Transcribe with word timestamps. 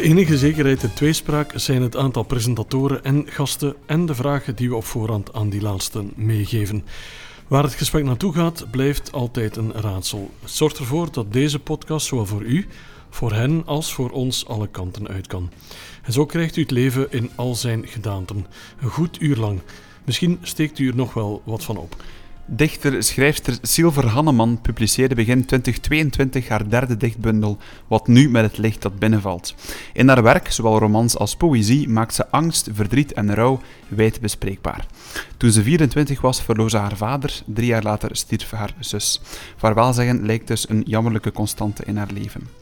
De 0.00 0.06
enige 0.06 0.38
zekerheid 0.38 0.82
in 0.82 0.92
tweespraak 0.92 1.52
zijn 1.54 1.82
het 1.82 1.96
aantal 1.96 2.22
presentatoren 2.22 3.04
en 3.04 3.24
gasten 3.26 3.74
en 3.86 4.06
de 4.06 4.14
vragen 4.14 4.56
die 4.56 4.68
we 4.68 4.76
op 4.76 4.84
voorhand 4.84 5.32
aan 5.32 5.48
die 5.48 5.60
laatsten 5.60 6.12
meegeven. 6.16 6.84
Waar 7.48 7.62
het 7.62 7.74
gesprek 7.74 8.04
naartoe 8.04 8.32
gaat, 8.32 8.70
blijft 8.70 9.12
altijd 9.12 9.56
een 9.56 9.72
raadsel. 9.72 10.30
Het 10.40 10.50
zorgt 10.50 10.78
ervoor 10.78 11.12
dat 11.12 11.32
deze 11.32 11.58
podcast 11.58 12.06
zowel 12.06 12.26
voor 12.26 12.42
u, 12.42 12.66
voor 13.10 13.32
hen 13.32 13.62
als 13.66 13.92
voor 13.92 14.10
ons 14.10 14.46
alle 14.46 14.68
kanten 14.68 15.08
uit 15.08 15.26
kan. 15.26 15.50
En 16.02 16.12
zo 16.12 16.26
krijgt 16.26 16.56
u 16.56 16.60
het 16.60 16.70
leven 16.70 17.12
in 17.12 17.30
al 17.34 17.54
zijn 17.54 17.86
gedaanten. 17.86 18.46
Een 18.80 18.90
goed 18.90 19.20
uur 19.20 19.36
lang. 19.36 19.60
Misschien 20.04 20.38
steekt 20.42 20.78
u 20.78 20.88
er 20.88 20.96
nog 20.96 21.14
wel 21.14 21.42
wat 21.44 21.64
van 21.64 21.76
op. 21.76 21.96
Dichter-schrijfster 22.52 23.58
Silver 23.62 24.06
Hanneman 24.06 24.60
publiceerde 24.60 25.14
begin 25.14 25.44
2022 25.44 26.48
haar 26.48 26.68
derde 26.68 26.96
dichtbundel, 26.96 27.58
Wat 27.86 28.06
nu 28.06 28.30
met 28.30 28.42
het 28.42 28.58
licht 28.58 28.82
dat 28.82 28.98
binnenvalt. 28.98 29.54
In 29.92 30.08
haar 30.08 30.22
werk, 30.22 30.52
zowel 30.52 30.78
romans 30.78 31.16
als 31.16 31.36
poëzie, 31.36 31.88
maakt 31.88 32.14
ze 32.14 32.30
angst, 32.30 32.68
verdriet 32.72 33.12
en 33.12 33.34
rouw 33.34 33.60
wijd 33.88 34.20
bespreekbaar. 34.20 34.86
Toen 35.36 35.50
ze 35.50 35.62
24 35.62 36.20
was, 36.20 36.42
verloor 36.42 36.70
ze 36.70 36.76
haar 36.76 36.96
vader, 36.96 37.42
drie 37.46 37.66
jaar 37.66 37.82
later 37.82 38.16
stierf 38.16 38.50
haar 38.50 38.74
zus. 38.78 39.20
Vaarwel 39.56 39.92
zeggen 39.92 40.26
lijkt 40.26 40.46
dus 40.46 40.68
een 40.68 40.82
jammerlijke 40.86 41.32
constante 41.32 41.82
in 41.86 41.96
haar 41.96 42.10
leven. 42.12 42.59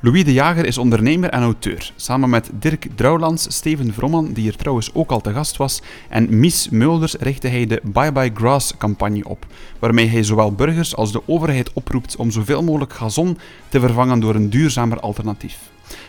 Louis 0.00 0.24
de 0.24 0.32
Jager 0.32 0.66
is 0.66 0.78
ondernemer 0.78 1.30
en 1.30 1.42
auteur. 1.42 1.92
Samen 1.96 2.30
met 2.30 2.50
Dirk 2.52 2.86
Drouwlands, 2.94 3.46
Steven 3.54 3.94
Vromman, 3.94 4.32
die 4.32 4.42
hier 4.42 4.56
trouwens 4.56 4.94
ook 4.94 5.10
al 5.10 5.20
te 5.20 5.32
gast 5.32 5.56
was, 5.56 5.82
en 6.08 6.38
Mies 6.38 6.68
Mulders 6.68 7.14
richtte 7.14 7.48
hij 7.48 7.66
de 7.66 7.80
Bye 7.84 8.12
Bye 8.12 8.30
Grass 8.34 8.76
campagne 8.76 9.24
op, 9.24 9.46
waarmee 9.78 10.06
hij 10.06 10.22
zowel 10.22 10.52
burgers 10.52 10.96
als 10.96 11.12
de 11.12 11.22
overheid 11.26 11.72
oproept 11.72 12.16
om 12.16 12.30
zoveel 12.30 12.62
mogelijk 12.62 12.92
gazon 12.92 13.38
te 13.68 13.80
vervangen 13.80 14.20
door 14.20 14.34
een 14.34 14.50
duurzamer 14.50 15.00
alternatief. 15.00 15.58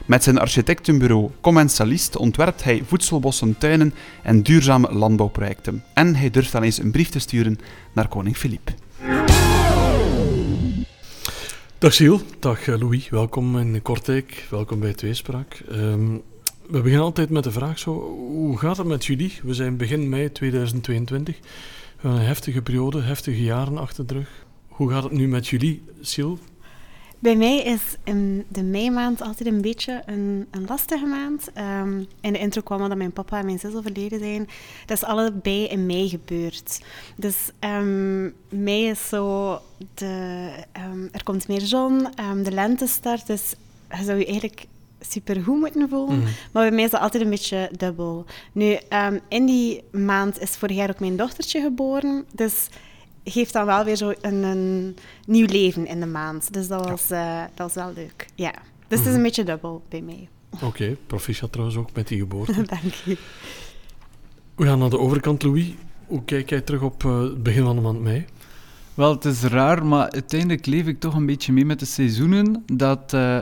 Met 0.06 0.24
zijn 0.24 0.40
architectenbureau 0.40 1.30
Commensalist 1.42 2.18
ontwerpt 2.18 2.64
hij 2.64 2.84
voedselbossen, 2.86 3.58
tuinen 3.58 3.94
en 4.24 4.44
duurzame 4.44 4.94
landbouwprojecten. 4.94 5.84
En 5.94 6.16
hij 6.16 6.30
durft 6.30 6.56
al 6.56 6.64
eens 6.64 6.80
een 6.80 6.92
brief 6.92 7.10
te 7.10 7.20
sturen 7.20 7.60
naar 7.94 8.08
koning 8.08 8.38
Filip. 8.38 8.72
Dag 11.80 11.96
Giel, 11.96 12.22
dag 12.40 12.68
eh, 12.68 12.80
Louis, 12.80 13.10
welkom 13.10 13.58
in 13.58 13.82
Kortrijk, 13.82 14.48
welkom 14.50 14.80
bij 14.80 14.94
Tweespraak. 14.94 15.62
Um, 15.72 16.22
we 16.68 16.82
beginnen 16.82 17.02
altijd 17.02 17.30
met 17.30 17.44
de 17.44 17.52
vraag 17.52 17.80
zo, 17.80 17.92
hoe 18.18 18.58
gaat 18.58 18.78
het 18.78 18.88
met 18.88 19.06
jullie? 19.06 19.40
We 19.44 19.54
zijn 19.54 19.78
begin 19.78 20.10
mei 20.10 20.32
2022, 20.32 21.38
we 21.38 21.44
hebben 21.96 22.20
een 22.20 22.28
heftige 22.28 22.62
periode, 22.62 23.02
heftige 23.02 23.44
jaren 23.44 23.78
achter 23.78 24.08
de 24.08 24.14
rug. 24.14 24.46
Hoe 24.68 24.92
gaat 24.92 25.04
het 25.04 25.12
nu 25.12 25.28
met 25.28 25.48
jullie, 25.48 25.84
Sil? 26.12 26.32
Bij 27.20 27.36
mij 27.36 27.58
is 27.58 27.82
in 28.04 28.46
de 28.48 28.64
meimaand 28.64 29.22
altijd 29.22 29.50
een 29.50 29.62
beetje 29.62 30.02
een, 30.06 30.48
een 30.52 30.66
lastige 30.68 31.06
maand. 31.06 31.50
Um, 31.58 32.08
in 32.22 32.34
de 32.34 32.40
intro 32.40 32.62
kwam 32.62 32.82
al 32.82 32.88
dat 32.88 32.98
mijn 32.98 33.12
papa 33.12 33.40
en 33.40 33.46
mijn 33.46 33.60
zus 33.60 33.74
overleden 33.74 34.20
zijn. 34.20 34.48
Dat 34.86 34.98
is 34.98 35.04
allebei 35.04 35.66
in 35.66 35.86
mei 35.86 36.10
gebeurd. 36.10 36.82
Dus 37.16 37.36
um, 37.60 38.34
mei 38.50 38.90
is 38.90 39.08
zo... 39.08 39.58
De, 39.94 40.50
um, 40.92 41.10
er 41.12 41.24
komt 41.24 41.48
meer 41.48 41.62
zon, 41.62 42.08
de 42.44 42.52
lente 42.52 42.88
start. 42.88 43.28
Dus 43.28 43.56
je 43.98 44.04
zou 44.04 44.18
je 44.20 44.26
eigenlijk 44.26 44.66
supergoed 45.00 45.60
moeten 45.60 45.90
voelen. 45.90 46.18
Mm. 46.18 46.24
Maar 46.52 46.64
bij 46.64 46.72
mij 46.72 46.84
is 46.84 46.92
dat 46.92 47.02
altijd 47.02 47.24
een 47.24 47.30
beetje 47.30 47.70
dubbel. 47.78 48.26
Nu, 48.52 48.78
in 49.28 49.46
die 49.46 49.84
maand 49.92 50.40
is 50.40 50.50
vorig 50.50 50.76
jaar 50.76 50.90
ook 50.90 51.00
mijn 51.00 51.16
dochtertje 51.16 51.62
geboren. 51.62 52.26
Dus 52.32 52.68
geeft 53.24 53.54
dan 53.54 53.66
wel 53.66 53.84
weer 53.84 53.96
zo 53.96 54.14
een, 54.22 54.44
een 54.44 54.96
nieuw 55.26 55.46
leven 55.46 55.86
in 55.88 56.00
de 56.00 56.06
maand. 56.06 56.54
Dus 56.54 56.68
dat 56.68 56.90
was, 56.90 57.12
uh, 57.12 57.42
dat 57.56 57.74
was 57.74 57.74
wel 57.74 57.94
leuk. 57.96 58.28
Ja. 58.36 58.52
Dus 58.88 58.98
het 58.98 59.00
is 59.00 59.06
een 59.06 59.12
mhm. 59.14 59.24
beetje 59.24 59.44
dubbel 59.44 59.84
bij 59.90 60.02
mij. 60.02 60.28
Oké, 60.50 60.66
okay, 60.66 60.98
proficiat 61.08 61.52
trouwens 61.52 61.78
ook 61.78 61.90
met 61.94 62.08
die 62.08 62.20
geboorte. 62.20 62.54
Dank 62.82 62.94
je. 62.94 63.18
We 64.56 64.66
gaan 64.66 64.80
naar 64.80 64.90
de 64.90 65.00
overkant, 65.00 65.44
Louis. 65.44 65.74
Hoe 66.08 66.24
kijk 66.24 66.50
jij 66.50 66.62
terug 66.62 66.82
op 66.82 67.04
uh, 67.04 67.22
het 67.22 67.44
begin 67.44 67.64
van 67.64 67.76
de 67.76 67.82
maand 67.82 68.02
mei? 68.02 68.26
Wel, 68.94 69.12
het 69.12 69.26
is 69.26 69.44
raar, 69.44 69.86
maar 69.86 70.10
uiteindelijk 70.12 70.66
leef 70.66 70.88
ik 70.88 71.00
toch 71.00 71.16
een 71.16 71.26
beetje 71.26 71.54
mee 71.54 71.66
met 71.66 71.80
de 71.80 71.86
seizoenen. 71.86 72.64
Dat 72.66 73.14
uh, 73.14 73.40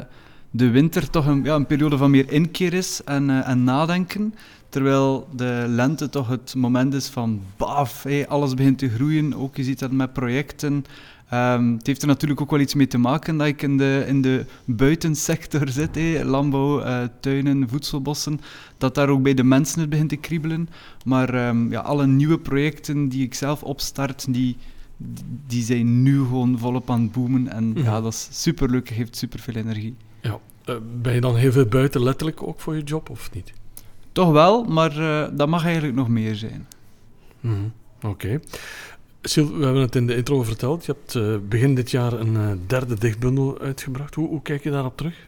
de 0.52 0.70
winter 0.70 1.10
toch 1.10 1.26
een, 1.26 1.44
ja, 1.44 1.56
een 1.56 1.66
periode 1.66 1.98
van 1.98 2.12
meer 2.12 2.32
inkeer 2.32 2.74
is 2.74 3.02
en, 3.04 3.30
uh, 3.30 3.48
en 3.48 3.64
nadenken. 3.64 4.36
Terwijl 4.70 5.28
de 5.36 5.66
lente 5.68 6.10
toch 6.10 6.28
het 6.28 6.56
moment 6.56 6.94
is 6.94 7.08
van 7.08 7.42
baf, 7.58 8.04
hey, 8.04 8.28
alles 8.28 8.54
begint 8.54 8.78
te 8.78 8.90
groeien. 8.90 9.34
Ook 9.34 9.56
je 9.56 9.64
ziet 9.64 9.80
dat 9.80 9.92
met 9.92 10.14
projecten. 10.14 10.86
Um, 11.34 11.74
het 11.74 11.88
heeft 11.88 12.02
er 12.02 12.08
natuurlijk 12.08 12.42
ook 12.42 12.52
wel 12.52 12.60
iets 12.60 12.74
mee 12.74 12.88
te 12.88 12.98
maken 12.98 13.38
dat 13.38 13.48
ik 13.48 13.62
in 13.62 13.78
de, 13.78 14.04
in 14.08 14.22
de 14.22 14.46
buitensector 14.66 15.70
zit, 15.80 15.96
hey, 15.96 16.24
landbouw, 16.24 16.80
uh, 16.80 17.04
tuinen, 17.20 17.70
voedselbossen, 17.70 18.40
dat 18.78 18.96
daar 18.96 19.10
ook 19.10 19.22
bij 19.22 19.34
de 19.34 19.44
mensen 19.44 19.80
het 19.80 19.90
begint 19.90 20.10
te 20.10 20.16
kriebelen. 20.16 20.70
Maar 21.06 21.48
um, 21.48 21.72
ja, 21.72 21.80
alle 21.80 22.08
nieuwe 22.08 22.40
projecten 22.40 23.10
die 23.10 23.24
ik 23.24 23.34
zelf 23.34 23.64
opstart, 23.64 24.34
die, 24.34 24.58
die 25.48 25.64
zijn 25.64 26.02
nu 26.02 26.18
gewoon 26.18 26.60
volop 26.60 26.90
aan 26.90 27.02
het 27.02 27.12
boomen. 27.12 27.48
En 27.48 27.74
ja, 27.76 28.02
dat 28.02 28.14
is 28.14 28.28
superleuk, 28.32 28.90
geeft 28.90 29.16
superveel 29.16 29.56
energie. 29.56 29.96
Ja. 30.22 30.40
Uh, 30.70 30.76
ben 31.02 31.14
je 31.14 31.22
dan 31.22 31.36
heel 31.36 31.52
veel 31.52 31.66
buiten 31.66 32.04
letterlijk 32.04 32.44
ook 32.44 32.60
voor 32.60 32.76
je 32.76 32.84
job, 32.84 33.10
of 33.10 33.30
niet? 33.34 33.54
Toch 34.18 34.32
wel, 34.32 34.64
maar 34.64 34.98
uh, 34.98 35.28
dat 35.32 35.48
mag 35.48 35.64
eigenlijk 35.64 35.96
nog 35.96 36.08
meer 36.08 36.36
zijn. 36.36 36.68
Mm 37.40 37.74
Oké. 37.98 38.08
Okay. 38.08 38.40
Sil, 39.32 39.48
we 39.58 39.64
hebben 39.64 39.82
het 39.82 39.96
in 39.96 40.08
de 40.08 40.16
intro 40.16 40.44
verteld. 40.44 40.86
Je 40.86 40.92
hebt 40.92 41.14
uh, 41.14 41.36
begin 41.50 41.76
dit 41.76 41.92
jaar 41.92 42.14
een 42.14 42.34
uh, 42.34 42.52
derde 42.68 42.96
dichtbundel 42.96 43.60
uitgebracht. 43.60 44.16
Hoe, 44.16 44.28
hoe, 44.28 44.42
kijk 44.42 44.64
je 44.64 44.72
daarop 44.72 44.98
terug? 44.98 45.26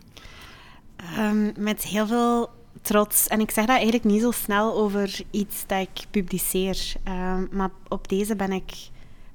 Um, 1.18 1.54
met 1.58 1.84
heel 1.84 2.08
veel 2.08 2.50
trots. 2.82 3.28
En 3.28 3.40
ik 3.40 3.52
zeg 3.52 3.66
dat 3.66 3.76
eigenlijk 3.76 4.04
niet 4.04 4.22
zo 4.22 4.32
snel 4.32 4.76
over 4.76 5.22
iets 5.32 5.64
dat 5.68 5.80
ik 5.80 6.06
publiceer. 6.12 6.94
Um, 7.08 7.48
maar 7.52 7.70
op 7.88 8.08
deze 8.08 8.36
ben 8.36 8.52
ik, 8.52 8.72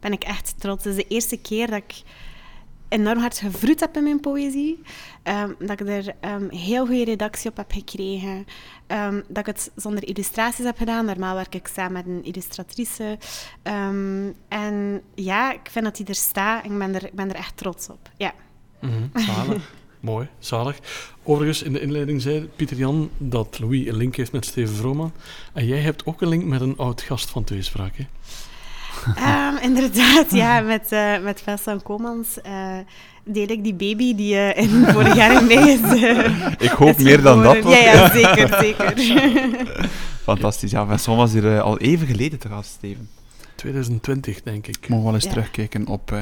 ben 0.01 0.13
ik 0.13 0.25
echt 0.25 0.55
trots. 0.59 0.85
Het 0.85 0.97
is 0.97 1.05
de 1.05 1.15
eerste 1.15 1.37
keer 1.37 1.71
dat 1.71 1.83
ik 1.89 2.03
enorm 2.89 3.19
hard 3.19 3.39
gevroed 3.39 3.81
heb 3.81 3.97
in 3.97 4.03
mijn 4.03 4.21
poëzie. 4.21 4.83
Um, 5.29 5.55
dat 5.59 5.81
ik 5.81 5.89
er 5.89 6.15
um, 6.21 6.51
heel 6.51 6.87
goede 6.87 7.05
redactie 7.05 7.51
op 7.51 7.57
heb 7.57 7.73
gekregen. 7.73 8.47
Um, 8.87 9.23
dat 9.29 9.39
ik 9.39 9.47
het 9.47 9.71
zonder 9.77 10.09
illustraties 10.09 10.65
heb 10.65 10.77
gedaan. 10.77 11.05
Normaal 11.05 11.35
werk 11.35 11.55
ik 11.55 11.67
samen 11.67 11.93
met 11.93 12.07
een 12.07 12.25
illustratrice. 12.25 13.19
en 14.49 15.03
ja, 15.15 15.53
ik 15.53 15.69
vind 15.71 15.85
dat 15.85 15.97
hij 15.97 16.07
er 16.07 16.15
staat 16.15 16.65
ik 16.65 16.79
ben 16.79 16.95
er, 16.95 17.05
ik 17.05 17.15
ben 17.15 17.29
er 17.29 17.37
echt 17.37 17.57
trots 17.57 17.89
op. 17.89 18.11
Ja. 18.17 18.33
Mm 18.81 18.91
-hmm, 18.91 19.23
zalig. 19.23 19.73
Mooi, 20.01 20.29
zalig. 20.39 20.79
Overigens, 21.23 21.63
in 21.63 21.73
de 21.73 21.81
inleiding 21.81 22.23
zei 22.23 22.49
Pieter 22.57 22.77
Jan 22.77 23.11
dat 23.19 23.59
Louis 23.59 23.87
een 23.87 23.97
link 23.97 24.17
heeft 24.17 24.33
met 24.33 24.45
Steven 24.45 24.75
Vrooman. 24.75 25.13
En 25.53 25.67
jij 25.67 25.81
hebt 25.81 26.07
ook 26.07 26.21
een 26.21 26.29
link 26.29 26.45
met 26.45 26.61
een 26.61 26.77
oud 26.77 27.03
gast 27.03 27.31
van 27.31 27.45
Tweespraak, 27.45 27.97
hè? 27.97 28.05
Um, 29.07 29.59
inderdaad, 29.59 30.31
ja, 30.31 30.61
met, 30.61 30.93
uh, 30.93 31.19
met 31.19 31.43
Vincent 31.43 31.83
Komans 31.83 32.39
uh, 32.47 32.79
deel 33.25 33.49
ik 33.49 33.65
die 33.65 33.75
baby 33.75 34.15
die 34.15 34.35
uh, 34.35 34.57
in 34.57 34.69
vorig 34.93 35.15
jaar 35.15 35.41
in 35.41 35.47
mei 35.47 35.71
is. 35.71 36.03
ik 36.59 36.71
hoop 36.71 36.99
meer 36.99 37.23
dan 37.23 37.43
dat. 37.43 37.63
Ja, 37.63 37.79
ja, 37.79 38.11
zeker, 38.13 38.57
zeker. 38.61 38.95
Fantastisch. 40.23 40.71
Ja, 40.71 40.87
Vincent 40.87 41.17
was 41.17 41.33
hier 41.33 41.61
al 41.61 41.79
even 41.79 42.07
geleden 42.07 42.39
te 42.39 42.49
gast, 42.49 42.71
Steven. 42.71 43.09
2020, 43.55 44.43
denk 44.43 44.67
ik. 44.67 44.89
Mogen 44.89 44.97
we 44.97 45.11
wel 45.11 45.15
eens 45.15 45.33
terugkijken 45.33 45.87
op 45.87 46.15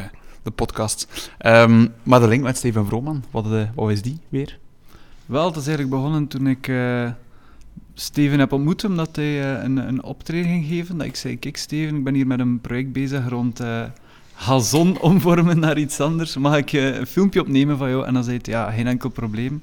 de 0.43 0.51
podcast. 0.51 1.31
Um, 1.47 1.95
maar 2.03 2.21
de 2.21 2.29
link 2.29 2.43
met 2.43 2.57
Steven 2.57 2.87
Vrooman, 2.87 3.25
wat, 3.31 3.47
wat 3.75 3.91
is 3.91 4.03
die 4.03 4.19
weer? 4.29 4.59
Wel, 5.27 5.47
het 5.47 5.57
is 5.57 5.67
eigenlijk 5.67 5.97
begonnen 5.97 6.27
toen 6.29 6.47
ik 6.47 6.71
Steven 7.95 8.39
heb 8.39 8.53
ontmoet 8.53 8.85
omdat 8.85 9.17
hij 9.17 9.57
uh, 9.57 9.63
een, 9.63 9.77
een 9.77 10.03
optreden 10.03 10.51
ging 10.51 10.67
geven. 10.67 10.97
Dat 10.99 11.07
ik 11.07 11.17
zei, 11.17 11.39
kijk 11.39 11.57
Steven, 11.57 11.97
ik 11.97 12.05
ben 12.05 12.15
hier 12.15 12.27
met 12.27 12.41
een 12.41 12.61
project 12.61 12.93
bezig 12.93 13.29
rond 13.29 13.61
gazon 14.43 15.01
omvormen 15.01 15.59
naar 15.59 15.79
iets 15.79 16.01
anders. 16.01 16.37
Mag 16.37 16.57
ik 16.57 16.73
uh, 16.73 16.97
een 16.99 17.07
filmpje 17.07 17.41
opnemen 17.41 17.79
van 17.79 17.91
jou? 17.91 18.07
En 18.07 18.15
dan 18.15 18.25
zei 18.25 18.39
hij, 18.43 18.55
ja, 18.55 18.71
geen 18.71 18.87
enkel 18.87 19.09
probleem. 19.09 19.63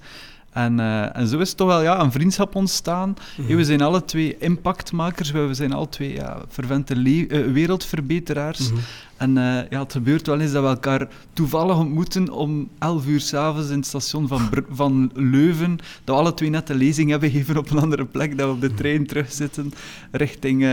En, 0.51 0.79
uh, 0.79 1.15
en 1.17 1.27
zo 1.27 1.39
is 1.39 1.53
toch 1.53 1.67
wel 1.67 1.81
ja, 1.81 1.99
een 1.99 2.11
vriendschap 2.11 2.55
ontstaan. 2.55 3.15
Mm 3.37 3.55
we 3.55 3.63
zijn 3.63 3.81
alle 3.81 4.05
twee 4.05 4.37
impactmakers, 4.37 5.31
we 5.31 5.53
zijn 5.53 5.73
alle 5.73 5.89
twee 5.89 6.13
ja, 6.13 6.37
vervente 6.47 6.95
uh, 6.95 7.51
wereldverbeteraars. 7.51 8.71
Mm 8.71 8.77
En 9.17 9.29
uh, 9.29 9.69
ja, 9.69 9.79
het 9.79 9.91
gebeurt 9.91 10.27
wel 10.27 10.39
eens 10.39 10.51
dat 10.51 10.63
we 10.63 10.69
elkaar 10.69 11.07
toevallig 11.33 11.77
ontmoeten 11.77 12.29
om 12.29 12.69
11 12.79 13.05
uur 13.05 13.19
s'avonds 13.19 13.69
in 13.69 13.77
het 13.77 13.85
station 13.85 14.27
van, 14.27 14.49
Br 14.49 14.59
van 14.69 15.11
Leuven. 15.13 15.77
Dat 16.03 16.15
we 16.15 16.21
alle 16.21 16.33
twee 16.33 16.49
net 16.49 16.69
een 16.69 16.77
lezing 16.77 17.09
hebben 17.09 17.29
gegeven 17.29 17.57
op 17.57 17.69
een 17.69 17.79
andere 17.79 18.05
plek, 18.05 18.37
dat 18.37 18.47
we 18.47 18.53
op 18.53 18.61
de 18.61 18.67
mhm. 18.67 18.75
trein 18.75 19.05
terugzitten 19.07 19.73
richting 20.11 20.65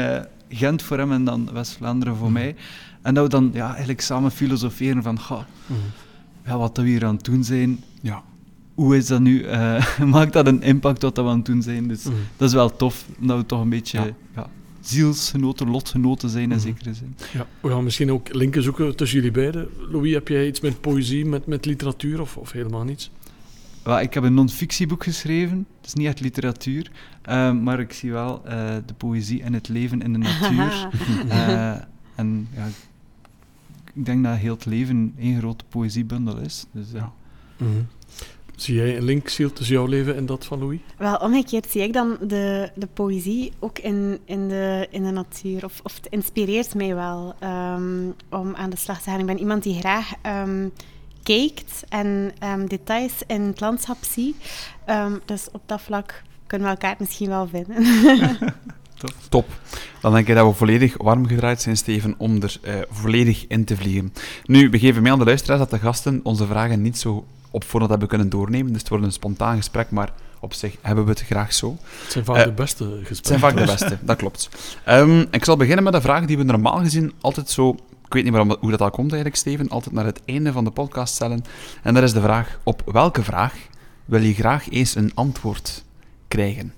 Gent 0.49 0.83
voor 0.83 0.99
hem 0.99 1.13
en 1.13 1.25
dan 1.25 1.49
West-Vlaanderen 1.53 2.17
voor 2.17 2.31
mhm. 2.31 2.39
mij. 2.39 2.55
En 3.07 3.15
dat 3.15 3.25
we 3.25 3.31
dan 3.31 3.51
ja, 3.53 3.69
eigenlijk 3.69 4.01
samen 4.01 4.31
filosoferen 4.31 5.03
van, 5.03 5.21
ga, 5.21 5.47
mhm. 5.67 5.79
ja, 6.45 6.59
wat 6.59 6.77
we 6.77 6.83
hier 6.83 7.05
aan 7.05 7.15
het 7.17 7.25
doen 7.25 7.45
zijn, 7.45 7.85
ja, 8.01 8.23
hoe 8.75 8.97
is 8.97 9.07
dat 9.07 9.21
nu? 9.21 9.45
Uh, 9.45 9.99
maakt 10.15 10.33
dat 10.33 10.47
een 10.47 10.63
impact 10.63 11.03
wat 11.03 11.17
we 11.17 11.23
aan 11.23 11.37
het 11.37 11.47
doen 11.47 11.63
zijn? 11.63 11.89
Dus 11.89 12.05
mm. 12.05 12.15
dat 12.37 12.49
is 12.49 12.55
wel 12.55 12.77
tof, 12.77 13.05
dat 13.19 13.39
we 13.39 13.47
toch 13.47 13.61
een 13.61 13.69
beetje 13.69 13.99
ja. 13.99 14.15
ja 14.35 14.49
zielsgenoten, 14.81 15.71
lotgenoten 15.71 16.29
zijn 16.29 16.51
in 16.51 16.57
mm. 16.57 16.59
zekere 16.59 16.95
zin. 16.95 17.17
Ja, 17.33 17.47
we 17.61 17.69
gaan 17.69 17.85
misschien 17.85 18.13
ook 18.13 18.35
linken 18.35 18.63
zoeken 18.63 18.97
tussen 18.97 19.17
jullie 19.17 19.33
beiden. 19.33 19.69
Louis, 19.91 20.13
heb 20.13 20.29
jij 20.29 20.47
iets 20.47 20.61
met 20.61 20.81
poëzie, 20.81 21.27
met, 21.27 21.47
met 21.47 21.65
literatuur 21.65 22.21
of, 22.21 22.37
of 22.37 22.53
helemaal 22.53 22.85
niets? 22.85 23.11
Ik 24.01 24.15
heb 24.15 24.23
een 24.23 24.35
non-fictieboek 24.35 25.05
geschreven. 25.05 25.67
Het 25.77 25.87
is 25.87 25.95
niet 25.95 26.07
echt 26.07 26.21
literatuur. 26.21 26.91
eh, 27.23 27.53
maar 27.53 27.81
ik 27.81 27.93
zie 27.93 28.13
wel 28.13 28.43
eh, 28.45 28.77
de 28.87 28.95
poëzie 28.95 29.43
en 29.43 29.53
het 29.53 29.69
leven 29.69 30.03
in 30.03 30.13
de 30.13 30.19
natuur. 30.19 30.89
Eh, 31.29 31.75
en 32.15 32.49
ja, 32.55 32.67
ik 33.97 34.05
denk 34.05 34.25
dat 34.25 34.37
heel 34.37 34.55
het 34.55 34.65
leven 34.65 35.15
één 35.19 35.39
grote 35.39 35.65
poëziebundel 35.69 36.39
is. 36.39 36.67
Dus, 36.71 36.87
ja. 36.93 37.13
Mhm. 37.57 37.71
Zie 38.57 38.75
jij 38.75 38.97
een 38.97 39.05
link, 39.05 39.29
Siel, 39.29 39.53
tussen 39.53 39.75
jouw 39.75 39.87
leven 39.87 40.17
en 40.17 40.27
dat 40.27 40.45
van 40.45 40.59
Louis? 40.59 40.81
Wel, 40.99 41.17
omgekeerd 41.17 41.71
zie 41.71 41.83
ik 41.83 41.93
dan 41.93 42.17
de, 42.21 42.71
de 42.75 42.87
poëzie 42.87 43.53
ook 43.59 43.79
in, 43.79 44.19
in, 44.25 44.49
de, 44.49 44.89
in 44.91 45.03
de 45.03 45.11
natuur. 45.11 45.65
Of, 45.65 45.81
of 45.83 45.95
het 45.95 46.07
inspireert 46.07 46.75
mij 46.75 46.95
wel 46.95 47.35
ehm, 47.39 48.11
om 48.31 48.55
aan 48.55 48.71
de 48.71 48.77
slag 48.77 49.03
te 49.03 49.11
gaan. 49.11 49.21
Ik 49.21 49.27
ben 49.27 49.39
iemand 49.39 49.63
die 49.63 49.79
graag 49.79 50.13
ehm, 50.23 50.69
kijkt 51.23 51.85
en 51.89 52.33
ehm, 52.39 52.67
details 52.67 53.23
in 53.27 53.43
het 53.43 53.61
landschap 53.61 54.05
ziet. 54.05 54.37
Ehm, 54.85 55.17
dus 55.25 55.49
op 55.53 55.63
dat 55.67 55.81
vlak 55.81 56.23
kunnen 56.47 56.69
we 56.69 56.75
elkaar 56.75 56.97
misschien 56.99 57.29
wel 57.29 57.49
vinden. 57.49 57.77
Top. 59.29 59.47
Dan 60.01 60.13
denk 60.13 60.29
ik 60.29 60.35
dat 60.35 60.47
we 60.47 60.55
volledig 60.55 60.95
warm 60.97 61.27
gedraaid 61.27 61.63
zijn, 61.63 61.77
Steven, 61.77 62.15
om 62.19 62.43
er 62.43 62.57
eh, 62.63 62.75
volledig 62.91 63.45
in 63.49 63.65
te 63.65 63.77
vliegen. 63.77 64.13
Nu, 64.45 64.71
we 64.71 64.79
geven 64.79 65.03
mee 65.03 65.13
aan 65.13 65.19
de 65.19 65.25
luisteraars 65.25 65.61
dat 65.61 65.71
de 65.71 65.79
gasten 65.79 66.21
onze 66.23 66.47
vragen 66.47 66.83
niet 66.83 66.99
zo 66.99 67.25
op 67.51 67.65
voorhand 67.65 67.91
hebben 67.91 68.09
kunnen 68.09 68.29
doornemen. 68.29 68.73
Dus 68.73 68.81
het 68.81 68.89
wordt 68.91 69.05
een 69.05 69.13
spontaan 69.13 69.57
gesprek, 69.57 69.91
maar 69.91 70.13
op 70.41 70.55
zich 70.55 70.77
hebben 70.81 71.05
we 71.05 71.11
het 71.11 71.21
graag 71.21 71.53
zo. 71.53 71.77
Het 72.03 72.13
zijn 72.13 72.25
vaak 72.25 72.37
Eh, 72.37 72.45
de 72.45 72.53
beste 72.53 72.85
gesprekken. 72.85 73.17
Het 73.17 73.27
zijn 73.27 73.39
vaak 73.39 73.57
de 73.57 73.65
beste, 73.65 73.99
dat 74.03 74.17
klopt. 74.17 74.49
Ehm, 74.85 75.25
ik 75.31 75.45
zal 75.45 75.57
beginnen 75.57 75.85
met 75.85 75.95
een 75.95 76.01
vraag 76.03 76.25
die 76.25 76.37
we 76.37 76.43
normaal 76.43 76.79
gezien 76.79 77.13
altijd 77.21 77.51
zo... 77.51 77.77
Ik 78.07 78.13
weet 78.13 78.25
niet 78.25 78.33
waarom, 78.33 78.57
hoe 78.61 78.71
dat 78.71 78.81
al 78.81 78.91
komt 78.91 79.13
eigenlijk, 79.13 79.37
Steven. 79.41 79.69
Altijd 79.69 79.95
naar 79.95 80.05
het 80.05 80.21
einde 80.25 80.53
van 80.53 80.65
de 80.65 80.71
podcast 80.71 81.15
stellen. 81.15 81.45
En 81.83 81.95
dat 81.95 82.03
is 82.03 82.13
de 82.13 82.21
vraag, 82.21 82.59
op 82.63 82.83
welke 82.93 83.23
vraag 83.23 83.55
wil 84.05 84.23
je 84.23 84.35
graag 84.35 84.71
eens 84.71 84.95
een 84.95 85.13
antwoord 85.15 85.85
krijgen? 86.29 86.73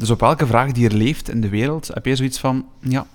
Dus 0.00 0.10
op 0.10 0.20
welke 0.20 0.46
vraag 0.46 0.72
die 0.72 0.88
er 0.88 0.94
leeft 0.94 1.28
in 1.28 1.40
de 1.40 1.48
wereld, 1.48 1.88
heb 1.88 2.06
je 2.06 2.16
zoiets 2.16 2.38
van... 2.38 2.66
Ja, 2.78 3.06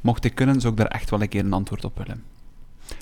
mocht 0.00 0.24
ik 0.24 0.34
kunnen, 0.34 0.60
zou 0.60 0.72
ik 0.72 0.78
daar 0.78 0.88
echt 0.88 1.10
wel 1.10 1.22
een 1.22 1.28
keer 1.28 1.44
een 1.44 1.52
antwoord 1.52 1.84
op 1.84 1.98
willen. 1.98 2.22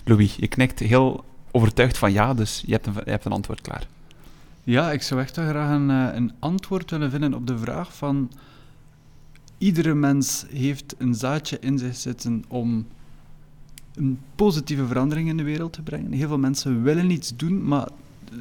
Louis, 0.05 0.37
je 0.37 0.49
knikt 0.49 0.79
heel 0.79 1.25
overtuigd 1.51 1.99
van 1.99 2.13
ja, 2.13 2.35
dus 2.35 2.63
je 2.67 2.73
hebt 2.73 2.87
een, 2.87 2.95
hebt 3.05 3.25
een 3.25 3.33
antwoord 3.33 3.61
klaar. 3.61 3.87
Ja, 4.65 4.93
ik 4.93 5.03
zou 5.03 5.21
echt 5.21 5.37
wel 5.37 5.49
graag 5.49 5.71
een, 5.71 5.91
eh, 5.91 6.15
een 6.15 6.33
antwoord 6.39 6.91
willen 6.91 7.11
vinden 7.11 7.35
op 7.35 7.47
de 7.47 7.59
vraag 7.59 7.97
van... 7.97 8.31
Iedere 9.59 9.95
mens 9.95 10.45
heeft 10.51 10.95
een 10.99 11.15
zaadje 11.15 11.59
in 11.61 11.79
zich 11.79 11.97
zitten 11.97 12.45
om 12.49 12.87
een 13.95 14.19
positieve 14.35 14.87
verandering 14.87 15.29
in 15.29 15.37
de 15.37 15.43
wereld 15.43 15.73
te 15.73 15.83
brengen. 15.83 16.13
Heel 16.13 16.29
veel 16.29 16.39
mensen 16.39 16.83
willen 16.83 17.11
iets 17.11 17.33
doen, 17.37 17.65
maar 17.65 17.89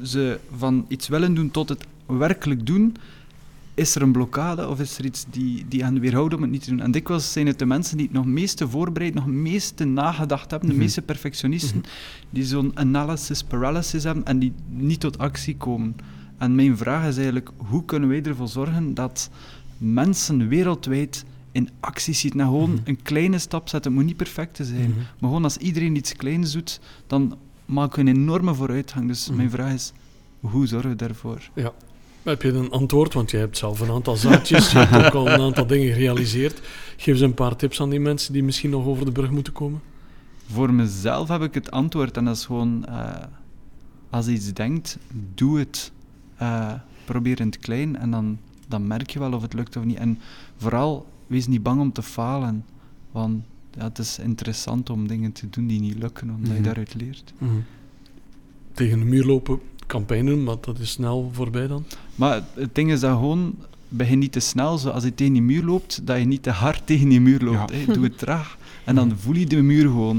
ze 0.02 0.40
van 0.56 0.84
iets 0.88 1.08
willen 1.08 1.34
doen 1.34 1.50
tot 1.50 1.68
het 1.68 1.86
werkelijk 2.06 2.66
doen, 2.66 2.96
is 3.78 3.94
er 3.94 4.02
een 4.02 4.12
blokkade 4.12 4.68
of 4.68 4.80
is 4.80 4.98
er 4.98 5.04
iets 5.04 5.24
die, 5.30 5.64
die 5.68 5.82
hen 5.84 6.00
weerhoudt 6.00 6.34
om 6.34 6.42
het 6.42 6.50
niet 6.50 6.62
te 6.64 6.70
doen? 6.70 6.80
En 6.80 6.90
dikwijls 6.90 7.32
zijn 7.32 7.46
het 7.46 7.58
de 7.58 7.66
mensen 7.66 7.96
die 7.96 8.06
het 8.06 8.14
nog 8.14 8.26
meeste 8.26 8.68
voorbereid, 8.68 9.14
nog 9.14 9.26
meeste 9.26 9.84
nagedacht 9.84 10.50
hebben, 10.50 10.68
de 10.68 10.74
Mhm. 10.74 10.84
meeste 10.84 11.02
perfectionisten, 11.02 11.82
die 12.30 12.44
zo'n 12.44 12.70
analysis 12.74 13.42
paralysis 13.42 14.04
hebben 14.04 14.24
en 14.24 14.38
die 14.38 14.52
niet 14.68 15.00
tot 15.00 15.18
actie 15.18 15.56
komen. 15.56 15.96
En 16.38 16.54
mijn 16.54 16.76
vraag 16.76 17.06
is 17.08 17.16
eigenlijk, 17.16 17.50
hoe 17.56 17.84
kunnen 17.84 18.08
wij 18.08 18.22
ervoor 18.22 18.48
zorgen 18.48 18.94
dat 18.94 19.30
mensen 19.78 20.48
wereldwijd 20.48 21.24
in 21.52 21.68
actie 21.80 22.14
ziet 22.14 22.32
en 22.32 22.40
gewoon 22.40 22.70
Mhm. 22.70 22.80
een 22.84 23.02
kleine 23.02 23.38
stap 23.38 23.68
zetten. 23.68 23.90
Het 23.90 24.00
moet 24.00 24.08
niet 24.08 24.16
perfect 24.16 24.56
zijn, 24.62 24.88
Mhm. 24.90 24.98
maar 24.98 25.06
gewoon 25.20 25.44
als 25.44 25.56
iedereen 25.56 25.96
iets 25.96 26.12
kleins 26.16 26.52
doet, 26.52 26.80
dan 27.06 27.36
maken 27.64 28.04
we 28.04 28.10
een 28.10 28.16
enorme 28.16 28.54
vooruitgang. 28.54 29.08
Dus 29.08 29.26
Mhm. 29.28 29.36
mijn 29.36 29.50
vraag 29.50 29.72
is, 29.72 29.92
hoe 30.40 30.66
zorgen 30.66 30.90
we 30.90 30.96
daarvoor? 30.96 31.50
Heb 32.22 32.42
je 32.42 32.52
een 32.52 32.70
antwoord? 32.70 33.14
Want 33.14 33.30
jij 33.30 33.40
hebt 33.40 33.56
zelf 33.58 33.80
een 33.80 33.90
aantal 33.90 34.16
zaadjes, 34.16 34.72
je 34.72 34.78
hebt 34.78 35.06
ook 35.06 35.14
al 35.14 35.28
een 35.28 35.40
aantal 35.40 35.66
dingen 35.66 35.92
gerealiseerd. 35.92 36.60
Geef 36.96 37.06
eens 37.14 37.20
een 37.20 37.34
paar 37.34 37.56
tips 37.56 37.80
aan 37.80 37.90
die 37.90 38.00
mensen 38.00 38.32
die 38.32 38.42
misschien 38.42 38.70
nog 38.70 38.86
over 38.86 39.04
de 39.04 39.12
brug 39.12 39.30
moeten 39.30 39.52
komen. 39.52 39.80
Voor 40.52 40.72
mezelf 40.74 41.28
heb 41.28 41.42
ik 41.42 41.54
het 41.54 41.70
antwoord 41.70 42.16
en 42.16 42.24
dat 42.24 42.36
is 42.36 42.44
gewoon, 42.46 42.84
eh, 42.86 43.14
als 44.10 44.26
je 44.26 44.32
iets 44.32 44.52
denkt, 44.52 44.98
doe 45.34 45.58
het. 45.58 45.92
Eh, 46.36 46.72
probeer 47.04 47.40
in 47.40 47.46
het 47.46 47.58
klein 47.58 47.96
en 47.96 48.10
dan, 48.10 48.38
dan 48.68 48.86
merk 48.86 49.10
je 49.10 49.18
wel 49.18 49.32
of 49.32 49.42
het 49.42 49.52
lukt 49.52 49.76
of 49.76 49.84
niet. 49.84 49.96
En 49.98 50.18
vooral, 50.56 51.06
wees 51.26 51.46
niet 51.46 51.62
bang 51.62 51.80
om 51.80 51.92
te 51.92 52.02
falen, 52.02 52.64
want 53.12 53.42
ja, 53.74 53.84
het 53.84 53.98
is 53.98 54.18
interessant 54.18 54.90
om 54.90 55.06
dingen 55.08 55.32
te 55.32 55.50
doen 55.50 55.66
die 55.66 55.80
niet 55.80 55.98
lukken, 55.98 56.30
omdat 56.30 56.46
Mhm. 56.48 56.56
je 56.56 56.62
daaruit 56.62 56.94
leert. 56.94 57.32
Mhm. 57.38 57.52
Tegen 58.72 58.98
de 58.98 59.04
muur 59.04 59.24
lopen 59.24 59.60
kan 59.88 60.04
pijn 60.04 60.26
doen, 60.26 60.44
maar 60.44 60.56
dat 60.60 60.78
is 60.78 60.90
snel 60.90 61.30
voorbij 61.32 61.66
dan. 61.66 61.84
Maar 62.14 62.40
het- 62.54 62.74
ding 62.74 62.92
is 62.92 63.00
dat 63.00 63.10
gewoon, 63.10 63.54
begin 63.88 64.18
niet 64.18 64.32
te 64.32 64.40
snel, 64.40 64.78
zo 64.78 64.88
als 64.88 65.04
je 65.04 65.14
tegen 65.14 65.32
die 65.32 65.42
muur 65.42 65.64
loopt, 65.64 66.00
dat 66.06 66.18
je 66.18 66.24
niet 66.24 66.42
te 66.42 66.50
hard 66.50 66.82
tegen 66.84 67.08
die 67.08 67.20
muur 67.20 67.40
loopt. 67.40 67.70
Ja. 67.72 67.76
hè. 67.86 67.92
Doe 67.92 68.04
het 68.04 68.18
traag. 68.18 68.56
En 68.84 68.94
dan 68.94 69.12
voel 69.20 69.34
je 69.34 69.46
de 69.46 69.62
muur 69.62 69.82
gewoon, 69.82 70.16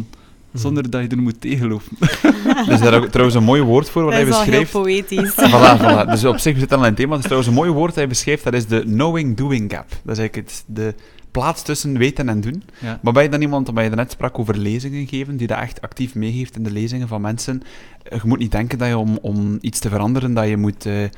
Mhm. 0.51 0.61
zonder 0.61 0.89
dat 0.89 1.01
je 1.01 1.07
er 1.07 1.21
moet 1.21 1.41
tegenlopen. 1.41 1.97
Er 2.43 2.71
is 2.71 2.79
daar 2.79 2.93
ook 2.93 3.05
trouwens 3.07 3.37
een 3.37 3.43
mooi 3.43 3.61
woord 3.61 3.89
voor 3.89 4.03
wat 4.03 4.11
dat 4.13 4.21
hij 4.21 4.29
is 4.29 4.35
al 4.35 4.41
heel 4.43 4.59
beschrijft. 4.59 4.71
poëtisch. 4.71 5.31
voilà, 5.33 5.79
voilà. 5.81 6.09
Dus 6.11 6.25
op 6.25 6.37
zich 6.37 6.53
we 6.53 6.59
zitten 6.59 6.77
al 6.77 6.83
in 6.83 6.89
het 6.89 6.99
thema. 6.99 7.09
Het 7.11 7.19
is 7.19 7.25
trouwens 7.25 7.49
een 7.49 7.57
mooi 7.57 7.71
woord 7.71 7.87
dat 7.87 7.95
hij 7.95 8.07
beschrijft. 8.07 8.43
Dat 8.43 8.53
is 8.53 8.65
de 8.67 8.81
knowing-doing 8.81 9.71
gap. 9.73 9.87
Dat 10.03 10.17
is 10.17 10.17
eigenlijk 10.19 10.35
het, 10.49 10.63
de 10.67 10.93
plaats 11.31 11.61
tussen 11.63 11.97
weten 11.97 12.29
en 12.29 12.41
doen. 12.41 12.63
Ja. 12.81 12.99
Maar 13.03 13.13
ben 13.13 13.23
je 13.23 13.29
dan 13.29 13.41
iemand, 13.41 13.69
omdat 13.69 13.83
je 13.83 13.89
net 13.89 14.11
sprak 14.11 14.39
over 14.39 14.57
lezingen 14.57 15.07
geven, 15.07 15.37
die 15.37 15.47
dat 15.47 15.57
echt 15.59 15.81
actief 15.81 16.15
meegeeft 16.15 16.55
in 16.55 16.63
de 16.63 16.71
lezingen 16.71 17.07
van 17.07 17.21
mensen? 17.21 17.61
Eh, 18.03 18.21
Je 18.21 18.27
moet 18.27 18.39
niet 18.39 18.51
denken 18.51 18.77
dat 18.77 18.87
je 18.87 18.97
om, 18.97 19.17
om 19.21 19.57
iets 19.61 19.79
te 19.79 19.89
veranderen, 19.89 20.33
dat 20.33 20.47
je 20.47 20.57
moet 20.57 20.85
eh, 20.85 21.03
eh, 21.03 21.09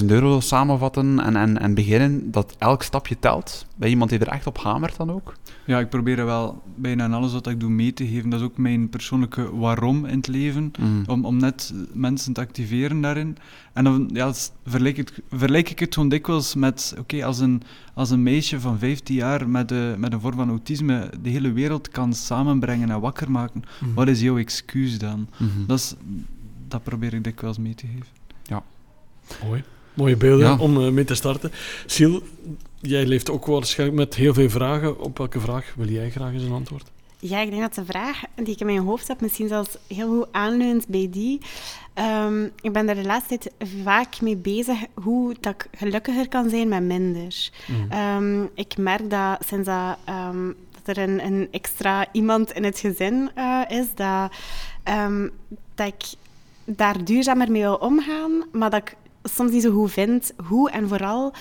100.000 0.00 0.06
euro 0.06 0.40
samenvatten 0.40 1.20
en, 1.20 1.36
en, 1.36 1.58
en 1.60 1.74
beginnen. 1.74 2.30
Dat 2.30 2.54
elk 2.58 2.82
stapje 2.82 3.18
telt. 3.18 3.66
Je 3.80 3.88
iemand 3.88 4.10
die 4.10 4.18
er 4.18 4.28
echt 4.28 4.46
op 4.46 4.58
hamert 4.58 4.96
dan 4.96 5.12
ook? 5.12 5.34
Ja, 5.66 5.78
ik 5.78 5.88
probeer 5.88 6.18
er 6.18 6.24
wel 6.24 6.62
bijna 6.74 7.08
alles 7.08 7.32
wat 7.32 7.46
ik 7.46 7.60
doe 7.60 7.70
mee 7.70 7.92
te 7.92 8.06
geven. 8.06 8.30
Dat 8.30 8.40
is 8.40 8.46
ook 8.46 8.56
mijn 8.58 8.88
persoonlijke 8.88 9.56
waarom 9.56 10.04
in 10.06 10.16
het 10.16 10.26
leven. 10.28 10.72
Mm. 10.78 11.02
Om, 11.06 11.24
om 11.24 11.36
net 11.36 11.74
mensen 11.92 12.32
te 12.32 12.40
activeren 12.40 13.00
daarin. 13.00 13.36
En 13.72 13.84
dan 13.84 14.10
ja, 14.12 14.32
vergelijk, 14.64 14.96
het, 14.96 15.12
vergelijk 15.30 15.70
ik 15.70 15.78
het 15.78 15.94
gewoon 15.94 16.08
dikwijls 16.08 16.54
met... 16.54 16.94
Oké, 16.98 17.24
als, 17.24 17.38
een, 17.38 17.62
als 17.94 18.10
een 18.10 18.22
meisje 18.22 18.60
van 18.60 18.78
15 18.78 19.14
jaar 19.16 19.48
met, 19.48 19.68
de, 19.68 19.94
met 19.98 20.12
een 20.12 20.20
vorm 20.20 20.36
van 20.36 20.48
autisme 20.48 21.10
de 21.22 21.30
hele 21.30 21.52
wereld 21.52 21.88
kan 21.88 22.12
samenbrengen 22.14 22.90
en 22.90 23.00
wakker 23.00 23.30
maken, 23.30 23.64
Mhm. 23.80 23.94
wat 23.94 24.08
is 24.08 24.20
jouw 24.20 24.38
excuus 24.38 24.98
dan? 24.98 25.28
Mhm. 25.38 25.65
Dat, 25.66 25.78
is, 25.78 25.94
dat 26.68 26.82
probeer 26.82 27.14
ik 27.14 27.24
dikwijls 27.24 27.58
mee 27.58 27.74
te 27.74 27.86
geven. 27.86 28.06
Mooi. 29.44 29.62
Mooie 29.94 30.16
beelden 30.16 30.46
Ja. 30.46 30.58
om 30.58 30.84
eh, 30.86 30.90
mee 30.90 31.04
te 31.04 31.14
starten. 31.14 31.50
Sil, 31.94 32.12
jij 32.80 33.06
leeft 33.06 33.30
ook 33.30 33.46
waarschijnlijk 33.46 33.98
met 33.98 34.14
heel 34.14 34.34
veel 34.34 34.50
vragen. 34.50 35.00
Op 35.00 35.18
welke 35.18 35.40
vraag 35.40 35.72
wil 35.76 35.88
jij 35.88 36.10
graag 36.10 36.32
eens 36.32 36.42
een 36.42 36.52
antwoord? 36.52 36.90
Ja, 37.18 37.40
ik 37.40 37.50
denk 37.50 37.62
dat 37.62 37.74
de 37.74 37.84
vraag 37.84 38.20
die 38.34 38.46
ik 38.54 38.60
in 38.60 38.66
mijn 38.66 38.78
hoofd 38.78 39.08
heb 39.08 39.20
misschien 39.20 39.48
zelfs 39.48 39.76
heel 39.88 40.08
goed 40.08 40.26
aanleunt 40.32 40.86
bij 40.88 41.08
die. 41.10 41.40
Ehm, 41.94 42.44
ik 42.60 42.72
ben 42.72 42.86
daar 42.86 42.94
de 42.94 43.04
laatste 43.04 43.38
tijd 43.38 43.70
vaak 43.82 44.20
mee 44.20 44.36
bezig 44.36 44.78
hoe 44.94 45.34
dat 45.40 45.54
ik 45.54 45.68
gelukkiger 45.78 46.28
kan 46.28 46.50
zijn 46.50 46.68
met 46.68 46.82
minder. 46.82 47.50
Mhm. 47.66 47.90
Ehm, 47.92 48.42
ik 48.54 48.76
merk 48.76 49.10
dat 49.10 49.44
sinds 49.46 49.66
dat, 49.66 49.98
ehm, 50.04 50.46
dat 50.82 50.96
er 50.96 51.02
een, 51.02 51.24
een 51.24 51.48
extra 51.50 52.06
iemand 52.12 52.52
in 52.52 52.64
het 52.64 52.78
gezin 52.78 53.30
eh, 53.34 53.60
is, 53.68 53.86
dat, 53.94 54.32
ehm, 54.86 55.28
dat 55.74 55.86
ik 55.86 56.04
daar 56.64 57.04
duurzamer 57.04 57.50
mee 57.50 57.62
wil 57.62 57.74
omgaan, 57.74 58.44
maar 58.52 58.70
dat 58.70 58.80
ik 58.80 58.96
soms 59.22 59.50
niet 59.52 59.62
zo 59.62 59.72
goed 59.72 59.92
vind 59.92 60.32
hoe 60.48 60.70
en 60.70 60.88
vooral. 60.88 61.32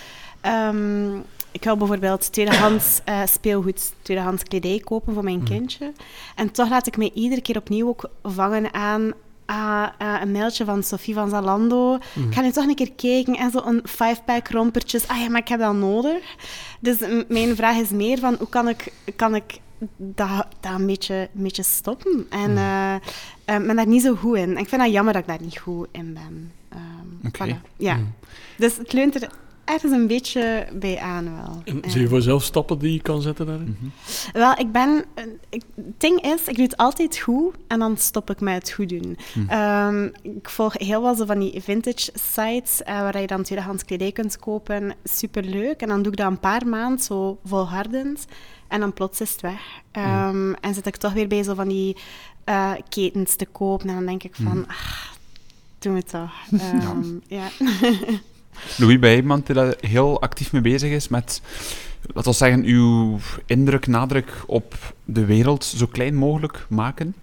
ehm, 0.41 1.15
ik 1.51 1.63
wil 1.63 1.77
bijvoorbeeld 1.77 2.31
tweedehands 2.31 3.01
eh, 3.05 3.21
speelgoed, 3.25 3.93
tweedehands 4.01 4.43
kledij 4.43 4.79
kopen 4.83 5.13
voor 5.13 5.23
mijn 5.23 5.37
Mhm. 5.37 5.45
kindje. 5.45 5.91
En 6.35 6.51
toch 6.51 6.69
laat 6.69 6.87
ik 6.87 6.97
mij 6.97 7.11
iedere 7.13 7.41
keer 7.41 7.57
opnieuw 7.57 7.87
ook 7.87 8.09
vangen 8.23 8.73
aan 8.73 9.11
ah, 9.45 9.87
ah, 9.97 10.21
een 10.21 10.31
mailtje 10.31 10.65
van 10.65 10.83
Sophie 10.83 11.13
van 11.13 11.29
Zalando. 11.29 11.97
Mhm. 12.13 12.27
Ik 12.27 12.33
ga 12.33 12.41
nu 12.41 12.51
toch 12.51 12.65
een 12.67 12.75
keer 12.75 12.91
kijken 12.93 13.35
en 13.35 13.51
zo 13.51 13.61
een 13.65 13.81
five-pack 13.87 14.47
rompertjes. 14.49 15.07
Ah 15.07 15.17
ja, 15.19 15.29
maar 15.29 15.41
ik 15.41 15.47
heb 15.47 15.59
dat 15.59 15.73
nodig. 15.75 16.23
Dus 16.79 16.97
mijn 17.27 17.55
vraag 17.55 17.75
is 17.77 17.89
meer 17.89 18.19
van 18.19 18.35
hoe 18.39 18.49
kan 18.49 18.67
ik, 18.69 18.91
kan 19.15 19.35
ik 19.35 19.59
dat, 19.97 20.47
dat 20.59 20.71
een, 20.79 20.85
beetje, 20.85 21.29
een 21.35 21.43
beetje 21.43 21.63
stoppen? 21.63 22.25
En 22.29 22.49
Mhm. 22.53 22.57
eh, 22.57 22.95
eh, 22.95 23.65
ben 23.65 23.75
daar 23.75 23.87
niet 23.87 24.01
zo 24.01 24.15
goed 24.15 24.37
in. 24.37 24.49
En 24.49 24.57
ik 24.57 24.69
vind 24.69 24.81
dat 24.81 24.91
jammer 24.91 25.13
dat 25.13 25.21
ik 25.21 25.27
daar 25.27 25.41
niet 25.41 25.57
goed 25.57 25.87
in 25.91 26.13
ben. 26.13 26.51
Ehm, 26.69 27.27
Oké. 27.27 27.45
voilà. 27.57 27.61
Ja. 27.77 27.93
Mhm. 27.95 28.05
Dus 28.57 28.77
het 28.77 28.93
leunt 28.93 29.15
er 29.23 29.29
ergens 29.65 29.91
een 29.91 30.07
beetje 30.07 30.67
bij 30.73 30.99
aan 30.99 31.23
wel. 31.35 31.61
En 31.65 31.79
Ja. 31.83 31.89
zie 31.89 32.01
je 32.01 32.07
voor 32.07 32.17
jezelf 32.17 32.43
stappen 32.43 32.79
die 32.79 32.93
je 32.93 33.01
kan 33.01 33.21
zetten 33.21 33.45
daarin? 33.45 33.77
Mhm. 33.79 33.89
Wel, 34.37 34.53
ik 34.57 34.71
ben... 34.71 35.05
eh, 35.13 35.23
Ik, 35.49 35.61
het 35.75 35.99
ding 35.99 36.21
is, 36.21 36.47
ik 36.47 36.55
doe 36.55 36.63
het 36.65 36.77
altijd 36.77 37.17
goed 37.17 37.55
en 37.67 37.79
dan 37.79 37.97
stop 37.97 38.29
ik 38.29 38.39
met 38.39 38.53
het 38.55 38.71
goed 38.71 38.89
doen. 38.89 39.17
Hm. 39.33 39.49
Ehm, 39.49 40.03
ik 40.21 40.49
volg 40.49 40.73
heel 40.77 41.01
wel 41.01 41.15
zo 41.15 41.25
van 41.25 41.39
die 41.39 41.61
vintage 41.61 42.11
sites 42.13 42.83
eh, 42.83 42.99
waar 42.99 43.21
je 43.21 43.27
dan 43.27 43.43
tweedehands 43.43 43.85
kledij 43.85 44.11
kunt 44.11 44.37
kopen. 44.39 44.93
Superleuk. 45.03 45.81
En 45.81 45.87
dan 45.87 46.01
doe 46.01 46.11
ik 46.11 46.17
dat 46.17 46.27
een 46.31 46.39
paar 46.39 46.67
maanden 46.67 46.99
zo 47.03 47.39
volhardend. 47.45 48.25
En 48.75 48.81
dan 48.81 48.93
plots 48.93 49.21
is 49.21 49.31
het 49.31 49.41
weg. 49.41 49.61
Ehm, 49.91 50.53
En 50.53 50.73
zit 50.73 50.85
ik 50.87 50.95
toch 50.95 51.13
weer 51.13 51.27
bij 51.27 51.43
zo 51.43 51.53
van 51.53 51.67
die 51.67 51.97
eh, 52.43 52.71
ketens 52.89 53.35
te 53.35 53.45
kopen. 53.45 53.89
En 53.89 53.95
dan 53.95 54.05
denk 54.05 54.23
ik 54.23 54.35
van... 54.35 54.57
Mhm. 54.57 54.69
ah, 54.69 55.01
doen 55.79 55.93
we 55.93 56.03
toch. 56.03 56.31
Ehm, 56.59 57.03
ja. 57.27 57.47
Louis, 58.77 58.99
ben 58.99 59.09
je 59.09 59.15
iemand 59.15 59.45
die 59.45 59.55
daar 59.55 59.75
heel 59.79 60.21
actief 60.21 60.51
mee 60.51 60.61
bezig 60.61 60.91
is 60.91 61.07
met, 61.07 61.41
laten 62.13 62.31
we 62.31 62.37
zeggen, 62.37 62.63
uw 62.63 63.19
indruk, 63.45 63.87
nadruk 63.87 64.43
op 64.47 64.93
de 65.05 65.25
wereld 65.25 65.63
zo 65.63 65.85
klein 65.85 66.15
mogelijk 66.15 66.65
maken? 66.69 67.15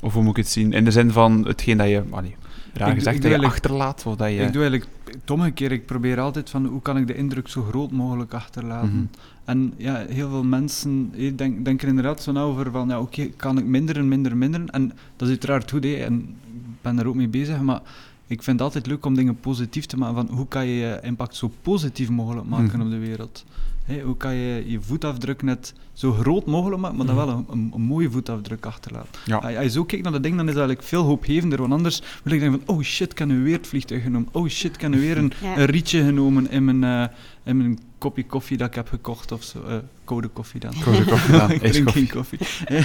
Of 0.00 0.12
hoe 0.12 0.22
moet 0.22 0.36
ik 0.36 0.44
het 0.44 0.52
zien? 0.52 0.72
In 0.72 0.84
de 0.84 0.90
zin 0.90 1.12
van 1.12 1.46
hetgeen 1.46 1.76
dat 1.76 1.88
je, 1.88 2.02
allee, 2.10 2.36
raar 2.74 2.88
Ik- 2.88 2.94
gezegd, 2.94 3.16
ik 3.16 3.22
dat 3.22 3.40
je 3.40 3.46
achterlaat, 3.46 4.02
dat 4.16 4.18
je... 4.18 4.34
Ik 4.34 4.52
doe 4.52 4.62
eigenlijk 4.62 4.86
het 5.04 5.30
omgekeerde. 5.30 5.74
Ik 5.74 5.86
probeer 5.86 6.20
altijd 6.20 6.50
van 6.50 6.66
hoe 6.66 6.82
kan 6.82 6.96
ik 6.96 7.06
de 7.06 7.14
indruk 7.14 7.48
zo 7.48 7.62
groot 7.62 7.90
mogelijk 7.90 8.34
achterlaten. 8.34 8.92
Mhm. 8.94 9.04
En 9.44 9.74
ja, 9.76 10.04
heel 10.08 10.28
veel 10.28 10.44
mensen 10.44 11.12
eh, 11.16 11.32
denk, 11.36 11.64
denken 11.64 11.88
inderdaad 11.88 12.22
zo 12.22 12.32
over 12.36 12.70
van 12.70 12.88
ja, 12.88 13.00
oké, 13.00 13.24
kan 13.26 13.58
ik 13.58 13.64
minderen, 13.64 14.08
minderen, 14.08 14.38
minderen. 14.38 14.70
En 14.70 14.88
dat 14.88 15.28
is 15.28 15.28
uiteraard 15.28 15.70
goed, 15.70 15.84
hè, 15.84 15.94
en 15.94 16.18
ik 16.54 16.82
ben 16.82 16.96
daar 16.96 17.06
ook 17.06 17.14
mee 17.14 17.28
bezig. 17.28 17.60
Maar 17.60 17.80
ik 18.26 18.42
vind 18.42 18.58
het 18.58 18.66
altijd 18.66 18.86
leuk 18.86 19.04
om 19.06 19.14
dingen 19.14 19.36
positief 19.40 19.86
te 19.86 19.96
maken. 19.96 20.14
Van 20.26 20.36
hoe 20.36 20.48
kan 20.48 20.66
je 20.66 20.74
je 20.74 20.98
impact 21.02 21.36
zo 21.36 21.50
positief 21.62 22.10
mogelijk 22.10 22.46
maken 22.46 22.78
Mhm. 22.78 22.80
op 22.80 22.90
de 22.90 22.98
wereld? 22.98 23.44
Hè, 23.84 24.00
hoe 24.00 24.16
kan 24.16 24.34
je 24.34 24.64
je 24.70 24.80
voetafdruk 24.80 25.42
net 25.42 25.74
zo 25.92 26.12
groot 26.12 26.46
mogelijk 26.46 26.80
maken, 26.80 26.96
maar 26.96 27.06
dan 27.06 27.14
Mhm. 27.16 27.26
wel 27.26 27.34
een, 27.36 27.46
een, 27.50 27.70
een 27.74 27.80
mooie 27.80 28.10
voetafdruk 28.10 28.66
achterlaten? 28.66 29.10
Ja. 29.24 29.36
Als 29.36 29.52
je 29.62 29.70
zo 29.70 29.84
kijkt 29.84 30.04
naar 30.04 30.12
dat 30.12 30.22
ding, 30.22 30.36
dan 30.36 30.44
is 30.48 30.52
dat 30.54 30.60
eigenlijk 30.62 30.88
veel 30.88 31.02
hoopgevender. 31.04 31.58
Want 31.60 31.72
anders 31.72 32.02
wil 32.22 32.32
ik 32.32 32.40
denken 32.40 32.60
van, 32.66 32.76
oh 32.76 32.82
shit, 32.82 33.10
ik 33.12 33.18
heb 33.18 33.28
nu 33.28 33.42
weer 33.42 33.56
het 33.56 33.66
vliegtuig 33.66 34.02
genomen. 34.02 34.28
Oh 34.32 34.48
shit, 34.48 34.74
ik 34.74 34.80
heb 34.80 34.90
nu 34.90 35.00
weer 35.00 35.16
een, 35.18 35.32
Ja. 35.42 35.56
een 35.58 35.64
rietje 35.64 36.04
genomen 36.04 36.50
in 36.50 36.64
mijn, 36.64 36.84
eh, 36.84 37.16
in 37.44 37.56
mijn 37.56 37.78
kopje 37.98 38.24
koffie 38.26 38.56
dat 38.56 38.68
ik 38.68 38.74
heb 38.74 38.88
gekocht. 38.88 39.32
Of 39.32 39.42
zo. 39.42 39.62
Eh, 39.68 39.76
koude 40.04 40.28
koffie 40.28 40.60
dan. 40.60 40.72
Koude 40.84 41.04
koffie, 41.04 41.34
ja, 41.34 41.48
ik 41.60 41.60
drink 41.62 41.90
geen 41.90 42.08
koffie. 42.10 42.38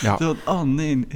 Ja. 0.00 0.18
Oh 0.44 0.62
nee. 0.62 1.06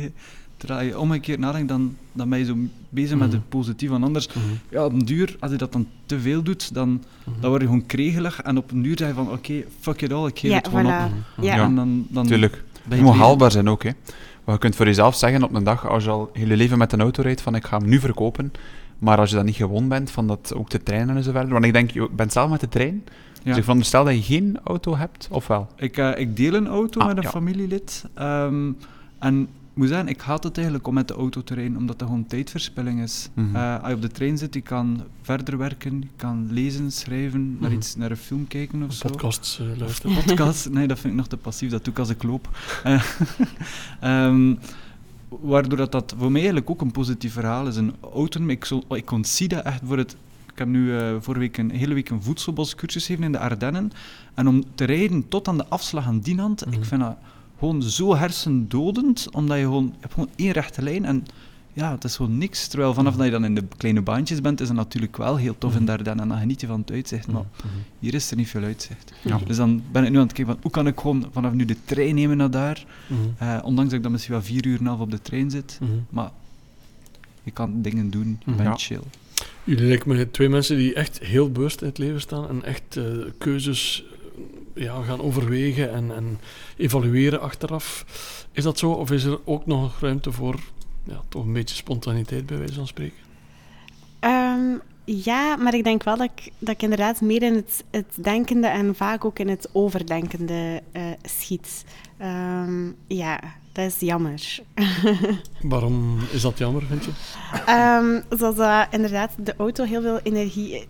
Terwijl 0.57 0.87
je 0.87 0.99
omgekeerd 0.99 1.39
nadenkt, 1.39 1.69
dan, 1.69 1.97
dan 2.13 2.29
ben 2.29 2.39
je 2.39 2.45
zo 2.45 2.57
bezig 2.89 3.19
met 3.19 3.27
Mhm. 3.29 3.37
het 3.37 3.49
positief. 3.49 3.91
Want 3.91 4.05
anders, 4.05 4.27
Mhm. 4.29 4.39
ja, 4.69 4.85
op 4.85 4.93
een 4.93 5.05
duur, 5.05 5.37
als 5.41 5.51
je 5.51 5.57
dat 5.57 5.73
dan 5.73 5.87
te 6.07 6.21
veel 6.21 6.43
doet, 6.43 6.75
dan, 6.75 6.89
Mhm. 7.25 7.41
dan 7.41 7.49
word 7.51 7.61
je 7.63 7.67
gewoon 7.69 7.87
kregelig. 7.87 8.43
En 8.43 8.57
op 8.57 8.71
een 8.71 8.83
duur 8.83 8.99
zeg 8.99 9.09
je 9.09 9.15
van, 9.15 9.31
oké, 9.33 9.65
fuck 9.81 10.03
it 10.03 10.13
all, 10.13 10.27
ik 10.27 10.39
geef 10.39 10.51
Ja, 10.51 10.57
het 10.57 10.69
gewoon 10.69 10.87
op. 10.87 10.93
voilà. 10.93 11.43
Ja. 11.43 11.55
Ja. 11.57 11.65
En 11.65 11.75
dan, 11.75 12.07
dan 12.09 12.27
Tuurlijk. 12.27 12.65
je 12.89 12.97
moet 13.03 13.15
haalbaar 13.15 13.51
zijn 13.51 13.69
ook, 13.69 13.83
hè. 13.83 13.91
Maar 14.45 14.55
je 14.55 14.61
kunt 14.61 14.77
voor 14.77 14.87
jezelf 14.87 15.15
zeggen 15.17 15.43
op 15.43 15.55
een 15.55 15.65
dag, 15.65 15.89
als 15.89 16.05
je 16.05 16.11
al 16.11 16.31
heel 16.33 16.47
je 16.49 16.57
leven 16.57 16.79
met 16.79 16.93
een 16.93 17.01
auto 17.01 17.23
rijdt, 17.23 17.41
van 17.41 17.55
ik 17.55 17.65
ga 17.67 17.79
hem 17.79 17.89
nu 17.89 17.99
verkopen. 18.01 18.53
Maar 18.99 19.19
als 19.19 19.31
je 19.31 19.37
dat 19.37 19.45
niet 19.45 19.57
gewoon 19.57 19.89
bent, 19.89 20.11
van 20.11 20.27
dat 20.27 20.53
ook 20.57 20.69
te 20.69 20.83
trainen 20.83 21.17
en 21.17 21.23
zo 21.23 21.31
verder. 21.33 21.53
Want 21.53 21.65
ik 21.65 21.73
denk, 21.73 21.91
je 21.91 22.09
bent 22.17 22.33
zelf 22.33 22.51
met 22.51 22.61
de 22.61 22.69
trein. 22.69 23.03
Ja. 23.05 23.41
Dus 23.51 23.57
ik 23.57 23.63
veronderstel 23.63 24.05
dat 24.05 24.15
je 24.15 24.23
geen 24.23 24.59
auto 24.65 24.97
hebt, 24.97 25.29
of 25.31 25.47
wel? 25.47 25.67
Ik, 25.77 25.97
eh, 25.97 26.11
ik 26.21 26.37
deel 26.37 26.55
een 26.55 26.67
auto 26.67 27.01
Ah, 27.01 27.07
met 27.07 27.17
een 27.17 27.23
ja. 27.23 27.29
familielid. 27.31 28.05
Ehm, 28.15 28.71
en 29.19 29.49
moet 29.75 29.89
zeggen, 29.89 30.09
ik 30.09 30.21
haat 30.21 30.45
het 30.45 30.57
eigenlijk 30.57 30.87
om 30.87 30.95
met 30.95 31.09
de 31.09 31.15
auto 31.15 31.43
te 31.43 31.55
rijden, 31.55 31.77
omdat 31.77 31.99
dat 31.99 32.09
gewoon 32.09 32.27
tijdverspilling 32.27 33.03
is. 33.03 33.29
Mhm. 33.35 33.57
Eh, 33.57 33.79
als 33.79 33.89
je 33.89 33.95
op 33.95 34.03
de 34.03 34.09
trein 34.09 34.39
zit, 34.39 34.55
je 34.55 34.61
kan 34.61 35.03
verder 35.23 35.59
werken, 35.59 36.01
je 36.01 36.07
kan 36.17 36.47
lezen, 36.51 36.93
schrijven, 36.93 37.57
naar, 37.61 37.71
Mhm. 37.71 37.79
iets, 37.79 37.97
naar 37.97 38.11
een 38.11 38.17
film 38.17 38.47
kijken 38.47 38.83
of 38.83 38.93
zo. 38.95 39.09
Podcasts 39.09 39.59
eh, 39.61 39.67
luisteren. 39.79 40.15
Podcast? 40.25 40.71
Nee, 40.71 40.87
dat 40.87 40.99
vind 40.99 41.13
ik 41.13 41.19
nog 41.19 41.29
te 41.29 41.37
passief. 41.37 41.71
Dat 41.71 41.85
doe 41.85 41.93
ik 41.93 41.99
als 41.99 42.09
ik 42.11 42.23
loop. 42.23 42.49
Eh, 42.85 43.03
ehm, 44.01 44.55
waardoor 45.29 45.79
dat, 45.79 45.93
dat 45.93 46.15
voor 46.19 46.27
mij 46.31 46.41
eigenlijk 46.41 46.71
ook 46.71 46.81
een 46.81 46.91
positief 46.91 47.33
verhaal 47.33 47.67
is. 47.67 47.77
Een 47.77 47.95
auto, 48.13 48.47
ik, 48.47 48.65
zo, 48.65 48.83
ik 48.89 49.11
ontzie 49.11 49.49
dat 49.49 49.65
echt 49.65 49.81
voor 49.85 49.99
het... 49.99 50.17
Ik 50.53 50.59
heb 50.61 50.69
nu 50.69 50.97
eh 50.99 51.15
vorige 51.21 51.41
week 51.41 51.57
een 51.59 51.71
hele 51.71 51.95
week 51.95 52.09
een 52.11 52.23
voedselboscursus 52.23 53.05
gegeven 53.07 53.25
in 53.25 53.33
de 53.33 53.39
Ardennen. 53.39 53.91
En 54.35 54.49
om 54.49 54.63
te 54.75 54.85
rijden 54.85 55.29
tot 55.29 55.49
aan 55.49 55.57
de 55.57 55.67
afslag 55.67 56.07
aan 56.07 56.21
Dinant, 56.21 56.67
Mhm. 56.67 56.75
ik 56.75 56.85
vind 56.85 57.01
dat 57.01 57.17
gewoon 57.59 57.83
zo 57.83 58.17
hersendodend, 58.17 59.29
omdat 59.33 59.57
je 59.59 59.63
gewoon... 59.63 59.85
Je 59.85 59.93
hebt 60.01 60.13
gewoon 60.15 60.29
één 60.37 60.51
rechte 60.53 60.83
lijn 60.83 61.05
en 61.05 61.25
ja, 61.73 61.91
het 61.93 62.05
is 62.05 62.17
gewoon 62.17 62.39
niks. 62.39 62.67
Terwijl 62.69 62.95
vanaf 62.95 63.17
dat 63.17 63.25
je 63.25 63.31
dan 63.31 63.45
in 63.45 63.55
de 63.55 63.65
kleine 63.77 64.03
baantjes 64.03 64.41
bent, 64.41 64.61
is 64.61 64.69
het 64.69 64.77
natuurlijk 64.77 65.17
wel 65.17 65.37
heel 65.37 65.59
tof. 65.59 65.77
En 65.77 65.85
dan 65.85 66.33
geniet 66.39 66.61
je 66.61 66.67
van 66.67 66.81
het 66.81 66.91
uitzicht. 66.91 67.27
Maar 67.27 67.43
Mhm. 67.57 67.67
hier 67.99 68.15
is 68.15 68.31
er 68.31 68.37
niet 68.37 68.49
veel 68.49 68.63
uitzicht. 68.63 69.13
Ja. 69.23 69.39
Dus 69.47 69.57
dan 69.57 69.83
ben 69.93 70.05
ik 70.05 70.11
nu 70.11 70.17
aan 70.17 70.23
het 70.25 70.33
kijken 70.33 70.53
van 70.53 70.63
hoe 70.63 70.71
kan 70.71 70.87
ik 70.87 71.01
gewoon 71.01 71.29
vanaf 71.33 71.53
nu 71.53 71.65
de 71.65 71.77
trein 71.85 72.15
nemen 72.15 72.37
naar 72.37 72.51
daar. 72.51 72.85
Mhm. 73.07 73.21
Eh, 73.39 73.59
ondanks 73.63 73.89
dat 73.91 73.93
ik 73.99 74.03
dan 74.03 74.13
misschien 74.13 74.35
wel 74.35 74.43
vier 74.43 74.67
uur 74.67 74.75
en 74.75 74.81
een 74.81 74.87
half 74.87 75.01
op 75.01 75.11
de 75.11 75.23
trein 75.23 75.51
zit. 75.51 75.79
Mhm. 75.81 75.91
Maar 76.11 76.31
je 77.43 77.51
kan 77.51 77.83
dingen 77.83 78.11
doen, 78.11 78.41
je 78.45 78.53
bent 78.53 78.69
Ja. 78.69 78.75
chill. 78.77 79.01
Jullie 79.65 79.87
lijken 79.87 80.09
me 80.17 80.31
twee 80.31 80.49
mensen 80.49 80.77
die 80.77 80.95
echt 80.95 81.19
heel 81.19 81.51
bewust 81.53 81.81
in 81.81 81.87
het 81.87 81.99
leven 81.99 82.21
staan 82.21 82.49
en 82.49 82.65
echt 82.65 82.97
eh, 82.97 83.05
keuzes 83.39 84.05
ja, 84.75 85.03
gaan 85.03 85.21
overwegen 85.21 85.93
en, 85.93 86.15
en 86.15 86.39
evalueren 86.77 87.41
achteraf. 87.41 88.05
Is 88.53 88.63
dat 88.63 88.79
zo? 88.79 88.91
Of 88.91 89.11
is 89.11 89.25
er 89.25 89.39
ook 89.45 89.67
nog 89.67 90.01
ruimte 90.01 90.33
voor 90.33 90.61
ja, 91.05 91.23
toch 91.29 91.45
een 91.45 91.53
beetje 91.53 91.77
spontaniteit, 91.77 92.47
bij 92.47 92.59
wijze 92.59 92.75
van 92.75 92.87
spreken? 92.87 93.17
Ehm, 94.21 94.77
ja, 95.05 95.57
maar 95.57 95.75
ik 95.75 95.85
denk 95.85 96.03
wel 96.03 96.17
dat 96.17 96.31
ik, 96.35 96.53
dat 96.59 96.75
ik 96.75 96.83
inderdaad 96.83 97.21
meer 97.21 97.43
in 97.43 97.55
het, 97.55 97.85
het 97.91 98.17
denkende 98.21 98.67
en 98.67 98.95
vaak 98.95 99.25
ook 99.25 99.39
in 99.39 99.49
het 99.49 99.69
overdenkende 99.73 100.83
eh, 100.93 101.03
schiet. 101.23 101.85
Ehm, 102.19 102.91
ja, 103.07 103.41
dat 103.73 103.85
is 103.85 104.01
jammer. 104.01 104.59
Waarom 105.63 106.19
is 106.33 106.43
dat 106.43 106.59
jammer, 106.59 106.83
vind 106.83 107.05
je? 107.05 107.11
Ehm, 107.67 108.39
zoals 108.39 108.57
dat 108.57 108.87
inderdaad 108.91 109.31
de 109.39 109.55
auto 109.57 109.85
heel 109.85 110.03
veel 110.03 110.21
energie 110.23 110.87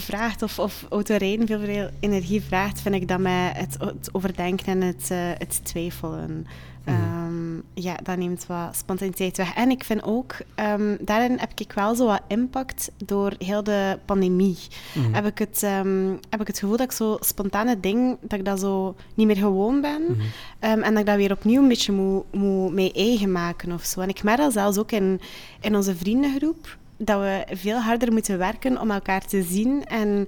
vraagt, 0.00 0.42
of, 0.42 0.58
of 0.58 0.86
autorijden 0.90 1.46
veel, 1.46 1.90
energie 2.00 2.42
vraagt, 2.42 2.80
vind 2.80 2.94
ik 2.94 3.08
dat 3.08 3.18
met 3.18 3.56
het, 3.56 3.76
het 3.78 4.08
overdenken 4.12 4.66
en 4.66 4.80
het, 4.80 5.10
eh, 5.10 5.18
het 5.38 5.64
twijfelen. 5.64 6.46
Ehm, 6.84 7.54
ja, 7.74 7.96
dat 8.02 8.16
neemt 8.16 8.46
wat 8.46 8.76
spontaniteit 8.76 9.36
weg. 9.36 9.54
En 9.54 9.70
ik 9.70 9.84
vind 9.84 10.02
ook, 10.02 10.34
ehm, 10.54 10.96
daarin 11.00 11.38
heb 11.38 11.50
ik 11.54 11.72
wel 11.72 11.94
zo 11.94 12.06
wat 12.06 12.22
impact 12.28 12.90
door 13.04 13.32
heel 13.38 13.62
de 13.62 13.98
pandemie. 14.04 14.58
Mhm. 14.94 15.14
Heb, 15.14 15.26
ik 15.26 15.38
het, 15.38 15.62
ehm, 15.62 16.08
heb 16.30 16.40
ik 16.40 16.46
het 16.46 16.58
gevoel 16.58 16.76
dat 16.76 16.86
ik 16.86 16.92
zo 16.92 17.16
spontane 17.20 17.80
ding, 17.80 18.16
dat 18.20 18.38
ik 18.38 18.44
dat 18.44 18.60
zo 18.60 18.94
niet 19.14 19.26
meer 19.26 19.36
gewoon 19.36 19.80
ben. 19.80 20.02
Mhm. 20.02 20.20
En 20.60 20.90
dat 20.90 20.98
ik 20.98 21.06
dat 21.06 21.16
weer 21.16 21.32
opnieuw 21.32 21.62
een 21.62 21.68
beetje 21.68 21.92
moet, 21.92 22.24
moet 22.32 22.72
mee 22.72 22.92
eigen 22.92 23.32
maken 23.32 23.72
of 23.72 23.84
zo. 23.84 24.00
En 24.00 24.08
ik 24.08 24.22
merk 24.22 24.38
dat 24.38 24.52
zelfs 24.52 24.78
ook 24.78 24.92
in, 24.92 25.20
in 25.60 25.76
onze 25.76 25.96
vriendengroep, 25.96 26.76
dat 26.96 27.20
we 27.20 27.46
veel 27.56 27.78
harder 27.78 28.12
moeten 28.12 28.38
werken 28.38 28.80
om 28.80 28.90
elkaar 28.90 29.26
te 29.26 29.42
zien. 29.42 29.84
En 29.84 30.26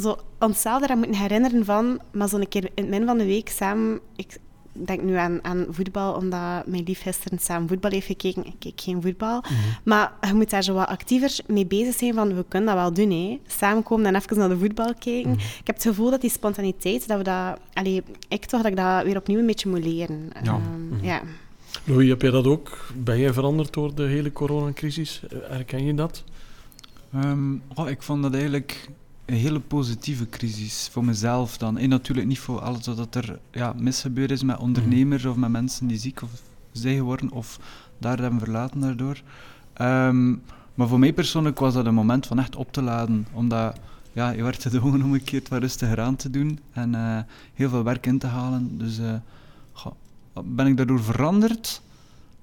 zo 0.00 0.16
onszelf 0.38 0.82
eraan 0.82 0.98
moeten 0.98 1.16
herinneren 1.20 1.64
van, 1.64 2.00
maar 2.12 2.28
zo'n 2.28 2.48
keer 2.48 2.64
in 2.64 2.70
het 2.74 2.88
midden 2.88 3.08
van 3.08 3.18
de 3.18 3.24
week 3.24 3.48
samen... 3.48 4.00
Ik 4.16 4.38
denk 4.72 5.02
nu 5.02 5.14
aan, 5.14 5.38
aan 5.42 5.66
voetbal, 5.70 6.14
omdat 6.14 6.66
mijn 6.66 6.82
lief 6.84 7.02
gisteren 7.02 7.38
samen 7.38 7.68
voetbal 7.68 7.90
heeft 7.90 8.06
gekeken. 8.06 8.46
Ik 8.46 8.54
kijk 8.58 8.80
geen 8.80 9.02
voetbal. 9.02 9.38
Mhm. 9.40 9.52
Maar 9.84 10.12
je 10.20 10.34
moet 10.34 10.50
daar 10.50 10.62
zo 10.62 10.74
wat 10.74 10.86
actiever 10.88 11.38
mee 11.46 11.66
bezig 11.66 11.94
zijn 11.94 12.14
van, 12.14 12.34
we 12.34 12.44
kunnen 12.48 12.74
dat 12.74 12.82
wel 12.82 12.92
doen, 12.92 13.10
hè. 13.10 13.40
Samenkomen 13.46 14.06
en 14.06 14.14
even 14.14 14.38
naar 14.38 14.48
de 14.48 14.58
voetbal 14.58 14.92
kijken. 14.98 15.30
Mhm. 15.30 15.38
Ik 15.40 15.66
heb 15.66 15.74
het 15.74 15.84
gevoel 15.84 16.10
dat 16.10 16.20
die 16.20 16.30
spontaniteit, 16.30 17.08
dat 17.08 17.18
we 17.18 17.24
dat... 17.24 17.58
Allee, 17.72 18.02
ik 18.28 18.44
toch, 18.44 18.62
dat 18.62 18.70
ik 18.70 18.76
dat 18.76 19.04
weer 19.04 19.16
opnieuw 19.16 19.38
een 19.38 19.46
beetje 19.46 19.68
moet 19.68 19.84
leren. 19.84 20.30
Ja. 20.42 20.50
Ehm, 20.52 20.88
Mhm. 20.88 21.04
ja. 21.04 21.20
Louis, 21.84 22.08
heb 22.08 22.22
jij 22.22 22.30
dat 22.30 22.46
ook? 22.46 22.78
Ben 22.96 23.18
jij 23.18 23.32
veranderd 23.32 23.72
door 23.72 23.94
de 23.94 24.02
hele 24.02 24.32
coronacrisis? 24.32 25.22
Herken 25.42 25.84
je 25.84 25.94
dat? 25.94 26.24
Oh, 27.74 27.88
ik 27.88 28.02
vond 28.02 28.22
dat 28.22 28.34
eigenlijk 28.34 28.88
een 29.24 29.34
hele 29.34 29.60
positieve 29.60 30.28
crisis 30.28 30.88
voor 30.92 31.04
mezelf 31.04 31.58
dan. 31.58 31.78
En 31.78 31.88
natuurlijk 31.88 32.26
niet 32.26 32.38
voor 32.38 32.60
alles 32.60 32.86
wat 32.86 33.14
er 33.14 33.38
ja, 33.50 33.74
misgebeurd 33.76 34.30
is 34.30 34.42
met 34.42 34.58
ondernemers 34.58 35.24
of 35.24 35.36
met 35.36 35.50
mensen 35.50 35.86
die 35.86 35.98
ziek 35.98 36.22
of 36.22 36.30
zijn 36.72 36.96
geworden 36.96 37.30
of 37.30 37.58
daar 37.98 38.18
hebben 38.18 38.40
verlaten 38.40 38.80
daardoor. 38.80 39.20
Ehm, 39.72 40.30
maar 40.74 40.88
voor 40.88 40.98
mij 40.98 41.12
persoonlijk 41.12 41.58
was 41.58 41.74
dat 41.74 41.86
een 41.86 41.94
moment 41.94 42.26
van 42.26 42.38
echt 42.38 42.56
op 42.56 42.72
te 42.72 42.82
laden, 42.82 43.26
omdat 43.32 43.78
ja, 44.12 44.30
je 44.30 44.42
werd 44.42 44.62
gedwongen 44.62 45.02
om 45.02 45.14
een 45.14 45.24
keer 45.24 45.42
wat 45.48 45.60
rustiger 45.60 46.00
aan 46.00 46.16
te 46.16 46.30
doen 46.30 46.58
en 46.72 46.94
eh, 46.94 47.18
heel 47.54 47.68
veel 47.68 47.84
werk 47.84 48.06
in 48.06 48.18
te 48.18 48.26
halen. 48.26 48.78
Dus 48.78 48.98
eh, 48.98 49.14
ben 50.44 50.66
ik 50.66 50.76
daardoor 50.76 51.02
veranderd? 51.02 51.82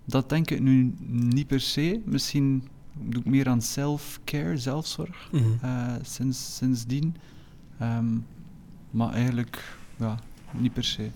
Dat 0.05 0.29
denk 0.29 0.49
ik 0.49 0.59
nu 0.59 0.93
niet 1.07 1.47
per 1.47 1.59
se. 1.61 2.01
Misschien 2.05 2.67
doe 2.93 3.19
ik 3.21 3.25
meer 3.27 3.47
aan 3.49 3.61
self-care, 3.61 4.57
zelfzorg, 4.57 5.27
Mhm. 5.31 5.43
eh, 5.61 5.69
sinds, 6.01 6.55
sindsdien. 6.57 7.15
Ehm, 7.79 8.05
maar 8.91 9.13
eigenlijk, 9.13 9.63
ja, 9.95 10.19
niet 10.51 10.73
per 10.73 10.83
se. 10.83 11.09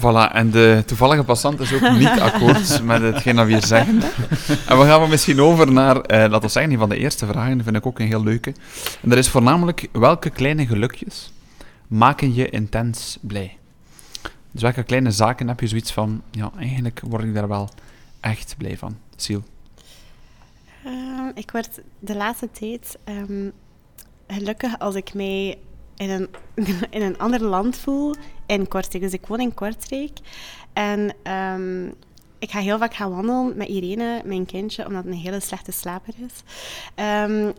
Voilà, 0.00 0.32
en 0.32 0.50
de 0.50 0.82
toevallige 0.86 1.24
passant 1.24 1.60
is 1.60 1.72
ook 1.72 1.90
niet 1.92 2.20
akkoord 2.28 2.82
met 2.84 3.02
hetgeen 3.02 3.36
dat 3.36 3.46
we 3.46 3.52
hier 3.52 3.64
zeggen. 3.66 4.00
En 4.66 4.78
we 4.78 4.84
gaan 4.84 5.02
we 5.02 5.06
misschien 5.08 5.40
over 5.40 5.72
naar, 5.72 5.96
eh, 6.00 6.18
laten 6.18 6.40
we 6.40 6.48
zeggen, 6.48 6.72
een 6.72 6.78
van 6.78 6.88
de 6.88 6.96
eerste 6.96 7.26
vragen, 7.26 7.64
vind 7.64 7.76
ik 7.76 7.86
ook 7.86 7.98
een 7.98 8.06
heel 8.06 8.22
leuke. 8.22 8.54
En 9.02 9.08
dat 9.08 9.18
is 9.18 9.28
voornamelijk, 9.28 9.88
welke 9.92 10.30
kleine 10.30 10.66
gelukjes 10.66 11.32
maken 11.88 12.34
je 12.34 12.48
intens 12.48 13.18
blij? 13.20 13.56
Dus 14.50 14.62
welke 14.62 14.82
kleine 14.82 15.10
zaken 15.10 15.48
heb 15.48 15.60
je 15.60 15.66
zoiets 15.66 15.92
van, 15.92 16.22
ja, 16.30 16.50
eigenlijk 16.58 17.00
word 17.08 17.24
ik 17.24 17.34
daar 17.34 17.48
wel 17.48 17.68
echt 18.20 18.54
blij 18.58 18.76
van. 18.76 18.96
Siel. 19.16 19.42
Ehm, 20.84 21.30
ik 21.34 21.50
word 21.50 21.80
de 21.98 22.16
laatste 22.16 22.50
tijd 22.50 22.98
ehm, 23.04 23.50
gelukkig 24.26 24.78
als 24.78 24.94
ik 24.94 25.14
mij 25.14 25.58
in 25.96 26.10
een, 26.10 26.28
in 26.90 27.02
een 27.02 27.18
ander 27.18 27.42
land 27.42 27.76
voel 27.76 28.14
in 28.46 28.68
Kortrijk. 28.68 29.04
Dus 29.04 29.12
ik 29.12 29.26
woon 29.26 29.40
in 29.40 29.54
Kortrijk. 29.54 30.18
En 30.72 31.14
ehm, 31.22 31.86
ik 32.38 32.50
ga 32.50 32.60
heel 32.60 32.78
vaak 32.78 32.94
gaan 32.94 33.10
wandelen 33.10 33.56
met 33.56 33.68
Irene, 33.68 34.22
mijn 34.24 34.46
kindje, 34.46 34.86
omdat 34.86 35.04
het 35.04 35.12
een 35.12 35.18
hele 35.18 35.40
slechte 35.40 35.72
slaper 35.72 36.14
is. 36.26 36.42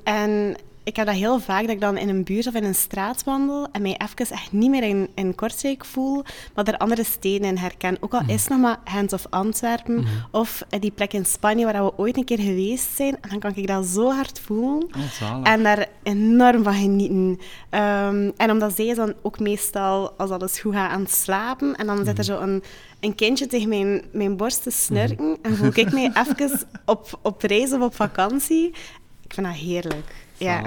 En 0.03 0.55
ik 0.89 0.95
heb 0.95 1.05
dat 1.05 1.15
heel 1.15 1.39
vaak, 1.39 1.61
dat 1.61 1.69
ik 1.69 1.79
dan 1.79 1.97
in 1.97 2.09
een 2.09 2.23
buurt 2.23 2.47
of 2.47 2.53
in 2.53 2.63
een 2.63 2.75
straat 2.75 3.23
wandel 3.23 3.67
en 3.71 3.81
mij 3.81 3.97
even 3.97 4.35
echt 4.35 4.51
niet 4.51 4.69
meer 4.69 4.83
in, 4.83 5.09
in 5.15 5.35
Kortrijk 5.35 5.85
voel, 5.85 6.23
maar 6.55 6.65
er 6.67 6.77
andere 6.77 7.03
steden 7.03 7.47
in 7.47 7.57
herken. 7.57 7.97
Ook 7.99 8.13
al 8.13 8.21
is 8.27 8.41
het 8.41 8.49
nog 8.49 8.59
maar 8.59 8.79
Gent 8.85 9.13
of 9.13 9.25
Antwerpen, 9.29 9.95
Mhm. 9.95 10.07
of 10.31 10.63
eh, 10.69 10.81
die 10.81 10.91
plek 10.91 11.13
in 11.13 11.25
Spanje 11.25 11.65
waar 11.65 11.83
we 11.85 11.97
ooit 11.97 12.17
een 12.17 12.23
keer 12.25 12.39
geweest 12.39 12.95
zijn. 12.95 13.17
En 13.21 13.29
dan 13.29 13.39
kan 13.39 13.51
ik 13.55 13.67
dat 13.67 13.85
zo 13.85 14.11
hard 14.11 14.39
voelen. 14.39 14.83
Oh. 15.21 15.39
En 15.43 15.63
daar 15.63 15.87
enorm 16.03 16.63
van 16.63 16.73
genieten. 16.73 17.39
Ehm, 17.69 18.31
en 18.37 18.51
omdat 18.51 18.75
zij 18.75 18.85
is 18.85 18.95
dan 18.95 19.13
ook 19.21 19.39
meestal, 19.39 20.11
als 20.17 20.29
alles 20.29 20.59
goed 20.59 20.73
gaat, 20.73 20.91
aan 20.91 21.01
het 21.01 21.11
slapen. 21.11 21.75
En 21.75 21.85
dan 21.87 22.05
zit 22.05 22.17
er 22.17 22.23
zo 22.23 22.39
een, 22.39 22.63
een 22.99 23.15
kindje 23.15 23.47
tegen 23.47 23.69
mijn, 23.69 24.01
mijn 24.11 24.37
borst 24.37 24.63
te 24.63 24.69
snurken. 24.71 25.37
En 25.41 25.55
voel 25.55 25.71
ik 25.73 25.91
mij 25.91 26.11
even 26.27 26.51
op, 26.85 27.19
op 27.21 27.41
reis 27.41 27.73
of 27.73 27.81
op 27.81 27.95
vakantie. 27.95 28.67
Ik 29.23 29.33
vind 29.35 29.47
dat 29.47 29.55
heerlijk. 29.55 30.27
Ja. 30.39 30.61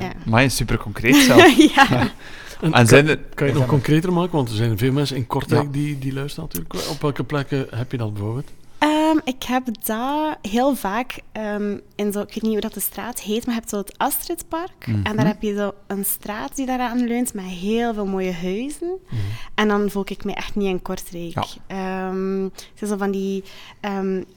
Ja. 0.00 0.12
Maar 0.24 0.44
is 0.44 0.56
super 0.56 0.78
concreet 0.78 1.14
zelf. 1.16 1.56
ja. 1.74 2.10
En 2.60 2.72
En 2.72 2.86
zijn 2.86 3.08
er... 3.08 3.18
Kan 3.34 3.46
je 3.46 3.52
het 3.52 3.60
nog 3.60 3.70
concreter 3.70 4.12
maken? 4.12 4.32
Want 4.32 4.48
er 4.48 4.54
zijn 4.54 4.78
veel 4.78 4.92
mensen 4.92 5.16
in 5.16 5.26
Kortrijk 5.26 5.62
Ja. 5.62 5.68
die, 5.70 5.98
die 5.98 6.12
luisteren 6.12 6.48
natuurlijk. 6.52 6.88
Op 6.90 7.00
welke 7.00 7.24
plekken 7.24 7.66
heb 7.70 7.90
je 7.92 7.96
dat 7.98 8.12
bijvoorbeeld? 8.14 8.50
Ehm, 8.78 9.18
ik 9.24 9.42
heb 9.42 9.64
dat 9.82 10.36
heel 10.42 10.74
vaak 10.76 11.20
ehm, 11.32 11.76
in 11.94 12.12
zo, 12.12 12.20
ik 12.20 12.26
weet 12.34 12.42
niet 12.42 12.52
hoe 12.52 12.60
dat 12.60 12.74
de 12.74 12.80
straat 12.80 13.20
heet, 13.20 13.46
maar 13.46 13.54
je 13.54 13.60
hebt 13.60 13.70
zo 13.70 13.76
het 13.78 13.98
Astridpark. 13.98 14.86
En 14.86 14.92
Mhm. 15.00 15.16
daar 15.16 15.26
heb 15.26 15.42
je 15.42 15.54
zo 15.56 15.72
een 15.86 16.04
straat 16.04 16.56
die 16.56 16.66
daaraan 16.66 17.06
leunt 17.06 17.34
met 17.34 17.44
heel 17.44 17.94
veel 17.94 18.06
mooie 18.06 18.32
huizen. 18.32 18.98
En 19.54 19.68
dan 19.68 19.90
voel 19.90 20.02
ik 20.06 20.24
me 20.24 20.32
echt 20.34 20.54
niet 20.54 20.68
in 20.68 20.82
Kortrijk. 20.82 21.34
Ja. 21.34 21.44
Ehm, 21.66 22.42
het 22.42 22.52
zijn 22.74 22.90
zo 22.90 22.96
van 22.96 23.10
die 23.10 23.44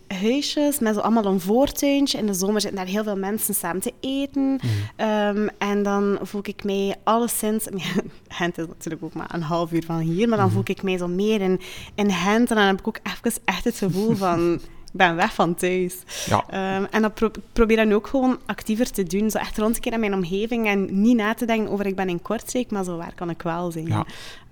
huisjes 0.07 0.79
met 0.79 0.95
zo 0.95 0.99
allemaal 1.01 1.25
een 1.25 1.39
voortuintje. 1.39 2.17
In 2.17 2.25
de 2.25 2.33
zomer 2.33 2.61
zitten 2.61 2.79
daar 2.79 2.89
heel 2.93 3.03
veel 3.03 3.17
mensen 3.17 3.53
samen 3.53 3.81
te 3.81 3.93
eten. 3.99 4.59
Ehm, 4.95 5.47
en 5.57 5.83
dan 5.83 6.19
voel 6.21 6.41
ik 6.43 6.63
mij 6.63 6.95
alleszins... 7.03 7.65
Gent 8.27 8.57
is 8.57 8.65
natuurlijk 8.67 9.03
ook 9.03 9.13
maar 9.13 9.33
een 9.33 9.41
half 9.41 9.71
uur 9.71 9.83
van 9.85 9.99
hier, 9.99 10.29
maar 10.29 10.37
dan 10.37 10.51
voel 10.51 10.61
ik 10.65 10.83
mij 10.83 10.97
zo 10.97 11.07
meer 11.07 11.41
in, 11.41 11.59
in 11.95 12.11
Gent. 12.11 12.49
En 12.49 12.55
dan 12.55 12.65
heb 12.65 12.79
ik 12.79 12.87
ook 12.87 12.99
even 13.03 13.41
echt 13.45 13.63
het 13.63 13.75
gevoel 13.77 14.15
van... 14.25 14.30
Ik 14.39 14.97
ben 14.97 15.15
weg 15.15 15.33
van 15.33 15.55
thuis. 15.55 15.95
Ja. 16.25 16.43
Ehm, 16.49 16.85
en 16.91 17.01
dat 17.01 17.13
pro 17.13 17.31
probeer 17.53 17.75
dan 17.77 17.91
ook 17.91 18.07
gewoon 18.07 18.39
actiever 18.45 18.91
te 18.91 19.03
doen. 19.03 19.29
Zo 19.31 19.37
echt 19.37 19.57
rond 19.57 19.73
te 19.73 19.79
keren 19.79 20.03
in 20.03 20.09
mijn 20.09 20.23
omgeving 20.23 20.67
en 20.67 21.01
niet 21.01 21.15
na 21.17 21.33
te 21.33 21.45
denken 21.45 21.71
over 21.71 21.85
ik 21.85 21.95
ben 21.95 22.09
in 22.09 22.21
Kortrijk, 22.21 22.71
maar 22.71 22.83
zo 22.83 22.97
waar 22.97 23.13
kan 23.15 23.29
ik 23.29 23.41
wel 23.41 23.71
zijn. 23.71 23.87
Ja. 23.87 24.05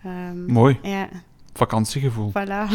Ehm, 0.04 0.52
Mooi. 0.52 0.80
ja, 0.82 1.10
Vakantiegevoel. 1.54 2.32
voilà. 2.32 2.72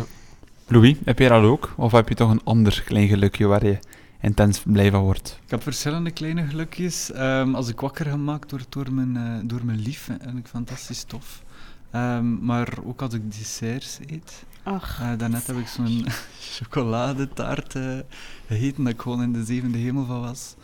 Louis, 0.68 0.96
heb 1.04 1.18
je 1.18 1.28
dat 1.28 1.42
ook? 1.42 1.72
Of 1.76 1.92
heb 1.92 2.08
je 2.08 2.14
toch 2.14 2.30
een 2.30 2.40
ander 2.44 2.82
klein 2.86 3.08
gelukje 3.08 3.46
waar 3.46 3.66
je 3.66 3.78
intens 4.20 4.62
blij 4.66 4.90
van 4.90 5.02
wordt? 5.02 5.38
Ik 5.44 5.50
heb 5.50 5.62
verschillende 5.62 6.10
kleine 6.10 6.46
gelukjes. 6.46 7.12
Ehm, 7.12 7.54
als 7.54 7.68
ik 7.68 7.80
wakker 7.80 8.06
gemaakt 8.06 8.50
word 8.50 8.66
door 8.68 8.92
mijn, 8.92 9.16
eh, 9.16 9.48
door 9.48 9.60
mijn 9.64 9.78
lief, 9.80 10.08
en 10.20 10.36
ik 10.36 10.46
fantastisch 10.46 11.02
tof. 11.04 11.42
Ehm, 11.90 12.44
maar 12.44 12.78
ook 12.84 13.02
als 13.02 13.14
ik 13.14 13.32
desserts 13.32 13.98
eet. 14.06 14.44
Och, 14.64 14.98
Eh, 15.00 15.18
daarnet 15.18 15.46
heb 15.46 15.56
ik 15.56 15.66
zo'n 15.66 16.04
chocoladetaart 16.56 17.74
eh, 17.74 17.98
gegeten, 18.46 18.84
dat 18.84 18.92
ik 18.92 19.00
gewoon 19.00 19.22
in 19.22 19.32
de 19.32 19.44
zevende 19.44 19.78
hemel 19.78 20.04
van 20.04 20.20
was. 20.20 20.54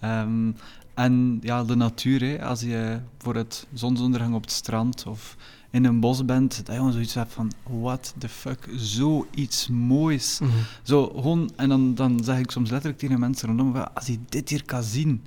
Ehm, 0.00 0.50
en 0.94 1.38
ja, 1.42 1.64
de 1.64 1.74
natuur, 1.76 2.20
hè, 2.20 2.44
als 2.44 2.60
je 2.60 3.00
voor 3.18 3.34
het 3.34 3.66
zonsondergang 3.72 4.34
op 4.34 4.42
het 4.42 4.52
strand 4.52 5.06
of 5.06 5.36
in 5.70 5.84
een 5.84 6.00
bos 6.00 6.24
bent, 6.24 6.56
dat 6.56 6.66
je 6.66 6.72
gewoon 6.72 6.92
zoiets 6.92 7.14
hebt 7.14 7.32
van, 7.32 7.52
what 7.62 8.14
the 8.18 8.28
fuck, 8.28 8.68
zoiets 8.76 9.68
moois. 9.68 10.40
Zo, 10.82 11.06
gewoon, 11.06 11.50
en 11.56 11.68
dan, 11.68 11.94
dan 11.94 12.24
zeg 12.24 12.38
ik 12.38 12.50
soms 12.50 12.70
letterlijk 12.70 13.00
tegen 13.00 13.20
mensen 13.20 13.48
rondom, 13.48 13.76
als 13.76 14.06
je 14.06 14.18
dit 14.28 14.48
hier 14.48 14.64
kan 14.64 14.82
zien, 14.82 15.24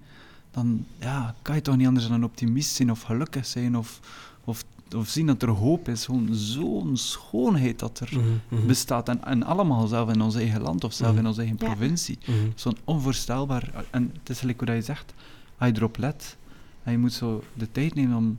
dan 0.51 0.85
ja, 0.99 1.35
kan 1.41 1.55
je 1.55 1.61
toch 1.61 1.77
niet 1.77 1.87
anders 1.87 2.07
dan 2.07 2.15
een 2.15 2.23
optimist 2.23 2.75
zijn 2.75 2.91
of 2.91 3.01
gelukkig 3.01 3.45
zijn 3.45 3.77
of, 3.77 3.99
of, 4.43 4.63
of 4.95 5.07
zien 5.07 5.25
dat 5.25 5.41
er 5.41 5.49
hoop 5.49 5.87
is. 5.87 6.05
Gewoon 6.05 6.27
zo'n 6.31 6.97
schoonheid 6.97 7.79
dat 7.79 7.99
er 7.99 8.09
Mhm, 8.17 8.27
mhm, 8.49 8.67
bestaat. 8.67 9.09
En, 9.09 9.23
en 9.25 9.43
allemaal 9.43 9.87
zelf 9.87 10.09
in 10.09 10.21
ons 10.21 10.35
eigen 10.35 10.61
land 10.61 10.83
of 10.83 10.93
zelf 10.93 11.09
Mhm. 11.11 11.19
in 11.19 11.27
onze 11.27 11.39
eigen 11.41 11.57
Ja. 11.59 11.65
provincie. 11.65 12.17
Zo'n 12.55 12.77
onvoorstelbaar... 12.83 13.85
En 13.91 14.11
het 14.19 14.29
is 14.29 14.39
gelijk 14.39 14.57
hoe 14.57 14.67
dat 14.67 14.75
je 14.75 14.81
zegt, 14.81 15.13
als 15.57 15.69
je 15.69 15.75
erop 15.75 15.97
let, 15.97 16.37
en 16.83 16.91
je 16.91 16.97
moet 16.97 17.13
zo 17.13 17.43
de 17.53 17.71
tijd 17.71 17.95
nemen 17.95 18.17
om 18.17 18.37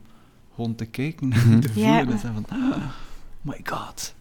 gewoon 0.55 0.75
te 0.75 0.85
kijken 0.87 1.33
en 1.33 1.61
te 1.61 1.69
Ja. 1.69 1.73
voelen 1.97 2.15
en 2.15 2.19
zeggen 2.19 2.45
van... 2.49 2.59
"Oh 2.63 2.77
my 3.41 3.61
god, 3.65 4.15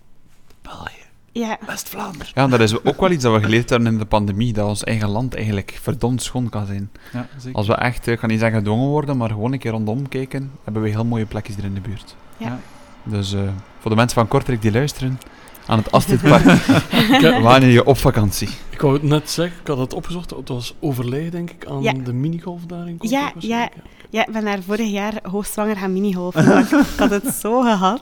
België, 0.61 1.05
ja. 1.31 1.57
West-Vlaanderen. 1.65 2.27
Ja, 2.35 2.47
dat 2.47 2.59
is 2.59 2.83
ook 2.83 2.99
wel 2.99 3.11
iets 3.11 3.23
dat 3.23 3.33
we 3.33 3.41
geleerd 3.43 3.69
hebben 3.69 3.91
in 3.91 3.97
de 3.97 4.05
pandemie, 4.05 4.53
dat 4.53 4.67
ons 4.67 4.83
eigen 4.83 5.09
land 5.09 5.35
eigenlijk 5.35 5.79
verdomd 5.81 6.21
schoon 6.23 6.49
kan 6.49 6.65
zijn. 6.65 6.89
Ja, 7.13 7.27
zeker. 7.37 7.57
Als 7.57 7.67
we 7.67 7.73
echt, 7.75 8.07
ik 8.07 8.17
kan 8.19 8.29
niet 8.29 8.39
zeggen 8.39 8.57
gedwongen 8.57 8.87
worden, 8.87 9.17
maar 9.17 9.29
gewoon 9.29 9.53
een 9.53 9.59
keer 9.59 9.71
rondom 9.71 10.07
kijken, 10.09 10.51
hebben 10.63 10.81
we 10.81 10.89
heel 10.89 11.05
mooie 11.05 11.25
plekjes 11.25 11.55
hier 11.55 11.65
in 11.65 11.73
de 11.73 11.81
buurt. 11.81 12.15
Ja. 12.37 12.47
Ja. 12.47 12.59
Dus 13.03 13.33
eh, 13.33 13.41
voor 13.79 13.91
de 13.91 13.97
mensen 13.97 14.17
van 14.17 14.27
Kortrijk 14.27 14.61
die 14.61 14.71
luisteren, 14.71 15.19
aan 15.65 15.77
het 15.77 15.91
Astridpark, 15.91 16.43
wanneer 17.41 17.69
je 17.69 17.85
op 17.85 17.97
vakantie. 17.97 18.49
Ik 18.69 18.81
wou 18.81 18.93
het 18.93 19.03
net 19.03 19.29
zeggen, 19.29 19.59
ik 19.61 19.67
had 19.67 19.77
het 19.77 19.93
opgezocht. 19.93 20.29
Het 20.29 20.47
was 20.49 20.75
overleg, 20.79 21.29
denk 21.29 21.49
ik, 21.49 21.65
aan 21.65 21.81
Ja. 21.81 21.93
de 21.93 22.13
minigolf 22.13 22.61
daar 22.65 22.87
in 22.87 22.97
Kortrijk 22.97 23.23
Ja, 23.23 23.31
waarschijnlijk, 23.33 23.73
Ja, 24.12 24.28
ik 24.28 24.34
ben 24.34 24.45
daar 24.45 24.62
vorig 24.63 24.89
jaar 24.91 25.13
hoogzwanger 25.24 25.76
gaan 25.78 25.93
minigolfen. 25.93 26.45
maar 26.45 26.60
ik, 26.63 26.69
ik 26.72 26.98
had 26.98 27.10
het 27.10 27.34
zo 27.41 27.62
gehad. 27.62 28.02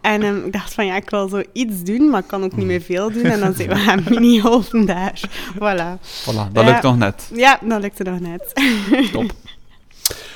En 0.00 0.22
ehm, 0.22 0.36
ik 0.46 0.52
dacht 0.52 0.74
van, 0.74 0.86
ja, 0.86 0.96
ik 0.96 1.10
wil 1.10 1.28
zo 1.28 1.42
iets 1.52 1.82
doen, 1.82 2.10
maar 2.10 2.20
ik 2.20 2.26
kan 2.26 2.44
ook 2.44 2.56
niet 2.56 2.66
meer 2.66 2.80
veel 2.80 3.10
doen. 3.12 3.24
En 3.24 3.40
dan 3.40 3.54
zijn 3.54 3.68
we 3.68 3.74
gaan 3.76 4.04
minigolfen 4.08 4.86
daar. 4.86 5.20
Voilà. 5.54 6.00
Voilà, 6.22 6.52
dat 6.52 6.64
Ja. 6.64 6.70
lukt 6.70 6.82
nog 6.82 6.96
net. 6.98 7.30
Ja, 7.34 7.58
dat 7.62 7.80
lukte 7.80 8.02
nog 8.02 8.20
net. 8.20 8.52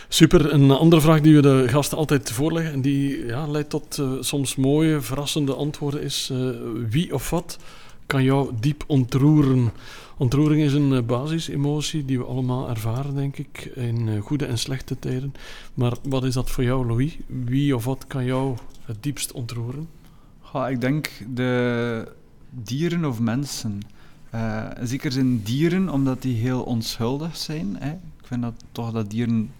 Super. 0.08 0.52
Een 0.52 0.70
andere 0.70 1.02
vraag 1.02 1.20
die 1.20 1.34
we 1.34 1.42
de 1.42 1.64
gasten 1.68 1.98
altijd 1.98 2.30
voorleggen 2.30 2.72
en 2.72 2.80
die 2.80 3.26
ja, 3.26 3.46
leidt 3.46 3.70
tot 3.70 3.98
eh, 3.98 4.06
soms 4.20 4.56
mooie, 4.56 5.00
verrassende 5.00 5.54
antwoorden 5.54 6.02
is 6.02 6.28
eh, 6.32 6.38
wie 6.90 7.14
of 7.14 7.30
wat 7.30 7.58
kan 8.06 8.22
jou 8.22 8.50
diep 8.60 8.84
ontroeren? 8.86 9.72
Ontroering 10.16 10.62
is 10.62 10.72
een 10.72 10.92
eh, 10.92 11.02
basisemotie 11.02 12.04
die 12.04 12.18
we 12.18 12.24
allemaal 12.24 12.68
ervaren, 12.68 13.14
denk 13.14 13.36
ik, 13.36 13.70
in 13.74 14.08
eh, 14.08 14.20
goede 14.20 14.46
en 14.46 14.58
slechte 14.58 14.98
tijden. 14.98 15.34
Maar 15.74 15.92
wat 16.02 16.24
is 16.24 16.34
dat 16.34 16.50
voor 16.50 16.64
jou, 16.64 16.86
Louis? 16.86 17.18
Wie 17.26 17.74
of 17.76 17.84
wat 17.84 18.06
kan 18.06 18.24
jou 18.24 18.56
het 18.84 19.02
diepst 19.02 19.32
ontroeren? 19.32 19.88
Ik 20.68 20.80
denk 20.80 21.10
de 21.34 22.12
dieren 22.50 23.04
of 23.04 23.20
mensen. 23.20 23.80
Eh, 24.30 24.66
zeker 24.82 25.12
zijn 25.12 25.42
dieren, 25.42 25.88
omdat 25.88 26.22
die 26.22 26.36
heel 26.36 26.62
onschuldig 26.62 27.36
zijn. 27.36 27.76
Hè. 27.78 27.90
Ik 27.90 28.26
vind 28.26 28.42
dat 28.42 28.64
toch 28.72 28.92
dat 28.92 29.10
dieren 29.10 29.50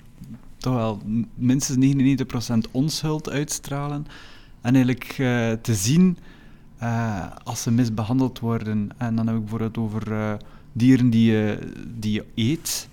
toch 0.56 0.74
wel 0.74 1.02
minstens 1.34 1.78
99% 1.78 2.70
onschuld 2.70 3.30
uitstralen. 3.30 4.06
En 4.60 4.74
eigenlijk 4.74 5.04
te 5.62 5.74
zien 5.74 6.18
eh, 6.84 7.26
als 7.44 7.62
ze 7.62 7.70
misbehandeld 7.70 8.38
worden. 8.38 8.90
En 8.96 9.16
dan 9.16 9.26
heb 9.26 9.36
ik 9.36 9.40
bijvoorbeeld 9.40 9.78
over 9.78 10.12
eh, 10.12 10.34
dieren 10.72 11.10
die 11.10 11.30
je, 11.30 11.58
die 11.98 12.12
je 12.12 12.24
eet. 12.34 12.88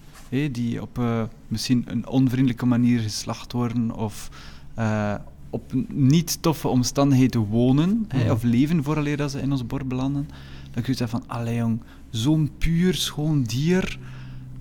die 0.54 0.82
op 0.82 0.99
eh, 0.99 1.23
misschien 1.47 1.84
een 1.88 2.08
onvriendelijke 2.08 2.65
manier 2.65 2.99
geslacht 2.99 3.51
worden. 3.51 3.91
Of 3.91 4.30
eh, 4.73 5.15
op 5.49 5.73
niet 5.88 6.41
toffe 6.41 6.67
omstandigheden 6.67 7.41
wonen. 7.41 8.08
Mhm. 8.12 8.32
of 8.32 8.43
leven 8.43 8.84
vooraleer 8.84 9.17
dat 9.17 9.32
ze 9.32 9.41
in 9.41 9.51
ons 9.51 9.65
bord 9.65 9.88
belanden. 9.88 10.27
Dan 10.71 10.84
kun 10.84 10.91
je 10.91 10.97
zeggen 10.97 11.19
van, 11.19 11.38
allee 11.38 11.56
jong, 11.56 11.82
zo'n 12.10 12.51
puur, 12.58 12.93
schoon 12.93 13.43
dier. 13.43 13.99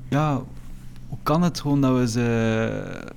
Ja, 0.08 0.42
hoe 1.08 1.18
kan 1.22 1.42
het 1.42 1.60
gewoon 1.60 1.80
dat 1.80 1.98
we 1.98 2.08
ze, 2.08 3.10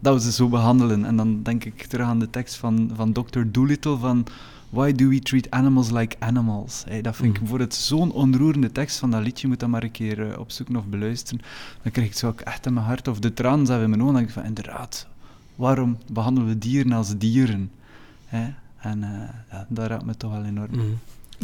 dat 0.00 0.14
we 0.14 0.20
ze 0.20 0.32
zo 0.32 0.48
behandelen? 0.48 1.04
En 1.04 1.16
dan 1.16 1.42
denk 1.42 1.64
ik 1.64 1.82
terug 1.82 2.06
aan 2.06 2.18
de 2.18 2.30
tekst 2.30 2.56
van, 2.56 2.90
van 2.94 3.12
Dr. 3.12 3.40
Dolittle 3.46 3.96
van... 3.96 4.26
Why 4.70 4.92
do 4.92 5.08
we 5.08 5.18
treat 5.18 5.50
animals 5.50 5.90
like 5.90 6.16
animals? 6.18 6.82
Hey, 6.88 7.00
dat 7.02 7.14
vind 7.16 7.26
ik 7.26 7.32
Mhm. 7.32 7.40
bijvoorbeeld 7.40 7.74
zo'n 7.74 8.12
onroerende 8.12 8.72
tekst 8.72 8.98
van 8.98 9.10
dat 9.10 9.22
liedje. 9.22 9.40
Je 9.42 9.48
moet 9.48 9.60
dat 9.60 9.68
maar 9.68 9.82
een 9.82 9.90
keer 9.90 10.30
eh, 10.30 10.38
opzoeken 10.38 10.76
of 10.76 10.86
beluisteren. 10.86 11.40
Dan 11.82 11.92
krijg 11.92 12.08
ik 12.08 12.14
zo 12.16 12.28
ook 12.28 12.40
echt 12.40 12.66
in 12.66 12.72
mijn 12.74 12.86
hart, 12.86 13.08
of 13.08 13.18
de 13.18 13.32
tranen 13.34 13.66
zelf 13.66 13.82
in 13.82 13.88
mijn 13.90 14.02
ogen. 14.02 14.12
Dan 14.14 14.22
denk 14.22 14.36
ik 14.36 14.40
van, 14.40 14.48
inderdaad, 14.48 15.06
waarom 15.54 15.98
behandelen 16.12 16.48
we 16.48 16.58
dieren 16.58 16.92
als 16.92 17.16
dieren? 17.18 17.70
En 18.80 19.02
eh, 19.02 19.28
ja, 19.50 19.66
dat 19.68 19.86
raakt 19.86 20.04
me 20.04 20.16
toch 20.16 20.30
wel 20.32 20.44
enorm. 20.44 20.70
Mhm. 20.70 20.84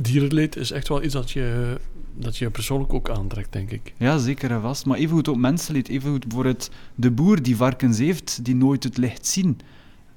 Dierenleed 0.03 0.57
is 0.57 0.71
echt 0.71 0.89
wel 0.89 1.03
iets 1.03 1.13
dat 1.15 1.31
je, 1.31 1.79
dat 2.15 2.37
je 2.37 2.51
persoonlijk 2.51 2.93
ook 2.93 3.11
aantrekt, 3.11 3.53
denk 3.53 3.71
ik. 3.71 3.93
Ja, 3.97 4.19
zeker 4.19 4.51
en 4.51 4.61
vast. 4.61 4.87
Maar 4.87 4.99
evengoed 4.99 5.29
ook 5.29 5.37
mensenleed. 5.37 5.89
Evengoed 5.89 6.27
bijvoorbeeld 6.27 6.71
de 6.95 7.11
boer 7.11 7.43
die 7.43 7.57
varkens 7.57 7.99
heeft, 7.99 8.45
die 8.45 8.55
nooit 8.55 8.85
het 8.85 8.97
licht 8.97 9.27
zien. 9.27 9.59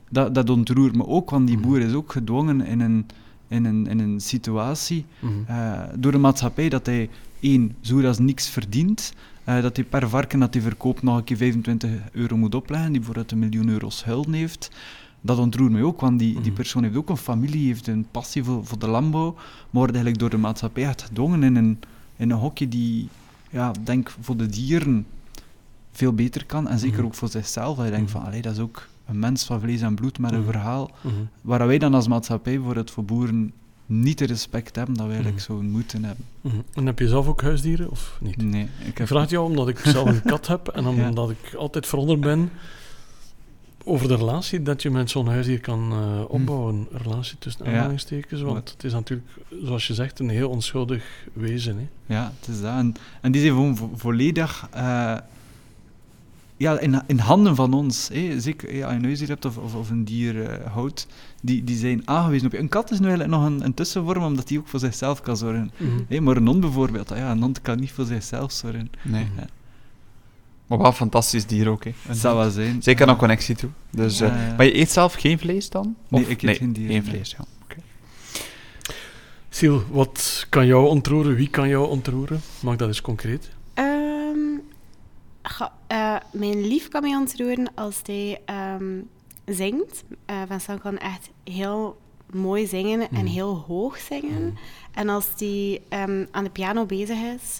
Dat, 0.10 0.36
dat 0.36 0.50
ontroert 0.50 0.96
me 0.96 1.08
ook, 1.08 1.30
want 1.30 1.48
die 1.48 1.58
Mhm. 1.58 1.68
boer 1.68 1.80
is 1.80 1.94
ook 1.94 2.12
gedwongen 2.12 2.62
in 2.66 2.80
een, 2.80 3.06
in 3.48 3.66
een, 3.66 3.88
in 3.88 4.00
een 4.00 4.20
situatie 4.20 5.06
Mhm. 5.20 5.34
eh, 5.48 5.80
door 5.98 6.12
de 6.12 6.18
maatschappij 6.18 6.70
dat 6.70 6.86
hij 6.86 7.10
één, 7.40 7.76
zo 7.82 8.04
als 8.06 8.20
niks 8.20 8.50
verdient, 8.50 9.14
eh, 9.44 9.62
dat 9.62 9.76
hij 9.76 9.86
per 9.86 10.10
varken 10.10 10.40
dat 10.40 10.54
hij 10.54 10.64
verkoopt 10.64 11.02
nog 11.04 11.18
een 11.18 11.24
keer 11.24 11.38
25 11.38 11.90
euro 12.12 12.38
moet 12.38 12.56
opleggen, 12.56 12.88
die 12.90 12.98
bijvoorbeeld 12.98 13.32
een 13.32 13.40
miljoen 13.40 13.70
euro 13.70 13.90
schulden 13.90 14.34
heeft. 14.34 14.72
dat 15.22 15.38
ontroert 15.38 15.72
mij 15.72 15.82
ook, 15.84 16.00
want 16.02 16.20
die, 16.20 16.34
die 16.34 16.42
Mhm. 16.42 16.54
persoon 16.54 16.84
heeft 16.84 16.96
ook 16.96 17.10
een 17.10 17.18
familie, 17.18 17.66
heeft 17.68 17.88
een 17.88 18.06
passie 18.12 18.44
voor, 18.44 18.66
voor 18.66 18.80
de 18.80 18.88
landbouw, 18.88 19.34
maar 19.34 19.44
wordt 19.72 19.92
eigenlijk 19.92 20.20
door 20.20 20.30
de 20.30 20.38
maatschappij 20.38 20.84
echt 20.84 21.02
gedwongen 21.02 21.44
in 21.44 21.56
een, 21.56 21.80
in 22.16 22.30
een 22.32 22.38
hokje 22.38 22.68
die, 22.68 23.10
ja, 23.50 23.72
denk 23.84 24.16
voor 24.20 24.38
de 24.38 24.46
dieren 24.48 25.06
veel 25.92 26.14
beter 26.14 26.46
kan, 26.46 26.68
en 26.68 26.80
zeker 26.80 27.04
ook 27.06 27.16
voor 27.16 27.28
zichzelf. 27.30 27.76
Dat 27.78 27.86
je 27.86 27.92
denkt 27.92 28.12
van, 28.12 28.22
allee, 28.24 28.42
dat 28.42 28.54
is 28.54 28.60
ook 28.60 28.88
een 29.10 29.20
mens 29.20 29.44
van 29.46 29.60
vlees 29.60 29.82
en 29.82 29.96
bloed 29.96 30.20
met 30.20 30.32
een 30.32 30.40
Mhm. 30.42 30.50
verhaal, 30.52 30.92
Mhm. 31.02 31.14
waar 31.42 31.68
wij 31.68 31.78
dan 31.78 31.94
als 31.94 32.08
maatschappij 32.08 32.58
voor 32.58 32.76
het 32.76 32.92
voor 32.92 33.06
boeren 33.06 33.54
niet 33.86 34.18
de 34.18 34.26
respect 34.26 34.76
hebben 34.76 34.96
dat 34.96 35.06
we 35.06 35.12
eigenlijk 35.14 35.42
Mhm. 35.42 35.52
zouden 35.52 35.72
moeten 35.72 36.04
hebben. 36.04 36.26
En 36.74 36.86
heb 36.86 37.00
je 37.00 37.08
zelf 37.08 37.28
ook 37.28 37.42
huisdieren 37.42 37.90
of 37.92 38.18
niet? 38.22 38.38
Nee, 38.44 38.64
ik 38.80 38.88
Ik 38.88 38.98
heb... 38.98 39.08
vraag 39.08 39.22
het 39.22 39.30
jou 39.30 39.46
omdat 39.46 39.68
ik 39.68 39.80
zelf 39.80 40.10
een 40.10 40.22
kat 40.22 40.48
heb 40.48 40.68
en 40.68 40.84
Ja. 40.96 41.08
omdat 41.08 41.30
ik 41.30 41.54
altijd 41.58 41.88
verwonderd 41.88 42.20
ben 42.20 42.50
over 43.84 44.08
de 44.08 44.16
relatie 44.16 44.62
dat 44.64 44.82
je 44.82 44.90
met 44.90 45.10
zo'n 45.10 45.28
huisdier 45.28 45.60
kan 45.60 45.92
eh, 45.92 46.22
opbouwen. 46.28 46.88
Een 46.92 47.00
relatie 47.02 47.38
tussen 47.40 47.66
Ja. 47.66 47.72
aanhalingstekens, 47.72 48.42
want 48.42 48.70
het 48.72 48.84
is 48.84 48.94
natuurlijk, 48.94 49.28
zoals 49.64 49.88
je 49.88 49.94
zegt, 49.94 50.20
een 50.20 50.30
heel 50.30 50.50
onschuldig 50.50 51.04
wezen. 51.34 51.78
Hè? 51.78 52.16
Ja, 52.16 52.32
het 52.40 52.48
is 52.50 52.62
dat. 52.62 52.74
En, 52.74 52.94
en 53.22 53.32
die 53.32 53.42
zijn 53.42 53.54
gewoon 53.54 53.78
vo- 53.78 53.92
volledig 53.96 54.68
eh, 54.72 55.16
ja, 56.60 56.80
in, 56.80 57.02
in 57.08 57.20
handen 57.20 57.56
van 57.56 57.74
ons. 57.74 58.10
Hè. 58.14 58.40
Zeker 58.40 58.76
ja, 58.76 58.84
als 58.84 58.92
je 58.92 58.98
een 59.00 59.04
huisdier 59.06 59.28
hebt 59.28 59.46
of, 59.46 59.58
of, 59.58 59.76
of 59.76 59.90
een 59.90 60.04
dier 60.06 60.44
eh, 60.44 60.72
houdt, 60.74 61.08
die, 61.42 61.64
die 61.64 61.78
zijn 61.78 62.02
aangewezen 62.06 62.46
op 62.46 62.52
je. 62.52 62.58
Een 62.60 62.70
kat 62.70 62.92
is 62.92 63.00
nu 63.00 63.08
eigenlijk 63.08 63.38
nog 63.38 63.46
een, 63.50 63.66
een 63.66 63.74
tussenvorm, 63.74 64.24
omdat 64.24 64.48
die 64.48 64.60
ook 64.60 64.68
voor 64.68 64.80
zichzelf 64.80 65.22
kan 65.22 65.38
zorgen. 65.38 65.72
Hè, 66.08 66.20
maar 66.22 66.36
een 66.38 66.48
hond 66.48 66.60
bijvoorbeeld, 66.60 67.12
ah 67.12 67.18
ja, 67.18 67.32
een 67.32 67.42
hond 67.42 67.62
kan 67.62 67.80
niet 67.80 67.92
voor 67.92 68.06
zichzelf 68.06 68.52
zorgen. 68.52 68.92
Nee. 69.02 69.28
Ja. 69.38 69.46
Maar 70.68 70.78
wel 70.78 70.88
een 70.88 70.94
fantastisch 70.94 71.46
dier 71.46 71.70
ook, 71.70 71.84
hè. 71.84 71.92
Het 72.08 72.18
zou 72.18 72.38
wel 72.38 72.50
zijn. 72.50 72.84
Zeker 72.84 73.06
Ja. 73.06 73.12
een 73.12 73.18
connectie 73.18 73.56
toe. 73.56 73.70
Dus, 73.90 74.18
Ja, 74.18 74.26
eh, 74.26 74.48
ja. 74.48 74.56
Maar 74.58 74.66
je 74.66 74.78
eet 74.78 74.92
zelf 74.92 75.14
geen 75.14 75.40
vlees 75.40 75.70
dan? 75.70 75.96
Nee, 76.08 76.28
ik 76.28 76.42
eet 76.42 76.58
geen 76.58 76.74
dieren, 76.74 76.94
Geen 76.94 77.04
nee. 77.04 77.12
vlees, 77.14 77.32
ja. 77.32 77.46
Oké. 77.64 77.76
Siel, 79.50 79.84
wat 79.92 80.46
kan 80.50 80.66
jou 80.66 80.88
ontroeren? 80.88 81.36
Wie 81.36 81.50
kan 81.50 81.70
jou 81.70 81.90
ontroeren? 81.90 82.42
Mag 82.60 82.76
dat 82.76 82.88
eens 82.88 83.02
concreet? 83.02 83.50
Eh, 85.88 86.16
mijn 86.32 86.68
lief 86.68 86.88
kan 86.88 87.02
mij 87.02 87.16
ontroeren 87.16 87.72
als 87.76 88.00
hij 88.06 88.42
ehm, 88.46 89.00
zingt. 89.46 90.04
Eh 90.26 90.42
Vincent 90.48 90.82
kan 90.82 90.98
echt 90.98 91.30
heel 91.44 91.98
mooi 92.34 92.68
zingen 92.68 93.00
en 93.02 93.08
Mhm. 93.16 93.26
heel 93.26 93.56
hoog 93.68 93.98
zingen. 93.98 94.58
En 94.94 95.10
als 95.10 95.28
hij 95.38 95.82
ehm, 95.90 96.26
aan 96.32 96.44
de 96.44 96.50
piano 96.50 96.86
bezig 96.86 97.18
is, 97.36 97.60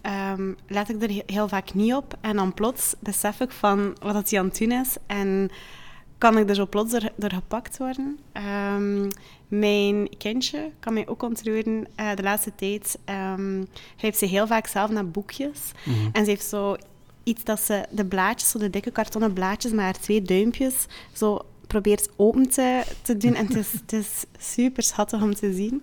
ehm, 0.00 0.52
let 0.68 0.88
ik 0.88 1.02
er 1.02 1.08
he- 1.10 1.22
heel 1.26 1.48
vaak 1.48 1.74
niet 1.74 1.94
op. 1.94 2.16
En 2.20 2.36
dan 2.36 2.54
plots 2.54 2.94
besef 2.98 3.40
ik 3.40 3.50
van 3.50 3.96
wat 4.00 4.12
dat 4.14 4.30
hij 4.30 4.38
aan 4.38 4.44
het 4.46 4.58
doen 4.58 4.72
is. 4.72 4.96
En 5.06 5.50
kan 6.18 6.38
ik 6.38 6.48
er 6.48 6.54
zo 6.54 6.66
plots 6.66 6.90
door, 6.92 7.10
door 7.16 7.32
gepakt 7.32 7.78
worden. 7.78 8.18
Mijn 9.48 10.08
kindje 10.18 10.70
kan 10.80 10.92
mij 10.94 11.08
ook 11.08 11.22
ontroeren. 11.22 11.86
Eh, 11.94 12.14
de 12.14 12.22
laatste 12.22 12.54
tijd 12.54 12.98
ehm, 13.04 13.64
grijpt 13.96 14.18
ze 14.18 14.26
heel 14.26 14.46
vaak 14.46 14.66
zelf 14.66 14.90
naar 14.90 15.08
boekjes. 15.08 15.60
Mhm. 15.84 16.08
En 16.12 16.24
ze 16.24 16.30
heeft 16.30 16.46
zo 16.48 16.76
iets 17.24 17.44
dat 17.44 17.60
ze 17.60 17.84
de 17.90 18.04
blaadjes, 18.04 18.50
zo 18.50 18.58
de 18.58 18.70
dikke 18.70 18.90
kartonnen 18.90 19.32
blaadjes 19.32 19.72
met 19.72 19.80
haar 19.80 20.00
twee 20.00 20.22
duimpjes, 20.22 20.74
zo 21.12 21.40
probeert 21.66 22.08
open 22.16 22.48
te, 22.48 22.82
te 23.02 23.16
doen. 23.16 23.34
En 23.34 23.46
het 23.46 23.56
is, 23.56 23.72
het 23.72 23.92
is 23.92 24.24
super 24.38 24.82
schattig 24.82 25.22
om 25.22 25.34
te 25.34 25.52
zien. 25.52 25.82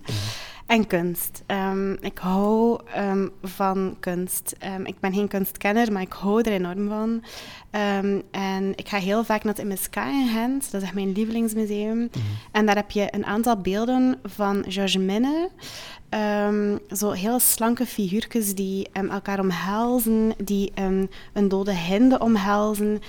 En 0.68 0.86
kunst. 0.86 1.42
Ehm, 1.46 1.92
ik 1.92 2.18
hou 2.18 2.80
ehm, 2.94 3.28
van 3.42 3.96
kunst. 4.00 4.54
Ehm, 4.58 4.84
ik 4.84 5.00
ben 5.00 5.12
geen 5.12 5.28
kunstkenner, 5.28 5.92
maar 5.92 6.02
ik 6.02 6.12
hou 6.12 6.40
er 6.40 6.52
enorm 6.52 6.88
van. 6.88 7.22
En 8.30 8.72
ik 8.76 8.88
ga 8.88 8.98
heel 8.98 9.24
vaak 9.24 9.44
naar 9.44 9.54
het 9.54 9.64
MSK 9.64 9.96
in 9.96 10.28
Gent. 10.28 10.70
Dat 10.70 10.80
is 10.80 10.86
echt 10.86 10.96
mijn 10.96 11.12
lievelingsmuseum. 11.12 12.10
En 12.52 12.66
daar 12.66 12.76
heb 12.76 12.90
je 12.90 13.08
een 13.10 13.26
aantal 13.26 13.56
beelden 13.56 14.18
van 14.22 14.64
Georges 14.68 14.96
Minne. 14.96 15.50
Zo 16.90 17.10
heel 17.10 17.38
slanke 17.38 17.86
figuurtjes 17.86 18.54
die 18.54 18.88
elkaar 18.92 19.40
omhelzen, 19.40 20.34
die 20.44 20.72
een 21.32 21.48
dode 21.48 21.72
hinde 21.74 22.18
omhelzen. 22.18 23.00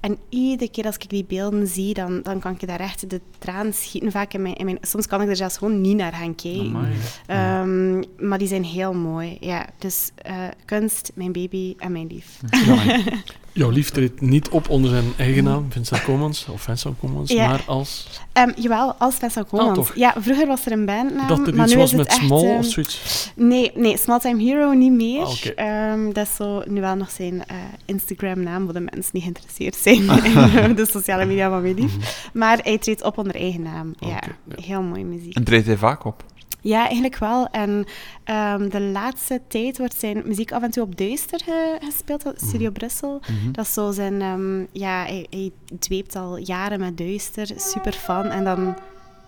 En 0.00 0.18
iedere 0.28 0.70
keer 0.70 0.84
als 0.84 0.96
ik 0.96 1.08
die 1.08 1.24
beelden 1.24 1.66
zie, 1.66 1.94
dan, 1.94 2.22
dan 2.22 2.40
kan 2.40 2.52
ik 2.52 2.66
daar 2.66 2.80
echt 2.80 3.10
de 3.10 3.20
traan 3.38 3.72
schieten. 3.72 4.10
Vaak 4.10 4.32
in 4.32 4.42
mijn, 4.42 4.54
in 4.54 4.64
mijn, 4.64 4.78
soms 4.80 5.06
kan 5.06 5.22
ik 5.22 5.28
er 5.28 5.36
zelfs 5.36 5.56
gewoon 5.56 5.80
niet 5.80 5.96
naar 5.96 6.12
gaan 6.12 6.34
kijken. 6.34 6.88
Ehm, 7.26 8.02
maar 8.28 8.38
die 8.38 8.48
zijn 8.48 8.64
heel 8.64 8.94
mooi. 8.94 9.36
Ja, 9.40 9.66
dus 9.78 10.10
eh, 10.14 10.36
kunst, 10.64 11.10
mijn 11.14 11.32
baby 11.32 11.74
en 11.78 11.92
mijn 11.92 12.06
lief. 12.06 12.40
Jouw 13.58 13.70
lief 13.70 13.90
treedt 13.90 14.20
niet 14.20 14.48
op 14.48 14.68
onder 14.68 14.90
zijn 14.90 15.04
eigen 15.16 15.44
naam, 15.44 15.66
Vincent 15.70 16.02
Komans, 16.02 16.46
of 16.50 16.62
Vincent 16.62 16.98
Komans, 17.00 17.30
Ja. 17.30 17.48
maar 17.48 17.62
als... 17.66 18.06
Ehm, 18.32 18.50
jawel, 18.56 18.92
als 18.98 19.14
Vincent 19.14 19.48
Komans. 19.48 19.74
toch? 19.74 19.92
ja, 19.94 20.14
vroeger 20.18 20.46
was 20.46 20.66
er 20.66 20.72
een 20.72 20.84
bandnaam, 20.86 21.28
dat 21.28 21.46
er 21.46 21.54
maar 21.54 21.64
iets 21.64 21.74
nu 21.74 21.80
was 21.80 21.92
met 21.94 22.06
echt... 22.06 22.16
Small 22.24 22.44
ehm, 22.48 22.58
of 22.58 22.64
zoiets. 22.66 23.32
Nee, 23.36 23.70
nee, 23.74 23.96
Small 23.96 24.18
Time 24.18 24.42
Hero 24.42 24.72
niet 24.72 24.92
meer. 24.92 25.22
Ah. 25.24 25.36
Ehm, 25.56 26.12
dat 26.12 26.26
is 26.26 26.34
zo 26.36 26.62
nu 26.66 26.80
wel 26.80 26.94
nog 26.94 27.10
zijn 27.10 27.44
eh, 27.46 27.56
Instagram-naam, 27.84 28.64
voor 28.64 28.72
de 28.72 28.80
mensen 28.92 29.12
die 29.12 29.22
geïnteresseerd 29.22 29.76
zijn 29.76 30.02
in 30.68 30.74
de 30.74 30.86
sociale 30.86 31.24
media 31.24 31.48
van 31.50 31.62
mijn 31.62 31.74
lief. 31.74 31.92
Maar 32.32 32.58
hij 32.62 32.78
treedt 32.78 33.02
op 33.02 33.18
onder 33.18 33.34
eigen 33.34 33.62
naam. 33.62 33.94
Ja, 33.98 34.06
Mhm. 34.06 34.14
Oké, 34.16 34.26
ja. 34.56 34.62
heel 34.66 34.82
mooie 34.82 35.04
muziek. 35.04 35.34
En 35.34 35.44
treedt 35.44 35.66
hij 35.66 35.76
vaak 35.76 36.04
op? 36.04 36.24
Ja, 36.60 36.84
eigenlijk 36.84 37.18
wel. 37.18 37.46
En 37.50 37.84
ehm, 38.24 38.68
de 38.68 38.80
laatste 38.80 39.40
tijd 39.48 39.78
wordt 39.78 39.94
zijn 39.98 40.22
muziek 40.24 40.52
af 40.52 40.62
en 40.62 40.70
toe 40.70 40.82
op 40.82 40.96
Duister 40.98 41.40
ge- 41.44 41.78
gespeeld, 41.84 42.22
dat 42.22 42.34
Mhm. 42.40 42.46
Studio 42.48 42.70
Brussel. 42.70 43.20
Dat 43.52 43.64
is 43.66 43.72
zo 43.72 43.90
zijn... 43.92 44.22
ehm, 44.22 44.58
ja, 44.72 45.04
hij, 45.04 45.26
hij 45.30 45.50
dweept 45.78 46.16
al 46.16 46.36
jaren 46.38 46.80
met 46.80 46.98
Duister, 46.98 47.48
super 47.56 47.92
fan. 47.92 48.24
En 48.26 48.44
dan... 48.44 48.76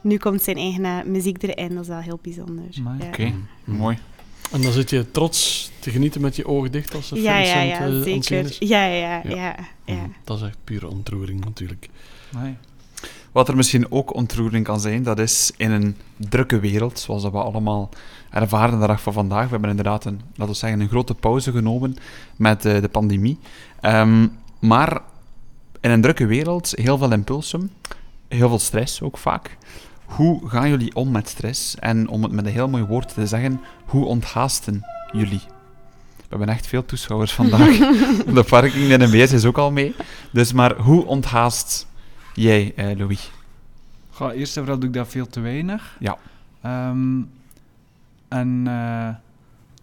Nu 0.03 0.17
komt 0.17 0.43
zijn 0.43 0.57
eigen 0.57 0.85
eh, 0.85 0.97
muziek 1.05 1.43
erin, 1.43 1.75
dat 1.75 1.83
is 1.83 1.89
wel 1.89 1.99
heel 2.01 2.19
bijzonder. 2.23 2.65
Ja. 2.71 3.07
Oké, 3.07 3.33
mooi. 3.65 3.99
En 4.53 4.63
dan 4.63 4.73
zit 4.73 4.91
je 4.91 5.11
trots 5.11 5.71
te 5.79 5.91
genieten 5.91 6.21
met 6.21 6.37
je 6.37 6.47
ogen 6.47 6.73
dicht 6.73 6.95
als 6.95 7.09
de 7.09 7.21
Ja, 7.23 7.39
ja, 7.39 7.61
ja, 7.61 7.81
eh, 7.87 8.03
zeker. 8.03 8.57
Ja, 8.59 8.85
ja, 8.85 9.21
ja. 9.25 9.55
Ja. 9.85 9.95
Mhm. 9.95 10.09
Dat 10.25 10.39
is 10.39 10.45
echt 10.47 10.57
pure 10.65 10.89
ontroering 10.89 11.45
natuurlijk. 11.45 11.89
Amai. 12.35 12.57
Wat 13.33 13.49
er 13.49 13.57
misschien 13.57 13.93
ook 13.93 14.15
ontroering 14.15 14.65
kan 14.65 14.81
zijn, 14.81 15.03
dat 15.03 15.19
is 15.19 15.53
in 15.57 15.71
een 15.71 15.97
drukke 16.17 16.61
wereld, 16.61 16.99
zoals 16.99 17.23
dat 17.23 17.33
we 17.33 17.39
allemaal 17.39 17.89
ervaren 18.31 18.81
de 18.81 18.87
dag 18.87 19.03
van 19.03 19.13
vandaag. 19.13 19.45
We 19.45 19.51
hebben 19.51 19.71
inderdaad 19.71 20.05
een, 20.05 20.21
laten 20.35 20.53
we 20.53 20.59
zeggen, 20.59 20.81
een 20.81 20.89
grote 20.89 21.15
pauze 21.15 21.53
genomen 21.53 21.97
met 22.37 22.65
eh, 22.65 22.81
de 22.81 22.89
pandemie. 22.89 23.39
Ehm, 23.81 24.27
maar 24.59 25.01
in 25.81 25.91
een 25.91 26.01
drukke 26.01 26.27
wereld, 26.27 26.73
heel 26.77 26.99
veel 26.99 27.13
impulsen, 27.13 27.71
heel 28.29 28.49
veel 28.49 28.59
stress 28.59 29.03
ook 29.03 29.19
vaak. 29.19 29.57
Hoe 30.05 30.49
gaan 30.49 30.69
jullie 30.69 30.95
om 30.95 31.11
met 31.11 31.29
stress? 31.29 31.77
En 31.77 32.09
om 32.09 32.23
het 32.23 32.33
met 32.33 32.47
een 32.47 32.53
heel 32.53 32.69
mooi 32.69 32.85
woord 32.85 33.15
te 33.15 33.27
zeggen, 33.27 33.61
hoe 33.87 34.05
onthaasten 34.05 34.87
jullie? 35.13 35.43
We 36.17 36.37
hebben 36.37 36.49
echt 36.49 36.67
veel 36.67 36.85
toeschouwers 36.85 37.33
vandaag. 37.33 37.77
de 38.35 38.45
parking 38.49 38.93
en 38.93 39.09
MBS 39.09 39.33
is 39.33 39.45
ook 39.45 39.59
al 39.59 39.71
mee. 39.71 39.95
Dus 40.31 40.53
maar 40.53 40.77
hoe 40.77 41.07
onthaast 41.07 41.87
jij, 42.35 42.73
eh, 42.77 42.97
Louis? 42.99 43.31
Goh, 44.11 44.33
eerst 44.35 44.57
en 44.57 44.63
vooral 44.63 44.81
doe 44.81 44.89
ik 44.89 44.95
dat 44.95 45.09
veel 45.09 45.27
te 45.27 45.41
weinig. 45.41 45.97
Ja. 46.01 46.19
Ehm, 46.61 47.21
en 48.29 48.63
eh, 48.67 49.09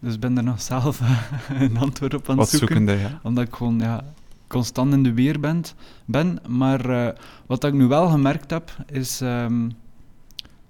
dus 0.00 0.18
ben 0.18 0.36
er 0.36 0.42
nog 0.44 0.60
zelf 0.72 1.00
een 1.48 1.76
antwoord 1.76 2.14
op 2.14 2.28
aan 2.30 2.38
het 2.38 2.50
Wat 2.50 2.60
zoeken. 2.60 2.76
zoekende, 2.76 2.92
ja. 3.02 3.20
Omdat 3.22 3.46
ik 3.46 3.54
gewoon 3.54 3.78
ja, 3.78 4.04
constant 4.46 4.92
in 4.92 5.02
de 5.02 5.12
weer 5.12 5.40
ben. 5.40 5.62
ben. 6.04 6.38
Maar 6.48 6.90
eh, 6.90 7.14
wat 7.46 7.64
ik 7.64 7.72
nu 7.72 7.86
wel 7.86 8.08
gemerkt 8.08 8.50
heb, 8.50 8.76
is 8.86 9.20
ehm, 9.20 9.68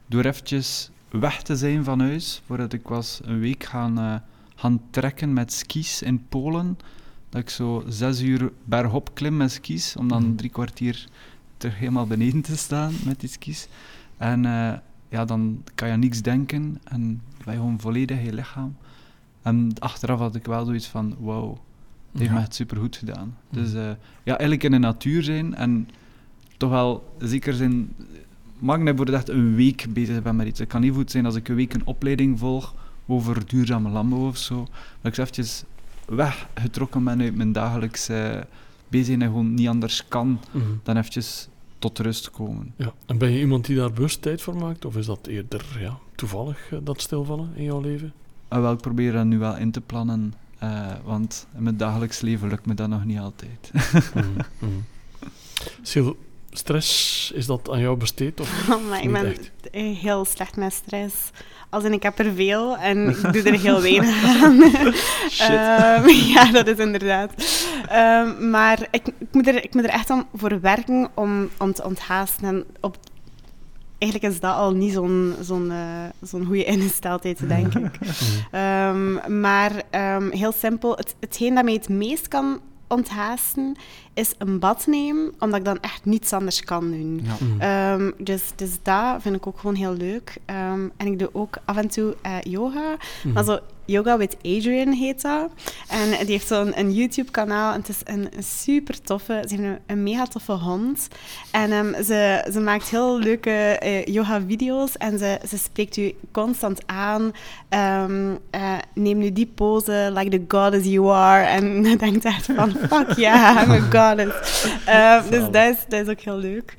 door 0.06 0.24
eventjes 0.24 0.90
weg 1.10 1.42
te 1.42 1.56
zijn 1.56 1.84
van 1.84 2.00
huis, 2.00 2.42
voordat 2.46 2.72
ik 2.72 2.88
was 2.88 3.20
een 3.24 3.40
week 3.40 3.64
gaan, 3.64 3.98
eh, 3.98 4.14
gaan 4.54 4.80
trekken 4.90 5.32
met 5.32 5.52
skis 5.52 6.02
in 6.02 6.26
Polen, 6.28 6.78
dat 7.28 7.40
ik 7.40 7.50
zo 7.50 7.84
zes 7.88 8.20
uur 8.20 8.52
bergop 8.64 9.10
klim 9.14 9.36
met 9.36 9.52
skis, 9.52 9.96
om 9.96 10.08
dan 10.08 10.22
Mhm. 10.26 10.34
drie 10.34 10.50
kwartier 10.50 11.06
terug 11.58 11.78
helemaal 11.78 12.06
beneden 12.06 12.40
te 12.40 12.56
staan 12.56 12.92
met 13.04 13.20
die 13.20 13.28
skis. 13.28 13.68
En 14.16 14.44
eh, 14.44 14.72
ja, 15.08 15.24
dan 15.24 15.62
kan 15.74 15.88
je 15.88 15.96
niks 15.96 16.22
denken 16.22 16.80
en 16.84 17.22
ben 17.44 17.54
je 17.54 17.60
gewoon 17.60 17.80
volledig 17.80 18.24
je 18.24 18.32
lichaam. 18.32 18.76
En 19.42 19.72
achteraf 19.78 20.18
had 20.18 20.34
ik 20.34 20.46
wel 20.46 20.64
zoiets 20.64 20.86
van, 20.86 21.16
wow, 21.18 21.56
het 22.12 22.20
heeft 22.20 22.32
me 22.32 22.38
echt 22.38 22.54
supergoed 22.54 22.96
gedaan. 22.96 23.36
Dus 23.50 23.74
eh, 23.74 23.90
ja, 24.22 24.38
eigenlijk 24.38 24.62
in 24.62 24.70
de 24.70 24.78
natuur 24.78 25.22
zijn 25.22 25.54
en 25.54 25.88
toch 26.56 26.70
wel 26.70 27.14
zeker 27.18 27.54
zijn... 27.54 27.94
Mag 28.58 28.78
net 28.78 28.96
worden 28.96 29.14
echt 29.14 29.28
een 29.28 29.54
week 29.54 29.86
bezig 29.90 30.22
ben 30.22 30.36
met 30.36 30.46
iets. 30.46 30.58
Het 30.58 30.68
kan 30.68 30.80
niet 30.80 30.94
goed 30.94 31.10
zijn 31.10 31.24
als 31.26 31.34
ik 31.34 31.48
een 31.48 31.54
week 31.54 31.74
een 31.74 31.86
opleiding 31.86 32.38
volg 32.38 32.74
over 33.06 33.46
duurzame 33.46 33.88
landbouw 33.88 34.26
of 34.26 34.36
zo. 34.36 34.66
Dat 35.00 35.10
ik 35.10 35.14
zo 35.14 35.20
eventjes 35.20 35.64
weggetrokken 36.06 37.04
ben 37.04 37.20
uit 37.20 37.34
mijn 37.34 37.52
dagelijkse 37.52 38.46
bezig 38.88 39.14
en 39.14 39.22
gewoon 39.22 39.54
niet 39.54 39.68
anders 39.68 40.04
kan 40.08 40.40
Mhm. 40.50 40.64
dan 40.82 40.96
eventjes 40.96 41.48
tot 41.78 41.98
rust 41.98 42.30
komen. 42.30 42.72
Ja. 42.76 42.92
En 43.06 43.18
ben 43.18 43.30
je 43.30 43.38
iemand 43.38 43.64
die 43.66 43.76
daar 43.76 43.92
bewust 43.92 44.22
tijd 44.22 44.42
voor 44.42 44.56
maakt? 44.56 44.84
Of 44.84 44.96
is 44.96 45.06
dat 45.06 45.26
eerder 45.26 45.64
ja, 45.80 45.98
toevallig, 46.14 46.58
eh, 46.72 46.78
dat 46.82 47.00
stilvallen 47.00 47.50
in 47.54 47.64
jouw 47.64 47.80
leven? 47.80 48.12
En 48.48 48.62
wel, 48.62 48.72
ik 48.72 48.80
probeer 48.80 49.12
dat 49.12 49.24
nu 49.24 49.38
wel 49.38 49.56
in 49.56 49.70
te 49.70 49.80
plannen, 49.80 50.34
eh, 50.58 50.86
want 51.04 51.46
in 51.56 51.62
mijn 51.62 51.76
dagelijks 51.76 52.20
leven 52.20 52.48
lukt 52.48 52.66
me 52.66 52.74
dat 52.74 52.88
nog 52.88 53.04
niet 53.04 53.18
altijd. 53.18 53.70
Mhm. 54.14 54.26
Mhm. 54.58 54.72
Sil, 55.90 56.08
stress, 56.50 57.30
is 57.34 57.46
dat 57.46 57.70
aan 57.70 57.80
jou 57.80 57.96
besteed? 57.96 58.40
Of 58.40 58.68
Oh, 58.72 58.88
maar 58.88 59.02
ik 59.02 59.12
ben 59.12 59.26
echt? 59.26 59.50
heel 60.00 60.24
slecht 60.24 60.56
met 60.56 60.72
stress. 60.72 61.14
Als 61.70 61.84
in, 61.84 61.92
ik 61.92 62.02
heb 62.02 62.18
er 62.18 62.32
veel 62.34 62.76
en 62.78 63.08
ik 63.08 63.32
doe 63.32 63.42
er 63.42 63.60
heel 63.68 63.80
weinig 63.80 64.24
aan. 64.24 64.62
Ehm, 65.38 66.08
ja, 66.08 66.52
dat 66.52 66.66
is 66.66 66.78
inderdaad. 66.78 67.32
Ehm, 67.88 68.50
maar 68.50 68.88
ik, 68.90 69.06
ik, 69.18 69.28
moet 69.32 69.48
er, 69.48 69.64
ik 69.64 69.74
moet 69.74 69.84
er 69.84 69.90
echt 69.90 70.10
aan 70.10 70.26
voor 70.34 70.60
werken 70.60 71.08
om, 71.14 71.48
om 71.58 71.72
te 71.72 71.84
onthaasten. 71.84 72.44
En 72.44 72.64
op, 72.80 72.96
eigenlijk 73.98 74.32
is 74.32 74.40
dat 74.40 74.54
al 74.54 74.72
niet 74.72 74.92
zo'n 74.92 75.34
zo'n 75.40 75.70
eh, 75.70 76.04
zo'n 76.22 76.44
goede 76.44 76.64
ingesteldheid, 76.64 77.48
denk 77.48 77.74
ik. 77.74 77.98
Ehm, 78.50 79.40
maar 79.40 79.82
ehm, 79.90 80.30
heel 80.30 80.52
simpel, 80.52 80.96
het, 80.96 81.14
hetgeen 81.20 81.54
dat 81.54 81.64
mij 81.64 81.72
het 81.72 81.88
meest 81.88 82.28
kan 82.28 82.60
onthaasten, 82.88 83.76
is 84.14 84.34
een 84.38 84.58
bad 84.58 84.86
nemen, 84.86 85.34
omdat 85.38 85.58
ik 85.58 85.64
dan 85.64 85.80
echt 85.80 86.04
niets 86.04 86.32
anders 86.32 86.64
kan 86.64 86.90
doen. 86.90 87.20
Ja. 87.22 87.46
Mhm. 87.46 87.60
Ehm, 87.60 88.10
dus, 88.24 88.42
dus 88.56 88.78
dat 88.82 89.22
vind 89.22 89.36
ik 89.36 89.46
ook 89.46 89.58
gewoon 89.58 89.74
heel 89.74 89.94
leuk. 89.94 90.36
Ehm, 90.44 90.88
en 90.96 91.06
ik 91.06 91.18
doe 91.18 91.30
ook 91.32 91.56
af 91.64 91.76
en 91.76 91.88
toe 91.88 92.16
eh, 92.22 92.36
yoga. 92.40 92.96
Mhm. 93.22 93.32
Maar 93.32 93.44
zo, 93.44 93.58
Yoga 93.88 94.16
with 94.18 94.36
Adrian 94.42 94.92
heet 94.92 95.22
dat. 95.22 95.50
En 95.88 96.10
die 96.10 96.30
heeft 96.30 96.46
zo'n 96.46 96.78
een 96.78 96.92
YouTube-kanaal. 96.92 97.72
En 97.72 97.78
het 97.78 97.88
is 97.88 98.00
een, 98.04 98.28
een 98.36 98.42
super 98.42 99.00
toffe... 99.02 99.44
Ze 99.48 99.54
heeft 99.54 99.68
een, 99.68 99.78
een 99.86 100.02
mega 100.02 100.24
toffe 100.24 100.52
hond. 100.52 101.08
En 101.50 101.72
ehm, 101.72 102.02
ze, 102.02 102.48
ze 102.52 102.60
maakt 102.60 102.88
heel 102.88 103.18
leuke 103.18 103.50
eh, 103.50 104.04
yoga-video's. 104.04 104.96
En 104.96 105.18
ze, 105.18 105.40
ze 105.48 105.58
spreekt 105.58 105.96
u 105.96 106.14
constant 106.32 106.80
aan. 106.86 107.32
Ehm, 107.68 108.34
eh, 108.50 108.72
neem 108.94 109.18
nu 109.18 109.32
die 109.32 109.52
pose, 109.54 110.10
like 110.14 110.30
the 110.30 110.44
goddess 110.56 110.88
you 110.88 111.10
are. 111.10 111.44
En 111.44 111.82
denkt 111.98 112.24
echt 112.24 112.44
van, 112.54 112.70
fuck 112.70 113.12
yeah, 113.16 113.62
I'm 113.62 113.70
a 113.70 113.80
goddess. 113.80 114.36
Ehm, 114.86 115.30
dus 115.30 115.50
dat 115.50 115.74
is, 115.74 115.76
dat 115.88 116.06
is 116.06 116.08
ook 116.08 116.20
heel 116.20 116.38
leuk. 116.38 116.74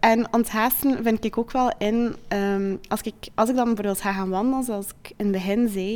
En 0.00 0.28
onthaasten 0.30 1.02
vind 1.02 1.24
ik 1.24 1.38
ook 1.38 1.50
wel 1.50 1.72
in... 1.78 2.16
als, 2.88 3.00
ik, 3.00 3.14
als 3.34 3.48
ik 3.48 3.56
dan 3.56 3.64
bijvoorbeeld 3.64 4.00
ga 4.00 4.12
gaan 4.12 4.30
wandelen, 4.30 4.64
zoals 4.64 4.86
ik 4.86 5.12
in 5.16 5.24
het 5.24 5.32
begin 5.32 5.68
zei... 5.68 5.89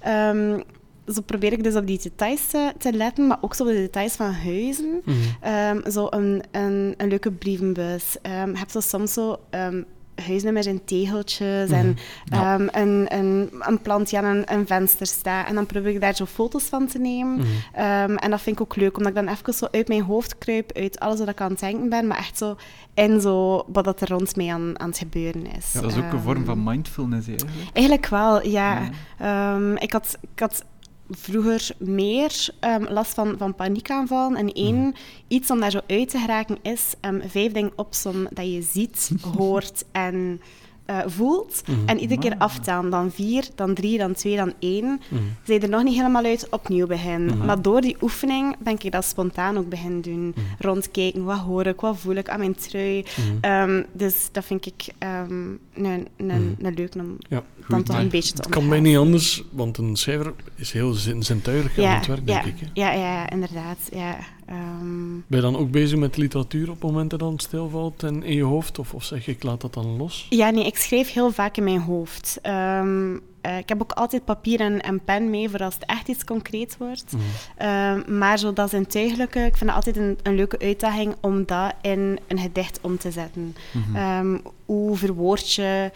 ehm, 0.00 0.60
zo 1.06 1.20
probeer 1.20 1.52
ik 1.52 1.64
dus 1.64 1.74
op 1.74 1.86
die 1.86 1.98
details 2.02 2.46
te, 2.46 2.72
te 2.78 2.92
letten, 2.92 3.26
maar 3.26 3.38
ook 3.40 3.54
zo 3.54 3.62
op 3.62 3.68
de 3.68 3.74
details 3.74 4.14
van 4.14 4.32
huizen. 4.32 5.02
Ehm, 5.40 5.90
zo 5.90 6.06
een, 6.10 6.42
een, 6.50 6.94
een 6.96 7.08
leuke 7.08 7.32
brievenbus. 7.32 8.16
Ehm 8.22 8.54
heb 8.54 8.70
zo 8.70 8.80
soms 8.80 9.12
zo 9.12 9.40
um, 9.50 9.86
huisnummers 10.26 10.66
in 10.66 10.84
tegeltjes 10.84 11.70
en 11.70 11.96
Ja. 12.24 12.54
ehm, 12.54 12.68
een, 12.82 13.06
een, 13.18 13.50
een 13.60 13.80
plant 13.82 14.08
die 14.08 14.18
aan 14.18 14.24
een, 14.24 14.52
een 14.52 14.66
venster 14.66 15.06
staat. 15.06 15.46
En 15.48 15.54
dan 15.54 15.66
probeer 15.66 15.94
ik 15.94 16.00
daar 16.00 16.14
zo 16.14 16.26
foto's 16.26 16.62
van 16.64 16.86
te 16.86 16.98
nemen. 16.98 17.34
Mhm. 17.36 17.46
Ehm, 17.72 18.14
en 18.16 18.30
dat 18.30 18.40
vind 18.40 18.56
ik 18.56 18.62
ook 18.62 18.76
leuk, 18.76 18.96
omdat 18.96 19.16
ik 19.16 19.24
dan 19.24 19.28
even 19.34 19.54
zo 19.54 19.66
uit 19.70 19.88
mijn 19.88 20.02
hoofd 20.02 20.38
kruip, 20.38 20.72
uit 20.76 20.98
alles 21.00 21.18
wat 21.18 21.28
ik 21.28 21.40
aan 21.40 21.50
het 21.50 21.60
denken 21.60 21.88
ben, 21.88 22.06
maar 22.06 22.18
echt 22.18 22.38
zo 22.38 22.56
in 22.94 23.20
zo 23.20 23.64
wat 23.72 23.84
dat 23.84 24.00
er 24.00 24.08
rond 24.08 24.36
mij 24.36 24.52
aan, 24.52 24.80
aan 24.80 24.88
het 24.88 24.98
gebeuren 24.98 25.46
is. 25.56 25.72
Dat 25.72 25.84
is 25.92 25.96
ook 25.96 26.12
een 26.12 26.20
vorm 26.20 26.36
Ehm, 26.36 26.44
van 26.46 26.62
mindfulness, 26.62 27.28
eigenlijk. 27.28 27.56
Eigenlijk 27.72 28.06
wel, 28.08 28.46
ja. 28.46 28.80
Ja. 29.18 29.54
Ehm, 29.54 29.76
ik, 29.76 29.92
had, 29.92 30.18
ik 30.34 30.40
had 30.40 30.64
vroeger 31.10 31.70
meer 31.78 32.48
ehm, 32.60 32.82
last 32.82 33.14
van, 33.14 33.34
van 33.38 33.54
paniekaanvallen. 33.54 34.36
En 34.36 34.52
één 34.52 34.94
iets 35.28 35.50
om 35.50 35.60
daar 35.60 35.70
zo 35.70 35.80
uit 35.86 36.08
te 36.08 36.18
geraken 36.18 36.58
is 36.62 36.94
ehm, 37.00 37.28
vijf 37.28 37.52
dingen 37.52 37.72
opzommen 37.76 38.28
dat 38.34 38.52
je 38.52 38.62
ziet, 38.62 39.10
hoort 39.36 39.84
en 39.92 40.40
eh, 40.88 40.98
voelt. 41.06 41.62
Mhm. 41.66 41.78
En 41.86 41.98
iedere 42.00 42.20
keer 42.20 42.32
Ah. 42.32 42.40
aftellen. 42.40 42.90
Dan 42.90 43.10
vier, 43.10 43.44
dan 43.54 43.74
drie, 43.74 43.98
dan 43.98 44.12
twee, 44.14 44.36
dan 44.36 44.52
één. 44.58 45.00
Mhm. 45.08 45.22
Zij 45.44 45.60
er 45.60 45.68
nog 45.68 45.82
niet 45.82 45.94
helemaal 45.96 46.24
uit, 46.24 46.48
opnieuw 46.50 46.86
beginnen. 46.86 47.36
Mhm. 47.36 47.46
Maar 47.46 47.62
door 47.62 47.80
die 47.80 47.96
oefening 48.00 48.56
ben 48.58 48.76
ik 48.82 48.92
dat 48.92 49.04
spontaan 49.04 49.56
ook 49.58 49.68
beginnen 49.68 50.00
doen. 50.02 50.34
Rondkijken, 50.58 51.24
wat 51.24 51.38
hoor 51.38 51.66
ik, 51.66 51.80
wat 51.80 51.98
voel 51.98 52.14
ik 52.14 52.28
aan 52.28 52.38
mijn 52.38 52.54
trui. 52.54 53.04
Mhm. 53.16 53.36
Ehm, 53.40 53.82
dus 53.92 54.28
dat 54.32 54.44
vind 54.44 54.66
ik 54.66 54.86
ehm, 54.98 55.30
een, 55.74 56.06
een, 56.16 56.26
Mhm. 56.26 56.66
een 56.66 56.74
leuke 56.74 56.98
om 56.98 57.16
Ja. 57.28 57.42
dan 57.68 57.82
toch 57.82 57.94
maar 57.96 58.04
een 58.04 58.10
beetje 58.10 58.32
te 58.34 58.42
Het 58.42 58.50
kan 58.50 58.68
mij 58.68 58.80
niet 58.80 58.96
anders, 58.96 59.42
want 59.50 59.78
een 59.78 59.96
cijfer 59.96 60.32
is 60.54 60.72
heel 60.72 60.92
zin, 60.92 61.22
zintuigelijk 61.22 61.78
aan 61.78 61.96
het 61.96 62.06
werk, 62.06 62.26
denk 62.26 62.42
ja, 62.44 62.48
ik. 62.50 62.54
Hè. 62.60 62.66
Ja, 62.72 62.92
ja, 62.92 63.00
ja, 63.12 63.30
inderdaad. 63.30 63.78
Ja. 63.92 64.16
Ehm, 64.48 65.12
Ben 65.26 65.38
je 65.38 65.40
dan 65.40 65.56
ook 65.56 65.70
bezig 65.70 65.98
met 65.98 66.16
literatuur 66.16 66.70
op 66.70 66.82
momenten 66.82 67.18
dat 67.18 67.32
het 67.32 67.42
stilvalt 67.42 68.02
en 68.02 68.22
in 68.22 68.34
je 68.34 68.42
hoofd? 68.42 68.78
Of, 68.78 68.94
of 68.94 69.04
zeg 69.04 69.24
je, 69.24 69.32
ik 69.32 69.42
laat 69.42 69.60
dat 69.60 69.74
dan 69.74 69.96
los? 69.96 70.26
ja, 70.30 70.50
nee, 70.50 70.66
ik 70.66 70.76
schrijf 70.76 71.12
heel 71.12 71.30
vaak 71.30 71.56
in 71.56 71.64
mijn 71.64 71.80
hoofd. 71.80 72.38
Ehm, 72.42 73.16
eh, 73.40 73.58
ik 73.58 73.68
heb 73.68 73.82
ook 73.82 73.92
altijd 73.92 74.24
papier 74.24 74.60
en, 74.60 74.80
en 74.80 75.04
pen 75.04 75.30
mee 75.30 75.50
voor 75.50 75.62
als 75.62 75.74
het 75.74 75.86
echt 75.86 76.08
iets 76.08 76.24
concreets 76.24 76.76
wordt. 76.76 77.12
Ehm, 77.56 78.18
maar 78.18 78.38
zo 78.38 78.52
dat 78.52 78.70
zintuigelijke, 78.70 79.40
ik 79.40 79.56
vind 79.56 79.70
dat 79.70 79.74
altijd 79.74 79.96
een, 79.96 80.18
een 80.22 80.34
leuke 80.34 80.58
uitdaging 80.58 81.14
om 81.20 81.44
dat 81.46 81.74
in 81.82 82.18
een 82.28 82.38
gedicht 82.38 82.78
om 82.82 82.98
te 82.98 83.10
zetten. 83.10 83.54
Mhm. 83.72 84.38
Hoe 84.64 84.96
verwoord 84.96 85.52
je 85.52 85.90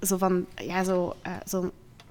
zo 0.00 0.16
van, 0.16 0.46
ja, 0.54 0.84
zo, 0.84 1.14
eh, 1.22 1.32
zo'n 1.44 1.70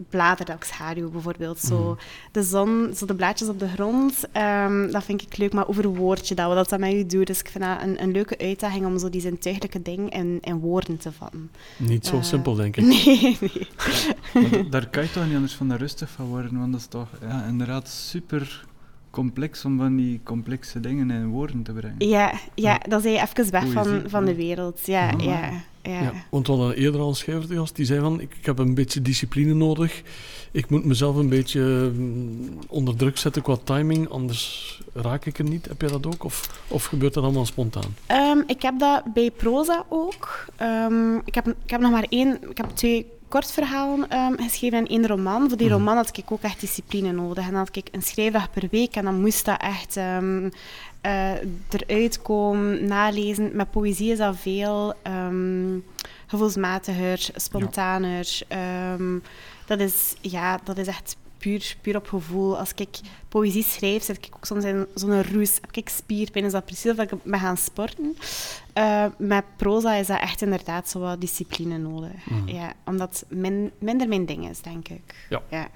bladerdaksschaduw 0.10 1.10
bijvoorbeeld. 1.12 1.60
Zo 1.60 1.80
Mhm. 1.90 2.00
de 2.32 2.44
zon, 2.44 2.92
zo 2.96 3.06
de 3.06 3.16
blaadjes 3.16 3.48
op 3.48 3.60
de 3.60 3.68
grond, 3.68 4.24
ehm, 4.32 4.92
dat 4.92 5.04
vind 5.04 5.22
ik 5.22 5.38
leuk. 5.38 5.54
Maar 5.54 5.66
hoe 5.66 5.74
verwoord 5.76 6.28
je 6.28 6.36
dat, 6.36 6.54
wat 6.54 6.70
dat 6.70 6.80
met 6.80 6.92
je 6.92 7.06
doet. 7.06 7.28
Dus 7.28 7.40
ik 7.40 7.48
vind 7.50 7.64
dat 7.64 7.82
een, 7.82 8.02
een 8.02 8.12
leuke 8.12 8.38
uitdaging 8.38 8.86
om 8.86 9.00
zo 9.00 9.10
die 9.10 9.22
zintuigelijke 9.22 9.82
dingen 9.82 10.10
in, 10.10 10.38
in 10.42 10.60
woorden 10.60 10.98
te 10.98 11.12
vatten. 11.12 11.52
Niet 11.78 12.06
zo 12.06 12.16
Eh, 12.18 12.24
simpel, 12.24 12.56
denk 12.56 12.78
ik. 12.78 12.84
Nee, 12.94 13.38
nee. 14.52 14.70
Daar 14.70 14.90
kan 14.90 15.04
je 15.04 15.12
toch 15.12 15.26
niet 15.26 15.36
anders 15.36 15.54
van 15.54 15.74
rustig 15.74 16.10
van 16.10 16.26
worden, 16.26 16.60
want 16.60 16.72
dat 16.72 16.82
is 16.82 16.88
toch 16.88 17.08
ja, 17.22 17.44
inderdaad 17.48 17.88
super 17.90 18.66
complex 19.16 19.66
om 19.66 19.78
van 19.78 19.96
die 19.96 20.20
complexe 20.24 20.80
dingen 20.80 21.12
in 21.12 21.28
woorden 21.28 21.64
te 21.64 21.72
brengen. 21.72 21.96
Ja, 22.08 22.34
ja, 22.56 22.80
dan 22.88 23.02
ben 23.02 23.12
je 23.12 23.22
even 23.22 23.52
weg 23.52 23.72
van, 23.72 23.84
Poëzie, 23.84 24.10
van 24.10 24.26
de 24.26 24.36
wereld. 24.36 24.86
Ja, 24.86 25.10
Ah, 25.10 25.24
ja, 25.24 25.50
ja. 25.82 26.02
Ja, 26.02 26.14
want 26.30 26.48
we 26.48 26.54
hadden 26.54 26.76
eerder 26.78 27.02
al 27.02 27.08
een 27.08 27.16
schrijver 27.16 27.48
te 27.48 27.56
gast 27.56 27.76
die 27.76 27.86
zei 27.86 28.00
van, 28.00 28.20
ik, 28.22 28.36
ik 28.40 28.46
heb 28.46 28.60
een 28.60 28.74
beetje 28.74 29.02
discipline 29.02 29.54
nodig. 29.54 30.02
Ik 30.52 30.70
moet 30.70 30.86
mezelf 30.86 31.16
een 31.16 31.30
beetje 31.30 31.92
mm, 31.96 32.60
onder 32.68 32.96
druk 32.96 33.18
zetten 33.18 33.42
qua 33.42 33.58
timing, 33.64 34.10
anders 34.10 34.82
raak 34.94 35.26
ik 35.26 35.38
er 35.38 35.44
niet. 35.44 35.66
Heb 35.68 35.82
jij 35.82 35.90
dat 35.90 36.06
ook? 36.06 36.24
Of, 36.24 36.62
of 36.68 36.86
gebeurt 36.86 37.14
dat 37.14 37.24
allemaal 37.24 37.46
spontaan? 37.46 37.96
Ehm, 38.06 38.40
ik 38.48 38.62
heb 38.62 38.80
dat 38.80 39.04
bij 39.14 39.32
proza 39.32 39.86
ook. 39.90 40.46
Ehm, 40.56 41.16
ik, 41.26 41.36
heb, 41.36 41.48
ik 41.48 41.70
heb 41.70 41.82
nog 41.82 41.92
maar 41.92 42.06
één, 42.10 42.50
ik 42.50 42.58
heb 42.58 42.70
twee 42.74 43.06
kortverhalen 43.28 44.10
ehm, 44.10 44.34
geschreven 44.38 44.78
en 44.78 44.88
één 44.88 45.08
roman. 45.08 45.48
Voor 45.48 45.58
die 45.58 45.68
Mhm. 45.68 45.76
roman 45.76 45.96
had 45.96 46.18
ik 46.18 46.32
ook 46.32 46.42
echt 46.42 46.60
discipline 46.60 47.12
nodig. 47.12 47.44
En 47.46 47.50
dan 47.50 47.60
had 47.60 47.76
ik 47.76 47.88
een 47.92 48.02
schrijfdag 48.02 48.52
per 48.52 48.68
week 48.72 48.96
en 48.96 49.04
dan 49.04 49.22
moest 49.22 49.46
dat 49.46 49.62
echt 49.62 49.98
ehm, 49.98 50.50
eh, 51.02 51.32
eruit 51.70 52.22
komen, 52.22 52.86
nalezen. 52.88 53.50
Met 53.54 53.72
poëzie 53.72 54.12
is 54.12 54.18
dat 54.18 54.36
veel 54.38 54.94
ehm, 55.04 55.78
gevoelsmatiger, 56.28 57.28
spontaner. 57.36 58.28
Ehm, 58.48 59.18
dat, 59.66 59.80
is, 59.80 60.14
ja, 60.22 60.60
dat 60.64 60.78
is 60.78 60.88
echt 60.88 61.16
puur, 61.46 61.76
puur 61.82 61.96
op 61.96 62.08
gevoel. 62.08 62.58
Als 62.58 62.72
ik 62.76 63.00
poëzie 63.30 63.64
schrijf, 63.64 64.04
zit 64.04 64.18
ik 64.18 64.36
ook 64.36 64.46
soms 64.46 64.64
in 64.64 64.88
zo'n 64.96 65.24
roes. 65.24 65.56
Heb 65.56 65.76
ik 65.76 65.90
spierpijn, 65.90 66.46
is 66.46 66.52
dat 66.52 66.66
precies 66.66 66.92
of 66.92 66.98
ik 66.98 67.24
ben 67.24 67.40
gaan 67.40 67.58
sporten. 67.58 68.18
Eh, 68.74 69.06
met 69.18 69.44
proza 69.56 69.94
is 69.94 70.08
dat 70.08 70.20
echt 70.20 70.42
inderdaad 70.42 70.90
zo 70.90 71.00
wat 71.00 71.22
discipline 71.22 71.78
nodig. 71.78 72.26
Mhm. 72.26 72.48
Ja, 72.48 72.74
omdat 72.86 73.10
het 73.20 73.38
min, 73.38 73.72
minder 73.80 74.08
mijn 74.08 74.26
ding 74.26 74.50
is, 74.50 74.62
denk 74.62 74.88
ik. 74.88 75.16
Ja. 75.30 75.42
ja. 75.50 75.68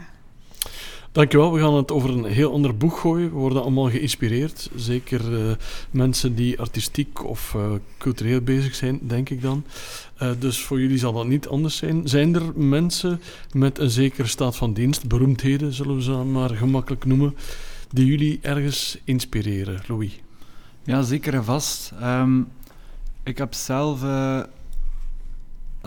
Dankjewel, 1.20 1.54
we 1.54 1.60
gaan 1.60 1.74
het 1.74 1.92
over 1.92 2.10
een 2.10 2.26
heel 2.26 2.54
ander 2.54 2.78
boek 2.78 2.98
gooien. 2.98 3.30
We 3.30 3.36
worden 3.36 3.62
allemaal 3.62 3.90
geïnspireerd. 3.90 4.70
Zeker 4.76 5.50
eh, 5.50 5.56
mensen 5.92 6.36
die 6.36 6.60
artistiek 6.60 7.26
of 7.26 7.56
eh, 7.56 7.72
cultureel 7.98 8.42
bezig 8.42 8.76
zijn, 8.76 9.00
denk 9.02 9.30
ik 9.30 9.42
dan. 9.42 9.64
Eh, 10.18 10.32
dus 10.40 10.62
voor 10.62 10.82
jullie 10.82 10.98
zal 10.98 11.14
dat 11.14 11.28
niet 11.28 11.48
anders 11.48 11.78
zijn. 11.78 12.08
Zijn 12.08 12.36
er 12.36 12.52
mensen 12.56 13.22
met 13.52 13.80
een 13.80 13.90
zekere 13.90 14.28
staat 14.28 14.56
van 14.56 14.74
dienst, 14.74 15.08
beroemdheden 15.08 15.74
zullen 15.74 15.96
we 15.96 16.02
ze 16.02 16.12
maar 16.12 16.50
gemakkelijk 16.50 17.06
noemen, 17.06 17.36
die 17.92 18.06
jullie 18.06 18.40
ergens 18.42 18.98
inspireren, 19.04 19.82
Louis? 19.88 20.20
Ja, 20.84 21.02
zeker 21.02 21.34
en 21.34 21.44
vast. 21.44 21.92
Ehm, 22.00 22.42
ik 23.24 23.38
heb 23.38 23.54
zelf 23.54 24.02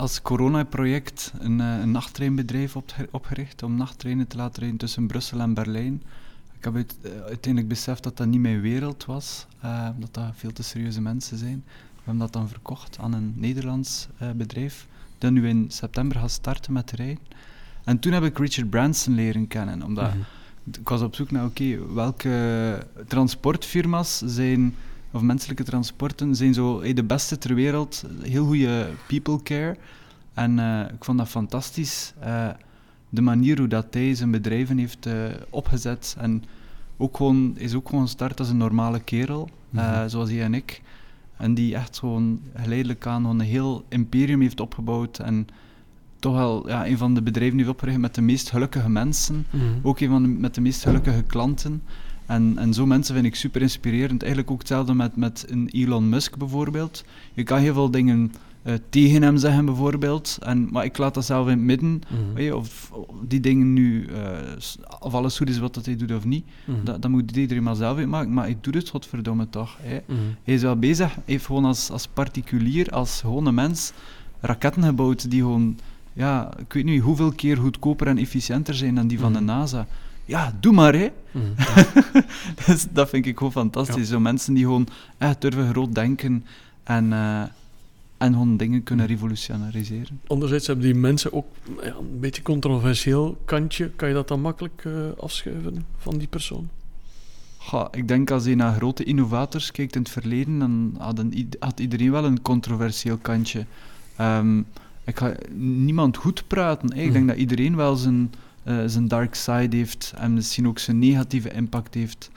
als 0.03 0.23
coronaproject 0.23 1.33
een, 1.39 1.61
eh, 1.61 1.79
een 1.79 1.91
nachttreinbedrijf 1.91 2.77
opge- 2.77 3.09
opgericht 3.11 3.63
om 3.63 3.77
nachttreinen 3.77 4.27
te 4.27 4.37
laten 4.37 4.61
rijden 4.61 4.79
tussen 4.79 5.07
Brussel 5.07 5.41
en 5.41 5.55
Berlijn. 5.55 6.03
Ik 6.59 6.65
heb 6.65 6.75
eh, 6.77 6.83
uiteindelijk 7.27 7.69
beseft 7.69 8.03
dat 8.03 8.17
dat 8.17 8.27
niet 8.27 8.41
mijn 8.41 8.61
wereld 8.61 9.05
was, 9.05 9.47
eh, 9.61 9.89
dat 9.99 10.15
dat 10.15 10.33
veel 10.35 10.53
te 10.53 10.63
serieuze 10.63 11.01
mensen 11.01 11.39
zijn. 11.39 11.63
We 11.67 12.01
hebben 12.05 12.19
dat 12.19 12.33
dan 12.33 12.49
verkocht 12.49 12.99
aan 13.01 13.13
een 13.13 13.33
Nederlands 13.37 14.09
bedrijf, 14.37 14.87
dat 15.19 15.33
nu 15.33 15.49
in 15.49 15.65
september 15.69 16.17
gaat 16.19 16.31
starten 16.31 16.73
met 16.73 16.91
rijden. 16.91 17.19
En 17.85 17.99
toen 17.99 18.13
heb 18.13 18.23
ik 18.25 18.39
Richard 18.39 18.71
Branson 18.71 19.15
leren 19.15 19.49
kennen, 19.49 19.83
omdat 19.83 20.09
Mhm. 20.15 20.19
ik 20.81 20.89
was 20.89 21.01
op 21.01 21.15
zoek 21.15 21.31
naar, 21.31 21.45
oké, 21.45 21.93
welke 21.95 22.87
transportfirma's 23.09 24.19
zijn, 24.25 24.75
of 25.13 25.23
menselijke 25.23 25.65
transporten, 25.65 26.37
zijn 26.37 26.55
zo 26.55 26.81
hey, 26.81 26.93
de 26.93 27.05
beste 27.05 27.39
ter 27.39 27.55
wereld, 27.55 28.05
heel 28.23 28.47
goede 28.47 28.89
people 29.07 29.43
care. 29.43 29.77
En 30.35 30.59
eh, 30.59 30.93
ik 30.95 31.05
vond 31.05 31.19
dat 31.19 31.29
fantastisch, 31.29 32.13
eh, 32.21 32.49
de 33.09 33.21
manier 33.21 33.59
hoe 33.59 33.69
dat 33.69 33.87
hij 33.91 34.15
zijn 34.15 34.31
bedrijven 34.31 34.79
heeft 34.79 35.07
eh, 35.07 35.15
opgezet. 35.51 36.17
En 36.19 36.45
ook 36.97 37.17
gewoon, 37.17 37.53
is 37.57 37.75
ook 37.75 37.89
gewoon 37.89 38.05
gestart 38.05 38.39
als 38.39 38.49
een 38.49 38.57
normale 38.57 39.01
kerel, 39.01 39.49
Mhm. 39.71 40.09
zoals 40.09 40.31
hij 40.31 40.43
en 40.43 40.55
ik. 40.55 40.83
En 41.37 41.55
die 41.55 41.75
echt 41.75 41.99
gewoon 41.99 42.41
geleidelijk 42.57 43.07
aan 43.07 43.23
gewoon 43.23 43.41
een 43.41 43.47
heel 43.47 43.85
imperium 43.89 44.41
heeft 44.41 44.61
opgebouwd. 44.61 45.19
En 45.19 45.47
toch 46.19 46.35
wel 46.35 46.69
ja, 46.69 46.87
een 46.87 46.99
van 46.99 47.15
de 47.15 47.23
bedrijven 47.23 47.59
heeft 47.59 47.71
opgericht 47.71 47.99
met 47.99 48.15
de 48.15 48.21
meest 48.21 48.51
gelukkige 48.51 48.89
mensen. 48.89 49.47
Mhm. 49.51 49.63
Ook 49.83 50.01
een 50.01 50.09
van 50.09 50.23
de, 50.23 50.29
met 50.29 50.55
de 50.55 50.61
meest 50.61 50.83
gelukkige 50.83 51.23
klanten. 51.23 51.83
En, 52.27 52.59
en 52.59 52.75
zo 52.75 52.87
mensen 52.87 53.15
vind 53.15 53.27
ik 53.27 53.35
super 53.35 53.63
inspirerend. 53.63 54.23
Eigenlijk 54.23 54.53
ook 54.53 54.59
hetzelfde 54.59 54.95
met, 54.95 55.17
met 55.17 55.45
een 55.49 55.69
Elon 55.73 56.09
Musk 56.09 56.37
bijvoorbeeld. 56.37 57.05
Je 57.35 57.43
kan 57.43 57.59
heel 57.59 57.75
veel 57.75 57.91
dingen 57.91 58.33
eh, 58.63 58.75
tegen 58.89 59.23
hem 59.23 59.37
zeggen 59.37 59.65
bijvoorbeeld. 59.65 60.39
En, 60.41 60.69
maar 60.71 60.85
ik 60.85 60.99
laat 60.99 61.15
dat 61.15 61.25
zelf 61.25 61.47
in 61.47 61.53
het 61.53 61.61
midden. 61.61 62.01
Mhm. 62.35 62.53
Of, 62.53 62.91
of 62.93 63.07
die 63.29 63.41
dingen 63.41 63.73
nu, 63.73 64.07
eh, 64.07 64.39
of 65.01 65.15
alles 65.15 65.37
goed 65.37 65.49
is 65.49 65.59
wat 65.59 65.75
dat 65.75 65.87
hij 65.87 65.97
doet 65.97 66.13
of 66.13 66.25
niet. 66.25 66.45
Mhm. 66.65 66.85
Dat, 66.85 67.03
dat 67.03 67.11
moet 67.11 67.37
iedereen 67.37 67.63
maar 67.63 67.77
zelf 67.77 67.99
uitmaken. 67.99 68.33
Maar 68.33 68.49
ik 68.49 68.65
doe 68.65 68.77
het 68.77 68.89
godverdomme 68.89 69.49
toch. 69.49 69.79
Mhm. 70.07 70.17
Hij 70.45 70.55
is 70.55 70.63
wel 70.63 70.77
bezig, 70.77 71.15
hij 71.15 71.23
heeft 71.27 71.47
gewoon 71.47 71.65
als, 71.65 71.91
als 71.91 72.07
particulier, 72.07 72.91
als 72.91 73.21
gewone 73.21 73.53
mens, 73.53 73.93
raketten 74.41 74.83
gebouwd 74.83 75.31
die 75.31 75.41
gewoon, 75.41 75.79
ja, 76.13 76.51
ik 76.59 76.73
weet 76.73 76.85
niet 76.85 77.03
hoeveel 77.03 77.33
keer 77.33 77.57
goedkoper 77.57 78.07
en 78.07 78.19
efficiënter 78.19 78.75
zijn 78.75 78.95
dan 78.95 79.07
die 79.07 79.19
van 79.19 79.33
de 79.33 79.41
NASA. 79.41 79.87
Ja, 80.25 80.53
doe 80.61 80.73
maar, 80.73 80.95
hè. 80.95 81.09
Mhm. 81.31 81.47
Dus 82.67 82.87
dat 82.91 83.09
vind 83.09 83.27
ik 83.27 83.37
gewoon 83.37 83.53
fantastisch. 83.53 83.97
Ja. 83.97 84.05
Zo 84.15 84.21
mensen 84.21 84.55
die 84.55 84.65
gewoon 84.65 84.89
echt 85.19 85.41
durven 85.41 85.69
groot 85.71 85.95
denken 85.95 86.45
en, 86.83 87.13
eh, 87.13 87.43
en 88.19 88.33
gewoon 88.33 88.57
dingen 88.57 88.83
kunnen 88.83 89.07
revolutionariseren. 89.07 90.21
Anderzijds 90.27 90.67
hebben 90.67 90.85
die 90.85 90.95
mensen 90.95 91.33
ook 91.33 91.47
ja, 91.83 91.95
een 91.95 92.21
beetje 92.21 92.43
controversieel 92.43 93.39
kantje. 93.45 93.91
Kan 93.97 94.09
je 94.09 94.15
dat 94.15 94.29
dan 94.29 94.41
makkelijk 94.41 94.83
eh, 94.85 94.93
afschuiven 95.21 95.87
van 95.99 96.19
die 96.19 96.29
persoon? 96.29 96.69
Ik 97.91 98.09
denk 98.09 98.31
als 98.31 98.45
je 98.45 98.55
naar 98.55 98.75
grote 98.75 99.05
innovators 99.05 99.71
kijkt 99.71 99.95
in 99.95 100.01
het 100.03 100.11
verleden, 100.11 100.59
dan 100.59 100.97
had, 101.59 101.81
iedereen 101.81 102.11
wel 102.11 102.25
een 102.25 102.43
controversieel 102.43 103.17
kantje. 103.17 103.67
Ehm, 104.17 104.59
ik 105.05 105.19
ga 105.19 105.35
niemand 105.57 106.17
goed 106.17 106.45
praten. 106.47 106.93
hè. 106.93 106.99
Ik 107.01 107.05
Mhm. 107.05 107.13
denk 107.13 107.29
dat 107.29 107.37
iedereen 107.37 107.77
wel 107.77 107.97
zijn, 107.97 108.33
eh, 108.63 108.77
zijn 108.87 109.09
dark 109.09 109.35
side 109.35 109.77
heeft 109.77 110.13
en 110.17 110.35
misschien 110.35 110.69
ook 110.69 110.79
zijn 110.79 110.99
negatieve 110.99 111.53
impact 111.53 111.95
heeft. 111.95 112.31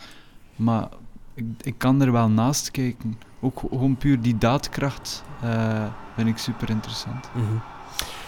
Maar 0.55 0.89
ik, 1.33 1.45
ik 1.61 1.77
kan 1.77 2.01
er 2.01 2.11
wel 2.11 2.29
naast 2.29 2.71
kijken. 2.71 3.17
Ook 3.39 3.59
ge- 3.59 3.67
gewoon 3.69 3.97
puur 3.97 4.21
die 4.21 4.37
daadkracht 4.37 5.23
eh, 5.41 5.85
vind 6.15 6.27
ik 6.27 6.37
super 6.37 6.69
interessant. 6.69 7.29
Mhm. 7.35 7.53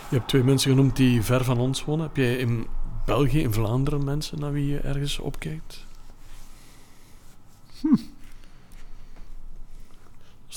Je 0.10 0.16
hebt 0.16 0.28
twee 0.28 0.44
mensen 0.44 0.70
genoemd 0.72 0.96
die 0.96 1.22
ver 1.22 1.44
van 1.44 1.58
ons 1.58 1.86
wonen. 1.86 2.06
Heb 2.06 2.16
jij 2.16 2.36
in 2.38 2.68
België, 3.06 3.40
in 3.42 3.54
Vlaanderen 3.54 4.04
mensen 4.04 4.40
naar 4.40 4.52
wie 4.52 4.68
je 4.68 4.80
ergens 4.80 5.20
opkijkt? 5.20 5.86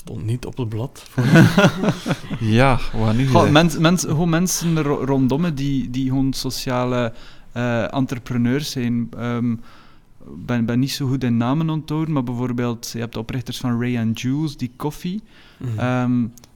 Stond 0.03 0.25
niet 0.25 0.45
op 0.45 0.57
het 0.57 0.69
blad. 0.69 1.03
Ja, 2.39 2.75
gaan 2.77 3.15
nu... 3.15 3.27
Goh, 3.27 3.49
mens, 3.49 3.77
mens, 3.77 4.01
gewoon 4.03 4.29
mensen 4.29 4.81
ro- 4.81 5.03
rondom 5.05 5.41
me 5.41 5.53
die, 5.53 5.89
die 5.89 6.07
gewoon 6.07 6.33
sociale 6.33 7.13
eh, 7.51 7.93
entrepreneurs 7.93 8.71
zijn. 8.71 9.09
Ehm, 9.17 9.51
Ik 9.51 10.45
ben, 10.45 10.65
ben 10.65 10.79
niet 10.79 10.91
zo 10.91 11.07
goed 11.07 11.23
in 11.23 11.37
namen 11.37 11.69
onthouden, 11.69 12.13
maar 12.13 12.23
bijvoorbeeld, 12.23 12.89
je 12.93 12.99
hebt 12.99 13.13
de 13.13 13.19
oprichters 13.19 13.57
van 13.57 13.81
Ray 13.81 13.97
and 13.97 14.21
Jules, 14.21 14.57
die 14.57 14.71
koffie. 14.75 15.21
Dat 15.57 16.07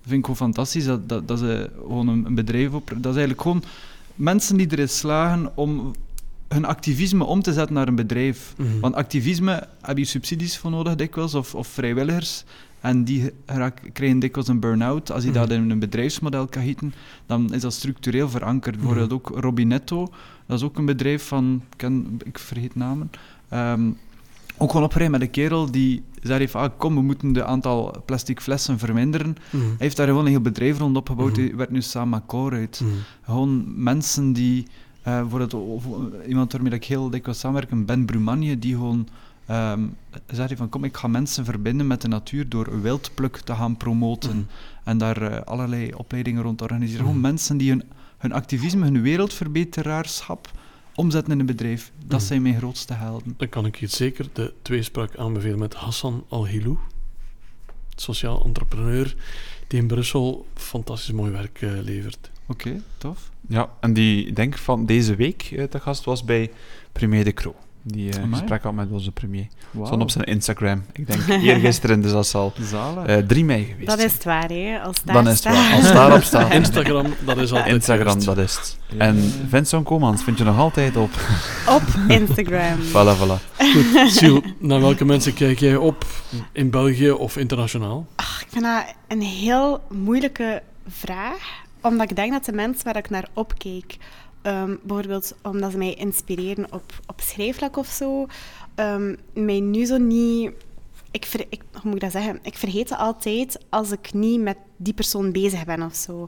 vind 0.02 0.20
ik 0.20 0.22
gewoon 0.22 0.36
fantastisch, 0.36 0.86
dat, 0.86 1.10
dat, 1.10 1.28
dat 1.28 1.40
ze 1.40 1.70
gewoon 1.88 2.08
een, 2.08 2.26
een 2.26 2.36
bedrijf 2.36 2.72
op... 2.72 2.88
Dat 2.90 2.98
is 3.00 3.06
eigenlijk 3.06 3.42
gewoon 3.42 3.64
mensen 4.16 4.58
die 4.58 4.68
erin 4.72 4.90
slagen 4.90 5.52
om 5.56 5.92
hun 6.48 6.66
activisme 6.66 7.24
om 7.24 7.42
te 7.42 7.54
zetten 7.54 7.76
naar 7.76 7.88
een 7.88 7.96
bedrijf. 7.96 8.54
Mhm. 8.58 8.80
Want 8.80 8.96
activisme 8.96 9.68
heb 9.82 9.98
je 9.98 10.06
subsidies 10.06 10.58
voor 10.58 10.72
nodig 10.72 10.96
dikwijls, 10.96 11.34
of, 11.34 11.56
of 11.56 11.68
vrijwilligers. 11.68 12.44
En 12.86 13.04
die 13.04 13.32
krijgen 13.94 14.20
dikwijls 14.20 14.50
een 14.50 14.60
burn-out. 14.60 15.12
Als 15.12 15.24
je 15.24 15.30
Mhm. 15.30 15.40
dat 15.40 15.52
in 15.52 15.70
een 15.70 15.80
bedrijfsmodel 15.80 16.48
kan 16.48 16.64
gieten, 16.64 16.94
dan 17.26 17.54
is 17.54 17.62
dat 17.62 17.74
structureel 17.74 18.30
verankerd. 18.30 18.76
Mhm. 18.76 18.86
Bijvoorbeeld 18.86 19.14
ook 19.22 19.40
Robinetto, 19.40 20.08
dat 20.46 20.58
is 20.60 20.64
ook 20.66 20.78
een 20.78 20.86
bedrijf 20.86 21.28
van, 21.28 21.62
ik, 21.72 21.78
ken, 21.78 22.20
ik 22.24 22.40
vergeet 22.40 22.76
namen. 22.76 23.12
Ehm, 23.50 23.90
ook 24.58 24.70
gewoon 24.72 24.86
opgericht 24.86 25.12
met 25.12 25.22
een 25.22 25.30
kerel 25.32 25.72
die 25.72 26.04
zei 26.22 26.48
van, 26.50 26.62
ah, 26.62 26.70
kom, 26.78 26.96
we 26.96 27.02
moeten 27.02 27.34
de 27.34 27.44
aantal 27.46 28.04
plastic 28.06 28.40
flessen 28.42 28.80
verminderen. 28.80 29.36
Mhm. 29.52 29.64
Hij 29.64 29.76
heeft 29.78 29.98
daar 29.98 30.08
gewoon 30.08 30.24
een 30.26 30.32
heel 30.32 30.42
bedrijf 30.42 30.78
rond 30.78 30.98
opgebouwd. 30.98 31.32
Mhm. 31.38 31.42
Hij 31.42 31.56
werkt 31.56 31.72
nu 31.72 31.82
samen 31.82 32.24
met. 32.26 32.82
Mhm. 32.84 32.92
Gewoon 33.26 33.64
mensen 33.84 34.34
die, 34.34 34.68
bijvoorbeeld 35.04 35.54
o- 35.54 35.82
o- 35.86 36.12
iemand 36.28 36.52
waarmee 36.52 36.72
ik 36.74 36.84
heel 36.84 37.10
dikwijls 37.10 37.40
samenwerk, 37.40 37.86
Ben 37.86 38.06
Brumanje, 38.06 38.60
die 38.60 38.74
gewoon 38.74 39.08
ehm 39.46 39.84
zei 40.28 40.56
van 40.56 40.70
kom, 40.70 40.84
ik 40.84 40.98
ga 40.98 41.08
mensen 41.08 41.46
verbinden 41.46 41.88
met 41.88 42.02
de 42.02 42.08
natuur 42.08 42.50
door 42.50 42.82
wildpluk 42.82 43.38
te 43.38 43.56
gaan 43.56 43.78
promoten 43.78 44.30
Mhm. 44.38 44.46
en 44.84 44.98
daar 44.98 45.22
eh, 45.22 45.42
allerlei 45.42 45.94
opleidingen 45.94 46.42
rond 46.44 46.58
te 46.58 46.64
organiseren. 46.64 47.06
Gewoon 47.06 47.22
mensen 47.22 47.58
die 47.58 47.70
hun, 47.70 47.84
hun 48.18 48.32
activisme, 48.34 48.84
hun 48.84 49.02
wereldverbeteraarschap 49.02 50.52
omzetten 50.96 51.34
in 51.34 51.40
een 51.40 51.46
bedrijf. 51.46 51.92
Dat 52.06 52.20
Mhm. 52.20 52.28
zijn 52.28 52.42
mijn 52.42 52.58
grootste 52.58 52.94
helden. 52.94 53.34
Dan 53.38 53.50
kan 53.50 53.66
ik 53.66 53.76
hier 53.76 53.90
zeker 53.90 54.28
de 54.34 54.54
tweespraak 54.62 55.18
aanbevelen 55.18 55.60
met 55.60 55.74
Hassan 55.74 56.26
Al-Hilou, 56.28 56.78
sociaal 57.96 58.44
entrepreneur, 58.46 59.16
die 59.68 59.80
in 59.80 59.88
Brussel 59.88 60.46
fantastisch 60.54 61.12
mooi 61.14 61.32
werk 61.32 61.62
eh, 61.62 61.72
levert. 61.82 62.30
Oké, 62.48 62.82
tof. 62.98 63.32
Ja, 63.48 63.70
en 63.80 63.94
die, 63.94 64.26
ik 64.26 64.36
denk 64.36 64.58
van 64.58 64.86
deze 64.86 65.16
week 65.16 65.42
eh, 65.44 65.64
te 65.64 65.80
gast 65.80 66.04
was 66.04 66.24
bij 66.24 66.52
Premier 66.92 67.24
de 67.24 67.34
Croo. 67.34 67.56
Die 67.88 68.10
gesprek 68.32 68.64
had 68.64 68.74
met 68.74 68.88
onze 68.92 69.12
premier. 69.12 69.48
Stond 69.84 70.02
op 70.02 70.10
zijn 70.10 70.24
Instagram. 70.26 70.84
Ik 70.94 71.08
denk 71.08 71.28
eergisteren, 71.44 72.02
dus 72.02 72.12
dat 72.12 72.28
zal 72.28 72.54
Zalig. 72.62 73.06
eh 73.06 73.18
3 73.18 73.46
mei 73.46 73.64
geweest 73.66 73.88
Dat 73.88 74.00
is 74.00 74.14
het 74.14 74.24
waar, 74.24 74.50
hè. 74.50 74.80
Als 74.80 75.04
daar 75.04 75.16
Dan 75.16 75.24
is 75.24 75.30
het 75.30 75.38
staat. 75.40 75.54
waar. 75.54 75.74
Als 75.74 75.92
daarop 75.92 76.22
staat. 76.24 76.52
Instagram, 76.62 77.06
dat 77.26 77.38
is 77.38 77.52
altijd 77.52 77.74
Instagram, 77.74 78.24
dat 78.24 78.38
is 78.38 78.56
het. 78.56 78.78
Ja. 78.90 78.98
En 79.00 79.34
Vincent 79.50 79.84
Komans 79.86 80.24
vind 80.24 80.38
je 80.38 80.44
nog 80.44 80.58
altijd 80.58 80.96
op. 80.98 81.10
Op 81.78 81.82
Instagram. 82.08 82.78
Voilà, 82.82 83.18
voilà. 83.20 83.58
Goed, 83.58 84.12
Sil, 84.18 84.38
naar 84.60 84.82
welke 84.82 85.06
mensen 85.06 85.34
kijk 85.34 85.60
jij 85.60 85.76
op 85.76 86.06
in 86.52 86.70
België 86.70 87.12
of 87.12 87.38
internationaal? 87.38 88.06
Ach, 88.16 88.42
ik 88.42 88.48
vind 88.50 88.64
dat 88.64 88.84
een 89.08 89.22
heel 89.22 89.82
moeilijke 89.90 90.62
vraag, 90.88 91.64
omdat 91.82 92.10
ik 92.10 92.16
denk 92.16 92.32
dat 92.32 92.46
de 92.46 92.52
mensen 92.54 92.84
waar 92.86 92.98
ik 92.98 93.10
naar 93.10 93.28
opkeek, 93.34 93.98
ehm, 94.46 94.76
bijvoorbeeld 94.82 95.36
omdat 95.42 95.72
ze 95.72 95.78
mij 95.78 95.94
inspireren 95.94 96.74
op, 96.74 97.02
op 97.08 97.22
schrijfvlak 97.22 97.78
of 97.78 97.88
zo, 97.88 98.26
ehm, 98.76 99.16
mij 99.34 99.60
nu 99.60 99.86
zo 99.86 99.98
niet... 99.98 100.52
Ik, 101.12 101.28
ik, 101.50 101.62
hoe 101.72 101.82
moet 101.84 101.96
ik 101.96 102.02
dat 102.02 102.12
zeggen? 102.12 102.40
Ik 102.42 102.58
vergeet 102.58 102.90
het 102.90 102.98
altijd 102.98 103.60
als 103.70 103.92
ik 103.92 104.14
niet 104.14 104.42
met 104.42 104.58
die 104.78 104.94
persoon 104.94 105.32
bezig 105.32 105.66
ben 105.66 105.82
of 105.82 105.96
zo. 105.96 106.28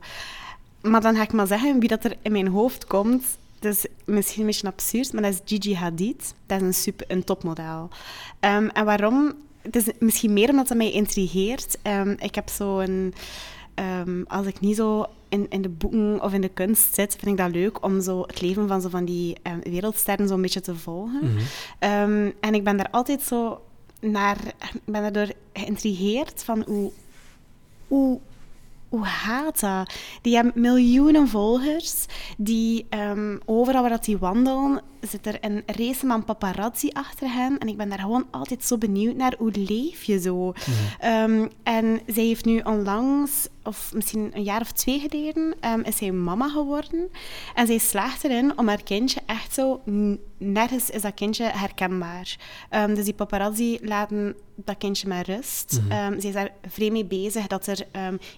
Maar 0.81 1.01
dan 1.01 1.15
ga 1.15 1.21
ik 1.21 1.33
maar 1.33 1.47
zeggen 1.47 1.79
wie 1.79 1.89
dat 1.89 2.03
er 2.03 2.15
in 2.21 2.31
mijn 2.31 2.47
hoofd 2.47 2.85
komt. 2.85 3.37
Dat 3.59 3.73
is 3.73 3.85
misschien 4.05 4.41
een 4.41 4.47
beetje 4.47 4.67
absurd, 4.67 5.13
maar 5.13 5.21
dat 5.21 5.33
is 5.33 5.41
Gigi 5.45 5.75
Hadid. 5.75 6.33
Dat 6.45 6.61
is 6.61 6.67
een, 6.67 6.73
super, 6.73 7.05
een 7.09 7.23
topmodel. 7.23 7.89
Ehm, 8.39 8.67
en 8.67 8.85
waarom? 8.85 9.33
Het 9.61 9.75
is 9.75 9.85
misschien 9.99 10.33
meer 10.33 10.49
omdat 10.49 10.69
het 10.69 10.77
mij 10.77 10.91
intrigeert. 10.91 11.77
Ik 12.17 12.35
heb 12.35 12.49
zo'n... 12.49 13.13
ehm 13.73 14.23
als 14.27 14.45
ik 14.45 14.59
niet 14.59 14.75
zo 14.75 15.05
in, 15.29 15.45
in 15.49 15.61
de 15.61 15.69
boeken 15.69 16.21
of 16.21 16.33
in 16.33 16.41
de 16.41 16.49
kunst 16.49 16.93
zit, 16.93 17.15
vind 17.19 17.31
ik 17.31 17.37
dat 17.37 17.51
leuk 17.51 17.83
om 17.83 18.01
zo 18.01 18.21
het 18.21 18.41
leven 18.41 18.67
van 18.67 18.81
zo 18.81 18.89
van 18.89 19.05
die 19.05 19.35
ehm, 19.41 19.59
wereldsterren 19.59 20.27
zo'n 20.27 20.41
beetje 20.41 20.61
te 20.61 20.75
volgen. 20.75 21.19
Mhm. 21.23 21.43
Ehm, 21.79 22.31
en 22.39 22.53
ik 22.53 22.63
ben 22.63 22.77
daar 22.77 22.89
altijd 22.91 23.21
zo 23.21 23.61
naar... 24.01 24.37
Ben 24.85 25.01
daardoor 25.01 25.31
geïntrigeerd 25.53 26.43
van 26.43 26.63
hoe... 26.67 26.91
Hoe, 27.87 28.19
hoe 28.89 29.05
gaat 29.05 29.59
dat? 29.59 29.93
Die 30.21 30.35
hebben 30.35 30.61
miljoenen 30.61 31.27
volgers. 31.27 32.05
Die 32.37 32.85
ehm, 32.89 33.37
overal 33.45 33.81
waar 33.81 33.89
dat 33.89 34.05
die 34.05 34.17
wandelen, 34.17 34.81
zit 35.01 35.25
er 35.25 35.37
een 35.41 35.63
race 35.65 36.09
aan 36.09 36.25
paparazzi 36.25 36.89
achter 36.93 37.33
hen. 37.33 37.57
En 37.57 37.67
ik 37.67 37.77
ben 37.77 37.89
daar 37.89 37.99
gewoon 37.99 38.27
altijd 38.31 38.63
zo 38.63 38.77
benieuwd 38.77 39.15
naar. 39.15 39.35
Hoe 39.37 39.51
leef 39.51 40.03
je 40.03 40.19
zo? 40.19 40.53
Ehm, 40.99 41.47
en 41.63 41.99
zij 42.07 42.23
heeft 42.23 42.45
nu 42.45 42.59
onlangs, 42.59 43.47
of 43.63 43.91
misschien 43.93 44.31
een 44.33 44.43
jaar 44.43 44.61
of 44.61 44.71
twee 44.71 44.99
geleden, 44.99 45.55
ehm, 45.59 45.79
is 45.79 45.97
zij 45.97 46.11
mama 46.11 46.49
geworden. 46.49 47.09
En 47.55 47.67
zij 47.67 47.77
slaagt 47.77 48.23
erin 48.23 48.57
om 48.57 48.67
haar 48.67 48.83
kindje 48.83 49.21
echt 49.25 49.53
zo... 49.53 49.81
Nergens 50.39 50.89
is 50.89 51.01
dat 51.01 51.13
kindje 51.13 51.43
herkenbaar. 51.43 52.37
Ehm, 52.69 52.95
dus 52.95 53.05
die 53.05 53.13
paparazzi 53.13 53.79
laten 53.81 54.35
dat 54.55 54.77
kindje 54.77 55.07
maar 55.07 55.25
rust. 55.25 55.79
Mhm. 55.81 55.91
Ehm, 55.91 56.19
zij 56.19 56.29
is 56.29 56.35
daar 56.35 56.51
vreemd 56.67 56.91
mee 56.91 57.05
bezig 57.05 57.47
dat 57.47 57.67
er 57.67 57.87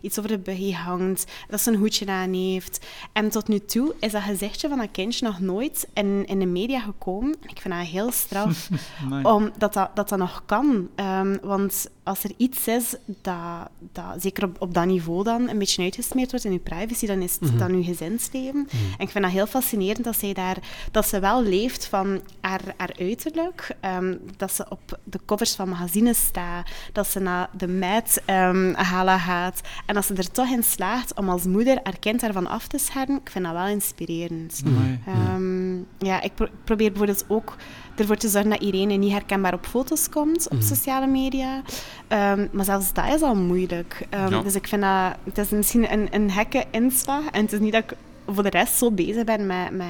iets 0.01 0.19
over 0.19 0.31
de 0.31 0.37
buggy 0.37 0.73
hangt, 0.73 1.31
dat 1.49 1.61
ze 1.61 1.71
een 1.71 1.77
hoedje 1.77 2.07
aan 2.07 2.33
heeft. 2.33 2.85
En 3.13 3.29
tot 3.29 3.47
nu 3.47 3.59
toe 3.59 3.95
is 3.99 4.11
dat 4.11 4.21
gezichtje 4.21 4.69
van 4.69 4.77
dat 4.77 4.91
kindje 4.91 5.25
nog 5.25 5.39
nooit 5.39 5.87
in, 5.93 6.25
in 6.25 6.39
de 6.39 6.45
media 6.51 6.79
gekomen. 6.79 7.35
En 7.41 7.49
ik 7.49 7.61
vind 7.61 7.73
dat 7.73 7.83
heel 7.83 8.11
straf, 8.11 8.69
omdat 9.23 9.73
dat, 9.73 9.73
dat, 9.73 10.09
dat 10.09 10.17
nog 10.17 10.43
kan. 10.45 10.89
Ehm, 10.95 11.37
want 11.41 11.89
als 12.09 12.23
er 12.23 12.31
iets 12.37 12.67
is 12.67 12.95
dat, 13.05 13.69
dat 13.91 14.05
zeker 14.21 14.43
op, 14.43 14.55
op 14.61 14.73
dat 14.73 14.85
niveau 14.85 15.23
dan, 15.23 15.49
een 15.49 15.57
beetje 15.57 15.83
uitgesmeerd 15.83 16.29
wordt 16.31 16.45
in 16.45 16.51
je 16.51 16.59
privacy, 16.59 17.05
dan 17.05 17.21
is 17.21 17.37
het 17.39 17.59
dan 17.59 17.77
je 17.77 17.83
gezinsleven. 17.83 18.67
En 18.71 19.05
ik 19.05 19.09
vind 19.09 19.23
dat 19.23 19.33
heel 19.33 19.47
fascinerend 19.47 20.03
dat, 20.03 20.15
zij 20.19 20.33
daar, 20.33 20.57
dat 20.91 21.07
ze 21.07 21.19
wel 21.19 21.43
leeft 21.43 21.85
van 21.85 22.21
haar, 22.41 22.61
haar 22.77 22.93
uiterlijk. 22.99 23.75
ehm, 23.79 24.15
dat 24.37 24.51
ze 24.53 24.65
op 24.69 24.99
de 25.03 25.19
covers 25.25 25.55
van 25.55 25.69
magazines 25.69 26.19
staat. 26.25 26.69
Dat 26.93 27.07
ze 27.07 27.19
naar 27.19 27.49
de 27.57 27.67
meid 27.67 28.21
ehm 28.25 28.73
gala 28.75 29.17
gaat. 29.17 29.61
En 29.85 29.93
dat 29.95 30.05
ze 30.05 30.13
er 30.13 30.31
toch 30.31 30.47
in 30.49 30.63
slaagt 30.63 31.13
om 31.15 31.29
als 31.29 31.43
moeder 31.43 31.79
haar 31.83 31.99
kind 31.99 32.19
daarvan 32.19 32.47
af 32.47 32.67
te 32.67 32.77
schermen. 32.77 33.17
Ik 33.23 33.29
vind 33.29 33.45
dat 33.45 33.53
wel 33.53 33.67
inspirerend. 33.67 34.61
Ehm, 35.05 35.75
ja, 36.07 36.21
ik 36.21 36.35
pro- 36.35 36.47
probeer 36.63 36.89
bijvoorbeeld 36.89 37.25
ook 37.27 37.55
ervoor 37.99 38.15
te 38.15 38.27
zorgen 38.29 38.49
dat 38.49 38.61
Irene 38.61 38.93
niet 38.93 39.11
herkenbaar 39.11 39.53
op 39.53 39.65
foto's 39.65 40.09
komt 40.09 40.49
op 40.49 40.61
sociale 40.61 41.07
media. 41.07 41.61
Ehm, 42.07 42.47
maar 42.51 42.65
zelfs 42.65 42.93
dat 42.93 43.13
is 43.15 43.21
al 43.21 43.35
moeilijk. 43.35 44.07
Ehm, 44.09 44.33
Ja. 44.33 44.41
Dus 44.41 44.55
ik 44.55 44.67
vind 44.67 44.81
dat... 44.81 45.15
Het 45.23 45.37
is 45.37 45.49
misschien 45.49 45.91
een, 45.93 46.07
een 46.11 46.31
gekke 46.31 46.65
inslag. 46.71 47.25
En 47.31 47.41
het 47.41 47.53
is 47.53 47.59
niet 47.59 47.73
dat 47.73 47.83
ik 47.83 47.93
voor 48.27 48.43
de 48.43 48.49
rest 48.49 48.73
zo 48.77 48.91
bezig 48.91 49.23
ben 49.23 49.45
met, 49.45 49.71
met, 49.71 49.87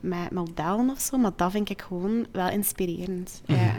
met 0.00 0.30
modellen 0.30 0.90
of 0.90 1.00
zo. 1.00 1.16
Maar 1.18 1.30
dat 1.36 1.50
vind 1.50 1.70
ik 1.70 1.82
gewoon 1.82 2.26
wel 2.32 2.48
inspirerend. 2.50 3.42
Ja. 3.46 3.72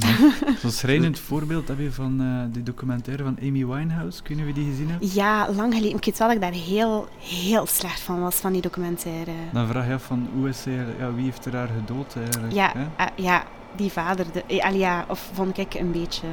Zo'n 0.60 0.70
schrijnend 0.70 1.18
voorbeeld 1.18 1.68
heb 1.68 1.78
je 1.78 1.92
van 1.92 2.20
eh 2.20 2.52
die 2.52 2.62
documentaire 2.62 3.22
van 3.22 3.38
Amy 3.42 3.66
Winehouse. 3.66 4.22
Kun 4.22 4.36
je 4.36 4.44
wie 4.44 4.54
die 4.54 4.70
gezien 4.70 4.90
hebt? 4.90 5.14
ja, 5.14 5.52
lang 5.52 5.74
geleden. 5.74 5.96
Ik 5.96 6.04
weet 6.04 6.18
wel 6.18 6.28
dat 6.28 6.36
ik 6.36 6.42
daar 6.42 6.52
heel, 6.52 7.08
heel 7.18 7.66
slecht 7.66 8.00
van 8.00 8.20
was, 8.20 8.34
van 8.34 8.52
die 8.52 8.62
documentaire. 8.62 9.30
Dan 9.52 9.66
vraag 9.68 9.86
je 9.86 9.94
af 9.94 10.02
van 10.02 10.28
hoe 10.34 10.48
is 10.48 10.62
zij, 10.62 10.86
ja, 10.98 11.14
wie 11.14 11.24
heeft 11.24 11.44
er 11.44 11.56
haar 11.56 11.68
gedood 11.68 12.16
eigenlijk? 12.16 12.52
Ja, 12.52 12.74
eh, 12.96 13.06
ja, 13.14 13.44
die 13.76 13.90
vader. 13.92 14.26
De, 14.32 14.44
eh, 14.44 14.74
ja, 14.78 15.04
of 15.08 15.30
vond 15.32 15.58
ik 15.58 15.74
een 15.74 15.92
beetje... 15.92 16.26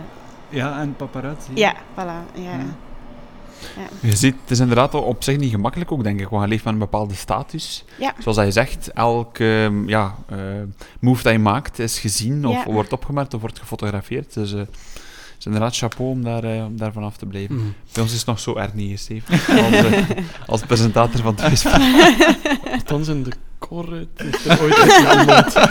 ja 0.50 0.80
en 0.80 0.96
paparazzi. 0.96 1.52
Ja, 1.54 1.74
voilà. 1.74 2.34
Ja. 2.34 2.42
Ja. 2.42 2.66
Je 4.00 4.16
ziet, 4.16 4.36
het 4.42 4.52
is 4.52 4.60
inderdaad 4.60 4.94
op 4.94 5.24
zich 5.24 5.38
niet 5.38 5.52
gemakkelijk 5.52 5.92
ook, 5.92 6.04
denk 6.04 6.20
ik. 6.20 6.28
Want 6.30 6.44
je 6.44 6.50
leeft 6.50 6.64
met 6.64 6.74
een 6.74 6.80
bepaalde 6.80 7.14
status. 7.16 7.84
Ja. 8.00 8.14
Zoals 8.20 8.38
dat 8.38 8.46
je 8.46 8.52
zegt, 8.52 8.92
elke 8.94 9.72
ja, 9.86 10.16
eh, 10.28 10.38
move 11.00 11.24
dat 11.24 11.32
je 11.32 11.40
maakt 11.40 11.80
is 11.80 12.00
gezien 12.00 12.46
of 12.46 12.66
Ja. 12.66 12.72
wordt 12.72 12.94
opgemerkt 12.94 13.34
of 13.34 13.42
wordt 13.42 13.60
gefotografeerd. 13.60 14.34
Dus 14.34 14.54
eh, 14.54 14.60
het 14.60 14.68
is 15.40 15.46
inderdaad 15.46 15.78
chapeau 15.78 16.12
om, 16.12 16.24
daar, 16.24 16.44
eh, 16.44 16.66
om 16.66 16.78
daarvan 16.78 17.04
af 17.04 17.18
te 17.18 17.26
blijven. 17.26 17.56
Mhm. 17.56 17.66
Bij 17.94 18.04
ons 18.04 18.12
is 18.12 18.18
het 18.18 18.28
nog 18.28 18.40
zo 18.40 18.56
erg 18.56 18.74
niet, 18.74 18.90
hè, 18.90 18.98
Steve. 18.98 19.32
Als, 19.64 19.74
eh, 19.74 20.18
als 20.48 20.62
presentator 20.62 21.22
van 21.22 21.38
Facebook. 21.40 21.82
Althans 22.74 23.08
in 23.08 23.24
de 23.24 23.32
korre 23.58 24.08
heeft 24.16 24.46
er 24.46 24.62
ooit. 24.62 25.56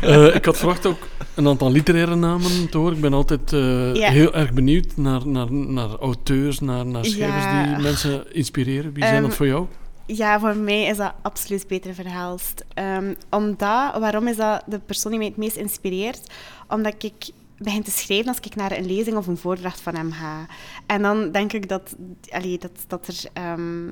Eh, 0.00 0.34
ik 0.34 0.44
had 0.44 0.56
verwacht 0.58 0.86
ook 0.86 0.98
een 1.34 1.48
aantal 1.48 1.70
literaire 1.70 2.14
namen 2.14 2.68
te 2.70 2.78
horen. 2.78 2.94
Ik 2.94 3.00
ben 3.00 3.12
altijd 3.12 3.52
eh, 3.52 3.94
Ja. 3.94 4.10
heel 4.10 4.34
erg 4.34 4.52
benieuwd 4.52 4.96
naar, 4.96 5.26
naar, 5.28 5.52
naar 5.52 5.88
auteurs, 5.98 6.60
naar, 6.60 6.86
naar 6.86 7.04
schrijvers 7.04 7.44
Ja. 7.44 7.74
die 7.74 7.82
mensen 7.82 8.34
inspireren. 8.34 8.92
Wie 8.92 9.02
zijn 9.02 9.14
Ehm, 9.16 9.22
dat 9.26 9.34
voor 9.36 9.46
jou? 9.46 9.66
Ja, 10.06 10.40
voor 10.40 10.56
mij 10.56 10.82
is 10.84 10.96
dat 10.96 11.12
absoluut 11.22 11.66
Peter 11.66 11.94
Verhelst. 11.94 12.64
Ehm, 12.74 13.14
omdat, 13.30 13.98
waarom 13.98 14.26
is 14.28 14.36
dat 14.36 14.62
de 14.66 14.78
persoon 14.78 15.10
die 15.10 15.20
mij 15.20 15.28
het 15.28 15.36
meest 15.38 15.56
inspireert? 15.56 16.30
Omdat 16.68 16.94
ik 17.04 17.30
begin 17.58 17.82
te 17.82 17.90
schrijven 17.90 18.28
als 18.28 18.38
ik 18.40 18.54
naar 18.54 18.72
een 18.78 18.86
lezing 18.86 19.16
of 19.16 19.26
een 19.26 19.36
voordracht 19.36 19.80
van 19.80 19.94
hem 19.94 20.12
ga. 20.12 20.46
En 20.86 21.02
dan 21.02 21.30
denk 21.30 21.52
ik 21.52 21.68
dat, 21.68 21.96
allee, 22.30 22.58
dat, 22.58 22.70
dat 22.86 23.06
er... 23.06 23.14
ehm, 23.32 23.88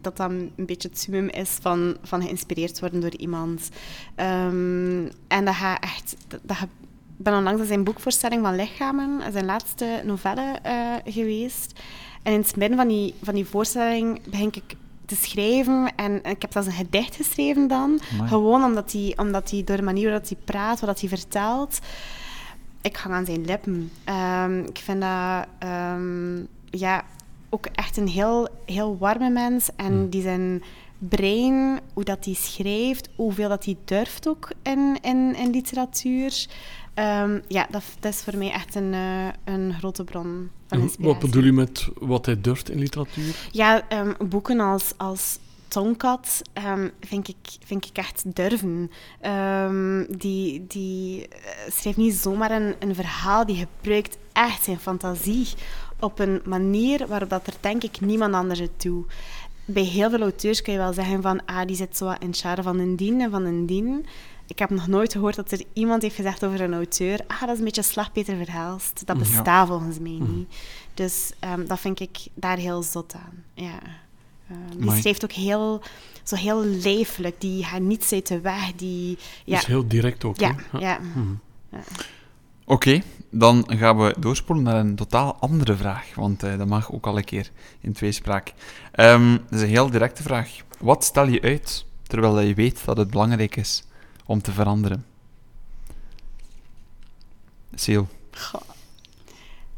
dat 0.00 0.16
dan 0.16 0.30
een 0.32 0.66
beetje 0.66 0.88
het 0.88 0.98
summum 0.98 1.28
is 1.28 1.50
van, 1.60 1.96
van 2.02 2.22
geïnspireerd 2.22 2.80
worden 2.80 3.00
door 3.00 3.16
iemand. 3.16 3.68
Ehm, 4.14 5.08
en 5.28 5.44
dat 5.44 5.54
gaat 5.54 5.82
echt... 5.82 6.16
Dat, 6.28 6.40
dat 6.42 6.56
ik 6.60 6.68
ben 7.16 7.34
onlangs 7.34 7.60
aan 7.60 7.66
zijn 7.66 7.84
boekvoorstelling 7.84 8.42
van 8.42 8.56
Lichamen, 8.56 9.32
zijn 9.32 9.44
laatste 9.44 10.02
novelle, 10.04 10.58
eh, 10.62 10.94
geweest. 11.04 11.80
En 12.22 12.32
in 12.32 12.40
het 12.40 12.56
midden 12.56 12.78
van 12.78 12.88
die, 12.88 13.14
van 13.22 13.34
die 13.34 13.44
voorstelling 13.44 14.20
begin 14.24 14.48
ik 14.52 14.76
te 15.06 15.16
schrijven. 15.16 15.92
En 15.96 16.24
ik 16.24 16.42
heb 16.42 16.52
zelfs 16.52 16.68
een 16.68 16.74
gedicht 16.74 17.16
geschreven 17.16 17.68
dan. 17.68 18.00
Amai. 18.12 18.28
Gewoon 18.28 18.64
omdat 18.64 18.92
hij, 18.92 19.12
omdat 19.16 19.50
hij 19.50 19.64
door 19.64 19.76
de 19.76 19.82
manier 19.82 20.04
waarop 20.04 20.28
hij 20.28 20.38
praat, 20.44 20.80
wat 20.80 21.00
hij 21.00 21.08
vertelt... 21.08 21.78
Ik 22.82 22.96
hang 22.96 23.14
aan 23.14 23.24
zijn 23.24 23.44
lippen. 23.44 23.90
Ehm, 24.04 24.58
ik 24.58 24.78
vind 24.78 25.00
dat... 25.00 25.46
ehm, 25.58 26.36
ja, 26.70 27.04
ook 27.54 27.66
echt 27.66 27.96
een 27.96 28.08
heel, 28.08 28.48
heel 28.66 28.96
warme 28.98 29.30
mens. 29.30 29.68
En 29.76 30.10
die 30.10 30.22
zijn 30.22 30.62
brein, 30.98 31.80
hoe 31.92 32.04
dat 32.04 32.24
hij 32.24 32.34
schrijft, 32.34 33.08
hoeveel 33.16 33.48
dat 33.48 33.64
hij 33.64 33.76
durft 33.84 34.28
ook 34.28 34.48
in, 34.62 34.98
in, 35.00 35.36
in 35.36 35.50
literatuur. 35.50 36.46
Ehm, 36.94 37.40
ja, 37.48 37.66
dat, 37.70 37.82
dat 38.00 38.12
is 38.12 38.20
voor 38.20 38.36
mij 38.36 38.50
echt 38.50 38.74
een, 38.74 38.94
eh, 38.94 39.54
een 39.54 39.74
grote 39.74 40.04
bron 40.04 40.50
van 40.66 40.78
En 40.78 40.80
inspiratie. 40.80 41.14
wat 41.14 41.30
bedoel 41.30 41.44
je 41.44 41.52
met 41.52 41.88
wat 41.94 42.26
hij 42.26 42.40
durft 42.40 42.70
in 42.70 42.78
literatuur? 42.78 43.48
Ja, 43.50 43.88
ehm, 43.88 44.12
boeken 44.28 44.60
als, 44.60 44.92
als 44.96 45.38
Tonkat 45.68 46.42
ehm, 46.52 46.88
vind, 47.00 47.28
ik, 47.28 47.36
vind 47.64 47.86
ik 47.86 47.96
echt 47.96 48.22
durven. 48.34 48.90
Die 50.18 50.66
die 50.66 51.28
eh, 51.28 51.38
schrijft 51.72 51.98
niet 51.98 52.14
zomaar 52.14 52.50
een, 52.50 52.74
een 52.78 52.94
verhaal, 52.94 53.46
die 53.46 53.56
gebruikt 53.56 54.16
echt 54.32 54.64
zijn 54.64 54.78
fantasie 54.78 55.48
op 56.00 56.18
een 56.18 56.40
manier 56.44 57.06
waarop 57.06 57.28
dat 57.30 57.46
er 57.46 57.54
denk 57.60 57.82
ik 57.82 58.00
niemand 58.00 58.34
anders 58.34 58.58
het 58.60 58.82
doet. 58.82 59.12
Bij 59.64 59.82
heel 59.82 60.10
veel 60.10 60.20
auteurs 60.20 60.62
kun 60.62 60.72
je 60.72 60.78
wel 60.78 60.92
zeggen 60.92 61.22
van 61.22 61.44
ah, 61.44 61.66
die 61.66 61.76
zit 61.76 61.96
zo 61.96 62.14
in 62.18 62.34
genre 62.34 62.62
van 62.62 62.78
een 62.78 62.96
dien 62.96 63.20
en 63.20 63.30
van 63.30 63.44
een 63.44 63.66
dien. 63.66 64.06
Ik 64.46 64.58
heb 64.58 64.70
nog 64.70 64.86
nooit 64.86 65.12
gehoord 65.12 65.34
dat 65.36 65.50
er 65.50 65.62
iemand 65.72 66.02
heeft 66.02 66.14
gezegd 66.14 66.44
over 66.44 66.60
een 66.60 66.74
auteur 66.74 67.20
ah, 67.26 67.40
dat 67.40 67.50
is 67.50 67.58
een 67.58 67.64
beetje 67.64 67.82
slag 67.82 68.12
Peter 68.12 68.36
Verhelst. 68.36 69.06
Dat 69.06 69.16
Mhm. 69.16 69.24
bestaat 69.28 69.66
volgens 69.68 69.98
mij 69.98 70.18
niet. 70.28 70.54
Dus 70.94 71.32
ehm, 71.38 71.66
dat 71.66 71.80
vind 71.80 72.00
ik 72.00 72.18
daar 72.34 72.56
heel 72.56 72.82
zot 72.82 73.14
aan. 73.14 73.44
Ja. 73.54 73.78
Ehm, 74.50 74.80
die 74.80 74.96
schrijft 75.00 75.24
ook 75.24 75.32
heel, 75.32 75.80
zo 76.22 76.36
heel 76.36 76.64
leeflijk. 76.64 77.40
Die 77.40 77.64
gaat 77.64 77.80
niets 77.80 78.12
uit 78.12 78.26
de 78.26 78.40
weg. 78.40 78.72
Die, 78.76 79.18
ja, 79.44 79.56
Dus 79.56 79.66
heel 79.66 79.88
direct 79.88 80.24
ook. 80.24 80.38
ja, 80.38 80.54
ja. 80.78 80.98
Mhm. 80.98 81.34
Oké, 82.66 83.02
dan 83.30 83.64
gaan 83.68 83.98
we 83.98 84.14
doorspoelen 84.18 84.64
naar 84.64 84.76
een 84.76 84.96
totaal 84.96 85.36
andere 85.40 85.76
vraag. 85.76 86.14
Want 86.14 86.42
eh, 86.42 86.58
dat 86.58 86.66
mag 86.66 86.92
ook 86.92 87.06
al 87.06 87.16
een 87.16 87.24
keer 87.24 87.50
in 87.80 87.92
tweespraak. 87.92 88.52
Ehm 88.92 89.32
dat 89.32 89.58
is 89.58 89.60
een 89.60 89.68
heel 89.68 89.90
directe 89.90 90.22
vraag. 90.22 90.50
Wat 90.78 91.04
stel 91.04 91.26
je 91.26 91.42
uit 91.42 91.84
terwijl 92.02 92.40
je 92.40 92.54
weet 92.54 92.84
dat 92.84 92.96
het 92.96 93.10
belangrijk 93.10 93.56
is 93.56 93.84
om 94.26 94.42
te 94.42 94.52
veranderen? 94.52 95.04
Goh. 98.30 98.60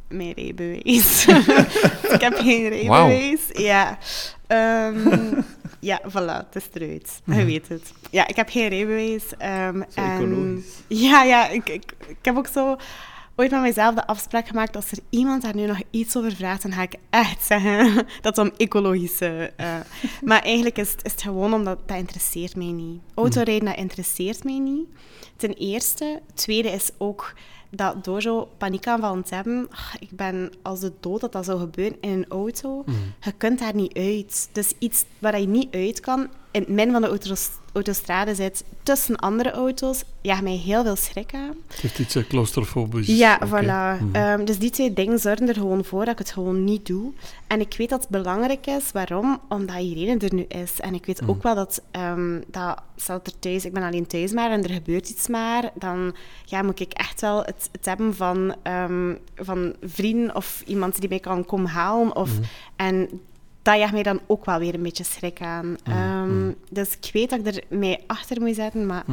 Mijn 0.08 0.32
rijbewijs. 0.32 1.26
ik 2.14 2.20
heb 2.20 2.34
geen 2.34 2.68
rijbewijs. 2.68 3.40
Ja. 3.52 3.98
Ehm, 4.46 5.40
ja, 5.80 6.00
voilà, 6.08 6.46
het 6.50 6.54
is 6.54 6.68
eruit. 6.72 7.20
Je 7.38 7.44
weet 7.44 7.68
het. 7.68 7.92
Ja, 8.10 8.26
ik 8.26 8.36
heb 8.36 8.48
geen 8.48 8.68
rijbewijs. 8.68 9.24
ehm, 9.38 9.82
Zo 9.88 10.00
en- 10.00 10.12
ecologisch. 10.22 10.74
Ja, 10.86 11.22
ja. 11.22 11.48
Ik, 11.48 11.68
ik, 11.68 11.92
ik 12.06 12.16
heb 12.22 12.36
ook 12.36 12.46
zo 12.46 12.76
ooit 13.36 13.50
met 13.50 13.60
mezelf 13.60 13.94
de 13.94 14.06
afspraak 14.06 14.46
gemaakt, 14.48 14.76
als 14.76 14.90
er 14.90 14.98
iemand 15.10 15.42
daar 15.42 15.54
nu 15.54 15.66
nog 15.66 15.80
iets 15.90 16.16
over 16.16 16.32
vraagt, 16.36 16.62
dan 16.62 16.72
ga 16.72 16.82
ik 16.82 16.94
echt 17.10 17.44
zeggen 17.44 17.94
dat 18.22 18.36
het 18.36 18.38
om 18.38 18.52
ecologische... 18.56 19.52
eh, 19.56 19.74
maar 20.22 20.42
eigenlijk 20.42 20.78
is 20.78 20.90
het, 20.92 21.04
is 21.04 21.12
het 21.12 21.22
gewoon 21.22 21.54
omdat 21.54 21.78
dat 21.88 21.96
interesseert 21.96 22.56
mij 22.56 22.72
niet. 22.72 23.00
Autorijden, 23.14 23.64
dat 23.68 23.76
interesseert 23.76 24.44
mij 24.44 24.58
niet. 24.58 24.86
Ten 25.36 25.52
eerste. 25.54 26.20
Tweede 26.34 26.70
is 26.70 26.90
ook 26.98 27.32
dat 27.70 28.04
door 28.04 28.22
zo 28.22 28.48
paniekaanvallen 28.58 29.22
te 29.22 29.34
hebben, 29.34 29.68
ik 29.98 30.10
ben 30.10 30.52
als 30.62 30.80
de 30.80 30.92
dood 31.00 31.20
dat 31.20 31.32
dat 31.32 31.44
zou 31.44 31.58
gebeuren 31.58 32.00
in 32.00 32.10
een 32.10 32.26
auto, 32.28 32.84
je 33.20 33.32
kunt 33.32 33.58
daar 33.58 33.74
niet 33.74 33.96
uit. 33.96 34.48
Dus 34.52 34.72
iets 34.78 35.04
waar 35.18 35.40
je 35.40 35.48
niet 35.48 35.74
uit 35.74 36.00
kan, 36.00 36.28
in 36.56 36.62
het 36.62 36.70
midden 36.70 36.92
van 36.92 37.02
de 37.02 37.08
auto's- 37.08 37.50
autostrade 37.72 38.34
zit, 38.34 38.64
tussen 38.82 39.16
andere 39.16 39.50
auto's, 39.50 40.02
jaagt 40.20 40.42
mij 40.42 40.56
heel 40.56 40.82
veel 40.84 40.96
schrik 40.96 41.34
aan. 41.34 41.54
Het 41.68 41.80
heeft 41.80 41.98
iets 41.98 42.16
uh, 42.16 42.24
claustrofobisch. 42.28 43.06
Ja, 43.06 43.38
voilà. 43.46 44.02
Mhm. 44.02 44.14
Ehm, 44.14 44.44
dus 44.44 44.58
die 44.58 44.70
twee 44.70 44.92
dingen 44.92 45.18
zorgen 45.18 45.48
er 45.48 45.54
gewoon 45.54 45.84
voor 45.84 46.04
dat 46.04 46.12
ik 46.12 46.18
het 46.18 46.30
gewoon 46.30 46.64
niet 46.64 46.86
doe. 46.86 47.12
En 47.46 47.60
ik 47.60 47.74
weet 47.78 47.88
dat 47.88 48.00
het 48.00 48.08
belangrijk 48.10 48.66
is. 48.66 48.92
Waarom? 48.92 49.40
Omdat 49.48 49.80
iedereen 49.80 50.20
er 50.20 50.34
nu 50.34 50.42
is. 50.48 50.80
En 50.80 50.94
ik 50.94 51.06
weet 51.06 51.20
Mhm. 51.20 51.30
ook 51.30 51.42
wel 51.42 51.54
dat, 51.54 51.82
ehm 51.90 52.40
dat 52.46 52.80
stel 52.96 53.20
er 53.24 53.38
thuis, 53.38 53.64
ik 53.64 53.72
ben 53.72 53.82
alleen 53.82 54.06
thuis 54.06 54.32
maar 54.32 54.50
en 54.50 54.62
er 54.62 54.70
gebeurt 54.70 55.08
iets 55.08 55.28
maar, 55.28 55.70
dan 55.74 56.14
ja, 56.44 56.62
moet 56.62 56.80
ik 56.80 56.92
echt 56.92 57.20
wel 57.20 57.38
het, 57.42 57.68
het 57.72 57.84
hebben 57.84 58.14
van, 58.14 58.54
ehm, 58.62 59.14
van 59.36 59.74
vrienden 59.82 60.34
of 60.36 60.62
iemand 60.66 61.00
die 61.00 61.08
mij 61.08 61.20
kan 61.20 61.44
komen 61.44 61.70
halen. 61.70 62.16
Of, 62.16 62.32
Mhm. 62.32 62.42
En 62.76 63.08
dat 63.66 63.78
jaagt 63.78 63.92
mij 63.92 64.02
dan 64.02 64.20
ook 64.26 64.44
wel 64.44 64.58
weer 64.58 64.74
een 64.74 64.82
beetje 64.82 65.04
schrik 65.04 65.40
aan. 65.40 65.66
Mhm, 65.84 65.96
Ehm, 65.96 66.38
mhm. 66.44 66.52
Dus 66.70 66.96
ik 67.00 67.10
weet 67.12 67.30
dat 67.30 67.38
ik 67.38 67.46
er 67.46 67.78
mij 67.78 68.00
achter 68.06 68.40
moet 68.40 68.54
zetten, 68.54 68.86
maar 68.86 69.04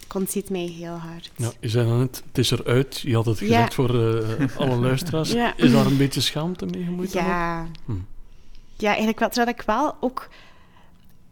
het 0.00 0.14
ontziet 0.14 0.50
mij 0.50 0.60
heel 0.78 0.92
hard. 0.94 1.30
Ja, 1.36 1.50
je 1.60 1.68
zei 1.68 1.88
dan 1.88 1.98
net, 1.98 2.22
het 2.28 2.38
is 2.38 2.50
eruit. 2.50 3.00
Je 3.00 3.14
had 3.14 3.26
het 3.26 3.38
Ja. 3.38 3.46
gezegd 3.46 3.74
voor 3.74 4.14
eh, 4.14 4.56
alle 4.56 4.76
luisteraars. 4.88 5.32
Ja. 5.32 5.56
Is 5.56 5.72
daar 5.72 5.86
een 5.86 5.96
beetje 5.96 6.20
schaamte 6.20 6.66
mee 6.66 6.84
gemoeid? 6.84 7.12
Ja. 7.12 7.66
Hm. 7.84 7.92
Ja, 8.76 8.88
eigenlijk 8.88 9.18
wel. 9.18 9.28
Terwijl 9.28 9.56
ik 9.56 9.62
wel 9.66 9.96
ook 10.00 10.28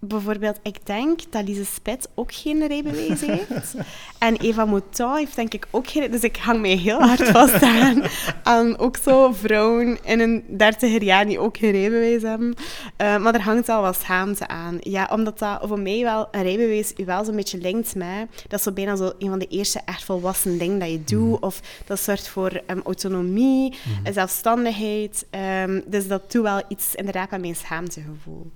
bijvoorbeeld, 0.00 0.58
ik 0.62 0.86
denk 0.86 1.20
dat 1.30 1.44
Lise 1.48 1.64
Spit 1.64 2.08
ook 2.14 2.34
geen 2.34 2.66
rijbewijs 2.66 3.20
heeft. 3.20 3.74
en 4.18 4.36
Eva 4.36 4.64
Mouton 4.64 5.16
heeft 5.16 5.36
denk 5.36 5.54
ik 5.54 5.66
ook 5.70 5.88
geen... 5.90 6.10
Dus 6.10 6.20
ik 6.20 6.36
hang 6.36 6.60
mij 6.60 6.76
heel 6.76 7.00
hard 7.00 7.28
vast 7.28 7.62
aan, 7.62 8.02
aan 8.42 8.78
ook 8.78 8.96
zo 8.96 9.32
vrouwen 9.32 9.98
in 10.04 10.20
een 10.20 10.44
dertiger 10.48 11.02
jaar 11.02 11.26
die 11.26 11.38
ook 11.38 11.56
geen 11.56 11.70
rijbewijs 11.70 12.22
hebben. 12.22 12.54
Uh, 13.02 13.16
maar 13.18 13.34
er 13.34 13.42
hangt 13.42 13.68
al 13.68 13.82
wat 13.82 13.96
schaamte 13.96 14.48
aan. 14.48 14.76
Ja, 14.80 15.08
omdat 15.12 15.38
dat 15.38 15.60
voor 15.62 15.80
mij 15.80 16.02
wel 16.02 16.28
een 16.30 16.42
rijbewijs 16.42 16.92
u 16.96 17.04
wel 17.04 17.24
zo'n 17.24 17.36
beetje 17.36 17.58
linkt 17.58 17.94
met... 17.94 18.26
Dat 18.48 18.58
is 18.58 18.64
zo 18.64 18.72
bijna 18.72 18.96
zo 18.96 19.12
een 19.18 19.28
van 19.28 19.38
de 19.38 19.46
eerste 19.46 19.80
echt 19.84 20.04
volwassen 20.04 20.58
dingen 20.58 20.78
dat 20.78 20.90
je 20.90 21.04
doet. 21.04 21.34
Mhm. 21.34 21.44
Of 21.44 21.60
dat 21.86 22.00
zorgt 22.00 22.28
voor 22.28 22.60
um, 22.66 22.80
autonomie, 22.84 23.76
Mhm. 24.02 24.12
zelfstandigheid. 24.12 25.26
Um, 25.64 25.82
dus 25.86 26.08
dat 26.08 26.32
doet 26.32 26.42
wel 26.42 26.62
iets 26.68 26.94
inderdaad 26.94 27.30
met 27.30 27.40
mijn 27.40 27.56
schaamtegevoel. 27.56 28.50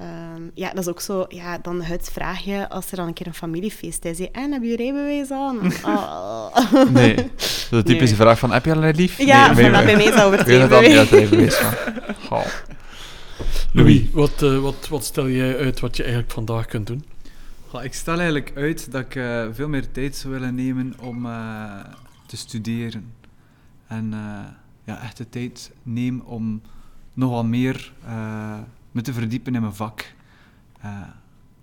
Um, 0.00 0.50
ja, 0.54 0.70
dat 0.70 0.78
is 0.78 0.88
ook 0.88 1.00
zo, 1.00 1.24
ja, 1.28 1.58
dan 1.58 1.82
het 1.82 2.10
vraagje 2.12 2.68
als 2.68 2.90
er 2.90 2.96
dan 2.96 3.06
een 3.06 3.12
keer 3.12 3.26
een 3.26 3.34
familiefeest 3.34 4.04
is. 4.04 4.30
En 4.30 4.52
heb 4.52 4.62
je 4.62 4.68
je 4.68 4.76
rijbewijs 4.76 5.30
aan? 5.30 5.58
Oh. 5.84 6.90
Nee, 6.90 7.14
dat 7.14 7.24
is 7.36 7.66
de 7.70 7.82
typische 7.82 8.14
Nee. 8.14 8.24
vraag 8.24 8.38
van, 8.38 8.52
heb 8.52 8.64
je 8.64 8.74
al 8.74 8.84
een 8.84 8.96
lief? 8.96 9.18
Ja, 9.18 9.52
nee, 9.52 9.68
voilà, 9.68 9.70
bij 9.70 9.96
mij 9.96 10.12
zou 10.12 10.30
het 10.36 10.40
Ik 10.40 10.46
weet 10.46 10.60
het 10.60 10.72
al 10.72 11.38
niet. 11.38 11.60
Goh. 12.26 12.46
Louis, 13.72 14.02
wat, 14.12 14.42
eh, 14.42 14.58
wat, 14.58 14.88
wat 14.88 15.04
stel 15.04 15.28
jij 15.28 15.58
uit 15.58 15.80
wat 15.80 15.96
je 15.96 16.02
eigenlijk 16.02 16.32
vandaag 16.32 16.66
kunt 16.66 16.86
doen? 16.86 17.04
Goh, 17.68 17.84
ik 17.84 17.94
stel 17.94 18.14
eigenlijk 18.14 18.52
uit 18.54 18.92
dat 18.92 19.00
ik 19.00 19.14
eh, 19.14 19.46
veel 19.52 19.68
meer 19.68 19.90
tijd 19.92 20.16
zou 20.16 20.32
willen 20.32 20.54
nemen 20.54 20.94
om 21.00 21.26
eh, 21.26 21.80
te 22.26 22.36
studeren. 22.36 23.12
En 23.86 24.12
eh, 24.12 24.52
ja, 24.84 25.02
echt 25.02 25.16
de 25.16 25.28
tijd 25.28 25.70
neem 25.82 26.20
om 26.20 26.62
nogal 27.12 27.44
meer 27.44 27.92
eh, 28.06 28.58
me 28.96 29.02
te 29.02 29.12
verdiepen 29.12 29.54
in 29.54 29.60
mijn 29.60 29.74
vak. 29.74 30.12
Eh, 30.80 31.00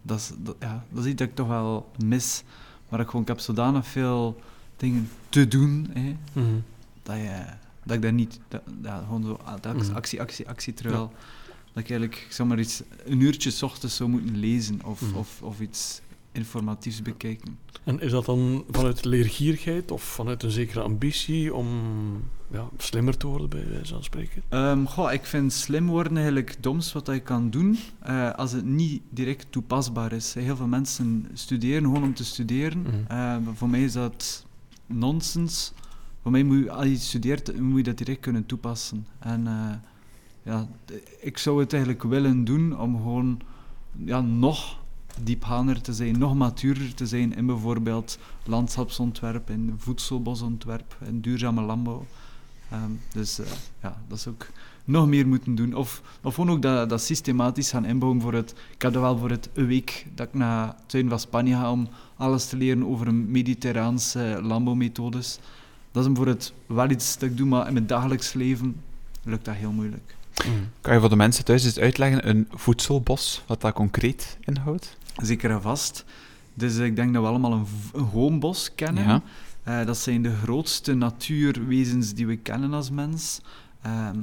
dat, 0.01 0.19
is, 0.19 0.31
dat, 0.37 0.55
ja, 0.59 0.85
dat 0.89 1.03
is 1.03 1.09
iets 1.11 1.19
dat 1.19 1.27
ik 1.27 1.35
toch 1.35 1.47
wel 1.47 1.91
mis. 2.05 2.43
Maar 2.89 2.99
ik, 2.99 3.05
gewoon, 3.05 3.21
ik 3.21 3.27
heb 3.27 3.39
zodanig 3.39 3.87
veel 3.87 4.41
dingen 4.77 5.09
te 5.29 5.47
doen, 5.47 5.89
hè, 5.93 6.15
Mhm. 6.33 6.55
dat, 7.03 7.15
je, 7.15 7.43
dat 7.83 7.95
ik 7.95 8.01
daar 8.01 8.13
niet... 8.13 8.39
Dat, 8.47 8.61
ja, 8.83 8.97
gewoon 8.97 9.23
zo 9.23 9.39
ah, 9.43 9.53
telkens 9.53 9.87
Mhm. 9.87 9.95
actie, 9.97 10.21
actie, 10.21 10.47
actie, 10.49 10.73
terwijl... 10.73 11.11
Dat 11.73 11.83
ik 11.83 11.89
eigenlijk, 11.89 12.27
zeg 12.29 12.47
maar 12.47 12.59
iets, 12.59 12.81
een 13.05 13.19
uurtje 13.21 13.51
's 13.51 13.61
ochtends 13.61 13.95
zou 13.95 14.09
moeten 14.09 14.37
lezen 14.37 14.79
of, 14.83 15.01
Mhm. 15.01 15.15
of, 15.15 15.41
of 15.41 15.59
iets 15.61 16.01
informatiefs 16.31 17.01
bekijken. 17.01 17.57
En 17.83 17.99
is 17.99 18.11
dat 18.11 18.25
dan 18.25 18.63
vanuit 18.71 19.05
leergierigheid 19.05 19.91
of 19.91 20.03
vanuit 20.03 20.43
een 20.43 20.51
zekere 20.51 20.81
ambitie 20.81 21.53
om 21.53 21.67
ja, 22.53 22.69
slimmer 22.77 23.17
te 23.17 23.27
worden, 23.27 23.49
bij 23.49 23.69
wijze 23.69 23.93
van 23.93 24.03
spreken? 24.03 24.43
Ehm, 24.49 24.85
goh, 24.85 25.13
ik 25.13 25.25
vind 25.25 25.53
slim 25.53 25.87
worden 25.87 26.15
eigenlijk 26.15 26.49
het 26.49 26.63
domst 26.63 26.91
wat 26.91 27.07
je 27.07 27.19
kan 27.19 27.49
doen 27.49 27.77
eh, 27.99 28.31
als 28.31 28.51
het 28.51 28.65
niet 28.65 29.01
direct 29.09 29.45
toepasbaar 29.49 30.11
is. 30.11 30.33
Heel 30.33 30.55
veel 30.55 30.67
mensen 30.67 31.27
studeren 31.33 31.83
gewoon 31.83 32.03
om 32.03 32.13
te 32.13 32.25
studeren. 32.25 32.81
Mhm. 32.81 32.89
Eh, 33.07 33.17
maar 33.17 33.53
voor 33.55 33.69
mij 33.69 33.83
is 33.83 33.93
dat 33.93 34.45
nonsens. 34.85 35.73
Voor 36.21 36.31
mij 36.31 36.43
moet 36.43 36.63
je, 36.63 36.71
als 36.71 36.87
je 36.87 36.97
studeert, 36.97 37.59
moet 37.59 37.77
je 37.77 37.83
dat 37.83 37.97
direct 37.97 38.19
kunnen 38.19 38.45
toepassen. 38.45 39.07
En 39.19 39.47
eh, 39.47 39.73
ja, 40.43 40.67
ik 41.19 41.37
zou 41.37 41.59
het 41.59 41.73
eigenlijk 41.73 42.03
willen 42.03 42.43
doen 42.43 42.79
om 42.79 42.95
gewoon 42.95 43.39
ja, 44.05 44.21
nog 44.21 44.81
diepgaander 45.21 45.81
te 45.81 45.93
zijn, 45.93 46.19
nog 46.19 46.35
matuurder 46.35 46.93
te 46.93 47.07
zijn 47.07 47.35
in 47.35 47.45
bijvoorbeeld 47.45 48.19
landschapsontwerp, 48.45 49.49
in 49.49 49.73
voedselbosontwerp, 49.77 50.97
in 51.05 51.21
duurzame 51.21 51.61
landbouw. 51.61 52.05
Ehm, 52.69 52.91
dus 53.11 53.39
eh, 53.39 53.45
ja, 53.81 53.97
dat 54.07 54.19
zou 54.19 54.35
ik 54.35 54.51
nog 54.83 55.07
meer 55.07 55.27
moeten 55.27 55.55
doen. 55.55 55.73
Of, 55.73 56.01
of 56.21 56.35
gewoon 56.35 56.49
ook 56.49 56.61
dat, 56.61 56.89
dat 56.89 57.01
systematisch 57.01 57.69
gaan 57.69 57.85
inbouwen 57.85 58.21
voor 58.21 58.33
het... 58.33 58.51
Ik 58.51 58.81
heb 58.81 58.93
dat 58.93 59.01
wel 59.01 59.17
voor 59.17 59.29
het 59.29 59.49
een 59.53 59.67
week 59.67 60.05
dat 60.15 60.27
ik 60.27 60.33
naar 60.33 60.67
het 60.67 60.75
zuiden 60.87 61.11
van 61.11 61.19
Spanje 61.19 61.55
ga 61.55 61.71
om 61.71 61.89
alles 62.17 62.47
te 62.47 62.57
leren 62.57 62.85
over 62.87 63.13
mediterraanse 63.13 64.39
landbouwmethodes. 64.41 65.39
Dat 65.91 66.05
is 66.05 66.11
voor 66.13 66.27
het 66.27 66.53
wel 66.65 66.89
iets 66.89 67.17
dat 67.17 67.29
ik 67.29 67.37
doe, 67.37 67.47
maar 67.47 67.67
in 67.67 67.73
mijn 67.73 67.87
dagelijks 67.87 68.33
leven 68.33 68.81
lukt 69.23 69.45
dat 69.45 69.55
heel 69.55 69.71
moeilijk. 69.71 70.15
Kan 70.81 70.93
je 70.93 70.99
voor 70.99 71.09
de 71.09 71.15
mensen 71.15 71.45
thuis 71.45 71.65
eens 71.65 71.79
uitleggen, 71.79 72.29
een 72.29 72.47
voedselbos, 72.51 73.43
wat 73.47 73.61
dat 73.61 73.73
concreet 73.73 74.37
inhoudt? 74.39 74.97
Zeker 75.15 75.51
en 75.51 75.61
vast. 75.61 76.05
Dus 76.53 76.77
ik 76.77 76.95
denk 76.95 77.13
dat 77.13 77.21
we 77.21 77.29
allemaal 77.29 77.51
een, 77.51 77.65
een 77.93 78.07
goombos 78.07 78.71
kennen. 78.75 79.03
Ja. 79.03 79.21
Eh, 79.63 79.85
dat 79.85 79.97
zijn 79.97 80.21
de 80.21 80.35
grootste 80.35 80.93
natuurwezens 80.93 82.13
die 82.13 82.27
we 82.27 82.37
kennen 82.37 82.73
als 82.73 82.89
mens. 82.89 83.41
Ehm, 83.81 84.19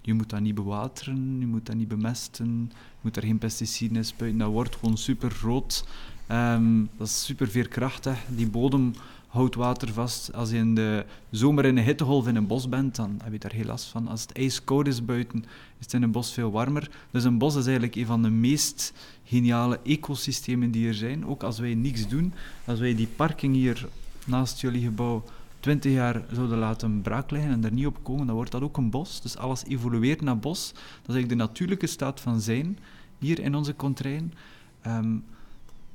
je 0.00 0.14
moet 0.14 0.30
dat 0.30 0.40
niet 0.40 0.54
bewateren, 0.54 1.36
je 1.40 1.46
moet 1.46 1.66
dat 1.66 1.76
niet 1.76 1.88
bemesten, 1.88 2.70
je 2.70 3.00
moet 3.00 3.16
er 3.16 3.22
geen 3.22 3.38
pesticiden 3.38 3.96
in 3.96 4.04
spuiten. 4.04 4.38
Dat 4.38 4.50
wordt 4.50 4.76
gewoon 4.76 4.96
super 4.96 5.38
rood. 5.42 5.84
Ehm, 6.26 6.84
dat 6.96 7.06
is 7.06 7.24
super 7.24 7.48
veerkrachtig. 7.48 8.18
Die 8.28 8.48
bodem 8.48 8.92
houdt 9.26 9.54
water 9.54 9.92
vast. 9.92 10.32
Als 10.32 10.50
je 10.50 10.56
in 10.56 10.74
de 10.74 11.04
zomer 11.30 11.64
in 11.64 11.76
een 11.76 11.84
hittegolf 11.84 12.28
in 12.28 12.36
een 12.36 12.46
bos 12.46 12.68
bent, 12.68 12.96
dan 12.96 13.20
heb 13.22 13.32
je 13.32 13.38
daar 13.38 13.52
heel 13.52 13.64
last 13.64 13.86
van. 13.86 14.08
Als 14.08 14.22
het 14.22 14.32
ijskoud 14.32 14.86
is 14.86 15.04
buiten, 15.04 15.44
is 15.78 15.84
het 15.84 15.92
in 15.92 16.02
een 16.02 16.10
bos 16.10 16.32
veel 16.32 16.50
warmer. 16.50 16.90
Dus 17.10 17.24
een 17.24 17.38
bos 17.38 17.54
is 17.54 17.64
eigenlijk 17.64 17.96
een 17.96 18.06
van 18.06 18.22
de 18.22 18.30
meest 18.30 18.92
geniale 19.24 19.80
ecosystemen 19.84 20.70
die 20.70 20.88
er 20.88 20.94
zijn. 20.94 21.26
Ook 21.26 21.42
als 21.42 21.58
wij 21.58 21.74
niks 21.74 22.08
doen, 22.08 22.32
als 22.64 22.78
wij 22.78 22.94
die 22.94 23.08
parking 23.16 23.54
hier 23.54 23.88
naast 24.28 24.60
jullie 24.60 24.82
gebouw 24.82 25.24
20 25.60 25.92
jaar 25.92 26.22
zouden 26.32 26.58
laten 26.58 27.02
braak 27.02 27.30
liggen 27.30 27.50
en 27.50 27.64
er 27.64 27.72
niet 27.72 27.86
op 27.86 27.98
komen, 28.02 28.26
dan 28.26 28.34
wordt 28.34 28.50
dat 28.50 28.62
ook 28.62 28.76
een 28.76 28.90
bos. 28.90 29.20
Dus 29.20 29.36
alles 29.36 29.64
evolueert 29.64 30.20
naar 30.20 30.38
bos. 30.38 30.68
Dat 30.68 30.80
is 30.82 31.14
eigenlijk 31.14 31.28
de 31.28 31.34
natuurlijke 31.34 31.86
staat 31.86 32.20
van 32.20 32.40
zijn 32.40 32.78
hier 33.18 33.40
in 33.40 33.54
onze 33.54 33.76
contrain. 33.76 34.34
Ehm, 34.80 35.16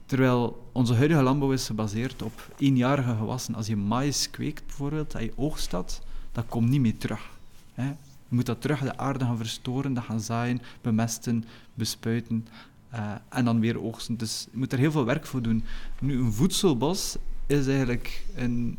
terwijl 0.05 0.69
onze 0.71 0.93
huidige 0.93 1.21
landbouw 1.21 1.51
is 1.51 1.65
gebaseerd 1.65 2.21
op 2.21 2.53
eenjarige 2.57 3.15
gewassen. 3.15 3.55
Als 3.55 3.67
je 3.67 3.75
maïs 3.75 4.29
kweekt 4.29 4.65
bijvoorbeeld, 4.65 5.11
dat 5.11 5.21
je 5.21 5.33
oogst 5.35 5.71
dat, 5.71 6.01
dat 6.31 6.45
komt 6.47 6.69
niet 6.69 6.81
meer 6.81 6.97
terug. 6.97 7.29
Hè. 7.73 7.87
Je 8.27 8.39
moet 8.39 8.45
dat 8.45 8.61
terug 8.61 8.79
de 8.79 8.97
aarde 8.97 9.25
gaan 9.25 9.37
verstoren, 9.37 9.93
dat 9.93 10.03
gaan 10.03 10.19
zaaien, 10.19 10.61
bemesten, 10.81 11.45
bespuiten 11.73 12.47
eh, 12.89 13.11
en 13.29 13.45
dan 13.45 13.59
weer 13.59 13.81
oogsten. 13.81 14.17
Dus 14.17 14.47
je 14.51 14.57
moet 14.57 14.71
er 14.71 14.79
heel 14.79 14.91
veel 14.91 15.05
werk 15.05 15.25
voor 15.25 15.41
doen. 15.41 15.63
Nu, 15.99 16.19
een 16.19 16.33
voedselbos 16.33 17.17
is 17.59 17.67
eigenlijk 17.67 18.23
een 18.35 18.77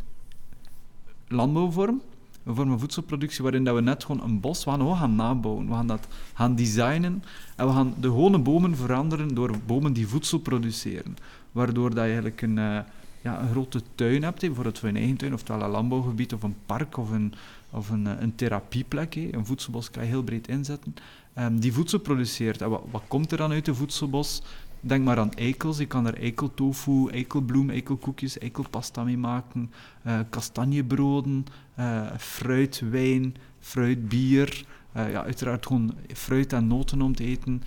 landbouwvorm, 1.29 2.01
een 2.45 2.55
vorm 2.55 2.68
van 2.68 2.79
voedselproductie 2.79 3.43
waarin 3.43 3.64
dat 3.64 3.75
we 3.75 3.81
net 3.81 4.05
gewoon 4.05 4.22
een 4.22 4.41
bos 4.41 4.64
we 4.64 4.70
gaan, 4.70 4.97
gaan 4.97 5.14
nabouwen. 5.14 5.66
We 5.66 5.72
gaan 5.72 5.87
dat 5.87 6.07
gaan 6.35 6.55
designen 6.55 7.22
en 7.57 7.66
we 7.66 7.72
gaan 7.72 7.95
de 8.01 8.09
gewone 8.09 8.39
bomen 8.39 8.77
veranderen 8.77 9.35
door 9.35 9.51
bomen 9.66 9.93
die 9.93 10.09
voedsel 10.09 10.39
produceren. 10.39 11.16
Waardoor 11.53 11.89
dat 11.89 11.99
je 11.99 12.03
eigenlijk 12.03 12.43
een, 12.43 12.59
eh, 12.59 12.79
ja, 13.22 13.41
een 13.41 13.51
grote 13.51 13.81
tuin 13.95 14.22
hebt, 14.22 14.41
hè, 14.41 14.47
bijvoorbeeld 14.47 14.79
voor 14.79 14.89
een 14.89 14.97
eigen 14.97 15.16
tuin, 15.16 15.33
oftewel 15.33 15.62
een 15.62 15.70
landbouwgebied 15.70 16.33
of 16.33 16.43
een 16.43 16.57
park 16.66 16.97
of 16.97 17.11
een, 17.11 17.35
of 17.70 17.91
een, 17.91 18.07
eh, 18.07 18.12
een 18.20 18.35
therapieplek. 18.35 19.14
Een 19.14 19.47
voedselbos 19.47 19.91
kan 19.91 20.03
je 20.03 20.09
heel 20.09 20.22
breed 20.22 20.49
inzetten. 20.49 20.95
ehm, 21.35 21.59
die 21.59 21.72
voedsel 21.72 21.99
produceert. 21.99 22.61
Wat, 22.61 22.83
wat 22.91 23.03
komt 23.09 23.33
er 23.33 23.39
dan 23.39 23.53
uit 23.53 23.68
een 23.68 23.75
voedselbos? 23.75 24.43
Denk 24.87 25.05
maar 25.05 25.18
aan 25.18 25.32
eikels. 25.32 25.78
Je 25.78 25.87
kan 25.87 26.07
er 26.07 26.18
eikeltofu, 26.20 27.09
eikelbloem, 27.11 27.70
eikelkoekjes, 27.70 28.39
eikelpasta 28.39 29.05
mee 29.05 29.18
maken. 29.18 29.70
eh, 30.03 30.18
kastanjebroden, 30.30 31.45
eh, 31.74 32.07
fruit, 32.18 32.82
wijn, 32.91 33.35
fruit, 33.61 34.09
bier. 34.09 34.64
eh, 34.93 35.11
ja, 35.11 35.24
uiteraard 35.24 35.66
gewoon 35.66 35.95
fruit 36.14 36.53
en 36.53 36.66
noten 36.66 37.03
om 37.03 37.14
te 37.14 37.24
eten. 37.24 37.62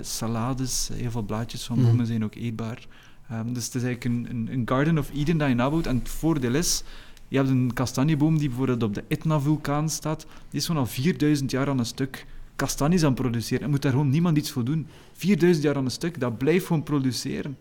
salades, 0.00 0.90
heel 0.92 1.10
veel 1.10 1.22
blaadjes 1.22 1.64
van 1.64 1.78
Mhm. 1.78 1.86
bomen 1.86 2.06
zijn 2.06 2.24
ook 2.24 2.34
eetbaar. 2.34 2.86
Ehm, 3.28 3.52
dus 3.52 3.64
het 3.64 3.74
is 3.74 3.82
eigenlijk 3.82 4.04
een, 4.04 4.36
een, 4.36 4.52
een 4.52 4.62
Garden 4.64 4.98
of 4.98 5.10
Eden 5.14 5.38
dat 5.38 5.48
je 5.48 5.54
nabouwt. 5.54 5.86
En 5.86 5.96
het 5.98 6.08
voordeel 6.08 6.54
is, 6.54 6.82
je 7.28 7.36
hebt 7.36 7.48
een 7.48 7.70
kastanjeboom 7.74 8.38
die 8.38 8.48
bijvoorbeeld 8.48 8.82
op 8.82 8.94
de 8.94 9.04
Etna-vulkaan 9.08 9.88
staat. 9.90 10.20
Die 10.50 10.60
is 10.60 10.64
zo'n 10.64 10.76
al 10.76 10.86
4000 10.86 11.50
jaar 11.50 11.68
aan 11.68 11.78
een 11.78 11.86
stuk 11.86 12.26
kastanjes 12.62 13.04
aan 13.04 13.14
produceren. 13.14 13.64
En 13.64 13.70
moet 13.70 13.82
daar 13.82 13.92
gewoon 13.92 14.10
niemand 14.10 14.36
iets 14.36 14.50
voor 14.50 14.64
doen. 14.64 14.86
4000 15.12 15.64
jaar 15.64 15.76
aan 15.76 15.84
een 15.84 15.90
stuk, 15.90 16.20
dat 16.20 16.38
blijft 16.38 16.66
gewoon 16.66 16.82
produceren. 16.82 17.58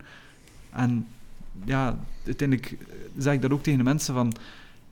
En 0.69 1.07
ja, 1.65 1.99
uiteindelijk 2.25 2.71
eh, 2.71 2.95
zeg 3.17 3.33
ik 3.33 3.41
dat 3.41 3.51
ook 3.51 3.63
tegen 3.63 3.79
de 3.79 3.85
mensen 3.85 4.13
van... 4.13 4.33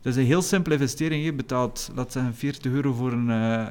Dat 0.01 0.13
is 0.13 0.19
een 0.19 0.25
heel 0.25 0.41
simpele 0.41 0.75
investering. 0.75 1.23
Je 1.23 1.33
betaalt, 1.33 1.91
laat 1.95 2.11
zeggen, 2.11 2.35
40 2.35 2.71
euro 2.71 2.93
voor 2.93 3.11
een, 3.11 3.29
eh, 3.29 3.67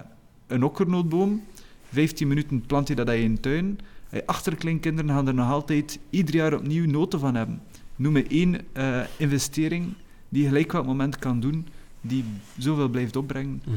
een 0.47 0.63
okkernootboom. 0.63 1.43
15 1.91 2.29
minuten 2.29 2.61
plant 2.61 2.89
je 2.89 2.95
dat 2.95 3.09
in 3.09 3.31
je 3.31 3.41
tuin. 3.41 3.79
Je 4.11 4.27
achterkleinkinderen 4.27 5.11
gaan 5.11 5.27
er 5.27 5.35
nog 5.35 5.51
altijd 5.51 5.99
ieder 6.11 6.35
jaar 6.35 6.55
opnieuw 6.55 6.87
noten 6.87 7.21
van 7.21 7.35
hebben. 7.35 7.63
Noem 7.97 8.13
me 8.13 8.27
één 8.29 8.61
eh, 8.73 9.01
investering 9.17 9.95
die 10.29 10.43
je 10.43 10.49
gelijk 10.49 10.73
welk 10.73 10.87
moment 10.87 11.19
kan 11.19 11.41
doen, 11.41 11.67
die 12.01 12.25
zoveel 12.59 12.89
blijft 12.89 13.17
opbrengen. 13.17 13.63
Mhm. 13.67 13.77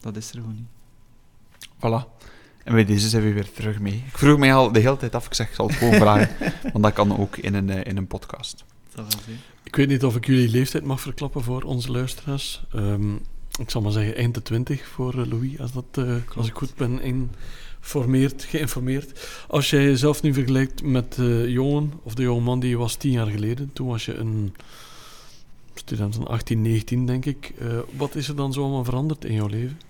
Dat 0.00 0.16
is 0.16 0.28
er 0.28 0.34
gewoon 0.34 0.54
niet. 0.54 0.75
Voilà. 1.76 2.14
En 2.64 2.74
bij 2.74 2.84
deze 2.84 3.08
zijn 3.08 3.22
we 3.22 3.32
weer 3.32 3.52
terug 3.52 3.80
mee. 3.80 4.04
Ik 4.06 4.18
vroeg 4.18 4.38
mij 4.38 4.54
al 4.54 4.72
de 4.72 4.80
hele 4.80 4.96
tijd 4.96 5.14
af, 5.14 5.26
ik 5.26 5.34
zeg, 5.34 5.48
ik 5.48 5.54
zal 5.54 5.66
het 5.66 5.76
gewoon 5.76 5.94
vragen, 5.94 6.28
want 6.72 6.84
dat 6.84 6.92
kan 6.92 7.18
ook 7.18 7.36
in 7.36 7.54
een, 7.54 7.70
eh, 7.70 7.84
in 7.84 7.96
een 7.96 8.06
podcast. 8.06 8.64
Dat. 8.94 9.16
Ik 9.62 9.76
weet 9.76 9.88
niet 9.88 10.04
of 10.04 10.16
ik 10.16 10.26
jullie 10.26 10.48
leeftijd 10.48 10.84
mag 10.84 11.00
verklappen 11.00 11.42
voor 11.42 11.62
onze 11.62 11.90
luisteraars. 11.90 12.62
Ehm, 12.72 13.14
ik 13.58 13.70
zal 13.70 13.80
maar 13.80 13.92
zeggen 13.92 14.16
eind 14.16 14.34
de 14.34 14.42
20 14.42 14.86
voor 14.86 15.20
eh, 15.20 15.26
Louis, 15.26 15.60
als, 15.60 15.72
dat, 15.72 15.84
eh, 15.92 16.14
als 16.36 16.48
ik 16.48 16.54
goed 16.54 16.74
ben 16.74 17.30
geformeerd, 17.80 18.44
geïnformeerd. 18.44 19.28
Als 19.48 19.70
jij 19.70 19.84
jezelf 19.84 20.22
nu 20.22 20.34
vergelijkt 20.34 20.82
met 20.82 21.14
de 21.14 21.44
jongen 21.48 21.92
of 22.02 22.14
de 22.14 22.22
jongeman 22.22 22.60
die 22.60 22.70
je 22.70 22.76
was 22.76 22.94
tien 22.94 23.12
jaar 23.12 23.26
geleden, 23.26 23.70
toen 23.72 23.86
was 23.86 24.04
je 24.04 24.14
een 24.14 24.54
student 25.74 26.14
van 26.14 26.26
18, 26.26 26.62
19 26.62 27.06
denk 27.06 27.24
ik. 27.24 27.52
Eh, 27.58 27.78
wat 27.96 28.14
is 28.14 28.28
er 28.28 28.36
dan 28.36 28.52
zo 28.52 28.62
allemaal 28.62 28.84
veranderd 28.84 29.24
in 29.24 29.34
jouw 29.34 29.46
leven? 29.46 29.80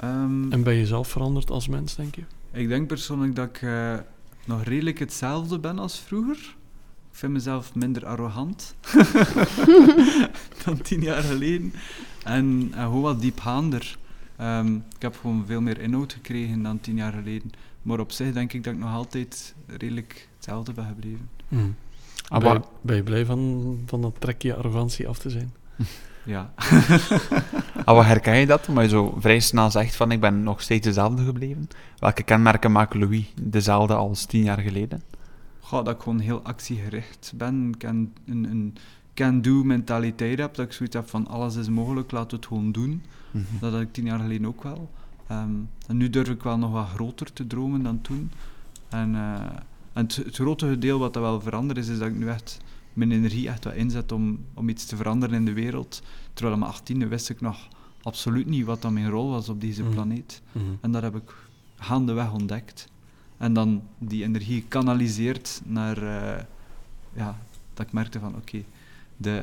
Ehm, 0.00 0.52
En 0.52 0.62
ben 0.62 0.74
je 0.74 0.86
zelf 0.86 1.08
veranderd 1.08 1.50
als 1.50 1.68
mens, 1.68 1.94
denk 1.96 2.14
je? 2.14 2.22
Ik 2.52 2.68
denk 2.68 2.86
persoonlijk 2.88 3.34
dat 3.36 3.46
ik 3.48 3.62
eh, 3.62 3.94
nog 4.44 4.62
redelijk 4.64 4.98
hetzelfde 4.98 5.58
ben 5.58 5.78
als 5.78 5.98
vroeger. 6.00 6.36
Ik 7.10 7.22
vind 7.22 7.32
mezelf 7.32 7.74
minder 7.74 8.06
arrogant 8.06 8.74
dan 10.64 10.80
tien 10.82 11.00
jaar 11.02 11.22
geleden. 11.22 11.72
En, 12.24 12.68
en 12.74 12.82
gewoon 12.82 13.00
wat 13.02 13.20
diepgaander. 13.20 13.96
Ehm, 14.36 14.74
ik 14.74 15.02
heb 15.02 15.16
gewoon 15.20 15.44
veel 15.46 15.60
meer 15.60 15.80
inhoud 15.80 16.12
gekregen 16.12 16.62
dan 16.62 16.80
tien 16.80 16.96
jaar 16.96 17.12
geleden. 17.12 17.50
Maar 17.82 18.00
op 18.00 18.12
zich 18.12 18.32
denk 18.32 18.52
ik 18.52 18.64
dat 18.64 18.72
ik 18.72 18.78
nog 18.78 18.92
altijd 18.94 19.54
redelijk 19.66 20.28
hetzelfde 20.36 20.72
ben 20.72 20.86
gebleven. 20.86 21.28
Ah, 22.28 22.40
ben, 22.40 22.52
je, 22.52 22.58
wa- 22.58 22.64
ben 22.80 22.96
je 22.96 23.02
blij 23.02 23.24
van, 23.24 23.78
van 23.86 24.00
dat 24.02 24.14
trekje 24.18 24.54
arrogantie 24.54 25.08
af 25.08 25.18
te 25.18 25.30
zijn? 25.30 25.52
Ja. 26.26 26.50
Ah, 27.84 27.94
wat 27.94 28.04
herken 28.04 28.36
je 28.36 28.46
dat? 28.46 28.68
Omdat 28.68 28.84
je 28.84 28.90
zo 28.90 29.16
vrij 29.18 29.40
snel 29.40 29.70
zegt 29.70 29.96
van 29.96 30.10
ik 30.10 30.20
ben 30.20 30.42
nog 30.42 30.62
steeds 30.62 30.86
dezelfde 30.86 31.24
gebleven. 31.24 31.68
Welke 31.98 32.22
kenmerken 32.22 32.72
maken 32.72 33.00
Louis 33.00 33.32
dezelfde 33.42 33.94
als 33.94 34.24
tien 34.24 34.42
jaar 34.42 34.58
geleden? 34.58 35.02
Goh, 35.60 35.84
dat 35.84 35.94
ik 35.94 36.02
gewoon 36.02 36.18
heel 36.18 36.42
actiegericht 36.42 37.32
ben. 37.36 37.72
Ik 37.74 37.82
een, 37.82 38.12
een, 38.26 38.76
can-do 39.14 39.64
mentaliteit 39.64 40.38
heb. 40.38 40.54
Dat 40.54 40.66
ik 40.66 40.72
zoiets 40.72 40.96
heb 40.96 41.08
van 41.08 41.26
alles 41.26 41.56
is 41.56 41.68
mogelijk, 41.68 42.10
laten 42.10 42.30
we 42.30 42.36
het 42.36 42.46
gewoon 42.46 42.72
doen. 42.72 43.02
Dat 43.60 43.72
had 43.72 43.80
ik 43.80 43.92
tien 43.92 44.04
jaar 44.04 44.18
geleden 44.18 44.46
ook 44.46 44.62
wel. 44.62 44.90
Ehm, 45.26 45.54
en 45.86 45.96
nu 45.96 46.10
durf 46.10 46.28
ik 46.28 46.42
wel 46.42 46.58
nog 46.58 46.70
wat 46.70 46.88
groter 46.88 47.32
te 47.32 47.46
dromen 47.46 47.82
dan 47.82 48.00
toen. 48.00 48.30
En, 48.88 49.14
eh, 49.14 49.32
en 49.92 50.02
het, 50.02 50.16
het 50.16 50.34
grote 50.34 50.78
deel 50.78 50.98
wat 50.98 51.14
dat 51.14 51.22
wel 51.22 51.40
veranderd 51.40 51.78
is, 51.78 51.88
is 51.88 51.98
dat 51.98 52.08
ik 52.08 52.16
nu 52.16 52.28
echt 52.28 52.60
mijn 52.96 53.12
energie 53.12 53.48
echt 53.48 53.64
wat 53.64 53.74
inzet 53.74 54.12
om, 54.12 54.38
om 54.54 54.68
iets 54.68 54.84
te 54.86 54.96
veranderen 54.96 55.34
in 55.36 55.44
de 55.44 55.52
wereld. 55.52 56.02
Terwijl 56.32 56.54
aan 56.54 56.60
mijn 56.60 56.72
achttiende 56.72 57.06
wist 57.06 57.28
ik 57.28 57.40
nog 57.40 57.68
absoluut 58.02 58.46
niet 58.46 58.64
wat 58.64 58.82
dan 58.82 58.92
mijn 58.92 59.08
rol 59.10 59.30
was 59.30 59.48
op 59.48 59.60
deze 59.60 59.82
Mm. 59.82 59.90
planeet. 59.90 60.42
Mhm. 60.52 60.64
En 60.80 60.90
dat 60.92 61.02
heb 61.02 61.16
ik 61.16 61.34
gaandeweg 61.76 62.32
ontdekt. 62.32 62.88
En 63.36 63.52
dan 63.52 63.82
die 63.98 64.22
energie 64.22 64.64
kanaliseert 64.68 65.60
naar, 65.64 65.96
eh, 66.02 66.42
ja, 67.12 67.38
dat 67.74 67.86
ik 67.86 67.92
merkte 67.92 68.18
van 68.18 68.34
oké, 68.36 68.62
de 69.16 69.42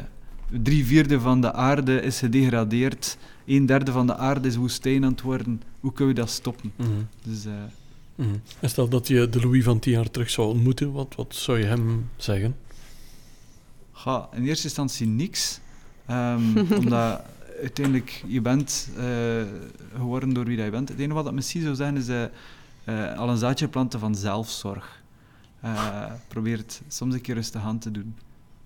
drie 0.63 0.85
vierde 0.85 1.19
van 1.19 1.41
de 1.41 1.53
aarde 1.53 2.01
is 2.01 2.19
gedegradeerd, 2.19 3.17
een 3.45 3.65
derde 3.65 3.91
van 3.91 4.07
de 4.07 4.15
aarde 4.17 4.47
is 4.47 4.55
woestijn 4.55 5.03
aan 5.05 5.11
het 5.11 5.21
worden. 5.21 5.61
Hoe 5.79 5.93
kunnen 5.93 6.15
we 6.15 6.19
dat 6.21 6.29
stoppen? 6.29 6.71
Mhm. 6.75 6.89
Dus 7.23 7.45
eh, 7.45 7.51
Mhm. 8.15 8.29
En 8.59 8.69
stel 8.69 8.87
dat 8.89 9.07
je 9.07 9.29
de 9.29 9.39
Louis 9.41 9.63
van 9.63 9.79
tien 9.79 9.91
jaar 9.93 10.11
terug 10.11 10.29
zou 10.29 10.47
ontmoeten, 10.47 10.91
wat, 10.91 11.13
wat 11.15 11.35
zou 11.35 11.57
je 11.59 11.65
hem 11.65 12.09
zeggen? 12.17 12.55
Ga 13.93 14.29
in 14.31 14.45
eerste 14.45 14.63
instantie 14.63 15.07
niks. 15.07 15.59
Ehm, 16.05 16.57
omdat 16.79 17.21
uiteindelijk 17.61 18.23
je 18.27 18.41
bent 18.41 18.89
eh, 18.97 19.03
geworden 19.95 20.33
door 20.33 20.45
wie 20.45 20.55
dat 20.55 20.65
je 20.65 20.71
bent. 20.71 20.89
Het 20.89 20.99
enige 20.99 21.13
wat 21.13 21.27
ik 21.27 21.31
misschien 21.31 21.61
zou 21.61 21.75
zeggen 21.75 21.97
is 21.97 22.07
eh, 22.07 22.23
eh, 22.83 23.17
al 23.17 23.29
een 23.29 23.37
zaadje 23.37 23.67
planten 23.67 23.99
van 23.99 24.15
zelfzorg. 24.15 25.01
Probeer 26.27 26.57
het 26.57 26.81
soms 26.87 27.13
een 27.13 27.21
keer 27.21 27.35
rustig 27.35 27.61
aan 27.61 27.79
te 27.79 27.91
doen. 27.91 28.15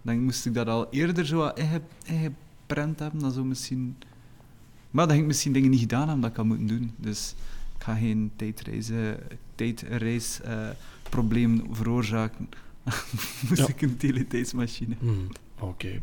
Dan 0.01 0.23
moest 0.23 0.45
ik 0.45 0.53
dat 0.53 0.67
al 0.67 0.87
eerder 0.89 1.25
zo 1.25 1.47
ingeprent 1.47 2.99
hebben, 2.99 3.19
dan 3.19 3.31
zou 3.31 3.45
misschien... 3.45 3.95
Maar 4.91 5.05
dan 5.05 5.11
ging 5.11 5.21
ik 5.21 5.27
misschien 5.27 5.53
dingen 5.53 5.69
niet 5.69 5.79
gedaan 5.79 6.03
hebben 6.03 6.21
dat 6.21 6.29
ik 6.29 6.37
had 6.37 6.45
moeten 6.45 6.67
doen. 6.67 6.91
Dus 6.95 7.35
ik 7.77 7.83
ga 7.83 7.95
geen 7.95 8.31
tijdreizen, 9.55 10.79
probleem 11.09 11.67
veroorzaken. 11.71 12.49
moest 13.49 13.61
Ja. 13.61 13.67
ik 13.67 13.81
een 13.81 13.97
teletijdsmachine. 13.97 14.95
Mhm. 14.99 15.13
Oké. 15.59 16.01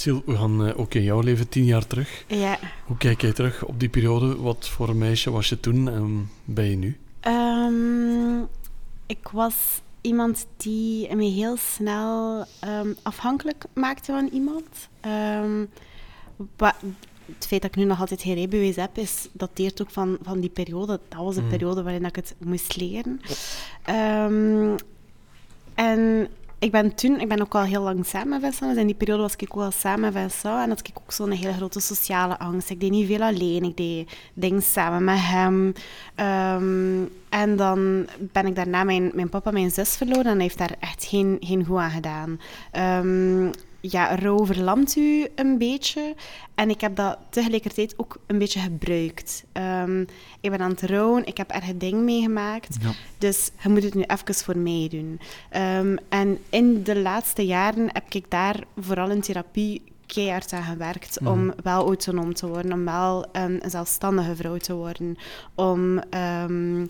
Sil, 0.00 0.18
we 0.26 0.36
gaan 0.36 0.66
eh, 0.66 0.78
ook 0.78 0.94
in 0.94 1.02
jouw 1.02 1.20
leven 1.20 1.48
tien 1.48 1.64
jaar 1.64 1.86
terug. 1.86 2.24
Ja. 2.28 2.58
Hoe 2.86 2.96
kijk 2.96 3.20
jij 3.20 3.32
terug 3.32 3.64
op 3.64 3.80
die 3.80 3.88
periode? 3.88 4.36
Wat 4.36 4.68
voor 4.68 4.88
een 4.88 4.98
meisje 4.98 5.30
was 5.30 5.48
je 5.48 5.60
toen 5.60 5.88
en 5.88 6.30
ben 6.44 6.64
je 6.70 6.76
nu? 6.76 6.96
Ehm, 7.20 8.40
ik 9.06 9.28
was 9.32 9.54
iemand 10.00 10.46
die 10.56 11.14
me 11.16 11.24
heel 11.24 11.56
snel 11.56 12.44
ehm, 12.60 12.88
afhankelijk 13.02 13.64
maakte 13.74 14.12
van 14.12 14.28
iemand. 14.32 14.88
Ehm, 15.00 15.64
het 17.36 17.46
feit 17.46 17.62
dat 17.62 17.70
ik 17.70 17.76
nu 17.76 17.84
nog 17.84 18.00
altijd 18.00 18.22
geen 18.22 18.34
rijbewijs 18.34 18.76
heb, 18.76 18.98
is, 18.98 19.28
dateert 19.32 19.82
ook 19.82 19.90
van, 19.90 20.18
van 20.22 20.40
die 20.40 20.50
periode. 20.50 21.00
Dat 21.08 21.18
was 21.24 21.34
de 21.34 21.40
Mm. 21.42 21.48
periode 21.48 21.82
waarin 21.82 22.04
ik 22.04 22.16
het 22.16 22.34
moest 22.44 22.76
leren. 22.76 23.20
Ehm, 23.82 24.76
en 25.74 26.28
ik 26.62 26.70
ben 26.70 26.94
toen, 26.94 27.20
ik 27.20 27.28
ben 27.28 27.40
ook 27.40 27.54
al 27.54 27.62
heel 27.62 27.82
lang 27.82 28.06
samen 28.06 28.28
met 28.28 28.40
Vincent. 28.40 28.76
In 28.76 28.86
die 28.86 28.94
periode 28.94 29.22
was 29.22 29.36
ik 29.36 29.56
ook 29.56 29.62
al 29.62 29.70
samen 29.70 30.00
met 30.00 30.12
Vincent. 30.12 30.62
En 30.62 30.68
had 30.68 30.88
ik 30.88 30.98
ook 31.02 31.12
zo'n 31.12 31.30
hele 31.30 31.52
grote 31.52 31.80
sociale 31.80 32.38
angst. 32.38 32.70
Ik 32.70 32.80
deed 32.80 32.90
niet 32.90 33.06
veel 33.06 33.22
alleen. 33.22 33.62
Ik 33.62 33.76
deed 33.76 34.12
dingen 34.34 34.62
samen 34.62 35.04
met 35.04 35.18
hem. 35.18 35.72
Ehm, 36.14 37.04
en 37.28 37.56
dan 37.56 38.06
ben 38.18 38.46
ik 38.46 38.54
daarna 38.54 38.84
mijn, 38.84 39.10
mijn 39.14 39.28
papa 39.28 39.50
mijn 39.50 39.70
zus 39.70 39.96
verloren. 39.96 40.24
En 40.24 40.32
hij 40.32 40.42
heeft 40.42 40.58
daar 40.58 40.74
echt 40.80 41.04
geen, 41.04 41.36
geen 41.40 41.64
goed 41.64 41.78
aan 41.78 41.90
gedaan. 41.90 42.40
Ehm, 42.70 43.50
ja, 43.82 44.14
rouw 44.14 44.46
verlamt 44.46 44.96
u 44.96 45.26
een 45.34 45.58
beetje. 45.58 46.14
En 46.54 46.70
ik 46.70 46.80
heb 46.80 46.96
dat 46.96 47.18
tegelijkertijd 47.30 47.94
ook 47.96 48.16
een 48.26 48.38
beetje 48.38 48.60
gebruikt. 48.60 49.44
Ehm, 49.52 50.00
ik 50.40 50.50
ben 50.50 50.60
aan 50.60 50.70
het 50.70 50.82
rouwen. 50.82 51.26
Ik 51.26 51.36
heb 51.36 51.50
erg 51.50 51.76
dingen 51.76 52.04
meegemaakt. 52.04 52.76
Ja. 52.80 52.90
Dus 53.18 53.50
je 53.62 53.68
moet 53.68 53.82
het 53.82 53.94
nu 53.94 54.02
even 54.02 54.34
voor 54.34 54.56
mij 54.58 54.86
doen. 54.90 55.20
Ehm, 55.50 55.96
en 56.08 56.38
in 56.50 56.82
de 56.82 56.98
laatste 57.00 57.46
jaren 57.46 57.88
heb 57.92 58.12
ik 58.14 58.24
daar 58.30 58.64
vooral 58.80 59.10
in 59.10 59.20
therapie 59.20 59.82
keihard 60.06 60.52
aan 60.52 60.62
gewerkt 60.62 61.20
Mhm. 61.20 61.30
om 61.32 61.52
wel 61.62 61.84
autonoom 61.86 62.34
te 62.34 62.46
worden, 62.48 62.72
om 62.72 62.84
wel 62.84 63.26
een 63.32 63.62
zelfstandige 63.66 64.36
vrouw 64.36 64.56
te 64.56 64.74
worden, 64.74 65.16
om 65.54 65.98
ehm, 65.98 66.84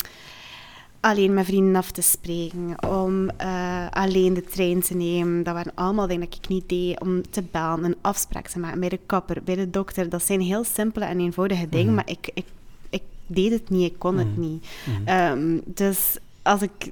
alleen 1.02 1.34
met 1.34 1.44
vrienden 1.46 1.76
af 1.76 1.90
te 1.90 2.02
spreken, 2.02 2.76
om 2.88 3.28
eh, 3.28 3.86
alleen 3.90 4.34
de 4.34 4.44
trein 4.44 4.80
te 4.80 4.94
nemen. 4.96 5.42
Dat 5.42 5.54
waren 5.54 5.72
allemaal 5.74 6.06
dingen 6.06 6.28
dat 6.30 6.38
ik 6.42 6.48
niet 6.48 6.68
deed, 6.68 7.00
om 7.00 7.30
te 7.30 7.42
bellen, 7.50 7.84
een 7.84 7.96
afspraak 8.00 8.48
te 8.48 8.58
maken 8.58 8.80
bij 8.80 8.88
de 8.88 9.00
kapper, 9.06 9.42
bij 9.44 9.54
de 9.54 9.70
dokter. 9.70 10.08
Dat 10.08 10.22
zijn 10.22 10.40
heel 10.40 10.64
simpele 10.64 11.04
en 11.04 11.20
eenvoudige 11.20 11.68
dingen, 11.68 11.86
Mhm. 11.86 11.94
maar 11.94 12.08
ik, 12.10 12.30
ik, 12.34 12.46
ik 12.90 13.02
deed 13.26 13.50
het 13.52 13.70
niet, 13.70 13.90
ik 13.92 13.98
kon 13.98 14.18
het 14.18 14.30
Mhm. 14.36 14.40
niet. 14.40 14.66
Mhm. 14.86 15.08
Ehm, 15.08 15.58
dus 15.64 16.16
als 16.42 16.62
ik 16.62 16.90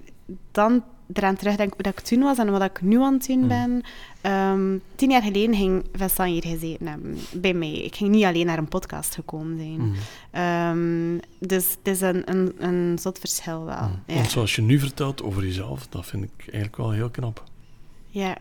dan 0.53 0.83
eraan 1.13 1.37
terugdenk 1.37 1.73
hoe 1.75 1.83
dat 1.83 1.93
ik 1.93 2.01
toen 2.01 2.21
was 2.21 2.39
en 2.39 2.51
wat 2.51 2.63
ik 2.63 2.81
nu 2.83 3.01
aan 3.03 3.13
het 3.13 3.27
doen 3.27 3.39
Mhm. 3.39 3.49
ben. 3.49 3.83
ehm, 4.21 4.79
tien 4.95 5.11
jaar 5.11 5.23
geleden 5.23 5.55
ging 5.55 5.85
Vincent 5.93 6.29
hier 6.29 6.43
gezeten 6.43 6.87
hebben 6.87 7.19
bij 7.33 7.55
mij. 7.55 7.73
Ik 7.73 7.95
ging 7.97 8.11
niet 8.11 8.25
alleen 8.25 8.47
naar 8.47 8.59
een 8.59 8.69
podcast 8.69 9.15
gekomen 9.15 9.57
zijn. 9.59 9.77
Mhm. 9.89 9.95
Ehm, 10.31 11.19
dus 11.39 11.71
het 11.71 11.95
is 11.95 12.01
een, 12.01 12.31
een, 12.31 12.53
een 12.59 12.99
zot 12.99 13.19
verschil 13.19 13.65
wel. 13.65 13.77
Mhm. 13.77 13.91
Ja. 14.07 14.15
Want 14.15 14.31
zoals 14.31 14.55
je 14.55 14.63
nu 14.63 14.79
vertelt 14.79 15.23
over 15.23 15.45
jezelf, 15.45 15.87
dat 15.87 16.07
vind 16.07 16.25
ik 16.25 16.31
eigenlijk 16.43 16.77
wel 16.77 16.91
heel 16.91 17.11
knap. 17.11 17.45
ja. 18.09 18.37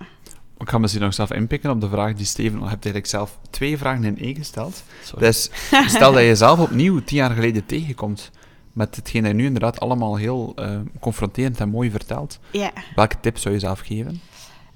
Ik 0.62 0.70
ga 0.70 0.78
misschien 0.78 1.02
nog 1.04 1.14
zelf 1.14 1.32
inpikken 1.34 1.70
op 1.70 1.82
de 1.82 1.90
vraag 1.90 2.14
die 2.14 2.26
Steven... 2.26 2.52
Je 2.60 2.68
hebt 2.68 2.72
eigenlijk 2.86 3.06
zelf 3.06 3.38
twee 3.50 3.78
vragen 3.78 4.04
in 4.04 4.18
één 4.20 4.36
gesteld. 4.36 4.84
Sorry. 5.04 5.26
Dus 5.26 5.50
stel 5.88 6.12
dat 6.12 6.24
je 6.24 6.36
zelf 6.36 6.60
opnieuw 6.60 7.04
tien 7.04 7.18
jaar 7.18 7.32
geleden 7.32 7.66
tegenkomt 7.66 8.32
met 8.74 8.96
hetgeen 8.96 9.22
dat 9.22 9.32
je 9.32 9.38
nu 9.38 9.46
inderdaad 9.46 9.80
allemaal 9.80 10.16
heel 10.16 10.52
eh, 10.56 10.80
confronterend 11.00 11.60
en 11.60 11.70
mooi 11.70 11.92
vertelt. 11.92 12.40
ja. 12.52 12.72
Welke 12.96 13.20
tip 13.20 13.38
zou 13.38 13.54
je 13.54 13.60
zelf 13.60 13.80
geven? 13.80 14.22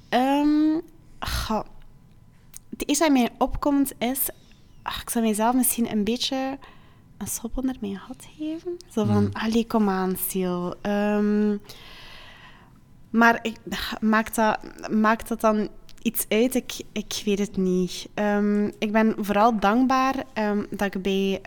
Ehm, 0.09 0.79
goh. 1.19 1.63
Het 2.69 2.87
eerste 2.87 3.03
wat 3.03 3.13
mij 3.13 3.29
opkomt 3.37 3.93
is... 3.97 4.29
ach, 4.81 5.01
ik 5.01 5.09
zou 5.09 5.23
mijzelf 5.25 5.55
misschien 5.55 5.91
een 5.91 6.03
beetje 6.03 6.57
een 7.17 7.27
schop 7.27 7.57
onder 7.57 7.75
mijn 7.81 7.97
gat 7.97 8.27
geven. 8.37 8.77
Zo 8.91 9.05
van, 9.05 9.23
Mm. 9.23 9.29
allee, 9.33 9.67
kom 9.67 9.89
aan, 9.89 10.15
Sil. 10.27 10.61
Ehm, 10.81 11.57
maar 13.09 13.39
ik, 13.41 13.57
maakt, 14.01 14.35
dat, 14.35 14.59
maakt 14.91 15.27
dat 15.27 15.41
dan 15.41 15.67
iets 16.01 16.25
uit? 16.29 16.55
Ik, 16.55 16.73
ik 16.91 17.21
weet 17.25 17.39
het 17.39 17.57
niet. 17.57 18.07
Ehm, 18.13 18.65
ik 18.79 18.91
ben 18.91 19.15
vooral 19.19 19.59
dankbaar 19.59 20.15
dat 20.69 20.95
ik 20.95 21.01
bij 21.01 21.41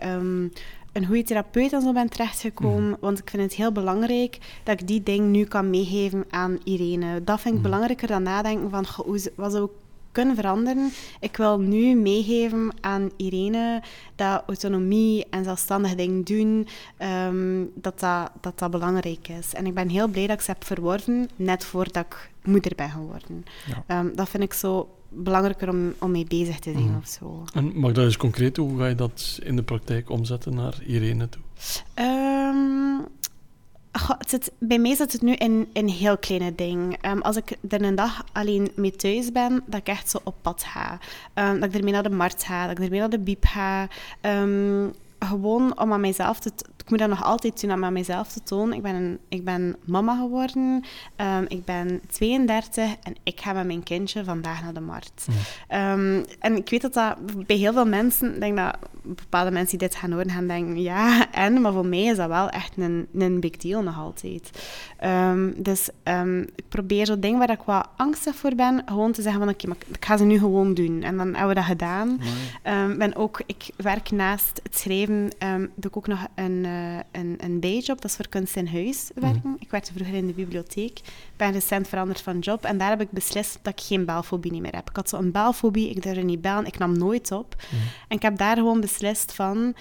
een 0.97 1.05
goede 1.05 1.23
therapeut 1.23 1.73
en 1.73 1.81
zo 1.81 1.93
ben 1.93 2.09
terechtgekomen. 2.09 2.97
Want 2.99 3.19
ik 3.19 3.29
vind 3.29 3.43
het 3.43 3.53
heel 3.53 3.71
belangrijk 3.71 4.37
dat 4.63 4.79
ik 4.81 4.87
die 4.87 5.03
ding 5.03 5.29
nu 5.29 5.43
kan 5.43 5.69
meegeven 5.69 6.25
aan 6.29 6.57
Irene. 6.63 7.23
Dat 7.23 7.41
vind 7.41 7.53
ik 7.55 7.59
Mhm. 7.61 7.69
belangrijker 7.69 8.07
dan 8.07 8.23
nadenken 8.23 8.69
van 8.69 8.85
hoe, 9.05 9.19
ze- 9.19 9.33
wat 9.35 9.51
zou 9.51 9.63
ik 9.63 9.71
kunnen 10.11 10.35
veranderen. 10.35 10.91
Ik 11.19 11.37
wil 11.37 11.59
nu 11.59 11.95
meegeven 11.95 12.73
aan 12.81 13.09
Irene 13.17 13.81
dat 14.15 14.43
autonomie 14.47 15.25
en 15.29 15.43
zelfstandig 15.43 15.95
dingen 15.95 16.23
doen, 16.23 16.67
ehm, 16.97 17.63
dat, 17.75 17.99
dat, 17.99 18.31
dat 18.41 18.59
dat 18.59 18.71
belangrijk 18.71 19.27
is. 19.27 19.53
En 19.53 19.65
ik 19.65 19.73
ben 19.73 19.89
heel 19.89 20.07
blij 20.07 20.27
dat 20.27 20.35
ik 20.37 20.41
ze 20.43 20.51
heb 20.51 20.63
verworven, 20.65 21.29
net 21.35 21.65
voordat 21.65 22.05
ik 22.05 22.29
moeder 22.43 22.71
ben 22.75 22.89
geworden. 22.89 23.45
Ja. 23.67 23.83
Ehm, 23.87 24.15
dat 24.15 24.29
vind 24.29 24.43
ik 24.43 24.53
zo 24.53 24.89
belangrijker 25.17 25.69
om, 25.69 25.93
om 25.99 26.11
mee 26.11 26.25
bezig 26.27 26.59
te 26.59 26.71
zijn 26.71 26.83
Mhm. 26.85 26.97
of 26.97 27.07
zo. 27.07 27.43
En 27.53 27.71
mag 27.79 27.91
dat 27.91 28.05
eens 28.05 28.17
concreet, 28.17 28.57
hoe 28.57 28.77
ga 28.77 28.85
je 28.87 28.95
dat 28.95 29.39
in 29.43 29.55
de 29.55 29.63
praktijk 29.63 30.09
omzetten 30.09 30.55
naar 30.55 30.73
Irene 30.85 31.29
toe? 31.29 31.41
Ehm, 31.93 33.05
Goh, 33.91 34.17
het 34.19 34.29
zit, 34.29 34.51
bij 34.59 34.79
mij 34.79 34.95
zit 34.95 35.11
het 35.11 35.21
nu 35.21 35.33
in, 35.33 35.67
in 35.73 35.87
heel 35.87 36.17
kleine 36.17 36.55
dingen. 36.55 37.01
Ehm, 37.01 37.19
als 37.19 37.35
ik 37.35 37.57
er 37.69 37.81
een 37.81 37.95
dag 37.95 38.23
alleen 38.33 38.71
mee 38.75 38.91
thuis 38.91 39.31
ben, 39.31 39.63
dat 39.65 39.79
ik 39.79 39.87
echt 39.87 40.09
zo 40.09 40.17
op 40.23 40.35
pad 40.41 40.63
ga. 40.63 40.99
Ehm, 41.33 41.59
dat 41.59 41.69
ik 41.69 41.75
ermee 41.75 41.93
naar 41.93 42.03
de 42.03 42.09
markt 42.09 42.43
ga, 42.43 42.67
dat 42.67 42.77
ik 42.77 42.83
ermee 42.83 42.99
naar 42.99 43.09
de 43.09 43.19
biep 43.19 43.45
ga. 43.45 43.87
Gewoon 45.19 45.79
om 45.79 45.93
aan 45.93 46.01
mijzelf 46.01 46.39
te... 46.39 46.51
Ik 46.87 46.93
moet 46.93 47.01
dat 47.01 47.17
nog 47.17 47.23
altijd 47.23 47.61
doen 47.61 47.71
om 47.71 47.83
aan 47.83 47.93
mijzelf 47.93 48.27
te 48.27 48.43
tonen. 48.43 48.75
Ik 48.75 48.81
ben, 48.81 48.95
een, 48.95 49.19
ik 49.29 49.43
ben 49.45 49.75
mama 49.85 50.15
geworden. 50.15 50.83
Ehm, 51.15 51.45
ik 51.47 51.65
ben 51.65 52.01
32 52.09 52.95
en 53.03 53.15
ik 53.23 53.41
ga 53.41 53.53
met 53.53 53.65
mijn 53.65 53.83
kindje 53.83 54.23
vandaag 54.23 54.63
naar 54.63 54.73
de 54.73 54.79
markt. 54.79 55.25
Ehm, 55.67 56.23
en 56.39 56.55
ik 56.55 56.69
weet 56.69 56.81
dat 56.81 56.93
dat 56.93 57.45
bij 57.45 57.55
heel 57.55 57.73
veel 57.73 57.85
mensen... 57.85 58.33
Ik 58.33 58.39
denk 58.39 58.57
dat 58.57 58.77
bepaalde 59.01 59.51
mensen 59.51 59.77
die 59.77 59.87
dit 59.87 59.97
gaan 59.97 60.11
horen, 60.11 60.29
gaan 60.29 60.47
denken... 60.47 60.81
Ja, 60.81 61.31
en? 61.31 61.61
Maar 61.61 61.73
voor 61.73 61.85
mij 61.85 62.03
is 62.03 62.17
dat 62.17 62.27
wel 62.27 62.49
echt 62.49 62.77
een, 62.77 63.07
een 63.13 63.39
big 63.39 63.57
deal 63.57 63.81
nog 63.81 63.97
altijd. 63.97 64.49
Ehm, 64.97 65.51
dus 65.57 65.89
ik 66.55 66.67
probeer 66.69 67.05
zo 67.05 67.19
dingen 67.19 67.39
waar 67.39 67.49
ik 67.49 67.61
wat 67.65 67.87
angstig 67.95 68.35
voor 68.35 68.55
ben, 68.55 68.81
gewoon 68.85 69.11
te 69.11 69.21
zeggen 69.21 69.41
van 69.41 69.49
oké, 69.49 69.67
maar 69.67 69.77
ik 69.87 70.05
ga 70.05 70.17
ze 70.17 70.23
nu 70.23 70.39
gewoon 70.39 70.73
doen. 70.73 71.03
En 71.03 71.17
dan 71.17 71.27
hebben 71.27 71.47
we 71.47 71.53
dat 71.53 71.63
gedaan. 71.63 72.19
Ben 72.97 73.15
ook, 73.15 73.41
ik 73.45 73.69
werk 73.75 74.11
naast 74.11 74.59
het 74.63 74.77
schrijven, 74.77 75.06
ehm, 75.37 75.59
doe 75.75 75.89
ik 75.89 75.97
ook 75.97 76.07
nog 76.07 76.27
een, 76.35 76.65
eh, 76.65 76.97
een, 77.11 77.35
een 77.37 77.59
bijjob, 77.59 78.01
dat 78.01 78.09
is 78.09 78.15
voor 78.15 78.27
kunst 78.27 78.55
in 78.55 78.67
huis 78.67 79.09
werken. 79.15 79.55
Ik 79.59 79.71
werkte 79.71 79.93
vroeger 79.93 80.15
in 80.15 80.27
de 80.27 80.33
bibliotheek, 80.33 80.99
ben 81.35 81.51
recent 81.51 81.87
veranderd 81.87 82.21
van 82.21 82.39
job 82.39 82.63
en 82.63 82.77
daar 82.77 82.89
heb 82.89 83.01
ik 83.01 83.11
beslist 83.11 83.59
dat 83.61 83.73
ik 83.73 83.85
geen 83.85 84.05
belfobie 84.05 84.61
meer 84.61 84.75
heb. 84.75 84.89
Ik 84.89 84.95
had 84.95 85.09
zo'n 85.09 85.31
belfobie, 85.31 85.89
ik 85.89 86.03
durfde 86.03 86.21
niet 86.21 86.41
bellen, 86.41 86.65
ik 86.65 86.77
nam 86.77 86.97
nooit 86.97 87.31
op. 87.31 87.55
En 88.07 88.15
ik 88.15 88.21
heb 88.21 88.37
daar 88.37 88.55
gewoon 88.55 88.81
beslist 88.81 89.33
van, 89.33 89.75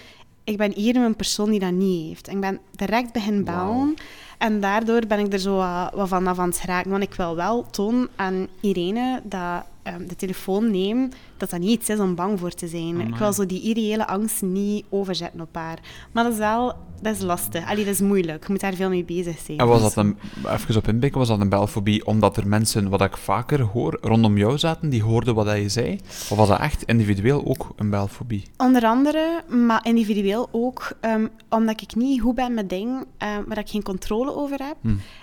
ik 0.45 0.57
ben 0.57 0.73
hier 0.73 0.97
een 0.97 1.17
persoon 1.17 1.51
die 1.51 1.61
dat 1.61 1.73
niet 1.73 2.09
heeft. 2.09 2.29
En 2.29 2.35
ik 2.35 2.41
ben 2.41 2.61
direct 2.71 3.13
begin 3.13 3.45
bellen. 3.45 3.95
En 4.39 4.61
daardoor 4.61 5.07
ben 5.07 5.19
ik 5.19 5.33
er 5.33 5.39
zo 5.39 5.57
wat, 5.57 5.93
wat 5.95 6.09
van 6.09 6.27
af 6.27 6.39
aan 6.39 6.49
het 6.49 6.59
geraken. 6.59 6.91
Want 6.91 7.03
ik 7.03 7.15
wil 7.15 7.37
wel 7.37 7.71
tonen 7.71 8.09
aan 8.17 8.49
Irene 8.61 9.21
dat 9.25 9.65
ehm, 9.83 10.07
de 10.07 10.17
telefoon 10.17 10.71
neem, 10.71 11.09
dat 11.37 11.51
dat 11.51 11.61
niet 11.61 11.71
iets 11.71 11.89
is 11.89 11.99
om 11.99 12.15
bang 12.15 12.39
voor 12.39 12.51
te 12.51 12.69
zijn. 12.69 13.01
Ik 13.01 13.17
wil 13.17 13.33
zo 13.33 13.47
die 13.47 13.63
irreële 13.63 14.07
angst 14.07 14.43
niet 14.43 14.85
overzetten 14.89 15.41
op 15.41 15.55
haar. 15.55 15.79
Maar 16.13 16.25
dat 16.25 16.33
is 16.33 16.39
wel, 16.39 16.75
dat 17.01 17.17
is 17.17 17.23
lastig. 17.23 17.69
Allee, 17.69 17.85
dat 17.85 17.95
is 17.95 18.01
moeilijk. 18.01 18.47
Je 18.47 18.53
moet 18.53 18.61
daar 18.61 18.75
veel 18.75 18.89
mee 18.89 19.05
bezig 19.05 19.39
zijn. 19.39 19.59
En 19.59 19.67
was 19.67 19.83
dat 19.83 19.97
een, 19.97 20.17
even 20.47 20.77
op 20.77 20.89
inpikken, 20.89 21.19
was 21.19 21.29
dat 21.29 21.41
een 21.41 21.49
belfobie 21.49 22.07
omdat 22.07 22.37
er 22.37 22.49
mensen, 22.49 22.89
wat 22.89 23.01
ik 23.01 23.17
vaker 23.17 23.61
hoor, 23.61 23.99
rondom 24.01 24.39
jou 24.39 24.59
zaten, 24.59 24.89
die 24.89 25.03
hoorden 25.03 25.35
wat 25.35 25.57
je 25.57 25.69
zei? 25.69 25.99
Of 26.31 26.37
was 26.37 26.49
dat 26.49 26.61
echt 26.61 26.83
individueel 26.83 27.45
ook 27.45 27.73
een 27.77 27.91
belfobie? 27.91 28.43
Onder 28.57 28.85
andere, 28.85 29.43
maar 29.49 29.87
individueel 29.87 30.49
ook, 30.53 30.93
ehm, 31.01 31.27
omdat 31.49 31.81
ik 31.81 31.95
niet 31.95 32.21
goed 32.21 32.35
ben 32.35 32.55
met 32.55 32.69
dingen 32.69 33.05
ehm, 33.19 33.43
waar 33.47 33.59
ik 33.59 33.69
geen 33.69 33.83
controle 33.83 34.35
over 34.35 34.59
heb. 34.63 34.77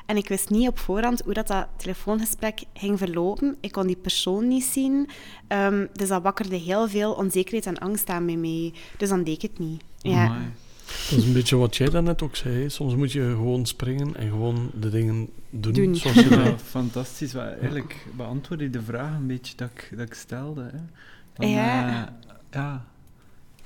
En 0.06 0.18
ik 0.18 0.28
wist 0.28 0.50
niet 0.50 0.68
op 0.68 0.80
voorhand 0.80 1.22
hoe 1.26 1.34
dat, 1.34 1.48
dat 1.48 1.68
telefoongesprek 1.78 2.64
ging 2.74 2.98
verlopen. 2.98 3.58
Ik 3.62 3.72
kon 3.72 3.88
die 3.88 3.96
persoon 3.96 4.48
niet 4.48 4.64
zien. 4.64 5.10
Ehm, 5.48 5.86
dus 6.04 6.12
dat 6.12 6.22
wakkerde 6.24 6.56
heel 6.56 6.88
veel 6.90 7.14
onzekerheid 7.14 7.66
en 7.66 7.78
angst 7.78 8.10
aan 8.10 8.26
mij 8.26 8.36
mee. 8.38 8.74
Dus 8.98 9.10
dan 9.10 9.24
deed 9.24 9.36
ik 9.36 9.42
het 9.42 9.60
niet. 9.60 9.84
Ja. 9.98 10.26
Amai. 10.26 10.42
Dat 11.10 11.18
is 11.20 11.26
een 11.26 11.34
beetje 11.34 11.56
wat 11.56 11.76
jij 11.76 11.90
daarnet 11.90 12.22
ook 12.22 12.36
zei. 12.36 12.70
Soms 12.70 12.96
moet 12.96 13.12
je 13.12 13.22
gewoon 13.22 13.66
springen 13.66 14.16
en 14.16 14.30
gewoon 14.30 14.72
de 14.80 14.90
dingen 14.90 15.30
doen, 15.50 15.74
Doen. 15.74 15.96
zoals 15.96 16.16
je 16.18 16.30
Ja, 16.36 16.44
dat... 16.44 16.62
fantastisch. 16.62 17.34
Wel, 17.34 17.44
Eigenlijk 17.44 18.06
beantwoord 18.16 18.60
je 18.60 18.70
de 18.70 18.82
vraag 18.82 19.16
een 19.16 19.28
beetje 19.28 19.54
dat 19.56 19.70
ik, 19.74 19.90
dat 19.98 20.06
ik 20.06 20.14
stelde. 20.14 20.62
Hè. 20.64 20.78
Van, 21.34 21.50
Ja. 21.50 22.06
eh, 22.06 22.12
ja. 22.52 22.86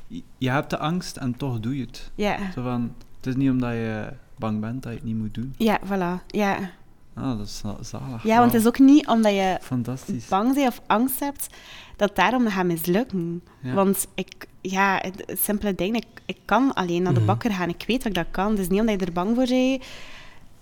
Je- 0.08 0.24
Je 0.38 0.50
hebt 0.50 0.70
de 0.70 0.78
angst 0.78 1.18
en 1.18 1.38
toch 1.38 1.60
doe 1.60 1.78
je 1.78 1.86
het. 1.86 2.12
Ja, 2.16 2.52
Zo 2.52 2.64
van, 2.64 2.94
het 3.18 3.26
is 3.28 3.36
niet 3.36 3.50
omdat 3.50 3.72
je 3.74 4.08
bang 4.36 4.60
bent 4.62 4.84
dat 4.84 4.92
je 4.92 4.98
het 4.98 5.08
niet 5.08 5.18
moet 5.18 5.34
doen. 5.34 5.54
ja 5.58 5.80
voilà. 5.86 6.26
Ja. 6.28 6.72
Ah, 7.18 7.38
dat 7.38 7.48
is 7.48 7.58
za- 7.58 7.78
zalig. 7.82 8.24
ja, 8.24 8.40
want 8.40 8.52
het 8.52 8.62
is 8.62 8.68
ook 8.68 8.80
niet 8.80 9.08
omdat 9.08 9.32
je 9.34 9.58
Fantastisch. 9.62 10.28
bang 10.28 10.54
bent 10.54 10.68
of 10.68 10.82
angst 10.88 11.20
hebt, 11.20 11.48
dat 11.96 12.16
daarom 12.16 12.44
dat 12.44 12.54
gaat 12.54 12.66
mislukken. 12.66 13.42
Ja. 13.62 13.74
Want 13.74 14.08
ik, 14.16 14.46
ja, 14.62 15.00
het, 15.02 15.24
het 15.26 15.40
simpele 15.44 15.76
ding, 15.76 15.96
ik, 15.96 16.06
ik 16.26 16.38
kan 16.46 16.74
alleen 16.74 17.02
naar 17.04 17.14
de 17.14 17.20
Mhm. 17.20 17.28
bakker 17.28 17.52
gaan. 17.52 17.70
Ik 17.70 17.84
weet 17.88 17.98
dat 17.98 18.08
ik 18.08 18.14
dat 18.14 18.26
kan. 18.32 18.50
Het 18.50 18.60
is 18.60 18.68
niet 18.68 18.80
omdat 18.80 19.00
je 19.00 19.06
er 19.06 19.12
bang 19.12 19.36
voor 19.36 19.46
bent, 19.48 19.80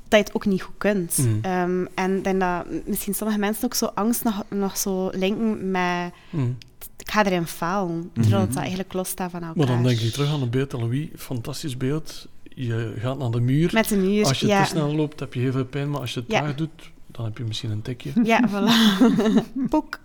dat 0.08 0.20
je 0.20 0.26
het 0.26 0.36
ook 0.36 0.46
niet 0.46 0.62
goed 0.62 0.78
kunt. 0.78 1.18
Mhm. 1.18 1.30
Ehm, 1.42 1.86
en 1.96 2.18
ik 2.18 2.24
denk 2.24 2.40
dat 2.40 2.66
misschien 2.86 3.14
sommige 3.16 3.40
mensen 3.40 3.66
ook 3.66 3.74
zo 3.74 3.86
angst 3.86 4.24
nog, 4.24 4.44
nog 4.50 4.78
zo 4.78 5.10
linken 5.14 5.72
met 5.72 6.12
Mm. 6.30 6.58
ik 6.98 7.12
ga 7.12 7.26
erin 7.26 7.48
falen, 7.48 8.10
terwijl 8.14 8.42
het 8.42 8.50
dat 8.50 8.60
eigenlijk 8.60 8.94
losstaat 8.94 9.32
van 9.32 9.40
elkaar. 9.42 9.58
Maar 9.58 9.66
dan 9.68 9.84
denk 9.84 10.00
ik 10.00 10.12
terug 10.12 10.34
aan 10.34 10.42
een 10.42 10.50
beeld, 10.50 10.72
Louis. 10.72 11.08
Fantastisch 11.16 11.78
beeld. 11.78 12.28
Je 12.56 12.94
gaat 12.98 13.18
naar 13.18 13.32
de 13.32 13.40
muur. 13.40 13.70
Met 13.74 13.90
de 13.90 13.98
muur, 13.98 14.26
Als 14.26 14.40
je 14.40 14.48
ja. 14.48 14.62
te 14.62 14.68
snel 14.68 14.96
loopt, 14.96 15.20
heb 15.20 15.34
je 15.34 15.40
heel 15.40 15.52
veel 15.52 15.66
pijn. 15.66 15.90
Maar 15.90 16.00
als 16.00 16.14
je 16.14 16.20
het 16.20 16.32
Ja. 16.32 16.40
traag 16.40 16.56
doet, 16.56 16.92
dan 17.08 17.26
heb 17.26 17.38
je 17.38 17.44
misschien 17.44 17.72
een 17.72 17.82
tikje. 17.82 18.12
Ja, 18.24 18.40
voilà. 18.52 19.04
Poek. 19.70 20.00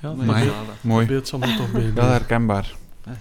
Ja. 0.00 0.14
Mooi. 0.80 0.98
dat 0.98 1.06
beeld 1.06 1.28
zal 1.28 1.38
me 1.38 1.56
toch 1.56 1.72
bij. 1.72 1.92
Wel 1.94 2.08
herkenbaar. 2.08 2.74
Eh, 3.04 3.12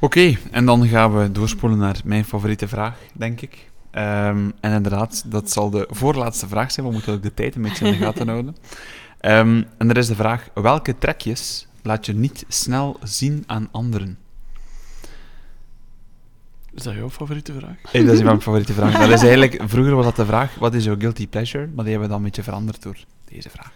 Oké, 0.00 0.36
en 0.50 0.64
dan 0.66 0.88
gaan 0.88 1.18
we 1.18 1.32
doorspoelen 1.32 1.78
naar 1.78 2.00
mijn 2.04 2.24
favoriete 2.24 2.68
vraag, 2.68 2.96
denk 3.12 3.40
ik. 3.40 3.70
Ehm, 3.90 4.50
en 4.60 4.72
inderdaad, 4.72 5.22
dat 5.26 5.50
zal 5.50 5.70
de 5.70 5.86
voorlaatste 5.90 6.48
vraag 6.48 6.70
zijn. 6.72 6.86
We 6.86 6.92
moeten 6.92 7.12
ook 7.12 7.22
de 7.22 7.34
tijd 7.34 7.54
een 7.54 7.62
beetje 7.62 7.84
in 7.86 7.92
de 7.92 7.98
gaten 7.98 8.28
houden. 8.34 8.56
Ehm, 9.20 9.62
en 9.78 9.90
er 9.90 9.96
is 9.96 10.06
de 10.06 10.14
vraag: 10.14 10.48
welke 10.54 10.98
trekjes 10.98 11.66
laat 11.82 12.06
je 12.06 12.12
niet 12.14 12.44
snel 12.48 12.96
zien 13.02 13.44
aan 13.46 13.68
anderen? 13.70 14.18
Is 16.74 16.82
dat 16.82 16.94
jouw 16.94 17.10
favoriete 17.10 17.52
vraag? 17.52 17.76
Hey, 17.82 18.04
dat 18.04 18.14
is 18.14 18.22
mijn 18.22 18.40
favoriete 18.40 18.72
vraag. 18.72 18.92
Dat 18.92 19.08
is 19.08 19.22
eigenlijk, 19.32 19.62
vroeger 19.64 19.94
was 19.94 20.04
dat 20.04 20.16
de 20.16 20.26
vraag: 20.26 20.54
wat 20.54 20.74
is 20.74 20.84
jouw 20.84 20.96
guilty 20.98 21.28
pleasure? 21.28 21.66
Maar 21.66 21.84
die 21.84 21.92
hebben 21.92 22.02
we 22.02 22.08
dan 22.08 22.16
een 22.16 22.22
beetje 22.22 22.42
veranderd 22.42 22.82
door 22.82 22.96
deze 23.24 23.50
vraag. 23.50 23.72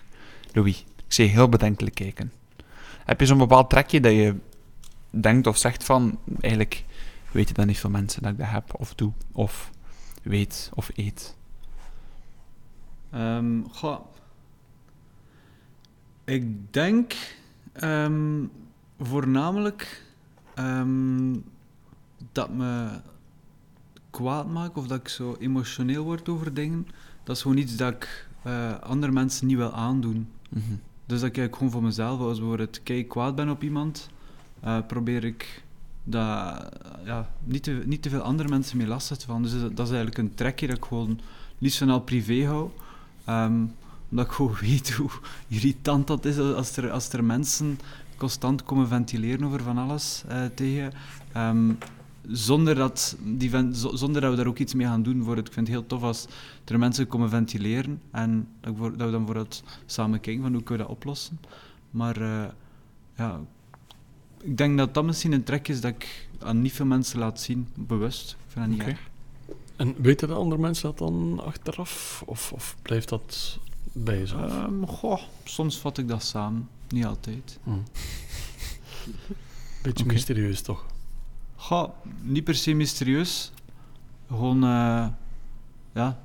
Louis, 0.52 0.84
ik 0.96 1.12
zie 1.12 1.24
je 1.24 1.30
heel 1.30 1.48
bedenkelijk 1.48 1.94
kijken. 1.94 2.32
Heb 3.04 3.20
je 3.20 3.26
zo'n 3.26 3.38
bepaald 3.38 3.70
trekje 3.70 4.00
dat 4.00 4.12
je 4.12 4.34
denkt 5.10 5.46
of 5.46 5.56
zegt 5.56 5.84
van, 5.84 6.18
eigenlijk 6.40 6.84
weten 7.30 7.54
dan 7.54 7.66
niet 7.66 7.78
veel 7.78 7.90
mensen 7.90 8.22
dat 8.22 8.32
ik 8.32 8.38
dat 8.38 8.48
heb 8.48 8.74
of 8.76 8.94
doe, 8.94 9.12
of 9.32 9.70
weet 10.22 10.70
of 10.74 10.90
eet? 10.94 11.36
Ehm, 13.10 13.62
goh. 13.70 14.00
Ik 16.24 16.72
denk 16.72 17.14
ehm, 17.72 18.44
voornamelijk 19.00 20.02
ehm, 20.54 21.32
dat 22.34 22.50
me 22.50 22.88
kwaad 24.10 24.48
maakt 24.48 24.76
of 24.76 24.86
dat 24.86 25.00
ik 25.00 25.08
zo 25.08 25.36
emotioneel 25.38 26.04
word 26.04 26.28
over 26.28 26.54
dingen. 26.54 26.86
Dat 27.24 27.36
is 27.36 27.42
gewoon 27.42 27.56
iets 27.56 27.76
dat 27.76 27.92
ik 27.92 28.28
eh, 28.42 28.80
andere 28.80 29.12
mensen 29.12 29.46
niet 29.46 29.56
wil 29.56 29.72
aandoen. 29.72 30.28
Mhm. 30.48 30.62
Dus 31.06 31.20
dat 31.20 31.28
ik 31.28 31.36
eigenlijk 31.36 31.56
gewoon 31.56 31.72
voor 31.72 31.82
mezelf, 31.82 32.20
als 32.20 32.38
bijvoorbeeld 32.38 32.82
kijk 32.82 33.08
kwaad 33.08 33.34
ben 33.34 33.48
op 33.48 33.62
iemand, 33.62 34.08
eh, 34.60 34.78
probeer 34.86 35.24
ik 35.24 35.62
dat, 36.04 36.68
ja, 37.04 37.30
niet, 37.44 37.62
te, 37.62 37.82
niet 37.86 38.02
te 38.02 38.10
veel 38.10 38.20
andere 38.20 38.48
mensen 38.48 38.76
mee 38.76 38.86
lastig 38.86 39.22
vallen. 39.22 39.42
Dus 39.42 39.52
dat, 39.52 39.76
dat 39.76 39.86
is 39.86 39.92
eigenlijk 39.92 40.18
een 40.18 40.34
trekje 40.34 40.66
dat 40.66 40.76
ik 40.76 40.84
gewoon 40.84 41.20
liefst 41.58 41.78
van 41.78 41.90
al 41.90 42.00
privé 42.00 42.46
hou. 42.46 42.70
Ehm, 43.24 43.64
omdat 44.10 44.26
ik 44.26 44.32
gewoon 44.32 44.56
weet 44.70 44.92
hoe 44.92 45.10
irritant 45.48 46.06
dat 46.06 46.24
is 46.24 46.38
als 46.38 46.76
er, 46.76 46.90
als 46.90 47.12
er 47.12 47.24
mensen 47.24 47.78
constant 48.16 48.64
komen 48.64 48.88
ventileren 48.88 49.46
over 49.46 49.62
van 49.62 49.78
alles 49.78 50.24
eh, 50.28 50.44
tegen 50.54 50.74
je. 50.74 50.90
Zonder, 52.28 52.74
dat 52.74 53.16
die 53.22 53.50
zonder 53.72 54.20
dat 54.20 54.30
we 54.30 54.36
daar 54.36 54.46
ook 54.46 54.58
iets 54.58 54.74
mee 54.74 54.86
gaan 54.86 55.02
doen. 55.02 55.16
Bijvoorbeeld, 55.16 55.46
ik 55.46 55.52
vind 55.52 55.66
het 55.66 55.76
heel 55.76 55.86
tof 55.86 56.02
als 56.02 56.26
er 56.64 56.78
mensen 56.78 57.06
komen 57.06 57.28
ventileren 57.30 58.00
en 58.10 58.48
dat, 58.60 58.74
voor- 58.76 58.90
we 58.90 58.96
dan 58.96 59.10
bijvoorbeeld 59.10 59.62
samen 59.86 60.20
kijken 60.20 60.42
van 60.42 60.52
hoe 60.52 60.62
kunnen 60.62 60.86
we 60.86 60.92
dat 60.92 61.00
oplossen. 61.00 61.40
Maar 61.90 62.20
eh, 62.20 62.44
ja, 63.16 63.40
ik 64.40 64.56
denk 64.56 64.78
dat 64.78 64.94
dat 64.94 65.04
misschien 65.04 65.32
een 65.32 65.44
trek 65.44 65.68
is 65.68 65.80
dat 65.80 65.90
ik 65.90 66.28
aan 66.38 66.62
niet 66.62 66.72
veel 66.72 66.86
mensen 66.86 67.18
laat 67.18 67.40
zien, 67.40 67.68
bewust. 67.74 68.30
Ik 68.30 68.36
vind 68.52 68.78
dat 68.78 68.86
niet. 68.86 68.96
En 69.76 69.94
weten 70.02 70.28
de 70.28 70.34
andere 70.34 70.60
mensen 70.60 70.88
dat 70.88 70.98
dan 70.98 71.40
achteraf? 71.44 72.22
Of, 72.26 72.52
of 72.52 72.76
blijft 72.82 73.08
dat 73.08 73.58
bij 73.92 74.18
jezelf? 74.18 74.50
Ehm, 74.50 74.84
goh, 74.84 75.20
soms 75.44 75.78
vat 75.78 75.98
ik 75.98 76.08
dat 76.08 76.22
samen, 76.24 76.68
niet 76.88 77.04
altijd. 77.04 77.58
Hm. 77.64 77.70
Beetje 79.82 80.04
mysterieus 80.04 80.60
toch? 80.60 80.84
Goh, 81.64 81.88
niet 82.22 82.44
per 82.44 82.54
se 82.54 82.72
mysterieus. 82.74 83.52
Gewoon, 84.28 84.64
eh, 84.64 85.06
ja, 85.94 86.18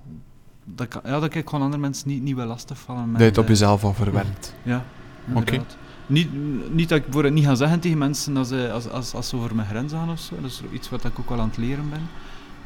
dat, 0.64 0.88
kan, 0.88 1.02
ja, 1.06 1.20
dat 1.20 1.34
ik 1.36 1.50
gewoon 1.50 1.62
andere 1.64 1.82
mensen 1.82 2.08
niet, 2.10 2.22
niet 2.22 2.36
wil 2.36 2.46
lastigvallen. 2.46 3.02
Dat 3.02 3.12
met, 3.12 3.20
je 3.22 3.26
het 3.28 3.38
op 3.38 3.44
eh, 3.44 3.50
jezelf 3.50 3.84
al 3.84 3.94
verwerkt. 3.94 4.56
Ja, 4.64 4.86
Oké. 5.34 5.64
Niet, 6.08 6.30
niet 6.74 6.90
dat 6.90 6.98
ik 6.98 7.06
voor 7.10 7.24
het 7.24 7.34
niet 7.34 7.46
ga 7.46 7.56
zeggen 7.56 7.80
tegen 7.80 7.98
mensen 7.98 8.38
als, 8.38 8.48
ze- 8.48 8.72
als, 8.72 8.90
als, 8.90 9.14
als 9.14 9.28
ze 9.30 9.36
over 9.36 9.56
mijn 9.56 9.68
grens 9.68 9.92
gaan 9.94 10.10
of 10.10 10.20
zo. 10.20 10.36
Dat 10.42 10.50
is 10.50 10.62
iets 10.72 10.90
wat 10.90 11.04
ik 11.06 11.20
ook 11.20 11.30
wel 11.30 11.40
aan 11.40 11.48
het 11.48 11.58
leren 11.58 11.90
ben. 11.90 12.08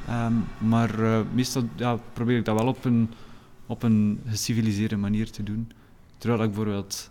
Ehm, 0.08 0.34
maar 0.58 1.00
eh, 1.04 1.20
meestal 1.34 1.64
ja, 1.76 1.98
probeer 2.14 2.38
ik 2.38 2.46
dat 2.46 2.58
wel 2.58 2.68
op 2.68 2.86
een, 2.86 3.10
op 3.66 3.84
een 3.84 4.22
geciviliseerde 4.28 4.98
manier 4.98 5.32
te 5.32 5.44
doen. 5.44 5.72
Terwijl 6.18 6.42
ik 6.44 6.48
bijvoorbeeld 6.50 7.10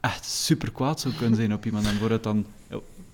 echt 0.00 0.24
super 0.24 0.72
kwaad 0.72 1.00
zou 1.00 1.14
kunnen 1.14 1.36
zijn 1.36 1.52
op 1.54 1.66
iemand. 1.66 1.84
En 1.84 1.90
bijvoorbeeld 1.90 2.22
dan, 2.22 2.46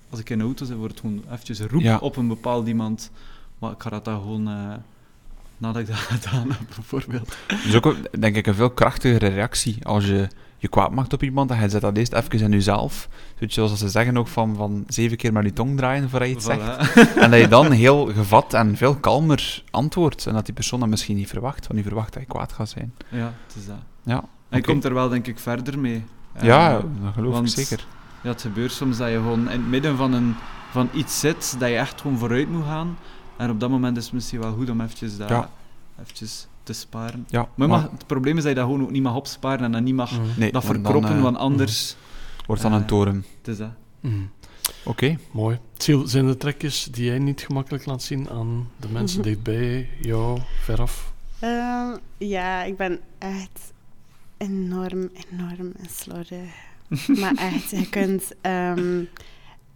als 0.09 0.19
ik 0.19 0.29
in 0.29 0.37
de 0.37 0.43
auto 0.43 0.65
zit, 0.65 0.75
wordt 0.77 0.91
het 0.91 1.01
gewoon 1.01 1.23
eventjes 1.31 1.59
roep 1.59 1.81
Ja. 1.81 1.97
op 1.97 2.15
een 2.17 2.27
bepaald 2.27 2.67
iemand. 2.67 3.11
Maar 3.59 3.71
ik 3.71 3.81
ga 3.81 3.89
dat 3.89 4.05
dan 4.05 4.21
gewoon 4.21 4.47
eh, 4.47 4.73
nadat 5.57 5.81
ik 5.81 5.87
dat 5.87 5.95
gedaan 6.19 6.49
heb, 6.51 6.59
bijvoorbeeld. 6.75 7.37
Dat 7.47 7.57
is 7.63 7.75
ook, 7.75 7.95
denk 8.21 8.35
ik, 8.35 8.47
een 8.47 8.53
veel 8.55 8.69
krachtigere 8.71 9.27
reactie 9.27 9.85
als 9.85 10.05
je 10.05 10.27
je 10.59 10.67
kwaad 10.67 10.91
maakt 10.91 11.13
op 11.13 11.23
iemand 11.23 11.51
en 11.51 11.61
je 11.61 11.69
zet 11.69 11.81
dat 11.81 11.97
eerst 11.97 12.13
even 12.13 12.39
in 12.39 12.51
jezelf. 12.51 13.09
Zoals 13.47 13.77
ze 13.79 13.89
zeggen 13.89 14.17
ook 14.17 14.27
van, 14.27 14.55
van 14.55 14.83
zeven 14.87 15.17
keer 15.17 15.33
met 15.33 15.43
je 15.43 15.53
tong 15.53 15.77
draaien 15.77 16.09
voordat 16.09 16.27
je 16.29 16.35
iets 16.35 16.45
zegt. 16.45 16.93
En 17.17 17.31
dat 17.31 17.39
je 17.39 17.47
dan 17.47 17.71
heel 17.71 18.05
gevat 18.05 18.53
en 18.53 18.77
veel 18.77 18.95
kalmer 18.95 19.63
antwoordt. 19.71 20.25
En 20.25 20.33
dat 20.33 20.45
die 20.45 20.53
persoon 20.53 20.79
dat 20.79 20.89
misschien 20.89 21.15
niet 21.15 21.27
verwacht, 21.27 21.59
want 21.67 21.73
die 21.73 21.83
verwacht 21.83 22.13
dat 22.13 22.21
je 22.21 22.27
kwaad 22.27 22.53
gaat 22.53 22.69
zijn. 22.69 22.93
Ja, 23.09 23.33
het 23.47 23.55
is 23.55 23.65
dat. 23.65 23.75
Ja, 24.03 24.23
En 24.49 24.57
je 24.57 24.63
komt 24.63 24.85
er 24.85 24.93
wel, 24.93 25.09
denk 25.09 25.27
ik, 25.27 25.39
verder 25.39 25.79
mee. 25.79 26.03
Ja, 26.41 26.71
dat 26.71 27.13
geloof 27.13 27.33
want- 27.33 27.57
ik 27.57 27.65
zeker. 27.67 27.85
Ja, 28.23 28.29
het 28.29 28.41
gebeurt 28.41 28.71
soms 28.71 28.97
dat 28.97 29.09
je 29.09 29.15
gewoon 29.15 29.39
in 29.39 29.59
het 29.59 29.67
midden 29.67 29.97
van, 29.97 30.13
een, 30.13 30.35
van 30.71 30.89
iets 30.93 31.19
zit, 31.19 31.55
dat 31.59 31.69
je 31.69 31.75
echt 31.75 32.01
gewoon 32.01 32.17
vooruit 32.17 32.49
moet 32.51 32.65
gaan. 32.65 32.97
En 33.37 33.49
op 33.49 33.59
dat 33.59 33.69
moment 33.69 33.97
is 33.97 34.03
het 34.03 34.13
misschien 34.13 34.39
wel 34.39 34.53
goed 34.53 34.69
om 34.69 34.81
eventjes, 34.81 35.17
dat, 35.17 35.29
Ja. 35.29 35.49
eventjes 36.01 36.47
te 36.63 36.73
sparen. 36.73 37.25
Ja, 37.29 37.47
Maar, 37.55 37.67
mag, 37.67 37.91
het 37.91 38.07
probleem 38.07 38.37
is 38.37 38.43
dat 38.43 38.51
je 38.51 38.57
dat 38.57 38.65
gewoon 38.65 38.81
ook 38.81 38.91
niet 38.91 39.03
mag 39.03 39.15
opsparen 39.15 39.63
en 39.65 39.71
dat 39.71 39.81
niet 39.81 39.95
mag 39.95 40.11
nee, 40.11 40.21
dat 40.21 40.37
want 40.37 40.51
dan, 40.53 40.61
verkroppen, 40.63 41.15
eh, 41.15 41.21
want 41.21 41.37
anders... 41.37 41.95
wordt 42.45 42.61
dan 42.61 42.73
een 42.73 42.81
eh, 42.81 42.87
toren. 42.87 43.25
Het 43.37 43.47
is 43.47 43.57
dat. 43.57 43.71
Mhm. 43.99 44.15
Oké. 44.85 45.17
Mooi. 45.31 45.59
Zijn 46.03 46.27
er 46.27 46.37
trekjes 46.37 46.83
die 46.83 47.05
jij 47.05 47.19
niet 47.19 47.41
gemakkelijk 47.41 47.85
laat 47.85 48.03
zien 48.03 48.29
aan 48.29 48.69
de 48.77 48.87
mensen 48.91 49.21
dichtbij 49.27 49.89
jou, 50.01 50.39
veraf? 50.63 51.13
Ehm, 51.39 51.95
ja, 52.17 52.63
ik 52.63 52.77
ben 52.77 52.99
echt 53.17 53.73
enorm, 54.37 55.09
enorm 55.31 55.71
slordig. 55.89 56.65
maar 57.21 57.35
echt, 57.35 57.69
je 57.69 57.89
kunt 57.89 58.23
ehm, 58.41 58.99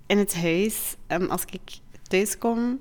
in 0.07 0.17
het 0.17 0.35
huis, 0.41 0.95
ehm, 1.07 1.25
als 1.25 1.41
ik 1.51 1.59
thuis 2.07 2.37
kom, 2.37 2.79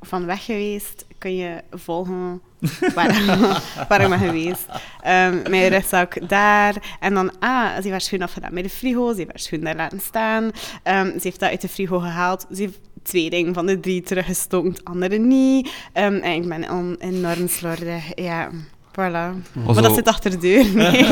van 0.00 0.26
weg 0.26 0.44
geweest, 0.44 1.06
kun 1.18 1.36
je 1.36 1.62
volgen 1.70 2.40
waar, 2.94 3.24
waar 3.88 4.00
ik 4.00 4.08
ben 4.08 4.18
geweest. 4.18 4.66
Ehm, 5.00 5.50
mijn 5.50 5.68
rugzak 5.68 6.28
daar. 6.28 6.96
En 7.00 7.14
dan, 7.14 7.32
ah, 7.40 7.66
ze 7.68 7.74
heeft 7.74 7.90
haar 7.90 8.00
schoen 8.00 8.22
afgedaan 8.22 8.54
bij 8.54 8.62
de 8.62 8.68
frigo. 8.70 9.10
Ze 9.10 9.16
heeft 9.16 9.28
haar 9.30 9.38
schoen 9.38 9.60
daar 9.60 9.76
laten 9.76 10.00
staan. 10.00 10.50
Ehm, 10.82 11.06
ze 11.06 11.20
heeft 11.22 11.40
dat 11.40 11.50
uit 11.50 11.60
de 11.60 11.68
frigo 11.68 11.98
gehaald. 11.98 12.46
Ze 12.54 12.60
heeft 12.62 12.78
twee 13.02 13.30
dingen 13.30 13.54
van 13.54 13.66
de 13.66 13.80
drie 13.80 14.02
teruggestoken, 14.02 14.70
het 14.70 14.84
andere 14.84 15.18
niet. 15.18 15.70
Ehm, 15.92 16.14
en 16.14 16.32
ik 16.32 16.48
ben 16.48 16.70
on- 16.70 16.96
enorm 16.98 17.48
slordig. 17.48 18.04
Ja, 18.14 18.50
voilà. 18.90 19.52
Maar 19.64 19.82
dat 19.82 19.94
zit 19.94 20.08
achter 20.08 20.30
de 20.30 20.38
deur. 20.38 20.74
Nee. 20.74 21.04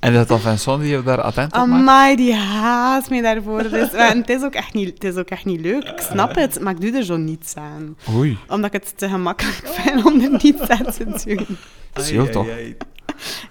En 0.00 0.12
dat 0.12 0.28
dan 0.28 0.40
Vincent 0.40 0.80
die 0.80 0.90
je 0.90 1.02
daar 1.02 1.20
attent 1.20 1.52
op 1.52 1.66
maakt? 1.66 1.72
Amai, 1.72 2.16
die 2.16 2.34
haat 2.34 3.10
mij 3.10 3.20
daarvoor. 3.20 3.62
Dus, 3.62 3.92
en 3.92 4.18
het, 4.18 4.28
is 4.28 4.42
ook 4.42 4.54
echt 4.54 4.74
niet, 4.74 4.94
het 4.94 5.04
is 5.04 5.14
ook 5.14 5.28
echt 5.28 5.44
niet 5.44 5.60
leuk. 5.60 5.82
Ik 5.82 6.00
snap 6.10 6.34
het, 6.34 6.60
maar 6.60 6.72
ik 6.72 6.80
doe 6.80 6.92
er 6.92 7.04
zo 7.04 7.16
niets 7.16 7.54
aan. 7.56 7.96
Oei. 8.14 8.38
Omdat 8.48 8.74
ik 8.74 8.80
het 8.80 8.98
te 8.98 9.08
gemakkelijk 9.08 9.68
vind 9.74 10.04
om 10.04 10.20
er 10.20 10.30
niets 10.42 10.68
aan 10.68 10.92
te 10.92 11.04
doen. 11.04 11.56
Zie 11.94 12.22
je 12.22 12.28
toch? 12.28 12.46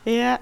Ja. 0.04 0.40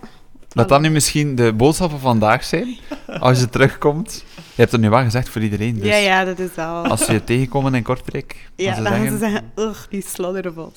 Dat 0.47 0.69
dan 0.69 0.81
nu 0.81 0.89
misschien 0.89 1.35
de 1.35 1.53
boodschap 1.53 1.89
van 1.89 1.99
vandaag 1.99 2.43
zijn, 2.43 2.77
als 3.19 3.39
je 3.39 3.49
terugkomt. 3.49 4.23
Je 4.57 4.63
hebt 4.63 4.71
het 4.71 4.81
nu 4.81 4.89
wel 4.89 5.03
gezegd 5.03 5.29
voor 5.29 5.41
iedereen, 5.41 5.75
dus 5.75 5.87
ja, 5.87 5.95
ja, 5.95 6.23
dat 6.25 6.39
is 6.39 6.55
wel. 6.55 6.85
als 6.85 7.05
ze 7.05 7.11
je 7.13 7.23
tegenkomen 7.23 7.75
in 7.75 7.83
Kortrijk, 7.83 8.49
ja, 8.55 8.75
dan 8.75 8.83
dan 8.83 8.93
ze 8.93 8.99
gaan 8.99 9.09
ze 9.11 9.17
zeggen... 9.17 9.51
ugh, 9.55 9.79
die 9.89 10.03
sloddervos. 10.07 10.73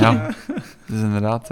Ja, 0.00 0.26
dus 0.88 1.00
inderdaad... 1.00 1.50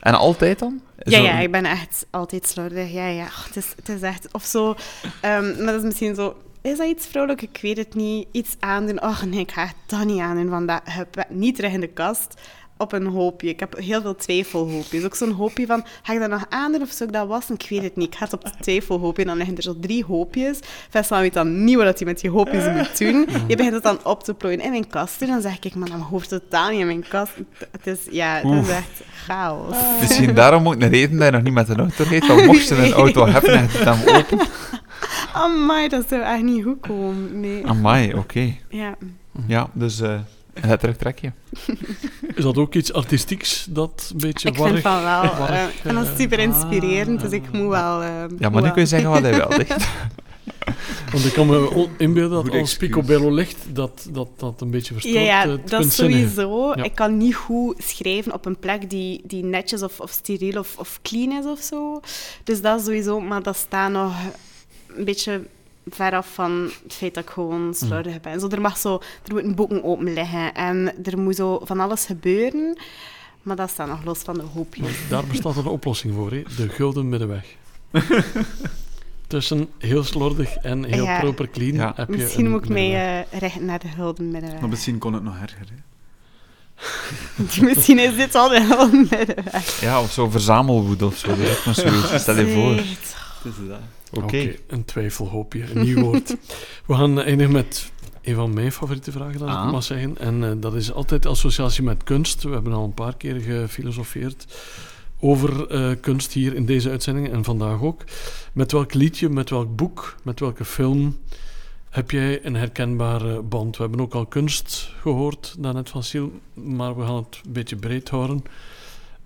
En 0.00 0.14
altijd 0.14 0.58
dan? 0.58 0.80
Ja, 0.98 1.18
Zo- 1.18 1.24
ja, 1.24 1.38
ik 1.38 1.50
ben 1.50 1.64
echt 1.64 2.06
altijd 2.10 2.46
slordig. 2.46 2.92
Ja, 2.92 3.06
ja. 3.06 3.26
Het, 3.46 3.56
is, 3.56 3.66
het 3.76 3.88
is 3.88 4.00
echt... 4.00 4.28
Of 4.32 4.44
zo... 4.44 4.74
ehm, 5.20 5.56
maar 5.56 5.66
dat 5.66 5.74
is 5.74 5.82
misschien 5.82 6.14
zo... 6.14 6.36
Is 6.62 6.76
dat 6.78 6.86
iets 6.86 7.06
vrouwelijk? 7.06 7.42
Ik 7.42 7.58
weet 7.62 7.76
het 7.76 7.94
niet. 7.94 8.28
Iets 8.32 8.56
aandoen. 8.58 9.02
Oh 9.02 9.22
nee, 9.22 9.40
ik 9.40 9.52
ga 9.52 9.62
het 9.62 9.74
dat 9.86 10.04
niet 10.04 10.20
aandoen 10.20 10.48
vandaag. 10.48 10.80
Hup, 10.84 11.24
Niet 11.28 11.54
terug 11.54 11.72
in 11.72 11.80
de 11.80 11.86
kast. 11.86 12.40
Op 12.78 12.92
een 12.92 13.06
hoopje. 13.06 13.48
Ik 13.48 13.60
heb 13.60 13.76
heel 13.76 14.00
veel 14.00 14.14
twijfelhoopjes. 14.14 15.04
Ook 15.04 15.14
zo'n 15.14 15.32
hoopje 15.32 15.66
van, 15.66 15.84
ga 16.02 16.12
ik 16.12 16.20
dat 16.20 16.30
nog 16.30 16.46
aandoen 16.48 16.82
of 16.82 16.90
zou 16.90 17.08
ik 17.08 17.14
dat 17.14 17.28
wassen? 17.28 17.54
Ik 17.54 17.66
weet 17.68 17.82
het 17.82 17.96
niet. 17.96 18.06
Ik 18.06 18.14
ga 18.14 18.24
het 18.24 18.32
op 18.32 18.44
het 18.44 18.54
twijfelhoopje. 18.60 19.22
En 19.22 19.28
dan 19.28 19.36
liggen 19.36 19.56
er 19.56 19.62
zo 19.62 19.76
drie 19.80 20.04
hoopjes. 20.04 20.58
Vincent 20.90 21.20
weet 21.20 21.34
dan 21.34 21.64
niet 21.64 21.76
wat 21.76 21.98
hij 21.98 22.06
met 22.06 22.20
die 22.20 22.30
hoopjes 22.30 22.64
moet 22.76 22.98
doen. 22.98 23.28
Je 23.46 23.56
begint 23.56 23.74
het 23.74 23.82
dan 23.82 23.98
op 24.04 24.22
te 24.24 24.34
plooien 24.34 24.60
in 24.60 24.70
mijn 24.70 24.86
kast. 24.88 25.22
En 25.22 25.28
dan 25.28 25.40
zeg 25.40 25.58
ik, 25.58 25.74
man, 25.74 25.88
dat 25.88 26.00
hoeft 26.00 26.28
totaal 26.28 26.70
niet 26.70 26.80
in 26.80 26.86
mijn 26.86 27.04
kast. 27.08 27.32
Het 27.70 27.86
is, 27.86 27.98
ja, 28.10 28.34
het 28.34 28.64
is 28.64 28.70
echt 28.70 29.02
chaos. 29.24 29.76
Misschien 30.00 30.34
daarom 30.34 30.68
ook 30.68 30.82
een 30.82 30.88
reden 30.88 31.18
dat 31.18 31.26
je 31.26 31.32
nog 31.32 31.42
niet 31.42 31.52
met 31.52 31.68
een 31.68 31.78
auto 31.78 32.04
rijdt, 32.08 32.26
want 32.26 32.44
mocht 32.44 32.68
je 32.68 32.74
een 32.74 32.92
auto 32.92 33.26
hebben 33.26 33.52
en 33.52 33.68
je 33.72 33.78
hem 33.78 34.16
open... 34.16 34.46
Amai, 35.32 35.88
dat 35.88 36.04
zou 36.08 36.22
echt 36.22 36.42
niet 36.42 36.64
goed 36.64 36.80
komen. 36.80 37.40
Nee. 37.40 37.66
Amai, 37.66 38.14
oké. 38.14 38.54
Ja. 38.68 38.94
Ja, 39.46 39.68
dus... 39.72 40.00
eh 40.00 40.18
het 40.60 40.80
terug 40.80 40.96
trek 40.96 41.18
je. 41.18 41.32
Is 42.34 42.42
dat 42.42 42.56
ook 42.56 42.74
iets 42.74 42.92
artistieks 42.92 43.66
dat 43.70 44.10
een 44.12 44.20
beetje 44.20 44.48
Ik 44.48 44.54
vind 44.54 44.66
warrig... 44.66 44.80
van 44.82 45.02
wel. 45.02 45.22
warrig, 45.38 45.56
eh, 45.56 45.64
ik 45.64 45.80
vind 45.82 45.94
dat 45.94 46.06
eh, 46.06 46.16
super 46.16 46.38
inspirerend, 46.38 47.20
dus 47.20 47.30
ik 47.30 47.52
moet 47.52 47.68
wel... 47.68 48.02
eh, 48.02 48.24
Ja, 48.38 48.48
maar 48.48 48.62
nu 48.62 48.70
kun 48.70 48.80
je 48.82 48.88
zeggen 48.88 49.10
wat 49.10 49.20
hij 49.22 49.34
wil, 49.34 49.48
hè. 49.48 49.64
Want 51.12 51.24
ik 51.24 51.32
kan 51.32 51.46
me 51.46 51.88
inbeelden 51.98 52.44
dat 52.44 52.54
als. 52.54 52.76
Picobello 52.76 53.30
ligt, 53.30 53.56
dat 53.72 54.08
dat, 54.12 54.28
dat 54.36 54.60
een 54.60 54.70
beetje 54.70 54.92
verstoort 54.92 55.14
Ja, 55.14 55.20
ja, 55.20 55.44
eh, 55.44 55.50
het 55.50 55.68
dat 55.68 55.84
is 55.84 55.94
sowieso. 55.94 56.72
Ja. 56.76 56.82
Ik 56.82 56.94
kan 56.94 57.16
niet 57.16 57.34
goed 57.34 57.82
schrijven 57.82 58.32
op 58.32 58.46
een 58.46 58.58
plek 58.58 58.90
die, 58.90 59.20
die 59.24 59.44
netjes 59.44 59.82
of, 59.82 60.00
of 60.00 60.10
steriel 60.10 60.58
of, 60.60 60.76
of 60.78 60.98
clean 61.02 61.32
is 61.38 61.44
of 61.44 61.60
zo. 61.60 62.00
Dus 62.44 62.60
dat 62.60 62.78
is 62.78 62.84
sowieso, 62.84 63.20
maar 63.20 63.42
dat 63.42 63.56
staat 63.56 63.90
nog 63.90 64.12
een 64.96 65.04
beetje 65.04 65.40
veraf 65.90 66.34
van 66.34 66.70
het 66.82 66.94
feit 66.94 67.14
dat 67.14 67.22
ik 67.24 67.30
gewoon 67.30 67.74
slordig 67.74 68.20
ben. 68.20 68.40
Zo, 68.40 68.48
er, 68.48 68.60
mag 68.60 68.76
zo, 68.78 68.94
er 69.26 69.32
moeten 69.32 69.54
boeken 69.54 69.84
open 69.84 70.12
liggen 70.12 70.54
en 70.54 70.92
er 71.04 71.18
moet 71.18 71.36
zo 71.36 71.60
van 71.64 71.80
alles 71.80 72.04
gebeuren. 72.04 72.78
Maar 73.42 73.56
dat 73.56 73.70
staat 73.70 73.88
nog 73.88 74.04
los 74.04 74.18
van 74.18 74.34
de 74.34 74.42
hoopjes. 74.54 74.96
Daar 75.08 75.24
bestaat 75.24 75.56
een 75.56 75.66
oplossing 75.66 76.14
voor, 76.14 76.30
hè? 76.30 76.42
de 76.56 76.68
gulden 76.68 77.08
middenweg. 77.08 77.44
Tussen 79.26 79.68
heel 79.78 80.04
slordig 80.04 80.56
en 80.56 80.84
heel 80.84 81.04
Ja. 81.04 81.18
proper 81.20 81.50
clean 81.50 81.74
Ja. 81.74 81.92
heb 81.96 82.08
je 82.10 82.16
Misschien 82.16 82.50
moet 82.50 82.64
ik 82.64 82.68
middenweg. 82.68 83.24
eh, 83.30 83.38
richten 83.38 83.64
naar 83.64 83.78
de 83.78 83.88
gulden 83.88 84.30
middenweg. 84.30 84.60
Maar 84.60 84.68
misschien 84.68 84.98
kon 84.98 85.12
het 85.12 85.22
nog 85.22 85.34
erger. 85.42 85.58
Hè. 85.68 85.76
Misschien 87.66 87.98
is 87.98 88.16
dit 88.16 88.34
al 88.34 88.48
de 88.48 88.60
gulden 88.60 89.06
middenweg. 89.10 89.80
Ja, 89.80 90.00
of 90.00 90.12
zo 90.12 90.28
verzamelwoede 90.30 91.06
of 91.06 91.16
zo. 91.16 91.28
Stel 92.18 92.38
je 92.38 92.52
voor. 92.54 92.72
Het 92.74 93.44
is 93.44 93.68
dat. 93.68 93.78
Oké. 94.12 94.54
een 94.66 94.84
twijfelhoopje, 94.84 95.64
een 95.74 95.84
nieuw 95.84 96.00
woord. 96.10 96.36
We 96.86 96.94
gaan 96.94 97.20
eindigen 97.20 97.52
met 97.52 97.90
een 98.22 98.34
van 98.34 98.54
mijn 98.54 98.72
favoriete 98.72 99.12
vragen, 99.12 99.40
als 99.40 99.50
ik 99.50 99.56
Ah. 99.56 99.70
mag 99.72 99.82
zeggen. 99.84 100.18
En 100.18 100.44
eh, 100.44 100.50
dat 100.56 100.74
is 100.74 100.92
altijd 100.92 101.26
associatie 101.26 101.82
met 101.82 102.04
kunst. 102.04 102.42
We 102.42 102.50
hebben 102.50 102.72
al 102.72 102.84
een 102.84 102.94
paar 102.94 103.16
keer 103.16 103.40
gefilosofeerd 103.40 104.46
over 105.20 105.66
eh, 105.70 105.90
kunst 106.00 106.32
hier 106.32 106.54
in 106.54 106.66
deze 106.66 106.90
uitzending 106.90 107.30
en 107.32 107.44
vandaag 107.44 107.82
ook. 107.82 108.04
Met 108.52 108.72
welk 108.72 108.94
liedje, 108.94 109.28
met 109.28 109.50
welk 109.50 109.76
boek, 109.76 110.14
met 110.22 110.40
welke 110.40 110.64
film 110.64 111.16
heb 111.90 112.10
jij 112.10 112.44
een 112.44 112.54
herkenbare 112.54 113.42
band? 113.42 113.76
We 113.76 113.82
hebben 113.82 114.00
ook 114.00 114.14
al 114.14 114.26
kunst 114.26 114.92
gehoord, 115.00 115.54
daarnet 115.58 115.90
van 115.90 116.02
Siel, 116.02 116.32
maar 116.54 116.96
we 116.96 117.04
gaan 117.04 117.14
het 117.16 117.40
een 117.46 117.52
beetje 117.52 117.76
breed 117.76 118.08
houden. 118.08 118.42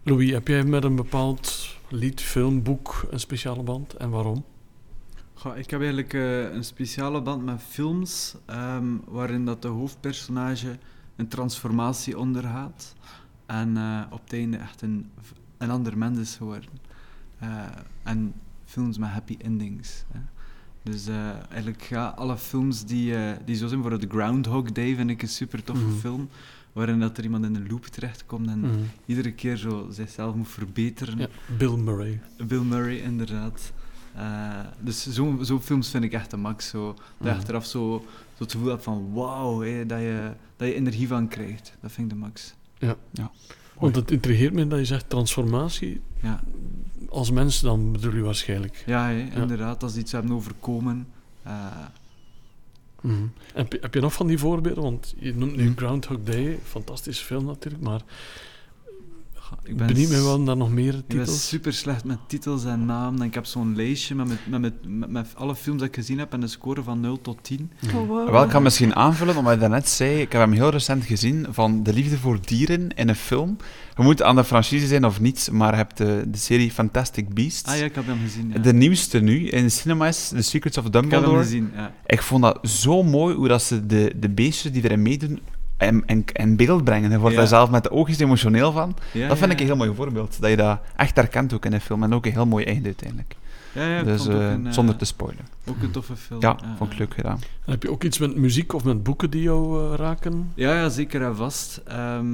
Louis, 0.03 0.31
heb 0.31 0.49
jij 0.49 0.65
met 0.65 0.85
een 0.85 0.97
bepaald 0.97 1.69
lied, 1.89 2.21
film, 2.21 2.63
boek 2.63 3.07
een 3.11 3.21
speciale 3.21 3.63
band 3.63 3.95
en 3.95 4.11
waarom? 4.11 4.45
Goh, 5.43 5.57
ik 5.57 5.71
heb 5.71 5.81
eigenlijk 5.81 6.15
eh, 6.15 6.53
een 6.55 6.65
speciale 6.65 7.23
band 7.23 7.45
met 7.45 7.61
films 7.69 8.35
ehm, 8.47 8.87
waarin 9.09 9.45
dat 9.45 9.63
de 9.63 9.69
hoofdpersonage 9.69 10.79
een 11.17 11.29
transformatie 11.29 12.19
ondergaat 12.19 12.95
en 13.47 13.77
eh, 13.77 14.01
op 14.11 14.21
het 14.25 14.33
einde 14.33 14.57
echt 14.57 14.83
een, 14.83 15.11
een 15.59 15.71
ander 15.71 15.99
mens 15.99 16.19
is 16.19 16.37
geworden. 16.37 16.71
Eh, 17.39 17.49
en 18.03 18.33
films 18.65 18.99
met 18.99 19.09
happy 19.09 19.37
endings. 19.39 20.05
Hè. 20.13 20.21
Dus 20.83 21.07
eigenlijk 21.51 21.83
ja, 21.83 22.07
alle 22.09 22.37
films 22.37 22.85
die, 22.85 23.15
die 23.45 23.57
zo 23.57 23.67
zijn, 23.67 23.83
voor 23.83 23.99
de 23.99 24.07
Groundhog 24.09 24.73
Day 24.73 24.95
vind 24.95 25.11
ik 25.11 25.23
een 25.23 25.29
super 25.29 25.65
toffe 25.65 25.85
Mhm. 25.85 25.97
film, 25.97 26.29
waarin 26.73 27.01
dat 27.01 27.19
er 27.19 27.25
iemand 27.25 27.45
in 27.45 27.55
een 27.55 27.67
loop 27.71 27.87
terechtkomt 27.87 28.49
en 28.49 28.59
Mhm. 28.61 28.71
iedere 29.07 29.33
keer 29.33 29.57
zo 29.57 29.87
zichzelf 29.91 30.35
moet 30.35 30.49
verbeteren. 30.49 31.19
Ja, 31.19 31.29
Bill 31.59 31.77
Murray. 31.77 32.21
Bill 32.47 32.63
Murray, 32.63 32.97
inderdaad. 32.97 33.73
Eh, 34.15 34.59
dus 34.81 35.07
zo'n 35.09 35.45
zo 35.45 35.61
films 35.61 35.89
vind 35.91 36.05
ik 36.05 36.13
echt 36.13 36.31
de 36.31 36.37
max. 36.37 36.69
Zo, 36.69 36.87
dat 36.95 36.97
je 37.19 37.25
Mhm. 37.29 37.37
achteraf 37.37 37.67
zo, 37.67 38.05
zo 38.37 38.43
het 38.43 38.53
gevoel 38.53 38.69
hebt 38.69 38.83
van 38.83 39.13
wauw, 39.13 39.61
hé, 39.61 39.87
dat, 39.87 39.99
je, 39.99 40.31
dat 40.57 40.69
je 40.69 40.75
energie 40.75 41.09
van 41.09 41.29
krijgt. 41.29 41.77
Dat 41.81 41.93
vind 41.93 42.13
ik 42.13 42.19
de 42.19 42.21
max. 42.21 42.55
Want 43.79 43.97
het 43.97 44.11
intrigeert 44.11 44.53
me 44.53 44.67
dat 44.67 44.79
je 44.79 44.85
zegt 44.85 45.09
transformatie. 45.11 46.01
Ja, 46.23 46.41
Als 47.09 47.31
mens 47.31 47.61
dan 47.61 47.93
bedoel 47.93 48.15
je 48.15 48.23
waarschijnlijk. 48.23 48.83
ja, 48.87 49.07
hé, 49.09 49.29
inderdaad. 49.41 49.83
Als 49.83 49.97
iets 49.97 50.13
hebben 50.13 50.33
overkomen. 50.33 51.07
eh, 51.43 51.67
Mhm. 53.01 53.23
Heb, 53.55 53.73
je, 53.73 53.79
heb 53.81 53.95
je 53.95 54.01
nog 54.01 54.13
van 54.13 54.27
die 54.27 54.39
voorbeelden? 54.39 54.83
Want 54.83 55.15
je 55.19 55.35
noemt 55.35 55.57
nu 55.57 55.65
Mhm. 55.69 55.77
Groundhog 55.77 56.19
Day, 56.25 56.59
fantastische 56.63 57.25
film 57.25 57.45
natuurlijk, 57.45 57.83
maar 57.83 58.01
ik 59.65 59.77
ben 59.77 59.87
Benieuwd 59.87 60.11
me 60.11 60.17
s- 60.17 60.23
wel 60.23 60.41
naar 60.41 60.57
nog 60.57 60.71
meer 60.71 60.95
Ik 60.95 61.07
ben 61.07 61.19
titels. 61.19 61.49
super 61.49 61.73
slecht 61.73 62.05
met 62.05 62.19
titels 62.27 62.65
en 62.65 62.87
namen. 62.87 63.21
En 63.21 63.27
ik 63.27 63.35
heb 63.35 63.47
zo'n 63.47 63.77
lijstje 63.77 64.15
met, 64.15 64.29
met, 64.29 64.39
met, 64.49 64.61
met, 64.61 64.75
met, 64.99 65.11
met 65.11 65.27
alle 65.35 65.55
films 65.57 65.79
dat 65.79 65.89
ik 65.89 65.95
gezien 65.95 66.19
heb 66.19 66.33
en 66.33 66.43
een 66.43 66.49
score 66.49 66.83
van 66.83 67.01
0 67.01 67.21
tot 67.21 67.39
10. 67.43 67.71
Oh, 67.87 67.93
wow. 68.09 68.31
Wel, 68.31 68.43
ik 68.43 68.49
kan 68.49 68.63
misschien 68.63 68.95
aanvullen, 68.97 69.37
omdat 69.37 69.53
je 69.55 69.59
daarnet 69.61 69.89
zei, 69.89 70.21
ik 70.21 70.33
heb 70.33 70.41
hem 70.41 70.53
heel 70.53 70.71
recent 70.71 71.05
gezien, 71.05 71.47
van 71.51 71.83
De 71.83 71.93
Liefde 71.93 72.19
voor 72.19 72.39
Dieren 72.47 72.89
in 72.95 73.09
een 73.09 73.15
film. 73.17 73.57
Je 73.97 74.03
moet 74.03 74.23
aan 74.23 74.37
de 74.37 74.45
franchise 74.45 74.87
zijn 74.87 75.05
of 75.05 75.21
niet, 75.21 75.49
maar 75.53 75.71
je 75.71 75.77
hebt 75.77 75.97
de, 75.97 76.25
de 76.29 76.39
serie 76.39 76.71
Fantastic 76.71 77.35
Beasts. 77.35 77.69
Ah 77.71 77.79
ja, 77.79 77.85
ik 77.85 77.95
heb 77.95 78.07
hem 78.07 78.19
gezien. 78.25 78.51
Ja. 78.55 78.59
De 78.59 78.73
nieuwste 78.73 79.21
nu 79.21 79.49
in 79.49 79.63
de 79.63 79.69
cinema 79.69 80.07
is 80.09 80.29
The 80.29 80.43
Secrets 80.43 80.79
of 80.79 80.87
ik 80.87 80.93
heb 80.93 81.01
hem 81.03 81.11
Dumbledore. 81.11 81.43
gezien, 81.43 81.71
ja. 81.75 81.93
Ik 82.07 82.23
vond 82.23 82.43
dat 82.43 82.59
zo 82.63 83.03
mooi 83.03 83.35
hoe 83.35 83.49
dat 83.49 83.63
ze 83.63 83.87
de, 83.87 84.13
de 84.17 84.29
beestjes 84.29 84.73
die 84.73 84.85
erin 84.85 85.03
meedoen 85.03 85.41
in, 85.87 86.25
in 86.33 86.57
beeld 86.57 86.85
brengen. 86.85 87.11
Je 87.11 87.19
wordt 87.19 87.35
Ja. 87.35 87.41
daar 87.41 87.49
zelf 87.49 87.71
met 87.71 87.83
de 87.83 87.91
oogjes 87.91 88.19
emotioneel 88.19 88.73
van. 88.73 88.97
Ja, 89.13 89.29
dat 89.29 89.39
vind 89.39 89.51
ja, 89.51 89.57
ik 89.57 89.61
een 89.61 89.67
heel 89.67 89.77
mooi 89.77 89.95
voorbeeld. 89.95 90.41
Dat 90.41 90.51
je 90.51 90.57
dat 90.57 90.81
echt 90.97 91.17
herkent 91.17 91.53
ook 91.55 91.65
in 91.65 91.73
een 91.73 91.81
film. 91.81 92.03
En 92.03 92.15
ook 92.15 92.27
een 92.27 92.33
heel 92.33 92.47
mooi 92.47 92.65
einde 92.65 92.85
uiteindelijk. 92.85 93.37
Ja, 93.75 94.03
dus 94.03 94.27
eh, 94.27 94.51
een, 94.51 94.67
eh, 94.67 94.73
zonder 94.73 94.97
te 94.97 95.05
spoilen. 95.05 95.45
Ook 95.67 95.83
een 95.83 95.91
toffe 95.91 96.17
film. 96.17 96.41
Ja, 96.41 96.57
vond 96.77 96.93
ik 96.93 96.99
leuk 96.99 97.15
gedaan. 97.15 97.39
En 97.65 97.71
heb 97.73 97.83
je 97.83 97.91
ook 97.91 98.05
iets 98.05 98.19
met 98.19 98.37
muziek 98.37 98.73
of 98.73 98.85
met 98.85 99.03
boeken 99.03 99.31
die 99.31 99.43
jou 99.43 99.93
eh, 99.93 99.99
raken? 99.99 100.51
Ja, 100.55 100.75
ja, 100.75 100.89
zeker 100.89 101.23
en 101.23 101.37
vast. 101.37 101.81
Ehm, 101.87 102.27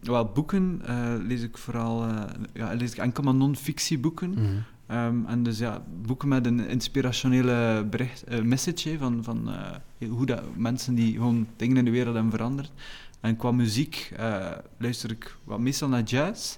wel, 0.00 0.24
boeken 0.34 0.82
eh, 0.86 0.94
lees 1.26 1.42
ik 1.42 1.58
vooral 1.58 2.04
eh, 2.04 2.22
ja, 2.52 2.72
lees 2.72 2.92
ik 2.92 2.98
enkel 2.98 3.22
maar 3.22 3.34
non-fictieboeken. 3.34 4.30
Mhm. 4.30 4.42
Ehm, 4.86 5.26
en 5.26 5.42
dus 5.42 5.58
ja, 5.58 5.82
boeken 6.02 6.28
met 6.28 6.46
een 6.46 6.68
inspirationele 6.68 7.86
bericht, 7.90 8.22
eh, 8.22 8.40
message 8.40 8.98
van, 8.98 9.24
van 9.24 9.50
eh, 9.50 10.08
hoe 10.08 10.26
dat 10.26 10.42
mensen 10.56 10.94
die 10.94 11.12
gewoon 11.12 11.46
dingen 11.56 11.76
in 11.76 11.84
de 11.84 11.90
wereld 11.90 12.14
hebben 12.14 12.32
veranderd. 12.32 12.72
En 13.20 13.36
qua 13.36 13.52
muziek 13.52 14.12
eh, 14.16 14.50
luister 14.78 15.10
ik 15.10 15.36
wat 15.44 15.58
meestal 15.58 15.88
naar 15.88 16.02
jazz, 16.02 16.56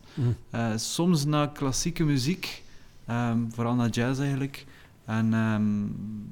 eh, 0.51 0.77
soms 0.77 1.25
naar 1.25 1.53
klassieke 1.53 2.05
muziek, 2.05 2.63
ehm, 3.05 3.39
vooral 3.51 3.75
naar 3.75 3.89
jazz 3.89 4.21
eigenlijk. 4.21 4.65
En 5.05 5.35
ehm, 5.35 5.63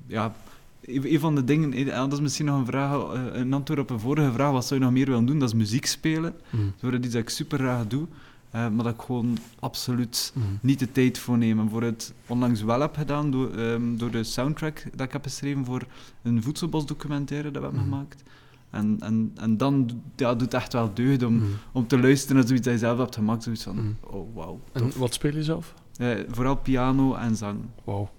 ja, 0.06 0.34
een 0.80 1.20
van 1.20 1.34
de 1.34 1.44
dingen, 1.44 1.86
dat 1.86 2.12
is 2.12 2.20
misschien 2.20 2.46
nog 2.46 2.58
een, 2.58 2.66
vraag, 2.66 2.92
een 3.32 3.52
antwoord 3.52 3.80
op 3.80 3.90
een 3.90 4.00
vorige 4.00 4.32
vraag, 4.32 4.50
wat 4.50 4.64
zou 4.66 4.80
je 4.80 4.86
nog 4.86 4.94
meer 4.94 5.06
willen 5.06 5.26
doen? 5.26 5.38
Dat 5.38 5.48
is 5.48 5.54
muziek 5.54 5.86
spelen. 5.86 6.34
Mhm. 6.50 6.62
Dat 6.80 6.92
is 6.92 6.98
iets 6.98 7.12
dat 7.12 7.22
ik 7.22 7.28
super 7.28 7.58
graag 7.58 7.86
doe, 7.86 8.06
eh, 8.54 8.68
maar 8.68 8.84
dat 8.84 8.94
ik 8.94 9.00
gewoon 9.00 9.38
absoluut 9.60 10.32
Mhm. 10.34 10.46
niet 10.60 10.78
de 10.78 10.92
tijd 10.92 11.18
voor 11.18 11.38
nemen. 11.38 11.70
Voor 11.70 11.82
het 11.82 12.14
onlangs 12.26 12.62
wel 12.62 12.80
heb 12.80 12.96
gedaan 12.96 13.30
door, 13.30 13.50
ehm, 13.54 13.96
door 13.96 14.10
de 14.10 14.24
soundtrack 14.24 14.84
dat 14.94 15.06
ik 15.06 15.12
heb 15.12 15.22
geschreven 15.22 15.64
voor 15.64 15.82
een 16.22 16.42
voedselbosdocumentaire 16.42 17.50
dat 17.50 17.62
we 17.62 17.68
hebben 17.68 17.86
Mhm. 17.86 17.92
gemaakt. 17.94 18.22
En, 18.70 18.96
en, 19.00 19.32
en 19.36 19.56
dan 19.56 19.90
ja, 20.16 20.30
doet 20.32 20.40
het 20.40 20.54
echt 20.54 20.72
wel 20.72 20.90
deugd 20.94 21.22
om, 21.22 21.34
Mhm. 21.34 21.44
om 21.72 21.86
te 21.86 21.98
luisteren 21.98 22.36
naar 22.36 22.46
zoiets 22.46 22.64
dat 22.64 22.74
je 22.74 22.80
zelf 22.80 22.98
hebt 22.98 23.14
gemaakt. 23.14 23.42
Zoiets 23.42 23.62
van, 23.62 23.96
oh 24.00 24.34
wauw. 24.34 24.60
En 24.72 24.92
wat 24.96 25.14
speel 25.14 25.34
je 25.34 25.42
zelf? 25.44 25.74
Eh, 25.96 26.08
vooral 26.28 26.56
piano 26.56 27.14
en 27.14 27.36
zang. 27.36 27.58
Wauw, 27.84 28.10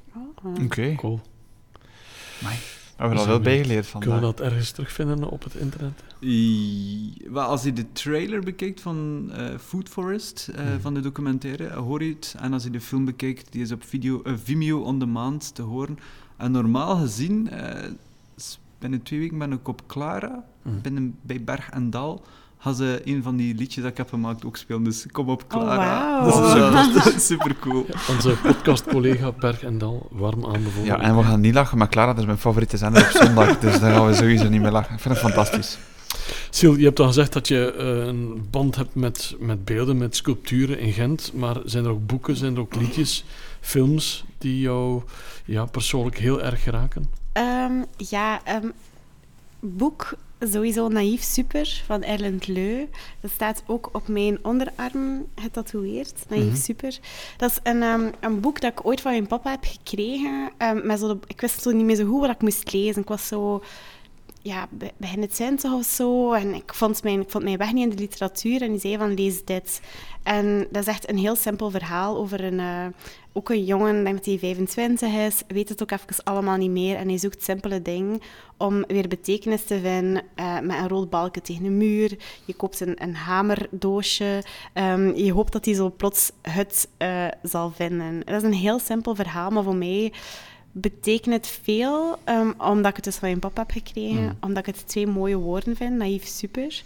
Oh. 0.43 0.63
Oké. 0.63 0.95
cool. 0.95 1.19
We 2.39 2.74
hebben 2.95 3.17
er 3.17 3.23
al 3.23 3.31
Zijn 3.31 3.43
veel 3.43 3.51
we- 3.51 3.57
bijgeleerd 3.57 3.91
Kunnen 3.99 4.15
we 4.19 4.25
dat 4.25 4.39
ergens 4.41 4.71
terugvinden 4.71 5.29
op 5.29 5.43
het 5.43 5.55
internet? 5.55 6.03
I- 6.21 7.17
wel, 7.31 7.43
als 7.47 7.63
je 7.63 7.73
de 7.73 7.91
trailer 7.91 8.41
bekijkt 8.43 8.81
van 8.81 9.29
eh, 9.33 9.57
Food 9.57 9.89
Forest, 9.89 10.47
eh, 10.55 10.65
Mhm. 10.65 10.79
van 10.79 10.93
de 10.93 10.99
documentaire, 10.99 11.65
eh, 11.67 11.77
hoor 11.77 12.03
je 12.03 12.13
het. 12.13 12.35
En 12.39 12.53
als 12.53 12.63
je 12.63 12.69
de 12.69 12.81
film 12.81 13.05
bekijkt, 13.05 13.51
die 13.51 13.61
is 13.61 13.71
op 13.71 13.83
video, 13.83 14.21
Vimeo 14.43 14.79
On 14.81 14.99
Demand 14.99 15.55
te 15.55 15.61
horen. 15.61 15.97
En 16.37 16.51
normaal 16.51 16.95
gezien, 16.97 17.49
eh, 17.49 17.89
binnen 18.79 19.01
twee 19.03 19.19
weken 19.19 19.37
ben 19.37 19.51
ik 19.51 19.67
op 19.67 19.81
Clara, 19.87 20.45
binnen, 20.81 21.15
bij 21.21 21.43
Berg 21.43 21.69
en 21.69 21.89
Dal, 21.89 22.23
gaan 22.57 22.75
ze 22.75 23.01
een 23.05 23.23
van 23.23 23.35
die 23.35 23.55
liedjes 23.55 23.83
dat 23.83 23.91
ik 23.91 23.97
heb 23.97 24.09
gemaakt 24.09 24.45
ook 24.45 24.57
spelen. 24.57 24.83
Dus 24.83 25.05
kom 25.11 25.29
op 25.29 25.41
Oh, 25.41 25.47
Clara. 25.47 26.23
dat, 26.23 26.87
is, 26.87 27.03
dat 27.03 27.13
is 27.13 27.25
super 27.25 27.55
cool. 27.59 27.85
Onze 28.09 28.29
podcastcollega 28.43 29.31
Berg 29.31 29.63
en 29.63 29.77
Dal, 29.77 30.07
warm 30.11 30.45
aanbevolen. 30.45 30.85
Ja, 30.85 30.99
en 30.99 31.17
we 31.17 31.23
gaan 31.23 31.39
niet 31.41 31.53
lachen, 31.53 31.77
maar 31.77 31.89
Clara, 31.89 32.07
dat 32.07 32.17
is 32.19 32.25
mijn 32.25 32.37
favoriete 32.37 32.77
zender 32.77 33.01
op 33.01 33.09
zondag, 33.23 33.59
dus 33.59 33.79
daar 33.79 33.93
gaan 33.93 34.07
we 34.07 34.13
sowieso 34.13 34.49
niet 34.49 34.61
mee 34.61 34.71
lachen. 34.71 34.93
Ik 34.95 34.99
vind 34.99 35.13
het 35.13 35.23
fantastisch. 35.23 35.77
Sil, 36.57 36.75
je 36.75 36.85
hebt 36.85 36.99
al 36.99 37.07
gezegd 37.07 37.33
dat 37.33 37.47
je 37.47 37.73
eh, 37.73 38.05
een 38.07 38.47
band 38.49 38.75
hebt 38.75 38.95
met, 38.95 39.35
met 39.39 39.65
beelden, 39.65 39.97
met 39.97 40.15
sculpturen 40.15 40.79
in 40.79 40.91
Gent, 40.93 41.31
maar 41.33 41.55
zijn 41.65 41.83
er 41.85 41.89
ook 41.91 42.05
boeken, 42.05 42.35
zijn 42.35 42.53
er 42.55 42.59
ook 42.59 42.75
liedjes, 42.75 43.25
films 43.61 44.25
die 44.37 44.59
jou 44.59 45.01
ja, 45.45 45.65
persoonlijk 45.65 46.17
heel 46.17 46.41
erg 46.41 46.65
raken? 46.65 47.09
Ehm, 47.31 47.71
ja, 47.97 48.39
ehm, 48.43 48.67
boek 49.59 50.13
sowieso 50.51 50.87
Naïef 50.87 51.21
Super 51.23 51.81
van 51.85 52.03
Erland 52.03 52.47
Leu. 52.47 52.85
Dat 53.21 53.31
staat 53.31 53.63
ook 53.65 53.89
op 53.93 54.07
mijn 54.07 54.39
onderarm 54.45 55.25
getatoeëerd. 55.35 56.25
Naïef 56.29 56.45
Mhm. 56.45 56.55
Super. 56.55 56.99
Dat 57.37 57.49
is 57.49 57.59
een, 57.63 57.81
ehm, 57.83 58.11
een 58.19 58.39
boek 58.39 58.61
dat 58.61 58.71
ik 58.71 58.85
ooit 58.85 59.01
van 59.01 59.11
mijn 59.11 59.27
papa 59.27 59.49
heb 59.51 59.63
gekregen. 59.63 60.49
Ehm, 60.57 60.87
met 60.87 60.99
zo 60.99 61.07
de- 61.07 61.19
ik 61.27 61.41
wist 61.41 61.61
zo 61.61 61.71
niet 61.71 61.85
meer 61.85 61.95
zo 61.95 62.05
goed 62.05 62.19
wat 62.19 62.29
ik 62.29 62.41
moest 62.41 62.73
lezen. 62.73 63.01
Ik 63.01 63.07
was 63.07 63.27
zo 63.27 63.63
ja, 64.45 64.67
be- 64.71 64.91
begin 64.97 65.21
het 65.21 65.33
twintig 65.33 65.71
of 65.73 65.85
zo. 65.85 66.33
En 66.33 66.53
ik 66.53 66.73
vond, 66.73 67.03
mijn, 67.03 67.21
ik 67.21 67.29
vond 67.29 67.43
mijn 67.43 67.57
weg 67.57 67.73
niet 67.73 67.83
in 67.83 67.89
de 67.95 68.01
literatuur. 68.01 68.61
En 68.61 68.71
die 68.71 68.79
zei 68.79 68.97
van, 68.97 69.13
lees 69.13 69.45
dit. 69.45 69.81
En 70.23 70.67
dat 70.71 70.81
is 70.81 70.87
echt 70.87 71.09
een 71.09 71.17
heel 71.17 71.35
simpel 71.35 71.69
verhaal 71.71 72.17
over 72.17 72.43
een... 72.43 72.59
eh, 72.59 72.85
ook 73.33 73.49
een 73.49 73.63
jongen, 73.63 74.03
denk 74.03 74.15
dat 74.15 74.25
hij 74.25 74.39
25 74.39 75.13
is, 75.13 75.41
weet 75.47 75.69
het 75.69 75.81
ook 75.81 75.91
even 75.91 76.23
allemaal 76.23 76.57
niet 76.57 76.69
meer. 76.69 76.95
En 76.95 77.07
hij 77.07 77.17
zoekt 77.17 77.43
simpele 77.43 77.81
dingen 77.81 78.19
om 78.57 78.83
weer 78.87 79.07
betekenis 79.07 79.63
te 79.63 79.79
vinden 79.79 80.23
eh, 80.35 80.59
met 80.59 80.77
een 80.77 80.87
rood 80.87 81.09
balken 81.09 81.41
tegen 81.43 81.65
een 81.65 81.77
muur. 81.77 82.17
Je 82.45 82.53
koopt 82.53 82.79
een, 82.79 83.03
een 83.03 83.15
hamerdoosje. 83.15 84.43
Ehm, 84.73 85.15
je 85.15 85.31
hoopt 85.33 85.51
dat 85.51 85.65
hij 85.65 85.73
zo 85.73 85.93
plots 85.97 86.31
het 86.41 86.87
eh, 86.97 87.27
zal 87.43 87.71
vinden. 87.71 88.21
Dat 88.25 88.35
is 88.35 88.43
een 88.43 88.53
heel 88.53 88.79
simpel 88.79 89.15
verhaal, 89.15 89.49
maar 89.49 89.63
voor 89.63 89.75
mij 89.75 90.13
betekent 90.78 91.34
het 91.36 91.59
veel, 91.63 92.17
ehm, 92.23 92.51
omdat 92.57 92.86
ik 92.89 92.95
het 92.95 93.03
dus 93.05 93.15
van 93.15 93.28
mijn 93.28 93.39
papa 93.39 93.61
heb 93.61 93.71
gekregen, 93.71 94.21
Mm. 94.23 94.38
omdat 94.41 94.67
ik 94.67 94.76
het 94.76 94.88
twee 94.88 95.07
mooie 95.07 95.36
woorden 95.38 95.76
vind, 95.76 95.95
naïef 95.97 96.26
super. 96.28 96.82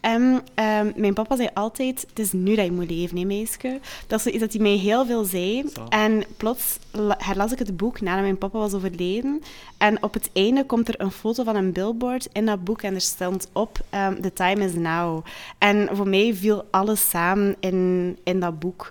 En 0.00 0.42
ehm, 0.54 0.92
mijn 0.96 1.14
papa 1.14 1.36
zei 1.36 1.48
altijd, 1.54 2.04
het 2.08 2.18
is 2.18 2.32
nu 2.32 2.54
dat 2.54 2.64
je 2.64 2.72
moet 2.72 2.90
leven, 2.90 3.18
hè, 3.18 3.24
meisje. 3.24 3.80
Dat 4.06 4.18
is 4.18 4.22
zoiets 4.22 4.40
dat 4.42 4.52
hij 4.52 4.62
mij 4.62 4.76
heel 4.76 5.06
veel 5.06 5.24
zei. 5.24 5.64
En 5.88 6.24
plots 6.36 6.78
la- 6.90 7.16
herlas 7.18 7.52
ik 7.52 7.58
het 7.58 7.76
boek 7.76 8.00
nadat 8.00 8.22
mijn 8.22 8.38
papa 8.38 8.58
was 8.58 8.72
overleden. 8.74 9.42
En 9.78 10.02
op 10.02 10.14
het 10.14 10.30
einde 10.32 10.64
komt 10.64 10.88
er 10.88 11.00
een 11.00 11.10
foto 11.10 11.44
van 11.44 11.56
een 11.56 11.72
billboard 11.72 12.28
in 12.32 12.46
dat 12.46 12.64
boek 12.64 12.82
en 12.82 12.94
er 12.94 13.00
stond 13.00 13.48
op, 13.52 13.78
ehm, 13.90 14.20
the 14.20 14.32
time 14.32 14.64
is 14.64 14.74
now. 14.74 15.24
En 15.58 15.88
voor 15.92 16.08
mij 16.08 16.34
viel 16.34 16.64
alles 16.70 17.08
samen 17.08 17.56
in, 17.60 18.16
in 18.24 18.40
dat 18.40 18.58
boek. 18.58 18.90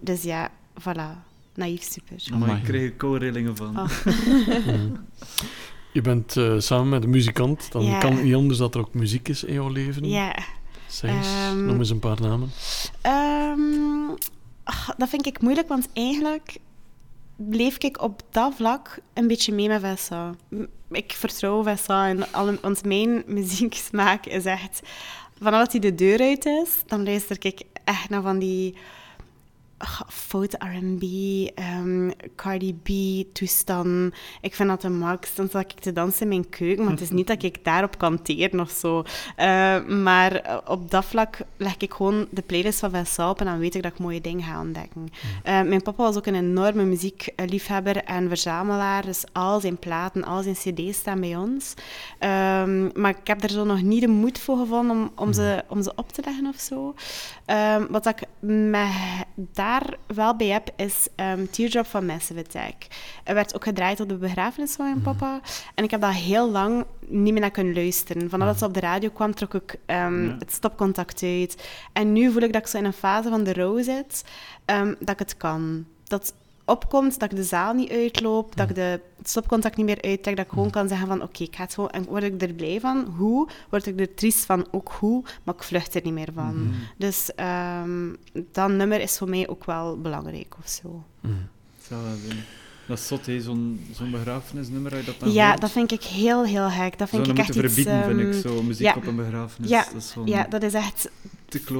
Dus 0.00 0.22
ja, 0.22 0.50
voilà. 0.80 1.26
Naïef 1.58 1.82
super. 1.82 2.16
Maar 2.30 2.42
Amai. 2.42 2.56
ik 2.58 2.64
kreeg 2.64 2.82
er 2.90 2.92
koude 2.96 3.24
rillingen 3.24 3.56
van. 3.56 3.78
Oh. 3.78 3.88
Je 5.92 6.00
bent 6.00 6.36
eh, 6.36 6.54
samen 6.58 6.88
met 6.88 7.04
een 7.04 7.10
muzikant, 7.10 7.72
dan 7.72 7.84
Ja. 7.84 7.98
kan 7.98 8.12
het 8.12 8.22
niet 8.22 8.34
anders 8.34 8.58
dat 8.58 8.74
er 8.74 8.80
ook 8.80 8.94
muziek 8.94 9.28
is 9.28 9.44
in 9.44 9.52
jouw 9.52 9.68
leven. 9.68 10.08
Ja. 10.08 10.34
Zeg 10.86 11.10
eens, 11.10 11.26
Ehm, 11.26 11.64
noem 11.66 11.78
eens 11.78 11.90
een 11.90 11.98
paar 11.98 12.20
namen. 12.20 12.50
Ehm, 13.00 14.10
ach, 14.64 14.94
dat 14.96 15.08
vind 15.08 15.26
ik 15.26 15.40
moeilijk, 15.40 15.68
want 15.68 15.88
eigenlijk 15.92 16.56
bleef 17.36 17.76
ik 17.78 18.02
op 18.02 18.22
dat 18.30 18.54
vlak 18.56 18.98
een 19.14 19.26
beetje 19.26 19.52
mee 19.52 19.68
met 19.68 19.80
Vessa. 19.80 20.34
Ik 20.90 21.12
vertrouw 21.12 21.62
Vessa 21.62 22.08
en 22.08 22.32
alle, 22.32 22.58
want 22.62 22.84
mijn 22.84 23.22
muzieksmaak 23.36 24.26
is 24.26 24.44
echt... 24.44 24.80
Vanaf 25.40 25.60
dat 25.60 25.72
hij 25.72 25.80
de 25.80 25.94
deur 25.94 26.20
uit 26.20 26.44
is, 26.46 26.70
dan 26.86 27.04
luister 27.04 27.36
ik 27.40 27.60
echt 27.84 28.08
naar 28.08 28.22
van 28.22 28.38
die 28.38 28.76
ach, 29.78 30.04
foute 30.08 30.56
R&B, 30.58 31.02
ehm, 31.54 32.10
Cardi 32.36 32.74
B, 32.74 32.88
toestand. 33.32 34.14
Ik 34.40 34.54
vind 34.54 34.68
dat 34.68 34.80
de 34.80 34.88
max. 34.88 35.34
Dan 35.34 35.48
sta 35.48 35.60
ik 35.60 35.70
te 35.70 35.92
dansen 35.92 36.22
in 36.22 36.28
mijn 36.28 36.48
keuken, 36.48 36.82
maar 36.84 36.92
het 36.92 37.02
is 37.02 37.10
niet 37.10 37.26
dat 37.26 37.42
ik 37.42 37.64
daarop 37.64 37.98
kan 37.98 38.22
teren 38.22 38.60
of 38.60 38.70
zo. 38.70 39.04
Eh, 39.36 39.84
maar 39.84 40.32
eh, 40.32 40.56
op 40.66 40.90
dat 40.90 41.04
vlak 41.04 41.38
leg 41.56 41.76
ik 41.76 41.92
gewoon 41.92 42.26
de 42.30 42.42
playlist 42.42 42.78
van 42.78 42.90
Vessa 42.90 43.30
op 43.30 43.40
en 43.40 43.46
dan 43.46 43.58
weet 43.58 43.74
ik 43.74 43.82
dat 43.82 43.92
ik 43.92 43.98
mooie 43.98 44.20
dingen 44.20 44.42
ga 44.42 44.60
ontdekken. 44.60 45.08
Eh, 45.42 45.62
mijn 45.62 45.82
papa 45.82 46.02
was 46.02 46.16
ook 46.16 46.26
een 46.26 46.34
enorme 46.34 46.84
muziekliefhebber 46.84 47.96
en 47.96 48.28
verzamelaar, 48.28 49.04
dus 49.04 49.24
al 49.32 49.60
zijn 49.60 49.76
platen, 49.76 50.24
al 50.24 50.42
zijn 50.42 50.54
cd's 50.54 50.98
staan 50.98 51.20
bij 51.20 51.36
ons. 51.36 51.74
Ehm, 52.18 53.00
maar 53.00 53.10
ik 53.10 53.26
heb 53.26 53.42
er 53.42 53.50
zo 53.50 53.64
nog 53.64 53.82
niet 53.82 54.00
de 54.00 54.08
moed 54.08 54.38
voor 54.38 54.56
gevonden 54.56 54.96
om, 54.96 55.10
om, 55.14 55.32
ze, 55.32 55.64
om 55.68 55.82
ze 55.82 55.92
op 55.94 56.12
te 56.12 56.22
leggen 56.24 56.46
of 56.46 56.60
zo. 56.60 56.94
Ehm, 57.44 57.86
wat 57.90 58.06
ik 58.06 58.22
me 58.40 58.86
daar 59.36 59.67
wel 60.06 60.36
bij 60.36 60.46
heb, 60.46 60.70
is 60.76 61.06
ehm, 61.14 61.46
Teardrop 61.50 61.86
van 61.86 62.06
Massive 62.06 62.40
Attack. 62.40 62.74
Er 63.24 63.34
werd 63.34 63.54
ook 63.54 63.64
gedraaid 63.64 64.00
op 64.00 64.08
de 64.08 64.14
begrafenis 64.16 64.72
van 64.74 64.84
mijn 64.84 65.02
papa. 65.02 65.40
En 65.74 65.84
ik 65.84 65.90
heb 65.90 66.00
dat 66.00 66.12
heel 66.12 66.50
lang 66.50 66.84
niet 67.06 67.32
meer 67.32 67.40
naar 67.40 67.50
kunnen 67.50 67.74
luisteren. 67.74 68.30
Vanaf 68.30 68.48
dat 68.48 68.58
ze 68.58 68.64
op 68.64 68.74
de 68.74 68.80
radio 68.80 69.10
kwam, 69.10 69.34
trok 69.34 69.54
ik 69.54 69.76
ehm, 69.86 70.24
Ja. 70.24 70.36
het 70.38 70.52
stopcontact 70.52 71.22
uit. 71.22 71.68
En 71.92 72.12
nu 72.12 72.32
voel 72.32 72.42
ik 72.42 72.52
dat 72.52 72.62
ik 72.62 72.68
zo 72.68 72.78
in 72.78 72.84
een 72.84 72.92
fase 72.92 73.28
van 73.28 73.44
de 73.44 73.52
rouw 73.52 73.82
zit, 73.82 74.24
ehm, 74.64 74.94
dat 74.98 75.10
ik 75.10 75.18
het 75.18 75.36
kan. 75.36 75.84
Dat 76.04 76.34
opkomt, 76.68 77.18
dat 77.18 77.30
ik 77.30 77.36
de 77.36 77.44
zaal 77.44 77.72
niet 77.72 77.90
uitloop, 77.90 78.56
dat 78.56 78.68
ik 78.68 78.74
de 78.74 79.00
het 79.18 79.28
stopcontact 79.28 79.76
niet 79.76 79.86
meer 79.86 80.02
uittrek, 80.02 80.36
dat 80.36 80.44
ik 80.44 80.50
gewoon 80.50 80.70
kan 80.70 80.88
zeggen 80.88 81.06
van 81.06 81.22
oké, 81.22 81.42
ik 81.42 81.56
ga 81.56 81.62
het 81.62 81.74
gewoon... 81.74 81.90
En 81.90 82.04
word 82.04 82.22
ik 82.22 82.42
er 82.42 82.52
blij 82.52 82.80
van? 82.80 83.14
Hoe? 83.16 83.48
Word 83.68 83.86
ik 83.86 84.00
er 84.00 84.14
triest 84.14 84.44
van? 84.44 84.66
Ook 84.70 84.92
hoe? 84.98 85.24
Maar 85.44 85.54
ik 85.54 85.62
vlucht 85.62 85.94
er 85.94 86.00
niet 86.04 86.12
meer 86.12 86.32
van. 86.34 86.70
Dus 86.96 87.34
ehm, 87.34 88.12
dat 88.52 88.70
nummer 88.70 89.00
is 89.00 89.18
voor 89.18 89.28
mij 89.28 89.48
ook 89.48 89.64
wel 89.64 90.00
belangrijk 90.00 90.54
of 90.60 90.68
zo. 90.68 91.04
Zou 91.88 92.00
dat 92.88 92.98
is 92.98 93.06
zot, 93.06 93.26
hè, 93.26 93.40
zo'n 93.40 93.86
zo'n 93.92 94.10
begrafenisnummer 94.10 94.92
uit 94.92 95.06
dat 95.06 95.14
dan 95.18 95.32
Ja, 95.32 95.48
hoort. 95.48 95.60
dat 95.60 95.70
vind 95.70 95.92
ik 95.92 96.02
heel, 96.02 96.44
heel 96.44 96.70
gek. 96.70 96.98
Dat 96.98 97.08
vind 97.08 97.26
ik 97.28 97.38
echt 97.38 97.48
iets... 97.48 97.58
verbieden, 97.58 98.04
vind 98.04 98.20
ik, 98.20 98.32
ehm, 98.32 98.40
zo 98.40 98.62
muziek 98.62 98.86
ja. 98.86 98.94
op 98.94 99.06
een 99.06 99.16
begrafenis. 99.16 99.70
Ja, 99.70 99.84
dat 99.92 100.02
is 100.02 100.10
gewoon 100.10 100.28
Ja, 100.28 100.46
dat 100.48 100.62
is 100.62 100.74
echt. 100.74 101.10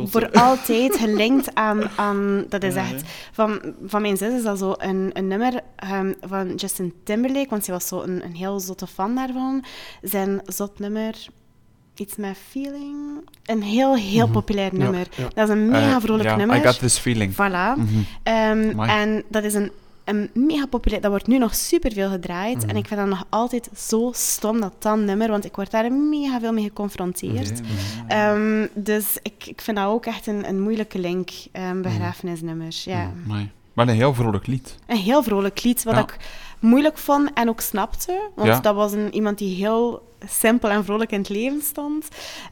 Voor 0.08 0.30
altijd 0.30 0.96
gelinkt 0.96 1.54
aan... 1.54 1.82
aan 1.96 2.44
dat 2.48 2.62
is 2.62 2.74
Ja, 2.74 2.80
echt... 2.80 3.02
Van, 3.32 3.60
van 3.86 4.02
mijn 4.02 4.16
zus 4.16 4.32
is 4.34 4.42
dat 4.42 4.58
zo 4.58 4.74
een, 4.78 5.10
een 5.12 5.26
nummer 5.28 5.60
ehm, 5.76 6.12
van 6.20 6.54
Justin 6.54 6.92
Timberlake, 7.04 7.48
want 7.50 7.64
zij 7.64 7.74
was 7.74 7.88
zo 7.88 8.02
een, 8.02 8.24
een 8.24 8.34
heel 8.34 8.60
zotte 8.60 8.86
fan 8.86 9.14
daarvan. 9.14 9.64
Zijn 10.02 10.40
zot 10.44 10.78
nummer... 10.78 11.14
Iets 11.94 12.16
met 12.16 12.36
feeling. 12.48 12.96
Een 13.44 13.62
heel, 13.62 13.96
heel 13.96 14.24
Mhm. 14.24 14.32
populair 14.32 14.74
nummer. 14.74 15.06
ja. 15.16 15.28
Dat 15.34 15.48
is 15.48 15.54
een 15.54 15.68
mega 15.68 15.94
Eh, 15.94 16.00
vrolijk 16.00 16.36
nummer. 16.36 16.56
I 16.56 16.60
got 16.60 16.78
this 16.78 16.98
feeling. 16.98 17.32
Voilà. 17.32 17.76
Mhm. 17.76 17.86
Ehm, 18.22 18.80
en 18.80 19.22
dat 19.28 19.44
is 19.44 19.54
een, 19.54 19.70
mega 20.34 20.66
populair... 20.66 21.00
Dat 21.00 21.10
wordt 21.10 21.26
nu 21.26 21.38
nog 21.38 21.54
superveel 21.54 22.10
gedraaid. 22.10 22.64
En 22.64 22.76
ik 22.76 22.86
vind 22.86 23.00
dat 23.00 23.08
nog 23.08 23.24
altijd 23.28 23.68
zo 23.76 24.10
stom, 24.14 24.60
dat 24.60 24.74
dan 24.78 25.04
nummer. 25.04 25.28
Want 25.28 25.44
ik 25.44 25.56
word 25.56 25.70
daar 25.70 25.92
mega 25.92 26.40
veel 26.40 26.52
mee 26.52 26.64
geconfronteerd. 26.64 27.60
Ehm, 28.08 28.66
dus 28.74 29.18
ik, 29.22 29.46
ik 29.46 29.60
vind 29.60 29.76
dat 29.76 29.86
ook 29.86 30.06
echt 30.06 30.26
een, 30.26 30.48
een 30.48 30.60
moeilijke 30.60 30.98
link, 30.98 31.30
um, 31.52 31.82
begrafenisnummers. 31.82 32.84
Ja. 32.84 33.12
Amai. 33.26 33.50
Maar 33.78 33.88
een 33.88 33.94
heel 33.94 34.14
vrolijk 34.14 34.46
lied. 34.46 34.76
Een 34.86 34.96
heel 34.96 35.22
vrolijk 35.22 35.62
lied, 35.62 35.82
wat 35.82 35.94
Ja. 35.94 36.00
ik 36.02 36.16
moeilijk 36.60 36.98
vond 36.98 37.30
en 37.34 37.48
ook 37.48 37.60
snapte. 37.60 38.20
Want 38.34 38.48
Ja. 38.48 38.60
dat 38.60 38.74
was 38.74 38.92
een, 38.92 39.14
iemand 39.14 39.38
die 39.38 39.54
heel 39.56 40.06
simpel 40.26 40.68
en 40.70 40.84
vrolijk 40.84 41.12
in 41.12 41.18
het 41.18 41.28
leven 41.28 41.60
stond. 41.62 42.08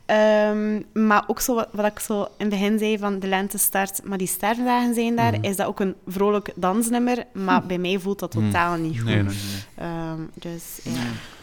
Ehm, 0.06 0.80
maar 0.92 1.24
ook 1.26 1.40
zo 1.40 1.54
wat, 1.54 1.68
wat 1.72 1.86
ik 1.86 1.98
zo 1.98 2.20
in 2.22 2.28
het 2.36 2.48
begin 2.48 2.78
zei 2.78 2.98
van 2.98 3.18
de 3.18 3.26
lente 3.26 3.58
start, 3.58 4.00
maar 4.04 4.18
die 4.18 4.26
sterfdagen 4.26 4.94
zijn 4.94 5.16
daar, 5.16 5.32
Mhm. 5.32 5.44
is 5.44 5.56
dat 5.56 5.66
ook 5.66 5.80
een 5.80 5.94
vrolijk 6.06 6.52
dansnummer. 6.56 7.24
Maar 7.32 7.66
bij 7.66 7.78
mij 7.78 7.98
voelt 7.98 8.18
dat 8.18 8.34
Mhm. 8.34 8.44
totaal 8.44 8.76
niet 8.76 8.96
goed. 8.96 9.04
Nee, 9.04 9.14
nee, 9.22 9.24
nee. 9.24 9.86
Ehm, 9.88 10.20
dus 10.34 10.78
ja. 10.82 10.90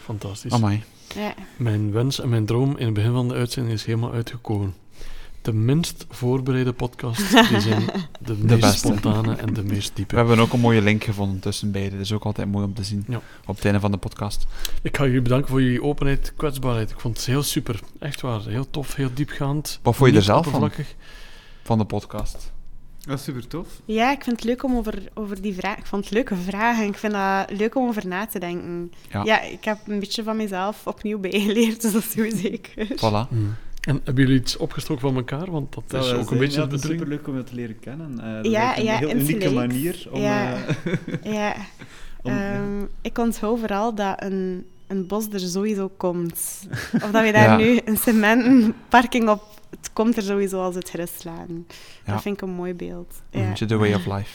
Fantastisch. 0.02 0.52
Amai. 0.52 0.82
ja. 1.14 1.34
Mijn 1.56 1.92
wens 1.92 2.20
en 2.20 2.28
mijn 2.28 2.46
droom 2.46 2.76
in 2.76 2.84
het 2.84 2.94
begin 2.94 3.12
van 3.12 3.28
de 3.28 3.34
uitzending 3.34 3.74
is 3.74 3.84
helemaal 3.84 4.12
uitgekomen. 4.12 4.74
De 5.44 5.52
minst 5.52 6.06
voorbereide 6.10 6.72
podcast, 6.72 7.30
die 7.48 7.60
zijn 7.60 7.84
de, 8.20 8.34
meest 8.34 8.60
beste. 8.60 8.76
spontane 8.76 9.34
en 9.34 9.54
de 9.54 9.62
meest 9.64 9.96
diepe. 9.96 10.12
We 10.12 10.18
hebben 10.20 10.38
ook 10.38 10.52
een 10.52 10.60
mooie 10.60 10.82
link 10.82 11.04
gevonden 11.04 11.40
tussen 11.40 11.70
beiden. 11.72 11.92
Dat 11.92 12.00
is 12.00 12.12
ook 12.12 12.24
altijd 12.24 12.50
mooi 12.50 12.64
om 12.64 12.74
te 12.74 12.84
zien 12.84 13.04
Ja. 13.08 13.20
op 13.46 13.54
het 13.56 13.64
einde 13.64 13.80
van 13.80 13.90
de 13.90 13.96
podcast. 13.96 14.46
Ik 14.82 14.96
ga 14.96 15.04
jullie 15.04 15.22
bedanken 15.22 15.48
voor 15.48 15.62
jullie 15.62 15.82
openheid, 15.82 16.32
kwetsbaarheid. 16.36 16.90
Ik 16.90 17.00
vond 17.00 17.16
het 17.16 17.26
heel 17.26 17.42
super. 17.42 17.80
Echt 17.98 18.20
waar. 18.20 18.40
Heel 18.46 18.70
tof, 18.70 18.94
heel 18.94 19.10
diepgaand. 19.14 19.78
Wat 19.82 19.96
vond 19.96 20.10
je 20.10 20.16
er 20.16 20.22
zelf 20.22 20.46
van? 20.46 20.70
Van 21.62 21.78
de 21.78 21.84
podcast. 21.84 22.52
Dat 23.00 23.18
is 23.18 23.24
super 23.24 23.46
tof. 23.46 23.68
ja, 23.84 24.10
ik 24.12 24.24
vind 24.24 24.36
het 24.36 24.44
leuk 24.44 24.64
om 24.64 24.76
over, 24.76 25.02
over 25.14 25.42
die 25.42 25.54
vraag... 25.54 25.76
Ik 25.76 25.86
vond 25.86 26.04
het 26.04 26.14
leuke 26.14 26.36
vragen. 26.36 26.86
Ik 26.86 26.96
vind 26.98 27.12
dat 27.12 27.50
leuk 27.50 27.74
om 27.74 27.88
over 27.88 28.06
na 28.06 28.26
te 28.26 28.38
denken. 28.38 28.92
Ja. 29.10 29.24
Ja, 29.24 29.42
ik 29.42 29.64
heb 29.64 29.78
een 29.86 30.00
beetje 30.00 30.22
van 30.22 30.36
mezelf 30.36 30.86
opnieuw 30.86 31.18
bijgeleerd, 31.28 31.82
dus 31.82 31.92
dat 31.92 32.02
is 32.16 32.40
zeker. 32.40 32.86
Voilà. 32.86 33.28
Mm. 33.30 33.54
En 33.84 34.00
hebben 34.04 34.24
jullie 34.24 34.40
iets 34.40 34.56
opgestoken 34.56 35.00
van 35.02 35.16
elkaar? 35.16 35.50
Want 35.50 35.74
dat 35.74 35.84
Dat 35.86 36.04
is 36.04 36.12
ook 36.12 36.18
een 36.20 36.26
zijn, 36.26 36.38
beetje 36.38 36.60
ja, 36.60 36.66
de 36.66 36.74
het 36.74 36.84
is 36.84 36.90
superleuk 36.90 37.28
om 37.28 37.36
je 37.36 37.44
te 37.44 37.54
leren 37.54 37.78
kennen. 37.80 38.20
Eh, 38.20 38.34
dat 38.42 38.46
Ja, 38.52 38.72
is 38.72 38.78
een 38.78 38.84
ja, 38.84 38.96
heel 38.96 39.10
unieke 39.14 39.50
manier 39.50 40.06
om... 40.10 40.20
Ja. 40.20 40.54
eh, 41.22 41.32
Ja, 41.32 41.54
om- 42.22 42.32
ehm, 42.32 42.82
ik 43.00 43.18
onthoud 43.18 43.58
vooral 43.58 43.94
dat 43.94 44.22
een, 44.22 44.66
een 44.86 45.06
bos 45.06 45.28
er 45.32 45.40
sowieso 45.40 45.90
komt. 45.96 46.66
Of 47.04 47.10
dat 47.10 47.22
we 47.22 47.32
daar 47.32 47.32
Ja. 47.48 47.56
nu 47.56 47.80
een 47.84 47.96
cementenparking 47.96 49.28
op... 49.28 49.42
Het 49.70 49.90
komt 49.92 50.16
er 50.16 50.22
sowieso 50.22 50.62
als 50.62 50.74
het 50.74 50.90
gerust 50.90 51.20
slaan. 51.20 51.66
Ja. 52.04 52.12
Dat 52.12 52.22
vind 52.22 52.36
ik 52.36 52.42
een 52.42 52.54
mooi 52.54 52.74
beeld. 52.74 53.14
Een 53.30 53.40
Ja. 53.42 53.48
beetje 53.48 53.66
the 53.66 53.76
way 53.76 53.94
of 53.94 54.06
life. 54.06 54.30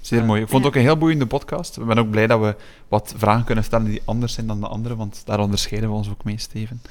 Zeer 0.00 0.18
Ja. 0.18 0.24
mooi. 0.24 0.42
Ik 0.42 0.48
vond 0.48 0.64
het 0.64 0.72
Ja. 0.74 0.78
ook 0.78 0.84
een 0.84 0.90
heel 0.90 0.98
boeiende 1.00 1.26
podcast. 1.26 1.76
Ik 1.78 1.84
ben 1.86 1.98
ook 1.98 2.10
blij 2.10 2.26
dat 2.26 2.40
we 2.40 2.56
wat 2.88 3.14
vragen 3.16 3.44
kunnen 3.44 3.64
stellen 3.64 3.86
die 3.86 4.02
anders 4.04 4.32
zijn 4.34 4.46
dan 4.46 4.60
de 4.60 4.66
andere, 4.66 4.96
want 4.96 5.22
daar 5.24 5.40
onderscheiden 5.40 5.90
we 5.90 5.96
ons 5.96 6.08
ook 6.10 6.24
mee, 6.24 6.38
Steven. 6.38 6.82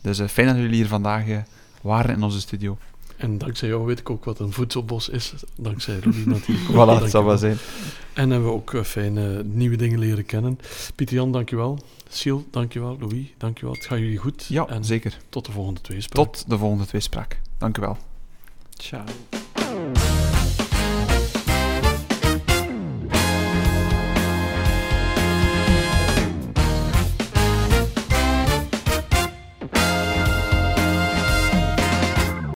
Dus 0.00 0.18
eh, 0.18 0.28
fijn 0.28 0.46
dat 0.46 0.56
jullie 0.56 0.74
hier 0.74 0.86
vandaag 0.88 1.28
eh, 1.28 1.38
waren 1.82 2.14
in 2.14 2.22
onze 2.22 2.40
studio. 2.40 2.78
En 3.16 3.38
dankzij 3.38 3.68
jou 3.68 3.86
weet 3.86 3.98
ik 3.98 4.10
ook 4.10 4.24
wat 4.24 4.38
een 4.38 4.52
voedselbos 4.52 5.08
is. 5.08 5.32
Dankzij 5.56 5.98
Rudy 5.98 6.22
natuurlijk. 6.24 6.66
Voilà, 6.70 6.74
dat 6.74 6.86
Dankjewel. 6.86 7.08
zal 7.08 7.24
wel 7.24 7.38
zijn. 7.38 7.56
En 8.12 8.30
hebben 8.30 8.48
we 8.48 8.54
ook 8.54 8.74
eh, 8.74 8.82
fijne 8.82 9.44
nieuwe 9.44 9.76
dingen 9.76 9.98
leren 9.98 10.26
kennen. 10.26 10.58
Pieter-Jan, 10.94 11.32
dankjewel. 11.32 11.78
Siel, 12.08 12.46
dankjewel. 12.50 12.96
Louis, 13.00 13.26
dankjewel. 13.38 13.74
Het 13.74 13.86
gaat 13.86 13.98
jullie 13.98 14.16
goed. 14.18 14.46
Ja, 14.48 14.66
en 14.66 14.84
zeker. 14.84 15.18
tot 15.28 15.46
de 15.46 15.52
volgende 15.52 15.80
tweespraak. 15.80 16.24
Tot 16.26 16.44
de 16.48 16.58
volgende 16.58 16.86
tweespraak. 16.86 17.40
Dank 17.58 17.78
u 17.78 17.80
wel. 17.80 17.96
Ciao. 18.76 19.04